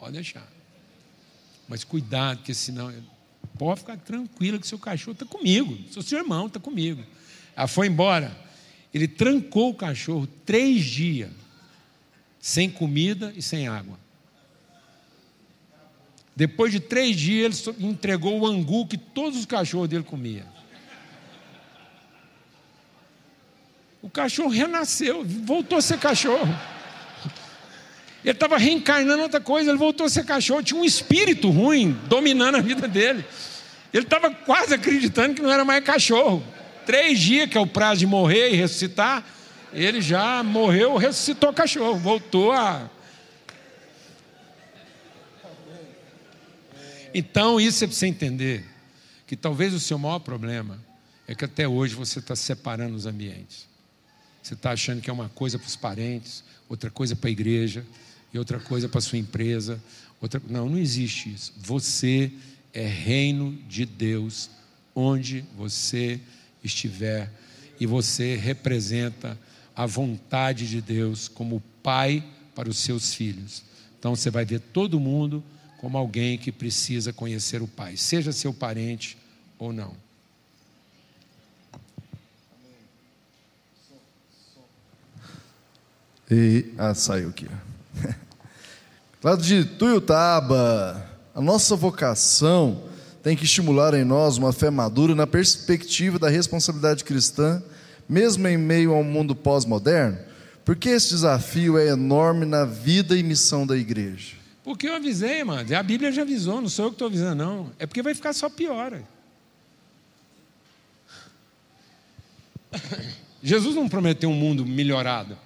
Pode 0.00 0.12
deixar. 0.12 0.48
Mas 1.68 1.84
cuidado, 1.84 2.38
porque 2.38 2.54
senão. 2.54 2.92
Pode 3.58 3.80
ficar 3.80 3.98
tranquila 3.98 4.58
que 4.58 4.66
seu 4.66 4.78
cachorro 4.78 5.12
está 5.12 5.26
comigo. 5.26 5.78
Seu, 5.90 6.02
seu 6.02 6.18
irmão 6.18 6.46
está 6.46 6.58
comigo. 6.58 7.04
Ela 7.54 7.66
foi 7.66 7.86
embora. 7.86 8.34
Ele 8.94 9.06
trancou 9.06 9.70
o 9.70 9.74
cachorro 9.74 10.26
três 10.46 10.84
dias, 10.84 11.30
sem 12.40 12.70
comida 12.70 13.32
e 13.36 13.42
sem 13.42 13.68
água. 13.68 13.98
Depois 16.40 16.72
de 16.72 16.80
três 16.80 17.18
dias, 17.18 17.66
ele 17.66 17.86
entregou 17.88 18.40
o 18.40 18.46
angu 18.46 18.86
que 18.86 18.96
todos 18.96 19.38
os 19.38 19.44
cachorros 19.44 19.90
dele 19.90 20.02
comiam. 20.02 20.46
O 24.00 24.08
cachorro 24.08 24.48
renasceu, 24.48 25.22
voltou 25.22 25.76
a 25.76 25.82
ser 25.82 25.98
cachorro. 25.98 26.48
Ele 28.24 28.32
estava 28.32 28.56
reencarnando 28.56 29.20
outra 29.20 29.38
coisa, 29.38 29.68
ele 29.68 29.76
voltou 29.76 30.06
a 30.06 30.08
ser 30.08 30.24
cachorro, 30.24 30.62
tinha 30.62 30.80
um 30.80 30.84
espírito 30.84 31.50
ruim 31.50 31.94
dominando 32.08 32.54
a 32.54 32.62
vida 32.62 32.88
dele. 32.88 33.22
Ele 33.92 34.04
estava 34.04 34.30
quase 34.30 34.72
acreditando 34.72 35.34
que 35.34 35.42
não 35.42 35.52
era 35.52 35.62
mais 35.62 35.84
cachorro. 35.84 36.42
Três 36.86 37.20
dias, 37.20 37.50
que 37.50 37.58
é 37.58 37.60
o 37.60 37.66
prazo 37.66 38.00
de 38.00 38.06
morrer 38.06 38.54
e 38.54 38.56
ressuscitar, 38.56 39.22
ele 39.74 40.00
já 40.00 40.42
morreu, 40.42 40.96
ressuscitou 40.96 41.52
cachorro, 41.52 41.96
voltou 41.96 42.50
a. 42.52 42.88
Então, 47.12 47.60
isso 47.60 47.84
é 47.84 47.86
para 47.86 47.96
você 47.96 48.06
entender 48.06 48.64
que 49.26 49.36
talvez 49.36 49.72
o 49.74 49.80
seu 49.80 49.98
maior 49.98 50.18
problema 50.18 50.78
é 51.26 51.34
que 51.34 51.44
até 51.44 51.66
hoje 51.66 51.94
você 51.94 52.18
está 52.18 52.34
separando 52.34 52.96
os 52.96 53.06
ambientes. 53.06 53.66
Você 54.42 54.54
está 54.54 54.72
achando 54.72 55.00
que 55.00 55.10
é 55.10 55.12
uma 55.12 55.28
coisa 55.28 55.58
para 55.58 55.68
os 55.68 55.76
parentes, 55.76 56.42
outra 56.68 56.90
coisa 56.90 57.14
para 57.14 57.28
a 57.28 57.32
igreja, 57.32 57.84
e 58.32 58.38
outra 58.38 58.58
coisa 58.58 58.88
para 58.88 59.00
sua 59.00 59.18
empresa. 59.18 59.80
Outra... 60.20 60.40
Não, 60.48 60.68
não 60.68 60.78
existe 60.78 61.32
isso. 61.32 61.52
Você 61.58 62.32
é 62.72 62.86
reino 62.86 63.58
de 63.68 63.84
Deus 63.84 64.50
onde 64.94 65.44
você 65.56 66.20
estiver 66.62 67.30
e 67.78 67.86
você 67.86 68.36
representa 68.36 69.38
a 69.74 69.86
vontade 69.86 70.68
de 70.68 70.80
Deus 70.80 71.28
como 71.28 71.62
pai 71.82 72.22
para 72.54 72.68
os 72.68 72.78
seus 72.78 73.14
filhos. 73.14 73.62
Então 73.98 74.14
você 74.14 74.30
vai 74.30 74.44
ver 74.44 74.60
todo 74.60 75.00
mundo 75.00 75.42
como 75.80 75.96
alguém 75.96 76.36
que 76.36 76.52
precisa 76.52 77.10
conhecer 77.10 77.62
o 77.62 77.66
pai, 77.66 77.96
seja 77.96 78.32
seu 78.32 78.52
parente 78.52 79.16
ou 79.58 79.72
não. 79.72 79.94
E 86.30 86.66
ah, 86.76 86.94
saiu 86.94 87.30
aqui. 87.30 87.48
Lá 89.24 89.34
de 89.36 89.64
Tuiutaba, 89.64 91.02
a 91.34 91.40
nossa 91.40 91.74
vocação 91.74 92.84
tem 93.22 93.34
que 93.34 93.44
estimular 93.44 93.94
em 93.94 94.04
nós 94.04 94.36
uma 94.36 94.52
fé 94.52 94.68
madura 94.68 95.14
na 95.14 95.26
perspectiva 95.26 96.18
da 96.18 96.28
responsabilidade 96.28 97.04
cristã, 97.04 97.62
mesmo 98.06 98.46
em 98.46 98.58
meio 98.58 98.92
a 98.92 98.98
um 98.98 99.04
mundo 99.04 99.34
pós-moderno, 99.34 100.18
porque 100.62 100.90
esse 100.90 101.08
desafio 101.08 101.78
é 101.78 101.86
enorme 101.86 102.44
na 102.44 102.66
vida 102.66 103.16
e 103.16 103.22
missão 103.22 103.66
da 103.66 103.78
igreja. 103.78 104.39
Porque 104.70 104.88
eu 104.88 104.94
avisei, 104.94 105.42
mano. 105.42 105.76
A 105.76 105.82
Bíblia 105.82 106.12
já 106.12 106.22
avisou, 106.22 106.60
não 106.60 106.68
sou 106.68 106.84
eu 106.84 106.90
que 106.90 106.94
estou 106.94 107.08
avisando, 107.08 107.44
não. 107.44 107.72
É 107.76 107.86
porque 107.86 108.04
vai 108.04 108.14
ficar 108.14 108.32
só 108.32 108.48
pior. 108.48 109.02
Jesus 113.42 113.74
não 113.74 113.88
prometeu 113.88 114.30
um 114.30 114.34
mundo 114.34 114.64
melhorado. 114.64 115.36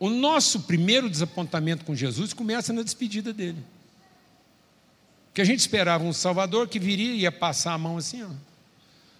O 0.00 0.10
nosso 0.10 0.62
primeiro 0.62 1.08
desapontamento 1.08 1.84
com 1.84 1.94
Jesus 1.94 2.32
começa 2.32 2.72
na 2.72 2.82
despedida 2.82 3.32
dele. 3.32 3.64
Que 5.32 5.42
a 5.42 5.44
gente 5.44 5.60
esperava 5.60 6.02
um 6.02 6.12
Salvador 6.12 6.66
que 6.66 6.80
viria 6.80 7.14
e 7.14 7.20
ia 7.20 7.30
passar 7.30 7.74
a 7.74 7.78
mão 7.78 7.98
assim, 7.98 8.24
ó. 8.24 8.30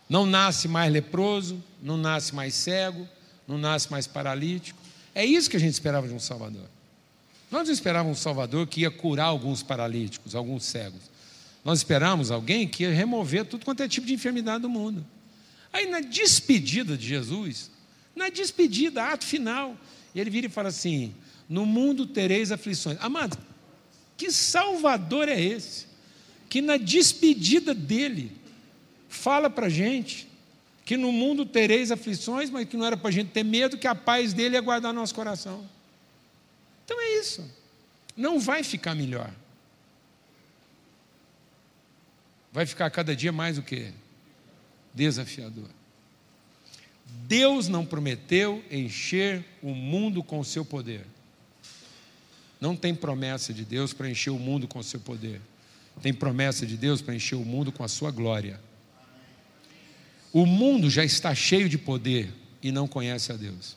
Não 0.09 0.27
nasce 0.27 0.67
mais 0.67 0.93
leproso, 0.93 1.63
não 1.81 1.97
nasce 1.97 2.35
mais 2.35 2.53
cego, 2.55 3.09
não 3.47 3.59
nasce 3.59 3.89
mais 3.93 4.09
paralítico. 4.09 4.82
É 5.15 5.25
isso 5.25 5.51
que 5.51 5.57
a 5.57 5.61
gente 5.61 5.73
esperava 5.73 6.09
de 6.09 6.15
um 6.15 6.19
Salvador. 6.19 6.69
Nós 7.51 7.67
não 7.67 7.75
esperávamos 7.75 8.19
um 8.19 8.21
Salvador 8.21 8.67
que 8.67 8.81
ia 8.81 8.91
curar 8.91 9.27
alguns 9.27 9.63
paralíticos, 9.63 10.35
alguns 10.35 10.65
cegos. 10.65 11.11
Nós 11.65 11.81
esperávamos 11.81 12.31
alguém 12.31 12.67
que 12.67 12.83
ia 12.83 12.93
remover 12.93 13.45
tudo 13.45 13.65
quanto 13.65 13.83
é 13.83 13.89
tipo 13.89 14.07
de 14.07 14.15
enfermidade 14.15 14.63
do 14.63 14.71
mundo. 14.71 15.05
Aí 15.73 15.87
na 15.87 16.01
despedida 16.01 16.97
de 16.97 17.07
Jesus, 17.07 17.71
na 18.17 18.29
despedida, 18.29 19.05
ato 19.05 19.25
final, 19.25 19.77
ele 20.15 20.31
vira 20.31 20.47
e 20.47 20.51
fala 20.51 20.69
assim: 20.69 21.15
No 21.49 21.65
mundo 21.65 22.07
tereis 22.07 22.51
aflições. 22.51 22.99
Amado, 23.01 23.39
que 24.17 24.31
Salvador 24.31 25.29
é 25.29 25.41
esse? 25.41 25.87
Que 26.49 26.61
na 26.61 26.77
despedida 26.77 27.75
dele, 27.75 28.33
fala 29.09 29.49
para 29.49 29.67
a 29.67 29.71
gente 29.71 30.29
que 30.93 30.97
no 30.99 31.11
mundo 31.11 31.47
tereis 31.47 31.91
aflições, 31.91 32.51
mas 32.51 32.69
que 32.69 32.77
não 32.77 32.85
era 32.85 32.99
para 32.99 33.09
a 33.09 33.11
gente 33.11 33.31
ter 33.31 33.43
medo, 33.43 33.79
que 33.79 33.87
a 33.87 33.95
paz 33.95 34.35
dele 34.35 34.57
ia 34.57 34.61
guardar 34.61 34.93
nosso 34.93 35.15
coração. 35.15 35.67
Então 36.85 37.01
é 37.01 37.19
isso. 37.19 37.51
Não 38.15 38.39
vai 38.39 38.63
ficar 38.63 38.95
melhor. 38.95 39.33
Vai 42.53 42.67
ficar 42.67 42.91
cada 42.91 43.17
dia 43.17 43.33
mais 43.33 43.57
o 43.57 43.63
que? 43.63 43.91
Desafiador. 44.93 45.71
Deus 47.27 47.69
não 47.69 47.87
prometeu 47.87 48.63
encher 48.71 49.43
o 49.63 49.71
mundo 49.75 50.23
com 50.23 50.41
o 50.41 50.45
seu 50.45 50.63
poder. 50.63 51.07
Não 52.61 52.77
tem 52.77 52.95
promessa 52.95 53.55
de 53.55 53.65
Deus 53.65 53.95
para 53.95 54.11
encher 54.11 54.29
o 54.29 54.39
mundo 54.39 54.69
com 54.69 54.81
o 54.81 54.85
seu 54.85 55.01
poder. 55.01 55.41
Tem 56.03 56.13
promessa 56.13 56.67
de 56.67 56.77
Deus 56.77 57.01
para 57.01 57.15
encher 57.15 57.37
o 57.37 57.47
mundo 57.47 57.73
com 57.73 57.83
a 57.83 57.89
sua 57.89 58.11
glória. 58.11 58.61
O 60.33 60.47
mundo 60.47 60.89
já 60.89 61.05
está 61.05 61.35
cheio 61.35 61.69
de 61.69 61.77
poder 61.77 62.33
e 62.63 62.73
não 62.73 62.89
conhece 62.89 63.33
a 63.33 63.37
Deus. 63.37 63.77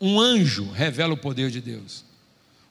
Um 0.00 0.18
anjo 0.18 0.70
revela 0.70 1.14
o 1.14 1.18
poder 1.18 1.50
de 1.50 1.60
Deus. 1.60 2.04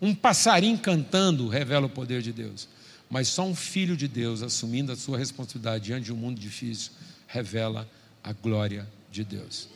Um 0.02 0.16
passarinho 0.16 0.78
cantando 0.78 1.48
revela 1.48 1.88
o 1.88 1.90
poder 1.90 2.22
de 2.22 2.32
Deus. 2.32 2.68
Mas 3.10 3.28
só 3.28 3.46
um 3.46 3.56
filho 3.56 3.96
de 3.96 4.08
Deus, 4.08 4.42
assumindo 4.42 4.92
a 4.92 4.96
sua 4.96 5.18
responsabilidade 5.18 5.86
diante 5.86 6.06
de 6.06 6.14
um 6.14 6.18
mundo 6.18 6.40
difícil, 6.40 6.92
revela 7.28 7.90
a 8.24 8.34
glória 8.34 8.88
de 9.12 9.24
Deus. 9.24 9.70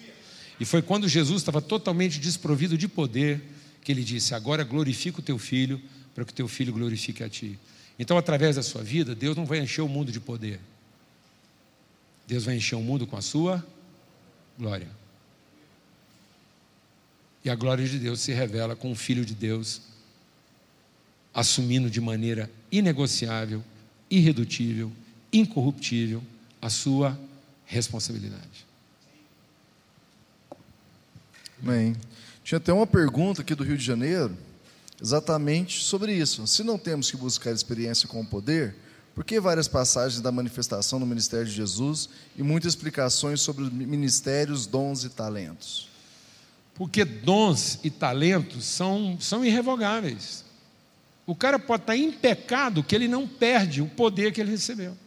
E 0.60 0.66
foi 0.66 0.82
quando 0.82 1.08
Jesus 1.08 1.41
estava 1.41 1.62
totalmente 1.62 2.20
desprovido 2.20 2.78
de 2.78 2.88
poder 2.88 3.41
que 3.84 3.91
ele 3.91 4.03
disse: 4.03 4.36
Agora 4.36 4.64
glorifica 4.64 5.20
o 5.20 5.24
teu 5.24 5.38
filho, 5.38 5.82
para 6.14 6.26
que 6.26 6.32
o 6.32 6.36
teu 6.36 6.48
filho 6.48 6.74
glorifique 6.74 7.24
a 7.24 7.30
ti. 7.30 7.58
Então, 7.98 8.18
através 8.18 8.56
da 8.56 8.64
sua 8.64 8.84
vida, 8.84 9.16
Deus 9.16 9.36
não 9.36 9.45
vai 9.45 9.60
encher 9.60 9.82
o 9.82 9.88
mundo 9.88 10.12
de 10.12 10.20
poder, 10.20 10.60
Deus 12.32 12.45
vai 12.45 12.56
encher 12.56 12.76
o 12.76 12.82
mundo 12.82 13.06
com 13.06 13.18
a 13.18 13.22
sua 13.22 13.62
glória. 14.58 14.88
E 17.44 17.49
a 17.49 17.56
glória 17.56 17.86
de 17.86 17.99
Deus 17.99 18.22
se 18.22 18.32
revela 18.32 18.74
com 18.74 18.90
o 18.90 18.95
Filho 18.95 19.26
de 19.26 19.36
Deus, 19.36 19.82
assumindo 21.34 21.90
de 21.90 21.99
maneira 21.99 22.49
inegociável, 22.72 23.62
irredutível, 24.10 24.90
incorruptível 25.34 26.24
a 26.62 26.70
sua 26.70 27.20
responsabilidade. 27.66 28.66
Amém. 31.62 31.98
Tinha 32.45 32.60
até 32.60 32.72
uma 32.72 32.88
pergunta 32.88 33.41
aqui 33.41 33.53
do 33.53 33.66
Rio 33.66 33.78
de 33.78 33.84
Janeiro, 33.84 34.38
exatamente 35.02 35.84
sobre 35.84 36.16
isso. 36.16 36.48
Se 36.48 36.64
não 36.64 36.78
temos 36.78 37.12
que 37.12 37.18
buscar 37.18 37.52
experiência 37.52 38.08
com 38.08 38.22
o 38.22 38.26
poder, 38.26 38.74
por 39.14 39.26
que 39.26 39.40
várias 39.40 39.68
passagens 39.68 40.22
da 40.22 40.32
manifestação 40.32 40.98
no 41.00 41.06
ministério 41.06 41.46
de 41.46 41.52
Jesus 41.52 42.10
e 42.38 42.44
muitas 42.44 42.74
explicações 42.74 43.42
sobre 43.42 43.64
os 43.64 43.70
ministérios, 43.70 44.66
dons 44.66 45.04
e 45.04 45.10
talentos? 45.10 45.90
Porque 46.74 47.04
dons 47.04 47.80
e 47.84 47.90
talentos 47.90 48.66
são, 48.66 49.18
são 49.20 49.44
irrevogáveis. 49.44 50.46
O 51.26 51.36
cara 51.36 51.60
pode 51.60 51.84
estar 51.84 51.96
em 51.96 52.12
pecado 52.12 52.84
que 52.84 52.96
ele 52.96 53.08
não 53.08 53.28
perde 53.28 53.82
o 53.82 53.88
poder 53.88 54.32
que 54.32 54.42
ele 54.42 54.52
recebeu. 54.52 54.98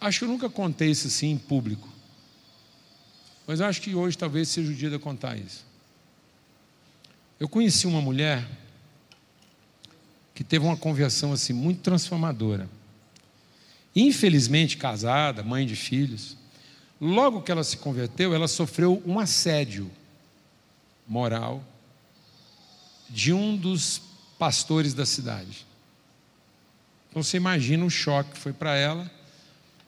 Acho 0.00 0.20
que 0.20 0.24
eu 0.26 0.28
nunca 0.28 0.48
contei 0.48 0.90
isso 0.90 1.08
assim 1.08 1.32
em 1.32 1.38
público. 1.38 1.88
Mas 3.46 3.60
acho 3.60 3.80
que 3.80 3.94
hoje 3.94 4.16
talvez 4.16 4.48
seja 4.48 4.70
o 4.70 4.74
dia 4.74 4.88
de 4.88 4.94
eu 4.96 5.00
contar 5.00 5.36
isso. 5.36 5.67
Eu 7.38 7.48
conheci 7.48 7.86
uma 7.86 8.00
mulher 8.00 8.46
que 10.34 10.42
teve 10.42 10.64
uma 10.64 10.76
conversão 10.76 11.32
assim 11.32 11.52
muito 11.52 11.80
transformadora. 11.80 12.68
Infelizmente 13.94 14.76
casada, 14.76 15.42
mãe 15.42 15.66
de 15.66 15.76
filhos. 15.76 16.36
Logo 17.00 17.42
que 17.42 17.52
ela 17.52 17.62
se 17.62 17.76
converteu, 17.76 18.34
ela 18.34 18.48
sofreu 18.48 19.02
um 19.06 19.20
assédio 19.20 19.90
moral 21.06 21.62
de 23.08 23.32
um 23.32 23.56
dos 23.56 24.02
pastores 24.38 24.92
da 24.92 25.06
cidade. 25.06 25.66
Então 27.08 27.22
você 27.22 27.36
imagina 27.36 27.84
o 27.84 27.90
choque 27.90 28.32
que 28.32 28.38
foi 28.38 28.52
para 28.52 28.76
ela. 28.76 29.10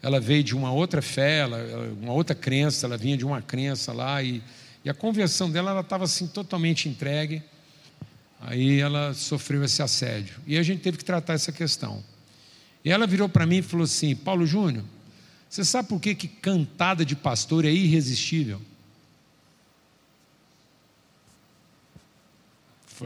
Ela 0.03 0.19
veio 0.19 0.43
de 0.43 0.57
uma 0.57 0.73
outra 0.73 1.03
fé, 1.03 1.41
ela, 1.41 1.59
uma 2.01 2.13
outra 2.13 2.35
crença, 2.35 2.87
ela 2.87 2.97
vinha 2.97 3.17
de 3.17 3.25
uma 3.25 3.43
crença 3.43 3.93
lá 3.93 4.23
e 4.23 4.43
e 4.85 4.91
a 4.91 4.95
conversão 4.95 5.51
dela, 5.51 5.71
ela 5.71 5.81
estava 5.81 6.05
assim 6.05 6.27
totalmente 6.27 6.89
entregue. 6.89 7.43
Aí 8.41 8.81
ela 8.81 9.13
sofreu 9.13 9.63
esse 9.63 9.83
assédio. 9.83 10.41
E 10.47 10.57
a 10.57 10.63
gente 10.63 10.81
teve 10.81 10.97
que 10.97 11.05
tratar 11.05 11.35
essa 11.35 11.53
questão. 11.53 12.03
E 12.83 12.91
ela 12.91 13.07
virou 13.07 13.29
para 13.29 13.45
mim 13.45 13.59
e 13.59 13.63
falou 13.63 13.85
assim: 13.85 14.17
Paulo 14.17 14.47
Júnior, 14.47 14.85
você 15.49 15.65
sabe 15.65 15.89
por 15.89 16.01
que, 16.01 16.15
que 16.15 16.27
cantada 16.27 17.05
de 17.05 17.15
pastor 17.15 17.65
é 17.65 17.71
irresistível? 17.71 18.61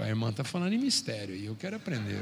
A 0.00 0.08
irmã 0.08 0.30
está 0.30 0.42
falando 0.42 0.72
em 0.72 0.78
mistério 0.78 1.36
e 1.36 1.46
eu 1.46 1.54
quero 1.54 1.76
aprender. 1.76 2.20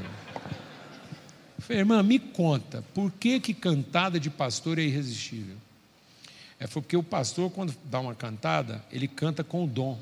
falei, 1.57 1.79
irmã, 1.79 2.03
me 2.03 2.19
conta, 2.19 2.83
por 2.93 3.11
que, 3.11 3.39
que 3.39 3.51
cantada 3.51 4.19
de 4.19 4.29
pastor 4.29 4.77
é 4.77 4.83
irresistível? 4.83 5.57
É 6.63 6.67
porque 6.67 6.95
o 6.95 7.03
pastor, 7.03 7.51
quando 7.51 7.75
dá 7.91 7.99
uma 7.99 8.15
cantada, 8.15 8.81
ele 8.89 9.05
canta 9.05 9.43
com 9.43 9.65
o 9.65 9.67
dom. 9.67 9.99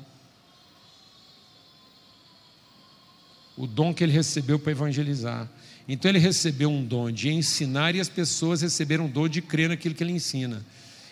O 3.56 3.66
dom 3.66 3.92
que 3.92 4.04
ele 4.04 4.12
recebeu 4.12 4.60
para 4.60 4.70
evangelizar. 4.70 5.50
Então 5.88 6.08
ele 6.08 6.20
recebeu 6.20 6.70
um 6.70 6.84
dom 6.84 7.10
de 7.10 7.30
ensinar 7.30 7.96
e 7.96 8.00
as 8.00 8.08
pessoas 8.08 8.62
receberam 8.62 9.06
um 9.06 9.10
dom 9.10 9.26
de 9.26 9.42
crer 9.42 9.70
naquilo 9.70 9.92
que 9.92 10.04
ele 10.04 10.12
ensina. 10.12 10.64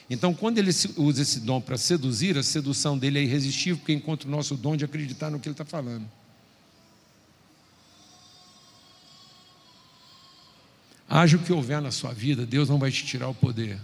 Então, 0.09 0.33
quando 0.33 0.59
ele 0.59 0.71
usa 0.97 1.23
esse 1.23 1.41
dom 1.41 1.61
para 1.61 1.77
seduzir, 1.77 2.39
a 2.39 2.45
sedução 2.45 2.97
dele 2.97 3.19
é 3.19 3.23
irresistível, 3.25 3.79
porque 3.79 3.93
encontra 3.93 4.29
o 4.29 4.31
nosso 4.31 4.57
dom 4.57 4.77
de 4.77 4.85
acreditar 4.85 5.31
no 5.31 5.41
que 5.41 5.49
ele 5.49 5.55
está 5.55 5.65
falando. 5.65 6.09
Haja 11.09 11.37
o 11.37 11.41
que 11.41 11.53
houver 11.53 11.83
na 11.83 11.91
sua 11.91 12.13
vida, 12.13 12.47
Deus 12.47 12.69
não 12.69 12.79
vai 12.79 12.93
te 12.93 13.05
tirar 13.05 13.29
o 13.29 13.35
poder. 13.35 13.81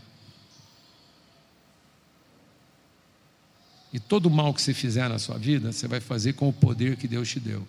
E 3.93 4.01
todo 4.01 4.31
mal 4.31 4.53
que 4.53 4.61
você 4.61 4.75
fizer 4.75 5.09
na 5.09 5.19
sua 5.19 5.39
vida, 5.39 5.73
você 5.73 5.87
vai 5.87 6.01
fazer 6.01 6.35
com 6.35 6.49
o 6.49 6.53
poder 6.53 6.97
que 6.97 7.09
Deus 7.09 7.29
te 7.29 7.41
deu. 7.41 7.67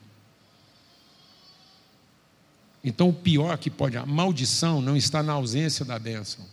Então, 2.84 3.10
o 3.10 3.14
pior 3.14 3.58
que 3.58 3.70
pode, 3.70 3.98
a 3.98 4.06
maldição 4.06 4.82
não 4.82 4.96
está 4.96 5.22
na 5.22 5.34
ausência 5.34 5.84
da 5.84 6.00
bênção. 6.00 6.46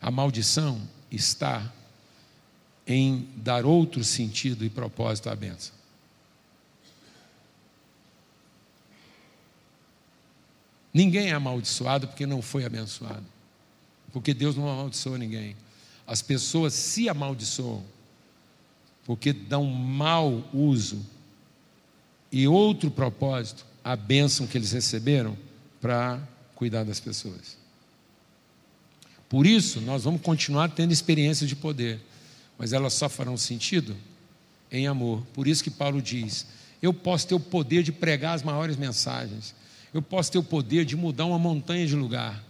A 0.00 0.10
maldição 0.10 0.80
está 1.10 1.70
em 2.86 3.28
dar 3.36 3.66
outro 3.66 4.02
sentido 4.02 4.64
e 4.64 4.70
propósito 4.70 5.28
à 5.28 5.36
bênção. 5.36 5.74
Ninguém 10.92 11.28
é 11.28 11.34
amaldiçoado 11.34 12.08
porque 12.08 12.26
não 12.26 12.42
foi 12.42 12.64
abençoado. 12.64 13.24
Porque 14.12 14.34
Deus 14.34 14.56
não 14.56 14.68
amaldiçoa 14.68 15.18
ninguém. 15.18 15.56
As 16.06 16.22
pessoas 16.22 16.74
se 16.74 17.08
amaldiçoam 17.08 17.84
porque 19.04 19.32
dão 19.32 19.64
mau 19.64 20.48
uso 20.52 21.04
e 22.30 22.46
outro 22.46 22.90
propósito 22.90 23.66
à 23.82 23.96
bênção 23.96 24.46
que 24.46 24.56
eles 24.56 24.72
receberam 24.72 25.36
para 25.80 26.20
cuidar 26.54 26.84
das 26.84 27.00
pessoas. 27.00 27.58
Por 29.28 29.46
isso, 29.46 29.80
nós 29.80 30.04
vamos 30.04 30.20
continuar 30.20 30.70
tendo 30.70 30.92
experiências 30.92 31.48
de 31.48 31.56
poder, 31.56 32.00
mas 32.58 32.72
elas 32.72 32.92
só 32.92 33.08
farão 33.08 33.36
sentido 33.36 33.96
em 34.70 34.86
amor. 34.86 35.24
Por 35.32 35.48
isso 35.48 35.64
que 35.64 35.70
Paulo 35.70 36.02
diz: 36.02 36.46
eu 36.82 36.92
posso 36.92 37.26
ter 37.26 37.34
o 37.34 37.40
poder 37.40 37.82
de 37.82 37.92
pregar 37.92 38.34
as 38.34 38.42
maiores 38.42 38.76
mensagens, 38.76 39.54
eu 39.94 40.02
posso 40.02 40.30
ter 40.30 40.38
o 40.38 40.42
poder 40.42 40.84
de 40.84 40.96
mudar 40.96 41.26
uma 41.26 41.38
montanha 41.38 41.86
de 41.86 41.96
lugar, 41.96 42.44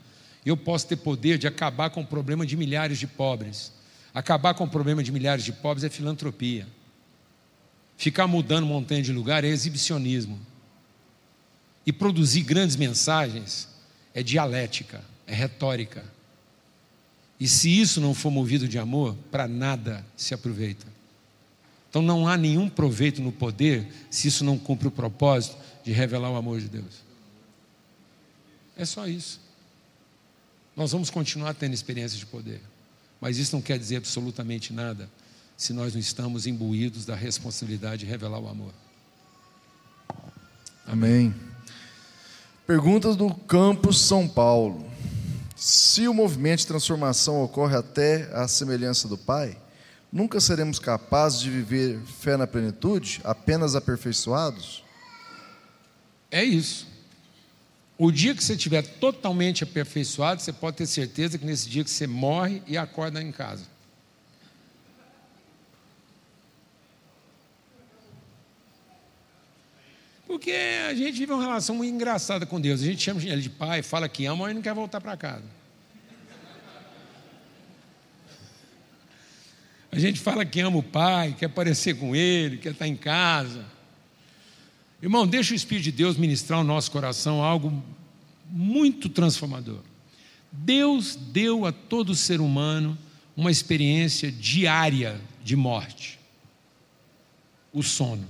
eu 0.44 0.56
posso 0.56 0.86
ter 0.86 0.96
poder 0.96 1.38
de 1.38 1.46
acabar 1.46 1.90
com 1.90 2.00
o 2.00 2.06
problema 2.06 2.46
de 2.46 2.56
milhares 2.56 2.98
de 2.98 3.06
pobres. 3.06 3.72
Acabar 4.14 4.54
com 4.54 4.64
o 4.64 4.68
problema 4.68 5.02
de 5.02 5.12
milhares 5.12 5.44
de 5.44 5.52
pobres 5.52 5.84
é 5.84 5.90
filantropia. 5.90 6.66
Ficar 7.96 8.26
mudando 8.26 8.66
montanha 8.66 9.02
de 9.02 9.12
lugar 9.12 9.44
é 9.44 9.48
exibicionismo. 9.48 10.38
E 11.84 11.92
produzir 11.92 12.42
grandes 12.42 12.76
mensagens 12.76 13.68
é 14.14 14.22
dialética, 14.22 15.04
é 15.26 15.34
retórica. 15.34 16.04
E 17.38 17.46
se 17.46 17.80
isso 17.80 18.00
não 18.00 18.14
for 18.14 18.30
movido 18.30 18.66
de 18.66 18.78
amor, 18.78 19.14
para 19.30 19.46
nada 19.46 20.04
se 20.16 20.34
aproveita. 20.34 20.86
Então 21.88 22.00
não 22.00 22.28
há 22.28 22.36
nenhum 22.36 22.68
proveito 22.68 23.20
no 23.20 23.32
poder 23.32 23.86
se 24.10 24.28
isso 24.28 24.44
não 24.44 24.56
cumpre 24.56 24.88
o 24.88 24.90
propósito 24.90 25.56
de 25.84 25.92
revelar 25.92 26.30
o 26.30 26.36
amor 26.36 26.60
de 26.60 26.68
Deus. 26.68 27.02
É 28.76 28.84
só 28.84 29.06
isso. 29.06 29.40
Nós 30.76 30.92
vamos 30.92 31.10
continuar 31.10 31.54
tendo 31.54 31.74
experiências 31.74 32.18
de 32.18 32.26
poder, 32.26 32.60
mas 33.20 33.38
isso 33.38 33.54
não 33.54 33.62
quer 33.62 33.78
dizer 33.78 33.96
absolutamente 33.96 34.72
nada 34.72 35.10
se 35.56 35.72
nós 35.72 35.92
não 35.92 36.00
estamos 36.00 36.46
imbuídos 36.46 37.04
da 37.04 37.14
responsabilidade 37.14 38.04
de 38.04 38.06
revelar 38.06 38.38
o 38.38 38.48
amor. 38.48 38.72
Amém. 40.86 41.34
Perguntas 42.66 43.14
do 43.16 43.34
campus 43.34 44.00
São 44.00 44.26
Paulo. 44.26 44.90
Se 45.54 46.08
o 46.08 46.14
movimento 46.14 46.60
de 46.60 46.66
transformação 46.66 47.42
ocorre 47.42 47.76
até 47.76 48.30
a 48.32 48.48
semelhança 48.48 49.06
do 49.06 49.18
Pai, 49.18 49.58
nunca 50.10 50.40
seremos 50.40 50.78
capazes 50.78 51.40
de 51.40 51.50
viver 51.50 52.00
fé 52.00 52.36
na 52.36 52.46
plenitude, 52.46 53.20
apenas 53.22 53.76
aperfeiçoados? 53.76 54.82
É 56.30 56.42
isso. 56.42 56.86
O 58.02 58.10
dia 58.10 58.34
que 58.34 58.42
você 58.42 58.54
estiver 58.54 58.80
totalmente 58.80 59.62
aperfeiçoado, 59.62 60.40
você 60.40 60.54
pode 60.54 60.78
ter 60.78 60.86
certeza 60.86 61.36
que 61.36 61.44
nesse 61.44 61.68
dia 61.68 61.84
que 61.84 61.90
você 61.90 62.06
morre 62.06 62.62
e 62.66 62.78
acorda 62.78 63.22
em 63.22 63.30
casa. 63.30 63.66
Porque 70.26 70.50
a 70.88 70.94
gente 70.94 71.18
vive 71.18 71.30
uma 71.30 71.42
relação 71.42 71.74
muito 71.74 71.92
engraçada 71.92 72.46
com 72.46 72.58
Deus. 72.58 72.80
A 72.80 72.86
gente 72.86 73.02
chama 73.02 73.22
ele 73.22 73.42
de 73.42 73.50
pai, 73.50 73.82
fala 73.82 74.08
que 74.08 74.24
ama, 74.24 74.44
mas 74.44 74.54
não 74.54 74.62
quer 74.62 74.72
voltar 74.72 75.02
para 75.02 75.14
casa. 75.14 75.44
A 79.92 79.98
gente 79.98 80.18
fala 80.20 80.46
que 80.46 80.58
ama 80.60 80.78
o 80.78 80.82
pai, 80.82 81.36
quer 81.38 81.46
aparecer 81.46 81.98
com 81.98 82.16
ele, 82.16 82.56
quer 82.56 82.72
estar 82.72 82.88
em 82.88 82.96
casa. 82.96 83.62
Irmão, 85.02 85.26
deixa 85.26 85.52
o 85.52 85.56
Espírito 85.56 85.84
de 85.84 85.92
Deus 85.92 86.16
ministrar 86.16 86.60
o 86.60 86.64
nosso 86.64 86.90
coração 86.90 87.42
algo 87.42 87.82
muito 88.48 89.08
transformador. 89.08 89.80
Deus 90.52 91.16
deu 91.16 91.64
a 91.64 91.72
todo 91.72 92.14
ser 92.14 92.40
humano 92.40 92.98
uma 93.36 93.50
experiência 93.50 94.30
diária 94.30 95.20
de 95.42 95.56
morte 95.56 96.20
o 97.72 97.82
sono. 97.82 98.26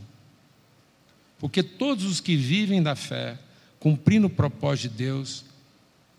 Porque 1.38 1.62
todos 1.62 2.04
os 2.04 2.20
que 2.20 2.36
vivem 2.36 2.82
da 2.82 2.94
fé, 2.94 3.38
cumprindo 3.78 4.26
o 4.26 4.30
propósito 4.30 4.90
de 4.90 5.04
Deus, 5.04 5.44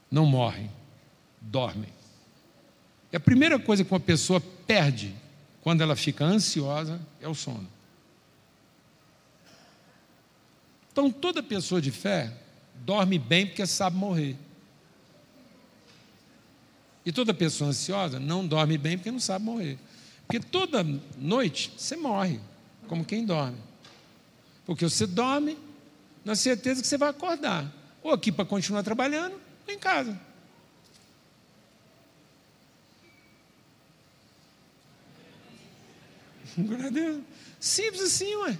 não 0.09 0.25
morrem, 0.25 0.69
dormem. 1.39 1.89
E 3.11 3.15
a 3.15 3.19
primeira 3.19 3.59
coisa 3.59 3.83
que 3.83 3.93
uma 3.93 3.99
pessoa 3.99 4.41
perde 4.65 5.13
quando 5.61 5.81
ela 5.81 5.95
fica 5.95 6.25
ansiosa 6.25 6.99
é 7.21 7.27
o 7.27 7.35
sono. 7.35 7.67
Então, 11.01 11.09
toda 11.09 11.41
pessoa 11.41 11.81
de 11.81 11.89
fé 11.89 12.31
dorme 12.85 13.17
bem 13.17 13.47
porque 13.47 13.65
sabe 13.65 13.97
morrer. 13.97 14.37
E 17.03 17.11
toda 17.11 17.33
pessoa 17.33 17.71
ansiosa 17.71 18.19
não 18.19 18.45
dorme 18.45 18.77
bem 18.77 18.99
porque 18.99 19.09
não 19.09 19.19
sabe 19.19 19.43
morrer. 19.43 19.79
Porque 20.27 20.39
toda 20.39 20.85
noite 21.17 21.73
você 21.75 21.95
morre, 21.95 22.39
como 22.87 23.03
quem 23.03 23.25
dorme. 23.25 23.57
Porque 24.63 24.87
você 24.87 25.07
dorme 25.07 25.57
na 26.23 26.35
certeza 26.35 26.83
que 26.83 26.87
você 26.87 26.99
vai 26.99 27.09
acordar. 27.09 27.65
Ou 28.03 28.11
aqui 28.11 28.31
para 28.31 28.45
continuar 28.45 28.83
trabalhando, 28.83 29.41
ou 29.67 29.73
em 29.73 29.79
casa. 29.79 30.21
A 36.85 36.89
Deus. 36.91 37.23
Simples 37.59 38.03
assim, 38.03 38.35
ué. 38.35 38.55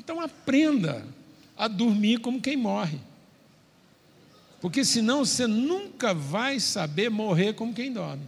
Então 0.00 0.18
aprenda 0.18 1.06
a 1.54 1.68
dormir 1.68 2.20
como 2.20 2.40
quem 2.40 2.56
morre. 2.56 2.98
Porque 4.62 4.82
senão 4.82 5.26
você 5.26 5.46
nunca 5.46 6.14
vai 6.14 6.58
saber 6.58 7.10
morrer 7.10 7.52
como 7.52 7.74
quem 7.74 7.92
dorme. 7.92 8.24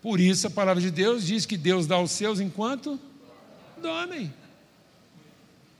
Por 0.00 0.18
isso 0.18 0.46
a 0.46 0.50
palavra 0.50 0.80
de 0.80 0.90
Deus 0.90 1.26
diz 1.26 1.44
que 1.44 1.58
Deus 1.58 1.86
dá 1.86 1.96
aos 1.96 2.10
seus 2.10 2.40
enquanto 2.40 2.98
dormem. 3.82 4.32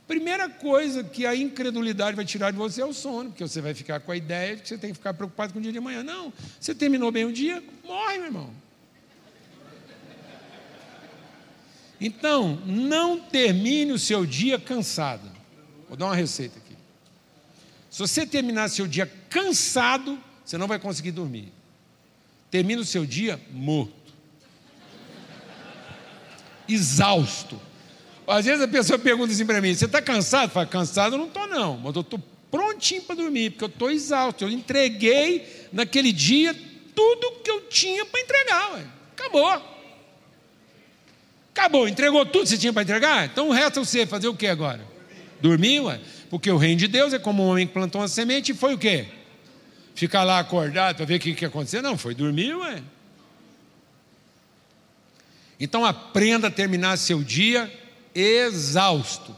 Primeira 0.06 0.46
coisa 0.50 1.02
que 1.02 1.24
a 1.24 1.34
incredulidade 1.34 2.16
vai 2.16 2.24
tirar 2.26 2.50
de 2.50 2.58
você 2.58 2.82
é 2.82 2.84
o 2.84 2.92
sono, 2.92 3.30
porque 3.30 3.48
você 3.48 3.62
vai 3.62 3.72
ficar 3.72 4.00
com 4.00 4.12
a 4.12 4.16
ideia 4.16 4.56
de 4.56 4.62
que 4.62 4.68
você 4.68 4.76
tem 4.76 4.90
que 4.90 4.98
ficar 4.98 5.14
preocupado 5.14 5.54
com 5.54 5.58
o 5.58 5.62
dia 5.62 5.72
de 5.72 5.78
amanhã. 5.78 6.02
Não, 6.02 6.30
você 6.60 6.74
terminou 6.74 7.10
bem 7.10 7.24
o 7.24 7.32
dia, 7.32 7.64
morre, 7.82 8.18
meu 8.18 8.26
irmão. 8.26 8.67
Então, 12.00 12.60
não 12.64 13.18
termine 13.18 13.92
o 13.92 13.98
seu 13.98 14.24
dia 14.24 14.58
cansado. 14.58 15.30
Vou 15.88 15.96
dar 15.96 16.06
uma 16.06 16.14
receita 16.14 16.58
aqui. 16.58 16.76
Se 17.90 17.98
você 17.98 18.26
terminar 18.26 18.68
seu 18.68 18.86
dia 18.86 19.10
cansado, 19.28 20.18
você 20.44 20.56
não 20.56 20.68
vai 20.68 20.78
conseguir 20.78 21.10
dormir. 21.10 21.52
Termina 22.50 22.80
o 22.80 22.84
seu 22.84 23.04
dia 23.04 23.40
morto. 23.50 23.92
Exausto. 26.68 27.60
Às 28.26 28.44
vezes 28.44 28.62
a 28.62 28.68
pessoa 28.68 28.98
pergunta 28.98 29.32
assim 29.32 29.46
para 29.46 29.60
mim: 29.60 29.74
Você 29.74 29.86
está 29.86 30.02
cansado? 30.02 30.50
Fala, 30.50 30.66
cansado 30.66 31.14
eu 31.14 31.18
não 31.18 31.26
estou, 31.26 31.46
não, 31.46 31.78
mas 31.78 31.94
eu 31.94 32.02
estou 32.02 32.22
prontinho 32.50 33.02
para 33.02 33.16
dormir, 33.16 33.50
porque 33.50 33.64
eu 33.64 33.68
estou 33.68 33.90
exausto. 33.90 34.44
Eu 34.44 34.50
entreguei 34.50 35.68
naquele 35.72 36.12
dia 36.12 36.54
tudo 36.94 37.40
que 37.42 37.50
eu 37.50 37.62
tinha 37.68 38.04
para 38.04 38.20
entregar. 38.20 38.72
Ué. 38.74 38.86
Acabou. 39.16 39.77
Acabou, 41.58 41.88
entregou 41.88 42.24
tudo 42.24 42.44
que 42.44 42.50
você 42.50 42.56
tinha 42.56 42.72
para 42.72 42.82
entregar? 42.82 43.26
Então 43.26 43.50
resta 43.50 43.84
você 43.84 44.06
fazer 44.06 44.28
o 44.28 44.34
que 44.34 44.46
agora? 44.46 44.80
Dormir, 45.40 45.80
ué? 45.80 46.00
Porque 46.30 46.48
o 46.52 46.56
reino 46.56 46.78
de 46.78 46.86
Deus 46.86 47.12
é 47.12 47.18
como 47.18 47.42
um 47.42 47.48
homem 47.48 47.66
que 47.66 47.72
plantou 47.72 48.00
uma 48.00 48.06
semente 48.06 48.52
e 48.52 48.54
foi 48.54 48.74
o 48.74 48.78
quê? 48.78 49.08
Ficar 49.92 50.22
lá 50.22 50.38
acordado 50.38 50.94
para 50.94 51.04
ver 51.04 51.16
o 51.16 51.18
que, 51.18 51.34
que 51.34 51.44
ia 51.44 51.48
acontecer? 51.48 51.82
Não, 51.82 51.98
foi 51.98 52.14
dormir, 52.14 52.54
ué. 52.54 52.80
Então 55.58 55.84
aprenda 55.84 56.46
a 56.46 56.50
terminar 56.50 56.96
seu 56.96 57.24
dia 57.24 57.68
exausto. 58.14 59.34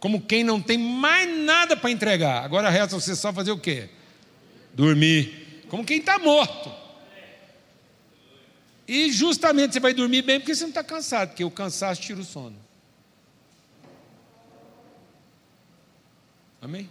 Como 0.00 0.20
quem 0.20 0.42
não 0.42 0.60
tem 0.60 0.78
mais 0.78 1.32
nada 1.38 1.76
para 1.76 1.92
entregar. 1.92 2.44
Agora 2.44 2.68
resta 2.68 2.98
você 2.98 3.14
só 3.14 3.32
fazer 3.32 3.52
o 3.52 3.58
quê? 3.58 3.88
Dormir. 4.74 5.62
Como 5.68 5.84
quem 5.84 5.98
está 5.98 6.18
morto. 6.18 6.72
E 8.92 9.12
justamente 9.12 9.74
você 9.74 9.78
vai 9.78 9.94
dormir 9.94 10.20
bem 10.22 10.40
porque 10.40 10.52
você 10.52 10.62
não 10.62 10.70
está 10.70 10.82
cansado, 10.82 11.28
porque 11.28 11.44
o 11.44 11.50
cansaço 11.50 12.02
tira 12.02 12.18
o 12.18 12.24
sono. 12.24 12.56
Amém? 16.60 16.90